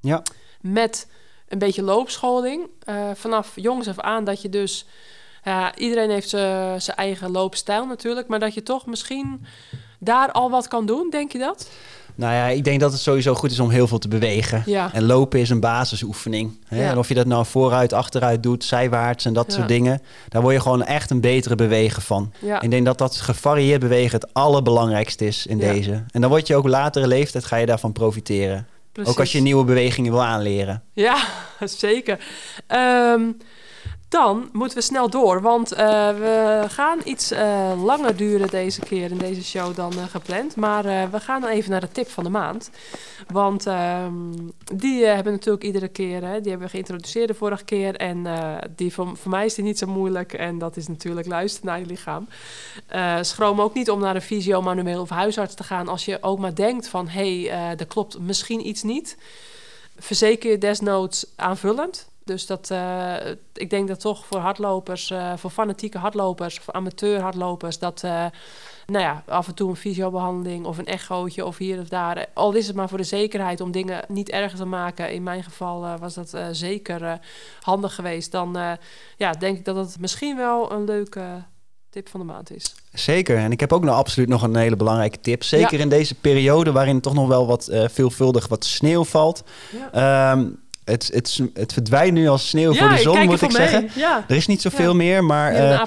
ja. 0.00 0.22
Met 0.60 1.08
een 1.48 1.58
beetje 1.58 1.82
loopscholing. 1.82 2.70
Eh, 2.82 3.10
vanaf 3.14 3.52
jongs 3.54 3.88
af 3.88 4.00
aan 4.00 4.24
dat 4.24 4.42
je 4.42 4.48
dus... 4.48 4.86
Ja, 5.44 5.76
iedereen 5.76 6.10
heeft 6.10 6.28
z'n 6.28 6.76
zijn 6.78 6.96
eigen 6.96 7.30
loopstijl 7.30 7.86
natuurlijk. 7.86 8.28
Maar 8.28 8.38
dat 8.38 8.54
je 8.54 8.62
toch 8.62 8.86
misschien 8.86 9.46
daar 9.98 10.32
al 10.32 10.50
wat 10.50 10.68
kan 10.68 10.86
doen, 10.86 11.10
denk 11.10 11.32
je 11.32 11.38
dat? 11.38 11.70
Nou 12.16 12.32
ja, 12.34 12.46
ik 12.46 12.64
denk 12.64 12.80
dat 12.80 12.92
het 12.92 13.00
sowieso 13.00 13.34
goed 13.34 13.50
is 13.50 13.60
om 13.60 13.70
heel 13.70 13.86
veel 13.86 13.98
te 13.98 14.08
bewegen. 14.08 14.62
Ja. 14.66 14.90
En 14.92 15.04
lopen 15.04 15.40
is 15.40 15.50
een 15.50 15.60
basisoefening. 15.60 16.58
Hè? 16.66 16.82
Ja. 16.84 16.90
En 16.90 16.98
of 16.98 17.08
je 17.08 17.14
dat 17.14 17.26
nou 17.26 17.46
vooruit, 17.46 17.92
achteruit 17.92 18.42
doet, 18.42 18.64
zijwaarts 18.64 19.24
en 19.24 19.32
dat 19.32 19.46
Ja. 19.48 19.52
soort 19.54 19.68
dingen. 19.68 20.02
Daar 20.28 20.42
word 20.42 20.54
je 20.54 20.60
gewoon 20.60 20.84
echt 20.84 21.10
een 21.10 21.20
betere 21.20 21.54
bewegen 21.54 22.02
van. 22.02 22.32
Ja. 22.38 22.60
Ik 22.60 22.70
denk 22.70 22.84
dat 22.86 22.98
dat 22.98 23.16
gevarieerd 23.16 23.80
bewegen 23.80 24.20
het 24.20 24.34
allerbelangrijkste 24.34 25.26
is 25.26 25.46
in 25.46 25.58
deze. 25.58 26.04
En 26.10 26.20
dan 26.20 26.30
word 26.30 26.46
je 26.46 26.56
ook 26.56 26.68
latere 26.68 27.06
leeftijd, 27.06 27.44
ga 27.44 27.56
je 27.56 27.66
daarvan 27.66 27.92
profiteren. 27.92 28.66
Precies. 28.92 29.12
Ook 29.12 29.20
als 29.20 29.32
je 29.32 29.40
nieuwe 29.40 29.64
bewegingen 29.64 30.12
wil 30.12 30.22
aanleren. 30.24 30.82
Ja, 30.92 31.16
zeker. 31.64 32.18
Ehm, 32.66 33.22
dan 34.08 34.48
moeten 34.52 34.78
we 34.78 34.84
snel 34.84 35.10
door, 35.10 35.40
want 35.40 35.72
eh, 35.72 36.08
we 36.08 36.64
gaan 36.68 36.98
iets 37.04 37.30
eh, 37.30 37.72
langer 37.84 38.16
duren 38.16 38.48
deze 38.48 38.80
keer 38.80 39.10
in 39.10 39.18
deze 39.18 39.44
show 39.44 39.76
dan 39.76 39.92
eh, 39.92 40.04
gepland. 40.04 40.56
Maar 40.56 41.10
we 41.10 41.20
gaan 41.20 41.40
dan 41.40 41.50
even 41.50 41.70
naar 41.70 41.80
de 41.80 41.92
tip 41.92 42.08
van 42.08 42.24
de 42.24 42.30
maand. 42.30 42.70
Want 43.32 43.66
ehm, 43.66 44.14
die 44.74 45.04
hebben 45.04 45.32
natuurlijk 45.32 45.64
iedere 45.64 45.88
keer, 45.88 46.24
hè, 46.24 46.40
die 46.40 46.50
hebben 46.50 46.66
we 46.66 46.72
geïntroduceerd 46.72 47.28
de 47.28 47.34
vorige 47.34 47.64
keer. 47.64 47.96
En 47.96 48.26
die 48.76 48.92
voor, 48.92 49.16
mij 49.24 49.44
is 49.44 49.54
die 49.54 49.64
niet 49.64 49.78
zo 49.78 49.86
moeilijk. 49.86 50.32
En 50.32 50.58
dat 50.58 50.76
is 50.76 50.88
natuurlijk 50.88 51.26
luisteren 51.26 51.66
naar 51.66 51.78
je 51.78 51.86
lichaam. 51.86 52.28
Schroom 53.20 53.60
ook 53.60 53.74
niet 53.74 53.90
om 53.90 54.00
naar 54.00 54.14
een 54.14 54.22
fysio, 54.22 54.62
manueel 54.62 55.00
of 55.00 55.08
huisarts 55.08 55.54
te 55.54 55.64
gaan 55.64 55.88
als 55.88 56.04
je 56.04 56.22
ook 56.22 56.38
maar 56.38 56.54
denkt 56.54 56.88
van 56.88 57.08
hé, 57.08 57.42
hey, 57.42 57.76
er 57.76 57.86
klopt 57.86 58.18
misschien 58.18 58.66
iets 58.66 58.82
niet 58.82 59.16
verzeker 59.98 60.50
je 60.50 60.58
desnoods 60.58 61.26
aanvullend. 61.36 62.08
Dus 62.26 62.46
dat, 62.46 62.70
eh, 62.70 63.14
ik 63.52 63.70
denk 63.70 63.88
dat 63.88 64.00
toch 64.00 64.26
voor 64.26 64.38
hardlopers, 64.38 65.10
eh, 65.10 65.32
voor 65.36 65.50
fanatieke 65.50 65.98
hardlopers, 65.98 66.58
voor 66.58 66.74
amateur 66.74 67.20
hardlopers, 67.20 67.78
dat 67.78 68.02
eh, 68.02 68.24
nou 68.86 69.04
ja, 69.04 69.22
af 69.26 69.46
en 69.48 69.54
toe 69.54 69.70
een 69.70 69.76
fysiobehandeling 69.76 70.64
of 70.66 70.78
een 70.78 70.86
echootje 70.86 71.44
of 71.44 71.56
hier 71.56 71.80
of 71.80 71.88
daar. 71.88 72.26
Al 72.34 72.52
is 72.52 72.66
het 72.66 72.76
maar 72.76 72.88
voor 72.88 72.98
de 72.98 73.04
zekerheid 73.04 73.60
om 73.60 73.70
dingen 73.70 74.04
niet 74.08 74.30
erger 74.30 74.58
te 74.58 74.64
maken. 74.64 75.12
In 75.12 75.22
mijn 75.22 75.44
geval 75.44 75.98
was 75.98 76.14
dat 76.14 76.36
zeker 76.52 77.18
handig 77.60 77.94
geweest. 77.94 78.32
Dan 78.32 78.56
ja, 79.16 79.30
denk 79.32 79.58
ik 79.58 79.64
dat 79.64 79.76
het 79.76 80.00
misschien 80.00 80.36
wel 80.36 80.72
een 80.72 80.84
leuke 80.84 81.42
tip 81.90 82.08
van 82.08 82.20
de 82.20 82.26
maand 82.26 82.50
is. 82.54 82.74
Zeker. 82.92 83.36
En 83.36 83.52
ik 83.52 83.60
heb 83.60 83.72
ook 83.72 83.84
nog 83.84 83.96
absoluut 83.96 84.28
nog 84.28 84.42
een 84.42 84.56
hele 84.56 84.76
belangrijke 84.76 85.20
tip. 85.20 85.42
Zeker 85.42 85.76
Ja. 85.76 85.82
in 85.82 85.88
deze 85.88 86.14
periode 86.14 86.72
waarin 86.72 87.00
toch 87.00 87.14
nog 87.14 87.28
wel 87.28 87.46
wat 87.46 87.68
veelvuldig 87.72 88.48
wat 88.48 88.64
sneeuw 88.64 89.04
valt. 89.04 89.42
Ja, 89.92 90.32
Ehm, 90.32 90.48
het, 90.86 91.10
het, 91.14 91.40
het 91.54 91.72
verdwijnt 91.72 92.12
nu 92.12 92.28
als 92.28 92.48
sneeuw 92.48 92.74
voor 92.74 92.88
de 92.88 92.98
zon, 92.98 93.24
moet 93.24 93.42
ik 93.42 93.50
zeggen. 93.50 93.88
Ja, 93.94 94.24
Er 94.28 94.36
is 94.36 94.46
niet 94.46 94.60
zoveel 94.62 94.90
Ja. 94.90 94.94
meer, 94.96 95.24
maar... 95.24 95.52
eh. 95.52 95.82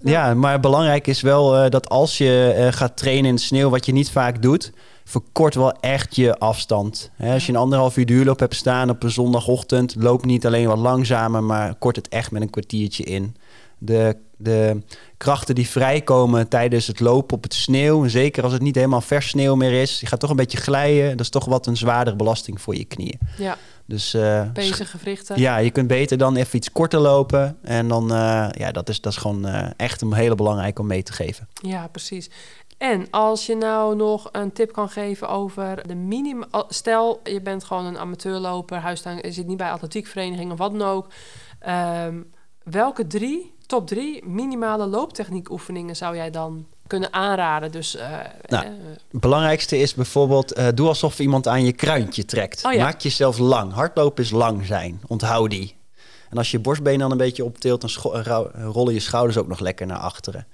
Ja, 0.00 0.34
maar 0.34 0.60
belangrijk 0.60 1.06
is 1.06 1.20
wel 1.20 1.56
eh, 1.56 1.70
dat 1.70 1.88
als 1.88 2.18
je 2.18 2.54
eh, 2.56 2.72
gaat 2.72 2.96
trainen 2.96 3.24
in 3.28 3.34
de 3.34 3.40
sneeuw, 3.40 3.68
wat 3.70 3.86
je 3.86 3.92
niet 3.92 4.10
vaak 4.10 4.42
doet, 4.42 4.72
verkort 5.04 5.54
wel 5.54 5.72
echt 5.80 6.16
je 6.16 6.38
afstand. 6.38 7.10
Hè, 7.16 7.32
als 7.32 7.46
je 7.46 7.52
een 7.52 7.58
anderhalf 7.58 7.96
uur 7.96 8.06
duurloop 8.06 8.40
hebt 8.40 8.54
staan 8.54 8.90
op 8.90 9.02
een 9.02 9.10
zondagochtend, 9.10 9.94
loop 9.98 10.24
niet 10.24 10.46
alleen 10.46 10.66
wat 10.66 10.78
langzamer, 10.78 11.42
maar 11.42 11.74
kort 11.74 11.96
het 11.96 12.08
echt 12.08 12.30
met 12.30 12.42
een 12.42 12.50
kwartiertje 12.50 13.04
in. 13.04 13.36
de, 13.78 14.16
de 14.38 14.82
krachten 15.16 15.54
die 15.54 15.68
vrijkomen 15.68 16.48
tijdens 16.48 16.86
het 16.86 17.00
lopen 17.00 17.36
op 17.36 17.42
het 17.42 17.54
sneeuw. 17.54 18.08
Zeker 18.08 18.42
als 18.44 18.52
het 18.52 18.62
niet 18.62 18.74
helemaal 18.74 19.00
vers 19.00 19.28
sneeuw 19.28 19.54
meer 19.54 19.72
is. 19.82 20.00
Je 20.00 20.06
gaat 20.06 20.20
toch 20.20 20.30
een 20.30 20.36
beetje 20.36 20.58
glijden. 20.58 21.10
Dat 21.10 21.20
is 21.20 21.28
toch 21.28 21.44
wat 21.44 21.66
een 21.66 21.76
zwaardere 21.76 22.16
belasting 22.16 22.60
voor 22.60 22.76
je 22.76 22.84
knieën. 22.84 23.18
Ja, 23.38 23.56
Dus 23.86 24.14
eh, 24.14 24.50
bezig 24.52 24.90
gewrichten. 24.90 25.40
ja, 25.40 25.56
je 25.56 25.70
kunt 25.70 25.86
beter 25.86 26.18
dan 26.18 26.36
even 26.36 26.56
iets 26.56 26.72
korter 26.72 27.00
lopen. 27.00 27.58
En 27.62 27.88
dan, 27.88 28.12
eh, 28.12 28.48
ja, 28.50 28.72
dat 28.72 28.88
is, 28.88 29.00
dat 29.00 29.12
is 29.12 29.18
gewoon 29.18 29.46
eh, 29.46 29.70
echt 29.76 30.00
een 30.00 30.12
hele 30.12 30.34
belangrijk 30.34 30.78
om 30.78 30.86
mee 30.86 31.02
te 31.02 31.12
geven. 31.12 31.48
Ja, 31.62 31.88
precies. 31.88 32.30
En 32.78 33.10
als 33.10 33.46
je 33.46 33.56
nou 33.56 33.96
nog 33.96 34.28
een 34.32 34.52
tip 34.52 34.72
kan 34.72 34.88
geven 34.88 35.28
over 35.28 35.86
de 35.86 35.94
minimum... 35.94 36.48
Stel, 36.68 37.20
je 37.24 37.42
bent 37.42 37.64
gewoon 37.64 37.84
een 37.84 37.98
amateurloper, 37.98 38.78
huistuin, 38.78 39.18
je 39.22 39.32
zit 39.32 39.46
niet 39.46 39.56
bij 39.56 39.70
atletiekvereniging 39.70 40.52
of 40.52 40.58
wat 40.58 40.78
dan 40.78 40.88
ook. 40.88 41.06
Ehm, 41.58 42.22
welke 42.62 43.06
drie, 43.06 43.54
top 43.66 43.86
drie, 43.86 44.26
minimale 44.26 44.86
looptechniekoefeningen 44.86 45.96
zou 45.96 46.16
jij 46.16 46.30
dan 46.30 46.66
kunnen 46.86 47.12
aanraden? 47.12 47.72
Dus, 47.72 47.96
eh, 47.96 48.08
Nou, 48.46 48.64
eh, 48.64 48.70
Het 49.10 49.20
belangrijkste 49.20 49.78
is 49.78 49.94
bijvoorbeeld, 49.94 50.52
eh, 50.52 50.66
doe 50.74 50.88
alsof 50.88 51.18
iemand 51.18 51.48
aan 51.48 51.64
je 51.64 51.72
kruintje 51.72 52.24
trekt. 52.24 52.64
Oh 52.64 52.72
ja. 52.72 52.82
Maak 52.82 53.00
jezelf 53.00 53.38
lang. 53.38 53.72
Hardlopen 53.72 54.24
is 54.24 54.30
lang 54.30 54.66
zijn. 54.66 55.00
Onthoud 55.06 55.50
die. 55.50 55.76
En 56.30 56.38
als 56.38 56.50
je 56.50 56.58
borstbeen 56.58 56.98
dan 56.98 57.10
een 57.10 57.16
beetje 57.16 57.44
optilt, 57.44 57.80
dan 57.80 57.90
rollen 58.72 58.94
je 58.94 59.00
schouders 59.00 59.36
ook 59.36 59.48
nog 59.48 59.60
lekker 59.60 59.86
naar 59.86 59.98
achteren. 59.98 60.46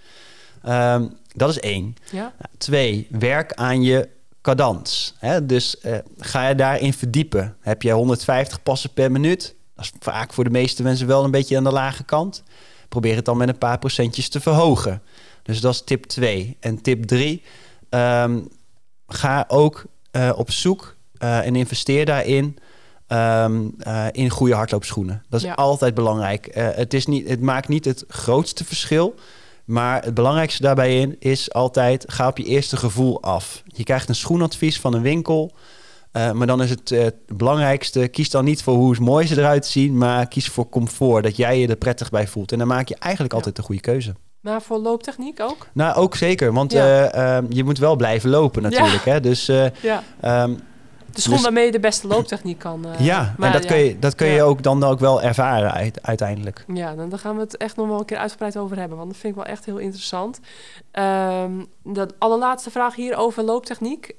Ehm, 0.62 1.07
dat 1.35 1.51
is 1.51 1.61
één. 1.61 1.97
ja? 2.11 2.20
Nou, 2.20 2.51
Twee, 2.59 3.07
werk 3.11 3.53
aan 3.55 3.83
je 3.83 4.09
cadans. 4.41 5.14
Hè? 5.18 5.47
Dus 5.47 5.76
ga 6.18 6.49
je 6.49 6.55
daarin 6.55 6.93
verdiepen. 6.93 7.57
Heb 7.61 7.83
je 7.83 7.91
150 7.93 8.62
passen 8.62 8.93
per 8.93 9.12
minuut? 9.12 9.55
Dat 9.76 9.85
is 9.85 9.93
vaak 9.99 10.33
voor 10.33 10.45
de 10.45 10.51
meeste 10.51 10.83
mensen 10.83 11.07
wel 11.07 11.24
een 11.24 11.30
beetje 11.30 11.57
aan 11.57 11.64
de 11.64 11.72
lage 11.72 12.05
kant. 12.05 12.43
Probeer 12.89 13.16
het 13.16 13.24
dan 13.24 13.37
met 13.37 13.49
een 13.49 13.59
paar 13.59 13.78
procentjes 13.78 14.28
te 14.28 14.41
verhogen. 14.41 15.03
Dus 15.43 15.61
dat 15.61 15.72
is 15.74 15.82
tip 15.84 16.05
2. 16.05 16.57
En 16.61 16.82
tip 16.82 17.05
3, 17.05 17.43
ga 19.07 19.45
ook 19.49 19.84
eh, 20.11 20.30
op 20.36 20.51
zoek 20.51 20.97
eh, 21.18 21.47
en 21.47 21.57
investeer 21.57 22.07
daarin 22.07 22.59
ehm, 23.07 23.61
eh, 23.78 24.07
in 24.12 24.30
goede 24.30 24.55
hardloopschoenen. 24.55 25.22
Dat 25.28 25.40
is 25.40 25.47
Ja. 25.47 25.53
altijd 25.53 25.95
belangrijk. 25.95 26.49
Het, 26.55 26.95
is 26.95 27.07
niet, 27.07 27.28
het 27.28 27.40
maakt 27.40 27.68
niet 27.68 27.84
het 27.84 28.05
grootste 28.09 28.64
verschil. 28.64 29.14
Maar 29.64 30.03
het 30.05 30.14
belangrijkste 30.14 30.62
daarbij 30.62 31.01
in 31.01 31.16
is 31.18 31.53
altijd: 31.53 32.05
ga 32.07 32.28
op 32.28 32.38
je 32.38 32.45
eerste 32.45 32.76
gevoel 32.76 33.22
af. 33.22 33.62
Je 33.66 33.84
krijgt 33.84 34.09
een 34.09 34.14
schoenadvies 34.14 34.80
van 34.80 34.95
een 34.95 35.03
winkel. 35.03 35.53
maar 36.12 36.47
dan 36.47 36.62
is 36.62 36.70
het 36.70 36.88
het 36.88 37.14
belangrijkste: 37.36 38.09
kies 38.09 38.30
dan 38.30 38.45
niet 38.45 38.62
voor 38.62 38.74
hoe 38.74 38.97
mooi 39.01 39.26
ze 39.26 39.38
eruit 39.38 39.66
zien, 39.66 39.97
maar 39.99 40.26
kies 40.28 40.49
voor 40.49 40.68
comfort. 40.68 41.22
Dat 41.24 41.36
jij 41.36 41.59
je 41.61 41.68
er 41.68 41.76
prettig 41.76 42.11
bij 42.11 42.26
voelt. 42.28 42.53
En 42.53 42.59
dan 42.59 42.66
maak 42.68 42.88
je 42.88 42.97
eigenlijk 42.97 43.32
Ja. 43.32 43.38
altijd 43.38 43.57
de 43.57 43.62
goede 43.62 43.80
keuze. 43.80 44.14
Maar 44.43 44.62
voor 44.62 44.78
looptechniek 44.78 45.40
ook? 45.40 45.66
Nou, 45.72 45.95
ook 45.97 46.16
zeker, 46.16 46.53
want 46.53 46.72
Ja. 46.72 47.11
eh, 47.11 47.36
ehm, 47.36 47.47
je 47.49 47.64
moet 47.64 47.78
wel 47.78 47.97
blijven 47.97 48.30
lopen 48.30 48.62
natuurlijk. 48.62 49.05
Hè? 49.05 49.20
Dus 49.20 49.49
eh, 49.49 49.64
Ja. 49.82 50.03
ehm, 50.20 50.55
De 51.12 51.20
schoen 51.20 51.32
Dus- 51.34 51.43
waarmee 51.43 51.64
je 51.64 51.70
de 51.72 51.80
beste 51.80 52.07
looptechniek 52.07 52.59
kan... 52.59 52.84
eh, 52.86 53.01
ja, 53.07 53.34
maar 53.38 53.47
en 53.47 53.53
dat 53.61 53.66
kun 53.70 53.76
je, 53.78 53.99
dat 53.99 54.14
kun 54.14 54.26
je 54.26 54.43
ook 54.43 54.62
dan 54.62 54.84
ook 54.84 54.99
wel 55.01 55.22
ervaren 55.22 55.72
uit- 55.72 55.99
uiteindelijk. 56.03 56.64
Ja, 56.74 56.95
dan, 56.95 57.09
dan 57.09 57.18
gaan 57.18 57.34
we 57.34 57.40
het 57.40 57.57
echt 57.57 57.76
nog 57.76 57.86
wel 57.88 57.99
een 57.99 58.05
keer 58.05 58.16
uitgebreid 58.16 58.57
over 58.57 58.76
hebben. 58.78 58.97
Want 58.99 59.11
dat 59.11 59.18
vind 59.18 59.36
ik 59.36 59.43
wel 59.43 59.53
echt 59.53 59.64
heel 59.64 59.78
interessant. 59.78 60.40
Ehm, 60.90 61.51
de 61.82 62.09
allerlaatste 62.18 62.70
vraag 62.70 62.95
hier 62.95 63.16
over 63.16 63.43
looptechniek. 63.43 64.14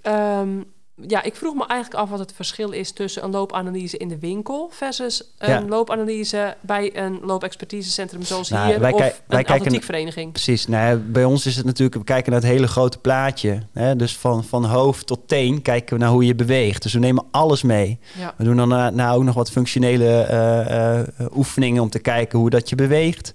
Ja, 1.07 1.23
ik 1.23 1.35
vroeg 1.35 1.53
me 1.55 1.65
eigenlijk 1.67 2.01
af 2.01 2.09
wat 2.09 2.19
het 2.19 2.33
verschil 2.35 2.71
is 2.71 2.91
tussen 2.91 3.23
een 3.23 3.31
loopanalyse 3.31 3.97
in 3.97 4.07
de 4.07 4.19
winkel 4.19 4.69
versus 4.71 5.23
een 5.37 5.49
Ja. 5.49 5.61
loopanalyse 5.67 6.55
bij 6.61 6.97
een 6.97 7.19
loopexpertisecentrum 7.23 8.21
zoals 8.23 8.49
Nou, 8.49 8.67
hier 8.69 8.79
wij 8.79 8.91
of 8.91 8.99
een 9.01 9.11
kijken- 9.27 9.53
atletiekvereniging. 9.55 10.31
Precies. 10.31 10.67
Nou, 10.67 10.97
bij 10.97 11.23
ons 11.23 11.45
is 11.45 11.55
het 11.55 11.65
natuurlijk, 11.65 11.97
we 11.97 12.03
kijken 12.03 12.31
naar 12.31 12.41
het 12.41 12.49
hele 12.49 12.67
grote 12.67 12.97
plaatje. 12.99 13.59
Hè? 13.73 13.95
Dus 13.95 14.17
van, 14.17 14.43
van 14.43 14.65
hoofd 14.65 15.07
tot 15.07 15.19
teen 15.27 15.61
kijken 15.61 15.97
we 15.97 16.03
naar 16.03 16.11
hoe 16.11 16.25
je 16.25 16.35
beweegt. 16.35 16.83
Dus 16.83 16.93
we 16.93 16.99
nemen 16.99 17.25
alles 17.31 17.61
mee. 17.63 17.99
Ja. 18.17 18.33
We 18.37 18.43
doen 18.43 18.55
dan 18.57 18.67
nou 18.95 19.17
ook 19.17 19.23
nog 19.23 19.35
wat 19.35 19.51
functionele 19.51 20.07
eh, 20.21 20.99
eh, 20.99 21.07
oefeningen 21.35 21.81
om 21.83 21.89
te 21.89 21.99
kijken 21.99 22.39
hoe 22.39 22.49
dat 22.49 22.69
je 22.69 22.75
beweegt. 22.75 23.33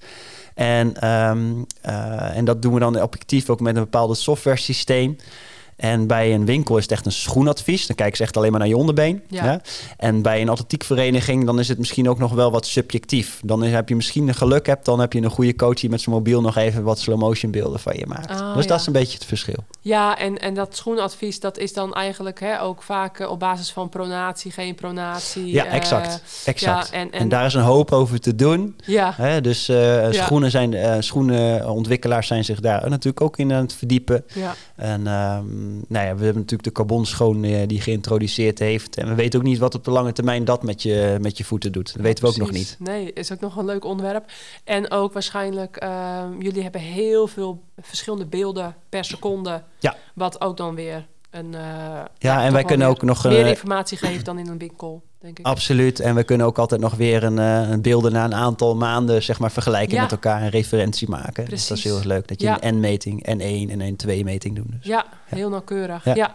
En, 0.54 0.96
ehm, 1.00 1.40
eh, 1.80 2.36
en 2.36 2.44
dat 2.44 2.62
doen 2.62 2.74
we 2.74 2.80
dan 2.80 3.02
objectief 3.02 3.50
ook 3.50 3.60
met 3.60 3.76
een 3.76 3.82
bepaald 3.82 4.18
software 4.18 4.56
systeem. 4.56 5.16
En 5.78 6.06
bij 6.06 6.34
een 6.34 6.44
winkel 6.44 6.76
is 6.76 6.82
het 6.82 6.92
echt 6.92 7.06
een 7.06 7.12
schoenadvies. 7.12 7.86
Dan 7.86 7.96
kijken 7.96 8.16
ze 8.16 8.22
echt 8.22 8.36
alleen 8.36 8.50
maar 8.50 8.60
naar 8.60 8.68
je 8.68 8.76
onderbeen. 8.76 9.22
Ja. 9.28 9.44
Ja. 9.44 9.60
En 9.96 10.22
bij 10.22 10.40
een 10.40 10.48
atletiekvereniging, 10.48 11.44
dan 11.46 11.58
is 11.58 11.68
het 11.68 11.78
misschien 11.78 12.08
ook 12.08 12.18
nog 12.18 12.32
wel 12.32 12.50
wat 12.50 12.66
subjectief. 12.66 13.40
Dan 13.44 13.64
is- 13.64 13.72
heb 13.72 13.88
je 13.88 13.96
misschien 13.96 14.28
een 14.28 14.34
geluk 14.34 14.66
hebt, 14.66 14.84
dan 14.84 15.00
heb 15.00 15.12
je 15.12 15.22
een 15.22 15.30
goede 15.30 15.54
coach 15.56 15.74
die 15.80 15.90
met 15.90 16.00
zijn 16.00 16.14
mobiel 16.14 16.40
nog 16.40 16.56
even 16.56 16.82
wat 16.82 16.98
slow 16.98 17.18
motion 17.18 17.50
beelden 17.50 17.80
van 17.80 17.96
je 17.96 18.06
maakt. 18.06 18.30
Ah, 18.40 18.54
dus 18.54 18.62
ja. 18.62 18.68
dat 18.68 18.80
is 18.80 18.86
een 18.86 18.92
beetje 18.92 19.14
het 19.18 19.24
verschil. 19.26 19.64
Ja, 19.80 20.18
en, 20.18 20.38
en 20.38 20.54
dat 20.54 20.76
schoenadvies, 20.76 21.40
dat 21.40 21.58
is 21.58 21.72
dan 21.72 21.94
eigenlijk 21.94 22.40
hè, 22.40 22.60
ook 22.62 22.82
vaak 22.82 23.18
eh, 23.18 23.30
op 23.30 23.38
basis 23.38 23.70
van 23.70 23.88
pronatie, 23.88 24.50
geen 24.50 24.74
pronatie. 24.74 25.46
Ja, 25.52 25.64
eh, 25.66 25.74
exact. 25.74 26.22
exact. 26.44 26.88
ja, 26.90 26.96
en- 26.98 27.12
en, 27.12 27.20
en- 27.20 27.28
daar 27.28 27.46
is 27.46 27.54
een 27.54 27.60
hoop 27.62 27.92
over 27.92 28.20
te 28.20 28.34
doen. 28.34 28.76
Ja, 28.86 29.12
Hè? 29.16 29.40
Dus 29.40 29.66
Ja. 29.66 30.12
schoenen 30.12 30.50
zijn, 30.50 30.74
eh, 30.74 30.96
schoenenontwikkelaars 31.00 32.26
zijn 32.26 32.44
zich 32.44 32.60
daar 32.60 32.88
natuurlijk 32.90 33.20
ook 33.20 33.36
in 33.38 33.52
aan 33.52 33.62
het 33.62 33.72
verdiepen. 33.72 34.24
ja. 34.34 34.54
En 34.76 35.06
ehm, 35.06 35.44
nou 35.88 36.06
ja, 36.06 36.14
we 36.16 36.24
hebben 36.24 36.34
natuurlijk 36.42 36.62
de 36.62 36.72
carbonschoon 36.72 37.44
eh, 37.44 37.66
die 37.68 37.80
geïntroduceerd 37.80 38.58
heeft. 38.58 38.96
En 38.96 39.08
we 39.08 39.14
weten 39.14 39.38
ook 39.40 39.44
niet 39.46 39.58
wat 39.58 39.74
op 39.74 39.84
de 39.84 39.90
lange 39.90 40.12
termijn 40.12 40.44
dat 40.44 40.62
met 40.62 40.82
je, 40.82 41.18
met 41.20 41.38
je 41.38 41.44
voeten 41.44 41.72
doet. 41.72 41.92
Dat 41.92 42.02
weten 42.02 42.24
we 42.24 42.30
ook 42.30 42.36
nog 42.36 42.50
niet. 42.50 42.76
Nee, 42.78 43.12
is 43.12 43.32
ook 43.32 43.40
nog 43.40 43.56
een 43.56 43.64
leuk 43.64 43.84
onderwerp. 43.84 44.24
En 44.64 44.90
ook 44.90 45.12
waarschijnlijk, 45.12 45.76
ehm, 45.76 46.40
jullie 46.40 46.62
hebben 46.62 46.80
heel 46.80 47.26
veel 47.26 47.62
verschillende 47.80 48.26
beelden 48.26 48.76
per 48.88 49.04
seconde. 49.04 49.62
Ja. 49.78 49.96
Wat 50.14 50.40
ook 50.40 50.56
dan 50.56 50.74
weer 50.74 51.06
een. 51.30 51.54
eh, 51.54 51.60
Ja, 52.18 52.36
en 52.38 52.44
toch 52.44 52.52
wij 52.52 52.64
kunnen 52.64 52.86
weer 52.86 52.96
ook 52.96 53.02
nog 53.02 53.24
meer 53.24 53.40
een, 53.40 53.46
informatie 53.46 53.98
geeft 53.98 54.24
dan 54.24 54.38
in 54.38 54.46
een 54.48 54.58
winkel, 54.58 55.02
denk 55.20 55.38
ik. 55.38 55.46
Absoluut. 55.46 56.00
En 56.00 56.14
we 56.14 56.22
kunnen 56.22 56.46
ook 56.46 56.58
altijd 56.58 56.80
nog 56.80 56.94
weer 56.94 57.24
een, 57.24 57.38
eh, 57.38 57.68
een 57.70 57.82
beelden 57.82 58.12
na 58.12 58.24
een 58.24 58.34
aantal 58.34 58.76
maanden 58.76 59.22
zeg 59.22 59.38
maar, 59.38 59.50
vergelijken 59.50 59.94
Ja. 59.94 60.02
met 60.02 60.10
elkaar 60.12 60.40
en 60.42 60.48
referentie 60.50 61.08
maken. 61.08 61.44
Dus 61.48 61.66
dat 61.66 61.78
is 61.78 61.84
heel 61.84 61.96
erg 61.96 62.04
leuk. 62.04 62.28
Dat 62.28 62.40
je 62.40 62.46
Ja. 62.46 62.56
een 62.62 62.74
N-meting, 62.78 63.22
N1 63.26 63.70
en 63.70 63.80
een 63.80 63.96
2-meting 63.96 64.56
doet. 64.56 64.66
Dus. 64.72 64.78
Ja, 64.86 65.04
heel 65.24 65.48
nauwkeurig. 65.50 66.04
Ja. 66.04 66.14
Ja. 66.14 66.34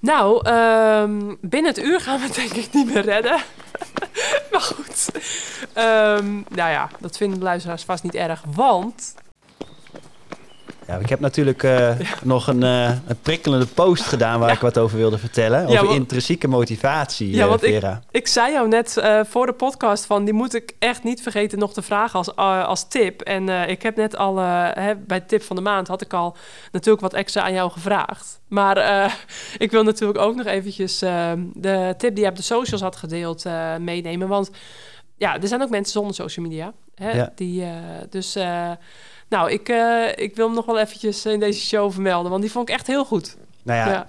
Nou, 0.00 0.46
ehm, 0.46 1.34
binnen 1.40 1.70
het 1.74 1.82
uur 1.84 2.00
gaan 2.00 2.18
we 2.20 2.24
het 2.26 2.34
denk 2.34 2.50
ik 2.52 2.68
niet 2.72 2.86
meer 2.94 3.02
redden. 3.04 3.40
maar 4.52 4.60
goed. 4.60 5.08
Ehm, 5.72 6.32
nou 6.34 6.70
ja, 6.70 6.88
dat 7.00 7.16
vinden 7.16 7.38
de 7.38 7.44
luisteraars 7.44 7.82
vast 7.84 8.02
niet 8.02 8.14
erg, 8.14 8.42
want... 8.54 9.14
Ja, 10.92 10.98
ik 10.98 11.08
heb 11.08 11.20
natuurlijk 11.20 11.62
eh, 11.62 11.90
nog 12.22 12.46
een, 12.46 12.62
eh, 12.62 12.88
een 12.88 13.18
prikkelende 13.22 13.66
post 13.66 14.02
gedaan 14.02 14.38
waar 14.38 14.48
Ja. 14.48 14.54
ik 14.54 14.60
wat 14.60 14.78
over 14.78 14.96
wilde 14.98 15.18
vertellen. 15.18 15.66
Over 15.66 15.94
intrinsieke 15.94 16.48
motivatie, 16.48 17.30
Ja, 17.30 17.42
eh, 17.42 17.48
want 17.48 17.62
ik- 17.62 17.72
Vera. 17.72 18.02
Ik 18.10 18.26
zei 18.26 18.52
jou 18.52 18.68
net 18.68 19.02
voor 19.28 19.46
de 19.46 19.52
podcast 19.52 20.06
van... 20.06 20.24
die 20.24 20.34
moet 20.34 20.54
ik 20.54 20.74
echt 20.78 21.02
niet 21.04 21.22
vergeten 21.22 21.58
nog 21.58 21.72
te 21.72 21.82
vragen 21.82 22.18
als, 22.18 22.36
als 22.66 22.88
tip. 22.88 23.20
En 23.20 23.48
ik 23.48 23.82
heb 23.82 23.96
net 23.96 24.16
al... 24.16 24.36
hè, 24.38 24.96
bij 24.96 25.20
tip 25.20 25.42
van 25.42 25.56
de 25.56 25.62
maand 25.62 25.88
had 25.88 26.02
ik 26.02 26.12
al 26.12 26.36
natuurlijk 26.72 27.02
wat 27.02 27.14
extra 27.14 27.42
aan 27.42 27.52
jou 27.52 27.70
gevraagd. 27.70 28.40
Maar 28.48 28.76
ik 29.58 29.70
wil 29.70 29.82
natuurlijk 29.82 30.18
ook 30.18 30.34
nog 30.34 30.46
eventjes... 30.46 30.98
de 31.54 31.94
tip 31.98 32.14
die 32.14 32.24
je 32.24 32.30
op 32.30 32.36
de 32.36 32.42
socials 32.42 32.82
had 32.82 32.96
gedeeld 32.96 33.44
meenemen. 33.78 34.28
Want 34.28 34.50
ja, 35.16 35.40
er 35.40 35.48
zijn 35.48 35.62
ook 35.62 35.70
mensen 35.70 35.92
zonder 35.92 36.14
social 36.14 36.46
media. 36.46 36.72
Hè, 36.94 37.24
die, 37.34 37.64
dus... 38.10 38.36
nou, 39.32 39.50
ik, 39.50 39.68
eh, 39.68 40.04
ik 40.14 40.36
wil 40.36 40.46
hem 40.46 40.54
nog 40.54 40.66
wel 40.66 40.78
eventjes 40.78 41.26
in 41.26 41.40
deze 41.40 41.60
show 41.60 41.92
vermelden, 41.92 42.30
want 42.30 42.42
die 42.42 42.50
vond 42.52 42.68
ik 42.68 42.74
echt 42.74 42.86
heel 42.86 43.04
goed. 43.04 43.36
Nou 43.62 43.78
ja, 43.78 43.88
Ja. 43.88 44.06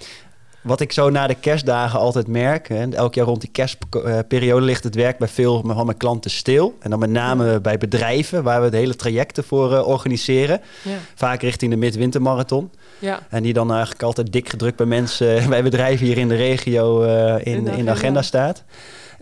wat 0.61 0.80
ik 0.80 0.91
zo 0.91 1.09
na 1.09 1.28
de 1.28 1.36
kerstdagen 1.36 1.99
altijd 1.99 2.28
merk... 2.28 2.67
Hè, 2.67 2.89
elk 2.89 3.13
jaar 3.13 3.26
rond 3.26 3.41
die 3.41 3.49
kerstperiode 3.51 4.65
ligt 4.65 4.84
het 4.84 4.95
werk 4.95 5.17
bij 5.17 5.28
veel 5.28 5.61
van 5.65 5.86
mijn 5.86 5.97
klanten 5.97 6.32
stil. 6.32 6.78
En 6.80 6.89
dan 6.89 6.99
met 6.99 7.09
name 7.09 7.61
bij 7.61 7.78
bedrijven 7.78 8.43
waar 8.43 8.61
we 8.61 8.69
de 8.69 8.78
hele 8.78 8.95
trajecten 8.95 9.43
voor 9.43 9.74
eh, 9.74 9.88
organiseren. 9.88 10.61
Ja, 10.82 10.91
Vaak 11.15 11.41
richting 11.41 11.71
de 11.71 11.78
midwintermarathon. 11.78 12.71
ja, 12.99 13.19
En 13.30 13.43
die 13.43 13.53
dan 13.53 13.71
eigenlijk 13.71 14.03
altijd 14.03 14.32
dik 14.32 14.49
gedrukt 14.49 14.78
bij 14.78 14.86
mensen, 14.86 15.49
bij 15.49 15.63
bedrijven 15.63 16.05
hier 16.05 16.17
in 16.17 16.28
de 16.28 16.36
regio 16.36 17.03
eh, 17.03 17.53
in, 17.53 17.67
In 17.67 17.74
in, 17.74 17.86
de 17.86 17.91
agenda 17.91 18.21
staat. 18.21 18.63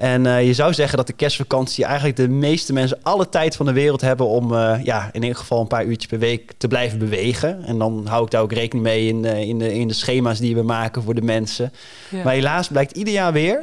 En 0.02 0.26
eh, 0.26 0.45
je 0.45 0.54
zou 0.54 0.74
zeggen 0.74 0.97
dat 0.97 1.08
de 1.08 1.14
kerstvakantie 1.14 1.86
eigenlijk 1.86 2.16
de 2.16 2.28
meeste 2.28 2.74
mensen 2.74 2.99
alle 3.02 3.30
tijd 3.30 3.56
van 3.56 3.66
de 3.66 3.74
wereld 3.74 4.02
hebben 4.02 4.28
om 4.28 4.56
eh, 4.56 4.80
ja, 4.84 5.10
in 5.12 5.22
ieder 5.22 5.38
geval 5.38 5.62
een 5.62 5.68
paar 5.68 5.86
uurtjes 5.86 6.10
per 6.10 6.20
week 6.20 6.52
te 6.58 6.68
blijven 6.68 6.99
bewegen. 6.99 7.64
En 7.64 7.78
dan 7.78 8.06
hou 8.08 8.24
ik 8.24 8.32
daar 8.32 8.41
ook 8.41 8.54
rekening 8.54 8.86
mee 8.86 9.08
in, 9.08 9.26
eh, 9.26 9.41
in, 9.41 9.60
de, 9.60 9.74
in 9.74 9.88
de 9.88 9.93
schema's 9.93 10.39
die 10.39 10.56
we 10.56 10.62
maken 10.62 11.04
voor 11.04 11.16
de 11.16 11.22
mensen. 11.22 11.74
ja. 12.10 12.24
Maar 12.24 12.34
helaas 12.34 12.68
blijkt 12.68 12.97
ieder 12.97 13.14
jaar 13.14 13.34
weer, 13.34 13.60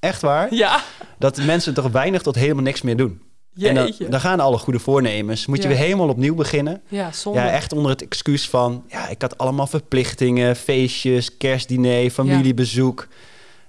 echt 0.00 0.22
waar, 0.22 0.54
ja. 0.54 0.82
dat 1.18 1.36
mensen 1.36 1.74
toch 1.74 1.88
weinig 1.88 2.22
tot 2.22 2.34
helemaal 2.34 2.62
niks 2.62 2.82
meer 2.82 2.96
doen. 2.96 3.22
En 3.60 3.74
dan, 3.74 3.84
Jeetje. 3.84 4.08
dan 4.08 4.20
gaan 4.20 4.40
alle 4.40 4.58
goede 4.58 4.78
voornemens. 4.78 5.46
Moet 5.46 5.62
je 5.62 5.68
weer 5.68 5.76
helemaal 5.76 6.08
opnieuw 6.08 6.34
beginnen. 6.34 6.82
Ja, 6.88 7.12
zonde. 7.12 7.40
Ja, 7.40 7.50
echt 7.50 7.72
onder 7.72 7.90
het 7.90 8.02
excuus 8.02 8.48
van... 8.48 8.84
ja, 8.88 9.08
ik 9.08 9.22
had 9.22 9.38
allemaal 9.38 9.66
verplichtingen, 9.66 10.56
feestjes, 10.56 11.36
kerstdiner, 11.36 12.10
familiebezoek. 12.10 13.08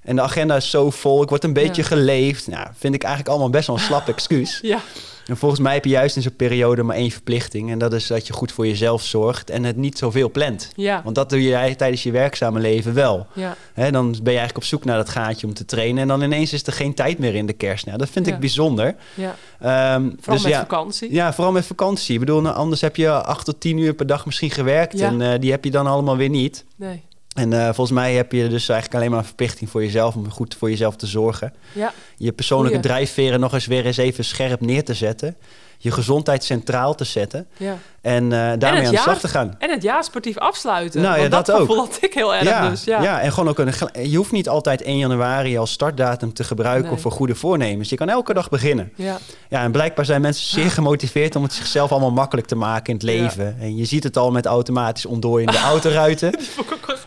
En 0.08 0.16
de 0.16 0.22
agenda 0.22 0.56
is 0.56 0.70
zo 0.70 0.90
vol, 0.90 1.22
ik 1.24 1.30
word 1.30 1.44
een 1.44 1.54
beetje 1.54 1.82
Ja. 1.82 1.88
geleefd. 1.88 2.48
Nou, 2.48 2.68
vind 2.78 2.94
ik 2.96 3.02
eigenlijk 3.04 3.32
allemaal 3.32 3.50
best 3.52 3.68
wel 3.68 3.76
een 3.76 3.82
slap 3.82 4.08
excuus. 4.16 4.60
Ja, 4.62 4.80
En 5.26 5.38
volgens 5.38 5.62
mij 5.62 5.74
heb 5.74 5.84
je 5.84 5.90
juist 5.90 6.16
in 6.16 6.22
zo'n 6.22 6.36
periode 6.36 6.84
maar 6.84 6.96
één 6.96 7.12
verplichting. 7.12 7.72
En 7.72 7.80
dat 7.80 7.94
is 7.94 8.08
dat 8.08 8.28
je 8.28 8.34
goed 8.34 8.52
voor 8.52 8.68
jezelf 8.68 9.02
zorgt 9.04 9.50
en 9.50 9.64
het 9.64 9.76
niet 9.76 9.98
zoveel 9.98 10.32
plant. 10.32 10.70
Ja, 10.76 11.02
Want 11.04 11.16
dat 11.16 11.30
doe 11.30 11.42
je 11.44 11.76
tijdens 11.76 12.04
je 12.04 12.12
werkzame 12.12 12.60
leven 12.60 12.94
wel. 12.94 13.28
ja, 13.34 13.56
Hè, 13.74 13.92
dan 13.92 14.10
ben 14.12 14.20
je 14.34 14.40
eigenlijk 14.40 14.58
op 14.58 14.64
zoek 14.64 14.86
naar 14.86 14.98
dat 14.98 15.10
gaatje 15.10 15.48
om 15.48 15.54
te 15.54 15.66
trainen. 15.66 16.02
En 16.02 16.08
dan 16.08 16.22
ineens 16.22 16.54
is 16.54 16.68
er 16.68 16.74
geen 16.74 16.94
tijd 16.94 17.20
meer 17.20 17.36
in 17.36 17.46
de 17.46 17.54
kerst. 17.54 17.86
Nou, 17.86 17.98
dat 17.98 18.10
vind 18.10 18.26
Ja. 18.26 18.34
ik 18.34 18.40
bijzonder. 18.40 18.96
ja. 19.14 19.36
Ehm, 19.60 20.02
Vooral 20.20 20.34
dus 20.36 20.42
met 20.44 20.52
ja, 20.52 20.60
vakantie. 20.60 21.14
ja, 21.14 21.34
vooral 21.34 21.54
met 21.54 21.66
vakantie. 21.66 22.14
Ik 22.14 22.20
bedoel, 22.20 22.42
nou, 22.42 22.56
anders 22.56 22.82
heb 22.82 22.96
je 22.96 23.12
acht 23.12 23.46
tot 23.46 23.60
tien 23.60 23.78
uur 23.78 23.94
per 23.94 24.08
dag 24.08 24.26
misschien 24.26 24.52
gewerkt. 24.52 25.00
En 25.00 25.22
eh, 25.22 25.40
die 25.40 25.52
heb 25.52 25.64
je 25.64 25.72
dan 25.72 25.88
allemaal 25.88 26.18
weer 26.18 26.30
niet. 26.30 26.66
Nee. 26.76 27.04
En 27.38 27.54
eh, 27.54 27.64
volgens 27.64 27.92
mij 27.92 28.14
heb 28.14 28.32
je 28.32 28.48
dus 28.48 28.70
eigenlijk 28.70 28.94
alleen 29.00 29.10
maar 29.10 29.20
een 29.20 29.26
verplichting 29.26 29.70
voor 29.70 29.84
jezelf... 29.84 30.16
om 30.16 30.32
goed 30.32 30.56
voor 30.56 30.70
jezelf 30.70 30.96
te 30.96 31.06
zorgen. 31.08 31.54
Ja, 31.74 31.94
Je 32.18 32.32
persoonlijke 32.32 32.78
Goeie. 32.78 32.92
drijfveren 32.92 33.40
nog 33.40 33.54
eens 33.54 33.66
weer 33.66 33.86
eens 33.86 33.98
even 33.98 34.26
scherp 34.26 34.62
neer 34.62 34.84
te 34.84 34.94
zetten. 34.94 35.36
Je 35.80 35.92
gezondheid 35.92 36.44
centraal 36.44 36.96
te 36.96 37.04
zetten. 37.04 37.48
ja. 37.58 37.78
En 38.02 38.24
eh, 38.24 38.30
daarmee 38.40 38.70
aan 38.70 38.84
de 38.86 38.92
jaar- 38.92 39.04
slag 39.04 39.20
te 39.20 39.28
gaan. 39.28 39.56
En 39.60 39.70
het 39.70 39.84
jaar 39.84 40.04
sportief 40.04 40.38
afsluiten. 40.38 41.02
Nou 41.02 41.20
ja, 41.22 41.28
dat, 41.30 41.46
dat 41.46 41.60
ook. 41.60 41.76
had 41.76 41.98
ik 42.02 42.14
heel 42.14 42.36
erg 42.36 42.44
ja, 42.44 42.70
dus. 42.70 42.84
Ja. 42.84 43.20
en 43.22 43.32
gewoon 43.34 43.50
ook 43.50 43.60
een, 43.60 44.10
je 44.10 44.18
hoeft 44.18 44.32
niet 44.32 44.50
altijd 44.50 44.82
1 44.82 44.98
januari 44.98 45.58
als 45.58 45.72
startdatum 45.72 46.34
te 46.34 46.44
gebruiken 46.44 46.92
Nee. 46.92 47.00
voor 47.00 47.12
goede 47.12 47.36
voornemens. 47.36 47.90
Je 47.90 47.96
kan 47.96 48.10
elke 48.10 48.34
dag 48.34 48.50
beginnen. 48.50 48.92
Ja. 48.96 49.18
Ja, 49.50 49.62
en 49.64 49.72
blijkbaar 49.72 50.06
zijn 50.06 50.22
mensen 50.22 50.48
zeer 50.48 50.72
gemotiveerd 50.72 51.36
om 51.36 51.44
het 51.44 51.54
zichzelf 51.54 51.92
allemaal 51.92 52.12
makkelijk 52.12 52.48
te 52.48 52.56
maken 52.56 52.86
in 52.86 52.94
het 53.08 53.16
Ja. 53.16 53.22
leven. 53.22 53.56
En 53.60 53.76
je 53.78 53.86
ziet 53.86 54.04
het 54.04 54.18
al 54.18 54.32
met 54.32 54.46
automatisch 54.46 55.06
ontdooiende 55.06 55.58
autoruiten. 55.74 56.32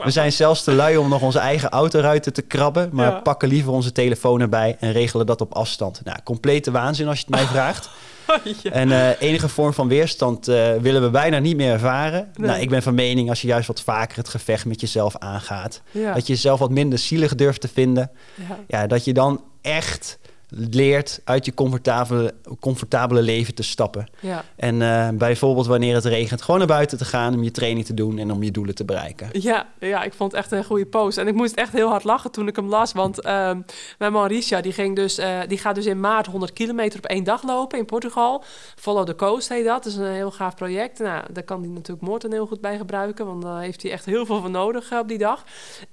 We 0.05 0.11
zijn 0.11 0.33
zelfs 0.33 0.63
te 0.65 0.73
lui 0.73 0.97
om 0.97 1.09
nog 1.09 1.23
onze 1.23 1.39
eigen 1.39 1.69
autoruiten 1.71 2.33
te 2.33 2.43
krabben, 2.43 2.89
maar 2.93 3.11
Ja. 3.11 3.21
pakken 3.21 3.49
liever 3.49 3.73
onze 3.73 3.93
telefoon 3.93 4.41
erbij 4.41 4.77
en 4.81 4.93
regelen 4.93 5.27
dat 5.27 5.41
op 5.41 5.55
afstand. 5.55 6.01
Nou, 6.05 6.19
complete 6.25 6.71
waanzin 6.71 7.09
als 7.09 7.19
je 7.19 7.25
het 7.27 7.35
mij 7.35 7.45
vraagt. 7.47 7.89
Ja. 8.63 8.71
En 8.71 8.93
eh, 8.93 9.21
enige 9.29 9.49
vorm 9.49 9.73
van 9.73 9.89
weerstand 9.89 10.49
eh, 10.49 10.73
willen 10.81 11.03
we 11.03 11.11
bijna 11.11 11.39
niet 11.39 11.57
meer 11.57 11.73
ervaren. 11.73 12.29
Nee. 12.37 12.49
Nou, 12.49 12.61
ik 12.61 12.69
ben 12.69 12.83
van 12.83 12.95
mening 12.95 13.29
als 13.29 13.41
je 13.41 13.47
juist 13.49 13.67
wat 13.67 13.81
vaker 13.83 14.17
het 14.17 14.29
gevecht 14.29 14.65
met 14.65 14.81
jezelf 14.81 15.17
aangaat, 15.19 15.83
Ja. 15.91 16.15
dat 16.15 16.27
je 16.27 16.33
jezelf 16.33 16.59
wat 16.59 16.71
minder 16.71 16.99
zielig 16.99 17.35
durft 17.35 17.61
te 17.61 17.69
vinden, 17.69 18.11
Ja. 18.49 18.59
ja, 18.69 18.87
dat 18.87 19.05
je 19.05 19.13
dan 19.13 19.45
echt 19.63 20.19
leert 20.51 21.21
uit 21.25 21.45
je 21.45 21.55
comfortabele, 21.55 22.35
comfortabele 22.61 23.23
leven 23.23 23.55
te 23.55 23.63
stappen. 23.63 24.09
Ja. 24.21 24.45
En 24.57 24.83
eh, 24.83 25.09
bijvoorbeeld 25.09 25.67
wanneer 25.67 25.95
het 25.95 26.05
regent, 26.05 26.43
gewoon 26.43 26.59
naar 26.59 26.69
buiten 26.69 26.99
te 26.99 27.05
gaan 27.05 27.35
om 27.35 27.43
je 27.43 27.51
training 27.51 27.87
te 27.87 27.95
doen 27.95 28.19
en 28.19 28.33
om 28.33 28.43
je 28.43 28.51
doelen 28.51 28.75
te 28.75 28.85
bereiken. 28.85 29.29
Ja, 29.33 29.67
ja, 29.79 30.03
ik 30.03 30.13
vond 30.13 30.33
het 30.33 30.41
echt 30.41 30.53
een 30.53 30.65
goede 30.65 30.87
post. 30.87 31.19
En 31.19 31.27
ik 31.27 31.35
moest 31.35 31.55
echt 31.55 31.73
heel 31.73 31.89
hard 31.89 32.05
lachen 32.05 32.31
toen 32.31 32.49
ik 32.49 32.57
hem 32.57 32.69
las. 32.69 32.93
Want 32.93 33.21
ehm 33.21 33.61
mijn 33.99 34.13
man 34.13 34.27
Risha, 34.27 34.61
die, 34.61 34.73
ging 34.73 34.97
dus, 34.97 35.19
eh, 35.19 35.39
die 35.49 35.59
gaat 35.59 35.75
dus 35.75 35.87
in 35.87 36.01
maart 36.01 36.27
100 36.27 36.53
kilometer 36.53 36.99
op 36.99 37.07
één 37.07 37.25
dag 37.25 37.43
lopen 37.43 37.79
in 37.79 37.85
Portugal. 37.85 38.45
Follow 38.77 39.07
the 39.07 39.15
Coast 39.15 39.49
heet 39.49 39.65
dat. 39.65 39.83
Dat 39.83 39.93
is 39.93 39.99
een 39.99 40.13
heel 40.13 40.31
gaaf 40.31 40.55
project. 40.55 40.99
Nou, 40.99 41.25
daar 41.33 41.43
kan 41.43 41.61
hij 41.61 41.71
natuurlijk 41.71 42.07
Morten 42.07 42.33
heel 42.33 42.47
goed 42.47 42.61
bij 42.61 42.77
gebruiken. 42.77 43.27
Want 43.27 43.43
daar 43.43 43.61
heeft 43.61 43.83
hij 43.83 43.91
echt 43.91 44.05
heel 44.05 44.27
veel 44.27 44.41
van 44.41 44.51
nodig 44.51 44.91
eh, 44.91 44.99
op 44.99 45.09
die 45.09 45.19
dag. 45.19 45.45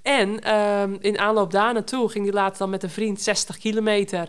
En 0.02 0.40
ehm, 0.40 0.96
in 1.00 1.18
aanloop 1.18 1.50
daar 1.50 1.72
naartoe 1.72 2.08
ging 2.08 2.24
hij 2.24 2.34
later 2.34 2.58
dan 2.58 2.70
met 2.70 2.82
een 2.82 2.90
vriend 2.90 3.20
60 3.20 3.58
kilometer... 3.58 4.28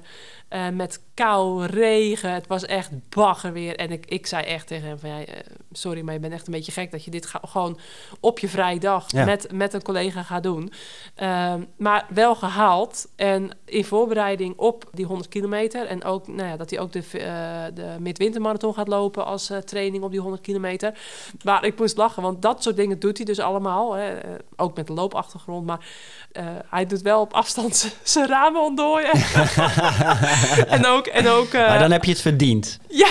eh, 0.49 0.69
met 0.69 1.01
kou, 1.13 1.65
regen. 1.65 2.31
Het 2.33 2.47
was 2.47 2.65
echt 2.65 2.89
bagger 3.09 3.53
weer. 3.53 3.75
En 3.75 3.91
ik, 3.91 4.05
ik 4.05 4.27
zei 4.27 4.43
echt 4.45 4.67
tegen 4.67 4.87
hem 4.87 4.99
van... 4.99 5.09
Ja, 5.09 5.19
eh, 5.25 5.35
sorry, 5.71 6.01
maar 6.01 6.13
je 6.13 6.19
bent 6.19 6.33
echt 6.33 6.47
een 6.47 6.53
beetje 6.53 6.71
gek... 6.71 6.91
dat 6.91 7.03
je 7.03 7.11
dit 7.11 7.25
ga- 7.25 7.41
gewoon 7.47 7.79
op 8.19 8.39
je 8.39 8.47
vrije 8.47 8.79
dag 8.79 9.11
Ja. 9.11 9.25
met, 9.25 9.51
met 9.51 9.73
een 9.73 9.81
collega 9.81 10.23
gaat 10.23 10.43
doen. 10.43 10.71
Ehm, 11.15 11.61
maar 11.77 12.05
wel 12.09 12.35
gehaald. 12.35 13.07
En 13.15 13.49
in 13.65 13.85
voorbereiding 13.85 14.57
op 14.57 14.89
die 14.93 15.05
100 15.05 15.29
kilometer... 15.29 15.85
en 15.85 16.03
ook 16.03 16.27
nou 16.27 16.49
ja, 16.49 16.57
dat 16.57 16.69
hij 16.69 16.79
ook 16.79 16.91
de, 16.91 16.99
eh 16.99 17.63
de 17.73 17.95
midwintermarathon 17.99 18.73
gaat 18.73 18.87
lopen... 18.87 19.25
als 19.25 19.51
training 19.65 20.03
op 20.03 20.11
die 20.11 20.19
100 20.19 20.41
kilometer. 20.41 20.99
Maar 21.43 21.63
ik 21.65 21.79
moest 21.79 21.97
lachen, 21.97 22.23
want 22.23 22.41
dat 22.41 22.63
soort 22.63 22.75
dingen 22.75 22.99
doet 22.99 23.17
hij 23.17 23.25
dus 23.25 23.39
allemaal. 23.39 23.93
Hè. 23.93 24.13
Ook 24.55 24.75
met 24.75 24.89
een 24.89 24.95
loopachtergrond. 24.95 25.65
Maar 25.65 25.85
hij 26.69 26.85
doet 26.85 27.01
wel 27.01 27.21
op 27.21 27.33
afstand 27.33 27.95
zijn 28.03 28.27
ramen 28.27 28.61
ontdooien. 28.61 29.11
en 30.67 30.85
ook... 30.85 31.07
En 31.07 31.27
ook 31.27 31.53
eh, 31.53 31.67
maar 31.67 31.79
dan 31.79 31.91
heb 31.91 32.03
je 32.03 32.11
het 32.11 32.21
verdiend. 32.21 32.79
ja, 32.89 33.07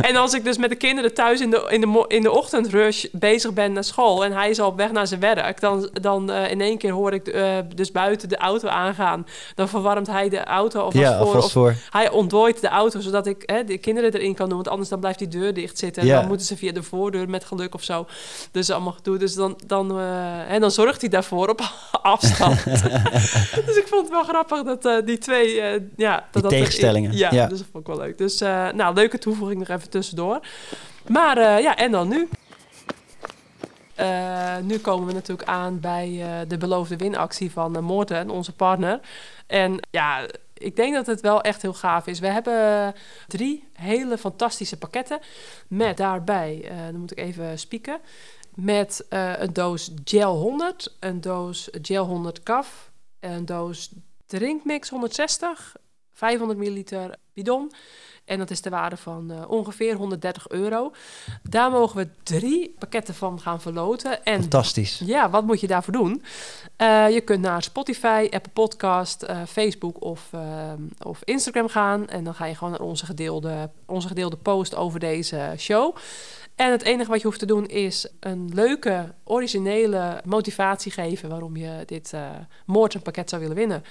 en 0.00 0.16
als 0.16 0.34
ik 0.34 0.44
dus 0.44 0.56
met 0.56 0.70
de 0.70 0.76
kinderen 0.76 1.14
thuis 1.14 1.40
in 1.40 1.50
de, 1.50 1.66
in 1.70 1.80
de, 1.80 2.04
in 2.08 2.22
de 2.22 2.30
ochtendrush 2.30 3.04
bezig 3.12 3.52
ben 3.52 3.72
naar 3.72 3.84
school 3.84 4.24
en 4.24 4.32
hij 4.32 4.50
is 4.50 4.60
al 4.60 4.66
op 4.68 4.76
weg 4.76 4.92
naar 4.92 5.06
zijn 5.06 5.20
werk, 5.20 5.60
dan, 5.60 5.88
dan 6.00 6.30
eh, 6.30 6.50
in 6.50 6.60
één 6.60 6.78
keer 6.78 6.92
hoor 6.92 7.12
ik 7.12 7.28
eh, 7.28 7.58
dus 7.74 7.92
buiten 7.92 8.28
de 8.28 8.36
auto 8.36 8.68
aangaan. 8.68 9.26
Dan 9.54 9.68
verwarmt 9.68 10.06
hij 10.06 10.28
de 10.28 10.44
auto 10.44 10.80
alvast 10.80 11.04
Ja, 11.04 11.24
voor. 11.50 11.68
of 11.72 11.74
hij 11.90 12.10
ontdooit 12.10 12.60
de 12.60 12.68
auto 12.68 13.00
zodat 13.00 13.26
ik 13.26 13.42
hè, 13.46 13.64
de 13.64 13.78
kinderen 13.78 14.14
erin 14.14 14.34
kan 14.34 14.46
doen, 14.46 14.56
want 14.56 14.68
anders 14.68 14.88
dan 14.88 15.00
blijft 15.00 15.18
die 15.18 15.28
deur 15.28 15.54
dicht 15.54 15.78
zitten. 15.78 16.02
En 16.02 16.08
Ja. 16.08 16.18
dan 16.18 16.28
moeten 16.28 16.46
ze 16.46 16.56
via 16.56 16.72
de 16.72 16.82
voordeur 16.82 17.28
met 17.28 17.44
geluk 17.44 17.74
of 17.74 17.82
zo. 17.82 18.06
Dus 18.50 18.70
allemaal 18.70 18.92
gedoe. 18.92 19.18
Dus 19.18 19.34
dan, 19.34 19.58
dan, 19.66 19.98
eh, 19.98 20.52
en 20.52 20.60
dan 20.60 20.70
zorgt 20.70 21.00
hij 21.00 21.10
daarvoor 21.10 21.48
op 21.48 21.60
afstand. 22.02 22.64
dus 23.66 23.76
ik 23.76 23.84
vond 23.86 24.02
het 24.02 24.10
wel 24.10 24.22
grappig 24.24 24.62
dat 24.62 24.84
eh, 24.86 25.06
die 25.06 25.18
twee... 25.18 25.60
eh, 25.60 25.80
ja, 25.96 26.28
dat 26.32 26.42
er- 26.44 26.48
tegenstellingen, 26.48 27.16
ja, 27.16 27.28
ja. 27.32 27.46
dus 27.46 27.58
dat 27.58 27.66
vond 27.72 27.88
ik 27.88 27.94
wel 27.94 28.04
leuk. 28.04 28.18
Dus 28.18 28.40
eh, 28.40 28.70
nou, 28.70 28.94
leuke 28.94 29.18
toevoeging 29.18 29.58
nog 29.58 29.68
even 29.68 29.90
tussendoor. 29.90 30.40
Maar 31.08 31.36
eh, 31.36 31.62
ja, 31.62 31.76
en 31.76 31.90
dan 31.90 32.08
nu? 32.08 32.28
Eh, 33.94 34.56
nu 34.62 34.78
komen 34.78 35.06
we 35.06 35.12
natuurlijk 35.12 35.48
aan 35.48 35.80
bij 35.80 36.24
de 36.48 36.56
beloofde 36.56 36.96
winactie 36.96 37.50
van 37.50 37.76
uh, 37.76 37.82
Morten, 37.82 38.30
onze 38.30 38.52
partner. 38.54 39.00
En 39.46 39.80
ja, 39.90 40.26
ik 40.54 40.76
denk 40.76 40.94
dat 40.94 41.06
het 41.06 41.20
wel 41.20 41.40
echt 41.40 41.62
heel 41.62 41.74
gaaf 41.74 42.06
is. 42.06 42.20
We 42.20 42.26
hebben 42.26 42.94
drie 43.26 43.68
hele 43.72 44.18
fantastische 44.18 44.78
pakketten 44.78 45.20
met 45.68 45.96
daarbij, 45.96 46.70
dan 46.90 47.00
moet 47.00 47.10
ik 47.12 47.18
even 47.18 47.58
spieken, 47.58 48.00
met 48.54 49.06
een 49.08 49.52
doos 49.52 49.90
Gel 50.04 50.36
100, 50.36 50.96
een 51.00 51.20
doos 51.20 51.68
Gel 51.82 52.04
100 52.04 52.42
kaf, 52.42 52.90
een 53.20 53.46
doos 53.46 53.90
Drinkmix 54.26 54.88
160, 54.88 55.76
500 56.22 56.58
milliliter 56.58 57.14
bidon. 57.32 57.72
En 58.24 58.38
dat 58.38 58.50
is 58.50 58.60
de 58.60 58.70
waarde 58.70 58.96
van 58.96 59.30
eh, 59.30 59.50
ongeveer 59.50 59.94
130 59.94 60.48
euro. 60.48 60.92
Daar 61.42 61.70
mogen 61.70 61.96
we 61.96 62.08
drie 62.22 62.74
pakketten 62.78 63.14
van 63.14 63.40
gaan 63.40 63.60
verloten. 63.60 64.24
En 64.24 64.40
Fantastisch. 64.40 65.02
ja, 65.04 65.30
wat 65.30 65.44
moet 65.44 65.60
je 65.60 65.66
daarvoor 65.66 65.92
doen? 65.92 66.22
Eh, 66.76 67.10
je 67.10 67.20
kunt 67.20 67.40
naar 67.40 67.62
Spotify, 67.62 68.28
Apple 68.30 68.52
Podcast, 68.52 69.22
eh, 69.22 69.42
Facebook 69.48 70.04
of, 70.04 70.30
of 71.02 71.20
Instagram 71.24 71.68
gaan. 71.68 72.08
En 72.08 72.24
dan 72.24 72.34
ga 72.34 72.46
je 72.46 72.54
gewoon 72.54 72.72
naar 72.72 72.82
onze 72.82 73.06
gedeelde, 73.06 73.70
onze 73.86 74.08
gedeelde 74.08 74.36
post 74.36 74.74
over 74.74 75.00
deze 75.00 75.54
show. 75.58 75.96
En 76.54 76.70
het 76.70 76.82
enige 76.82 77.10
wat 77.10 77.20
je 77.20 77.26
hoeft 77.26 77.38
te 77.38 77.46
doen 77.46 77.66
is 77.66 78.06
een 78.20 78.50
leuke, 78.54 79.14
originele 79.24 80.20
motivatie 80.24 80.92
geven 80.92 81.28
waarom 81.28 81.56
je 81.56 81.82
dit 81.86 82.12
uh, 82.14 82.20
moordpakket 82.66 83.28
zou 83.28 83.40
willen 83.40 83.56
winnen. 83.56 83.84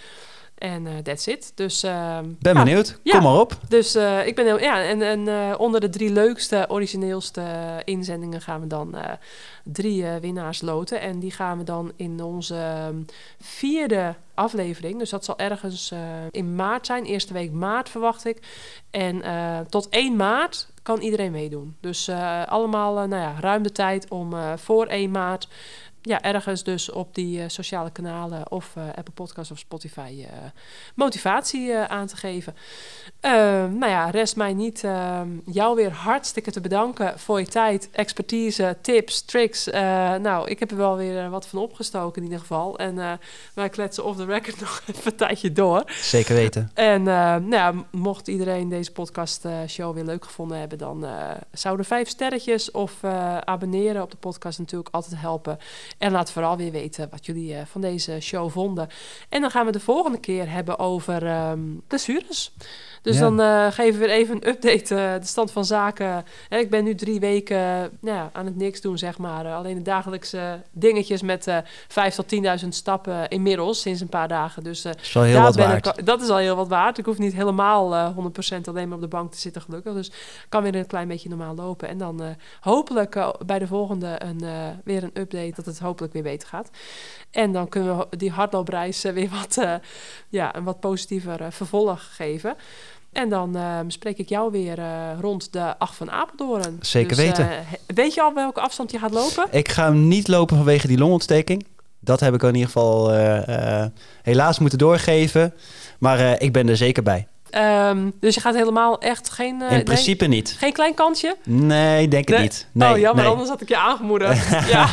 En 0.62 0.86
uh, 0.86 0.98
that's 0.98 1.28
it. 1.28 1.52
Dus, 1.56 1.84
uh, 1.84 2.20
ben 2.40 2.54
ja, 2.54 2.64
benieuwd. 2.64 3.00
Ja. 3.04 3.12
Kom 3.12 3.24
maar 3.24 3.40
op. 3.40 3.58
Dus 3.68 3.96
uh, 3.96 4.28
ik 4.28 4.36
ben 4.36 4.46
heel, 4.46 4.60
ja, 4.60 4.84
en, 4.84 5.02
en 5.02 5.20
uh, 5.28 5.54
onder 5.58 5.82
de 5.82 5.90
drie 5.90 6.12
leukste, 6.12 6.66
origineelste 6.68 7.44
inzendingen 7.84 8.42
gaan 8.42 8.62
we 8.62 8.68
dan 8.68 8.96
drie 9.64 10.06
winnaars 10.06 10.62
loten. 10.62 11.02
En 11.02 11.20
die 11.20 11.32
gaan 11.32 11.58
we 11.58 11.64
dan 11.64 11.92
in 11.96 12.24
onze 12.24 12.86
um, 12.88 13.06
vierde 13.40 14.16
aflevering. 14.34 15.00
Dus 15.00 15.10
dat 15.10 15.26
zal 15.26 15.38
ergens 15.38 15.94
in 16.32 16.56
maart 16.56 16.86
zijn, 16.86 17.06
eerste 17.06 17.34
week 17.34 17.52
maart 17.52 17.90
verwacht 17.90 18.26
ik. 18.26 18.40
En 18.92 19.24
tot 19.70 19.90
1 19.90 20.16
maart 20.16 20.68
kan 20.84 21.00
iedereen 21.00 21.32
meedoen. 21.32 21.76
Dus 21.80 22.10
allemaal 22.46 22.94
nou 22.94 23.22
ja, 23.22 23.36
ruim 23.40 23.64
de 23.64 23.72
tijd 23.72 24.10
om 24.10 24.34
voor 24.58 24.86
1 24.86 25.12
maart 25.12 25.48
ja, 26.02 26.22
ergens 26.22 26.64
dus 26.64 26.92
op 26.92 27.16
die 27.16 27.40
uh, 27.40 27.44
sociale 27.48 27.92
kanalen 27.92 28.52
of 28.52 28.74
uh, 28.78 28.84
Apple 28.96 29.14
Podcasts 29.14 29.52
of 29.52 29.60
Spotify 29.60 30.16
uh, 30.18 30.26
motivatie 30.96 31.76
aan 31.76 32.08
te 32.08 32.16
geven. 32.16 32.56
Ehm, 33.20 33.78
nou 33.78 33.92
ja, 33.92 34.10
rest 34.10 34.36
mij 34.36 34.54
niet 34.54 34.84
ehm, 34.84 35.28
jou 35.46 35.76
weer 35.76 35.92
hartstikke 35.92 36.52
te 36.52 36.62
bedanken 36.62 37.20
voor 37.20 37.40
je 37.40 37.46
tijd, 37.46 37.90
expertise, 37.92 38.78
tips, 38.82 39.22
tricks. 39.22 39.70
Eh, 39.70 39.82
nou, 40.16 40.50
ik 40.50 40.60
heb 40.60 40.72
er 40.72 40.78
wel 40.78 40.96
weer 40.98 41.30
wat 41.30 41.48
van 41.48 41.60
opgestoken 41.60 42.18
in 42.18 42.24
ieder 42.24 42.40
geval. 42.40 42.78
En 42.78 43.00
eh, 43.00 43.12
wij 43.54 43.70
kletsen 43.70 44.04
off 44.04 44.18
the 44.18 44.26
record 44.26 44.60
nog 44.62 44.82
even 44.88 45.12
een 45.12 45.18
tijdje 45.18 45.52
door. 45.52 45.84
Zeker 45.88 46.36
weten. 46.36 46.72
En 46.74 47.04
nou 47.04 47.50
ja, 47.52 47.74
mocht 47.92 48.28
iedereen 48.28 48.70
deze 48.70 48.92
podcast 48.92 49.48
show 49.68 49.94
weer 49.94 50.04
leuk 50.04 50.26
gevonden 50.26 50.60
hebben, 50.60 50.78
dan 50.78 51.06
zouden 51.52 51.86
vijf 51.86 52.08
sterretjes 52.08 52.72
of 52.72 53.04
abonneren 53.44 54.02
op 54.02 54.12
de 54.12 54.18
podcast 54.18 54.60
natuurlijk 54.60 54.96
altijd 54.96 55.22
helpen. 55.22 55.58
En 55.98 56.12
laat 56.12 56.32
vooral 56.32 56.58
weer 56.58 56.72
weten 56.72 57.10
wat 57.10 57.26
jullie 57.26 57.54
uh, 57.54 57.62
van 57.66 57.82
deze 57.82 58.20
show 58.20 58.52
vonden. 58.52 58.88
En 59.30 59.42
dan 59.42 59.52
gaan 59.52 59.66
we 59.66 59.72
de 59.72 59.80
volgende 59.80 60.20
keer 60.20 60.52
hebben 60.52 60.80
over 60.80 61.48
um, 61.50 61.82
blessures. 61.88 62.52
Dus 63.02 63.16
Ja. 63.16 63.22
dan 63.22 63.40
eh, 63.42 63.72
geven 63.72 64.00
we 64.00 64.06
weer 64.06 64.16
even 64.16 64.36
een 64.36 64.48
update, 64.50 64.96
eh, 64.96 65.14
de 65.20 65.26
stand 65.26 65.52
van 65.52 65.66
zaken. 65.66 66.26
Hè, 66.50 66.58
ik 66.58 66.70
ben 66.70 66.84
nu 66.84 66.96
drie 66.96 67.20
weken 67.20 67.58
eh, 67.58 67.64
nou 68.00 68.18
ja, 68.18 68.30
aan 68.34 68.46
het 68.46 68.56
niks 68.56 68.82
doen, 68.82 68.98
zeg 68.98 69.18
maar. 69.18 69.46
Alleen 69.46 69.76
de 69.76 69.82
dagelijkse 69.82 70.62
dingetjes 70.72 71.22
met 71.22 71.48
5 71.88 72.16
tot 72.16 72.28
10.000 72.28 72.68
stappen 72.76 73.28
inmiddels, 73.30 73.82
sinds 73.82 74.02
een 74.02 74.10
paar 74.10 74.28
dagen. 74.28 74.64
Dus 74.64 74.82
Dat 74.82 74.98
is 75.02 75.14
heel 75.14 75.24
daar 75.34 75.42
wat 75.42 75.56
ben 75.56 75.68
waard. 75.68 75.86
ik, 76.00 76.06
dat 76.06 76.22
is 76.22 76.30
al 76.30 76.38
heel 76.38 76.56
wat 76.56 76.68
waard. 76.68 76.98
Ik 76.98 77.06
hoef 77.06 77.18
niet 77.18 77.34
helemaal 77.34 77.94
eh 77.96 78.16
100% 78.58 78.68
alleen 78.68 78.88
maar 78.88 78.96
op 78.98 79.02
de 79.04 79.08
bank 79.08 79.32
te 79.32 79.40
zitten, 79.40 79.62
gelukkig. 79.62 79.94
Dus 79.94 80.08
ik 80.08 80.46
kan 80.50 80.64
weer 80.64 80.76
een 80.76 80.88
klein 80.88 81.08
beetje 81.08 81.30
normaal 81.30 81.56
lopen. 81.56 81.88
En 81.88 81.98
dan 81.98 82.22
hopelijk 82.62 83.32
bij 83.46 83.60
de 83.60 83.68
volgende 83.68 84.16
een, 84.18 84.42
weer 84.84 85.04
een 85.04 85.12
update, 85.14 85.54
dat 85.56 85.66
het 85.66 85.80
hopelijk 85.80 86.14
weer 86.14 86.24
beter 86.24 86.48
gaat. 86.48 86.70
En 87.32 87.52
dan 87.52 87.70
kunnen 87.70 87.98
we 87.98 88.18
die 88.18 88.32
hardloopreis 88.32 89.02
weer 89.02 89.30
wat, 89.30 89.66
ja, 90.30 90.56
een 90.56 90.64
wat 90.64 90.80
positiever 90.80 91.52
vervolg 91.52 92.16
geven. 92.16 92.56
En 93.12 93.30
dan 93.30 93.56
eh, 93.56 93.80
spreek 93.88 94.18
ik 94.18 94.30
jou 94.30 94.52
weer 94.52 94.80
eh, 94.80 95.10
rond 95.20 95.54
de 95.54 95.78
8 95.78 95.96
van 95.96 96.12
Apeldoorn. 96.12 96.78
Zeker 96.82 97.16
Dus, 97.16 97.26
weten. 97.26 97.50
eh, 97.50 97.58
weet 97.88 98.14
je 98.14 98.22
al 98.22 98.34
welke 98.34 98.60
afstand 98.62 98.92
je 98.92 99.00
gaat 99.00 99.12
lopen? 99.12 99.48
Ik 99.52 99.70
ga 99.70 99.86
hem 99.86 100.08
niet 100.08 100.28
lopen 100.28 100.56
vanwege 100.58 100.88
die 100.88 100.98
longontsteking. 100.98 101.66
Dat 102.00 102.20
heb 102.20 102.34
ik 102.34 102.42
in 102.44 102.48
ieder 102.48 102.66
geval 102.66 103.14
eh, 103.14 103.86
helaas 104.22 104.60
moeten 104.60 104.78
doorgeven. 104.78 105.54
Maar 106.00 106.42
ik 106.42 106.54
ben 106.54 106.70
er 106.70 106.78
zeker 106.78 107.04
bij. 107.04 107.28
Ehm, 107.52 107.98
dus 108.20 108.36
je 108.36 108.42
gaat 108.42 108.56
helemaal 108.56 109.00
echt 109.00 109.30
geen... 109.30 109.62
eh, 109.62 109.68
in 109.68 109.74
nee, 109.76 109.84
principe 109.84 110.26
niet. 110.26 110.56
geen 110.60 110.74
klein 110.74 110.94
kansje? 110.94 111.36
Nee, 111.44 112.08
denk 112.08 112.28
het 112.28 112.38
Nee? 112.38 112.46
niet. 112.46 112.68
Nee, 112.72 112.92
oh, 112.94 112.98
jammer, 112.98 113.24
nee. 113.24 113.32
anders 113.32 113.50
had 113.50 113.62
ik 113.62 113.68
je 113.70 113.78
aangemoedigd. 113.78 114.48
ja, 114.72 114.88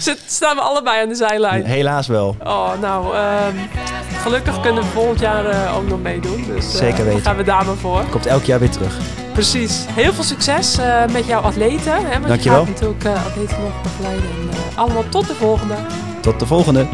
Zit, 0.00 0.22
staan 0.26 0.56
we 0.56 0.62
allebei 0.62 1.02
aan 1.02 1.08
de 1.08 1.14
zijlijn. 1.14 1.64
Helaas 1.64 2.06
wel. 2.06 2.36
Oh, 2.44 2.70
nou, 2.80 3.14
ehm, 3.14 3.56
gelukkig 4.22 4.60
kunnen 4.60 4.82
we 4.82 4.88
volgend 4.88 5.20
jaar 5.20 5.46
eh, 5.46 5.76
ook 5.76 5.88
nog 5.88 6.02
meedoen. 6.02 6.44
Dus 6.46 6.64
eh, 6.64 6.70
Zeker 6.80 6.96
weten. 6.96 7.12
dan 7.12 7.20
gaan 7.22 7.36
we 7.36 7.42
daar 7.42 7.64
maar 7.66 7.76
voor. 7.76 8.04
Komt 8.10 8.26
elk 8.26 8.44
jaar 8.44 8.58
weer 8.58 8.70
terug. 8.70 8.98
Precies. 9.32 9.84
Heel 9.90 10.12
veel 10.12 10.24
succes 10.24 10.78
met 11.12 11.26
jouw 11.26 11.40
atleten. 11.40 11.92
Hè, 11.94 12.12
want 12.12 12.26
Dankjewel. 12.26 12.60
je 12.60 12.66
gaat 12.66 12.80
natuurlijk 12.80 13.04
atleten 13.26 13.56
nog 13.62 13.82
begeleiden. 13.82 14.24
En, 14.24 14.48
allemaal 14.76 15.04
tot 15.08 15.26
de 15.26 15.34
volgende. 15.34 15.74
Tot 16.20 16.38
de 16.40 16.46
volgende. 16.46 16.86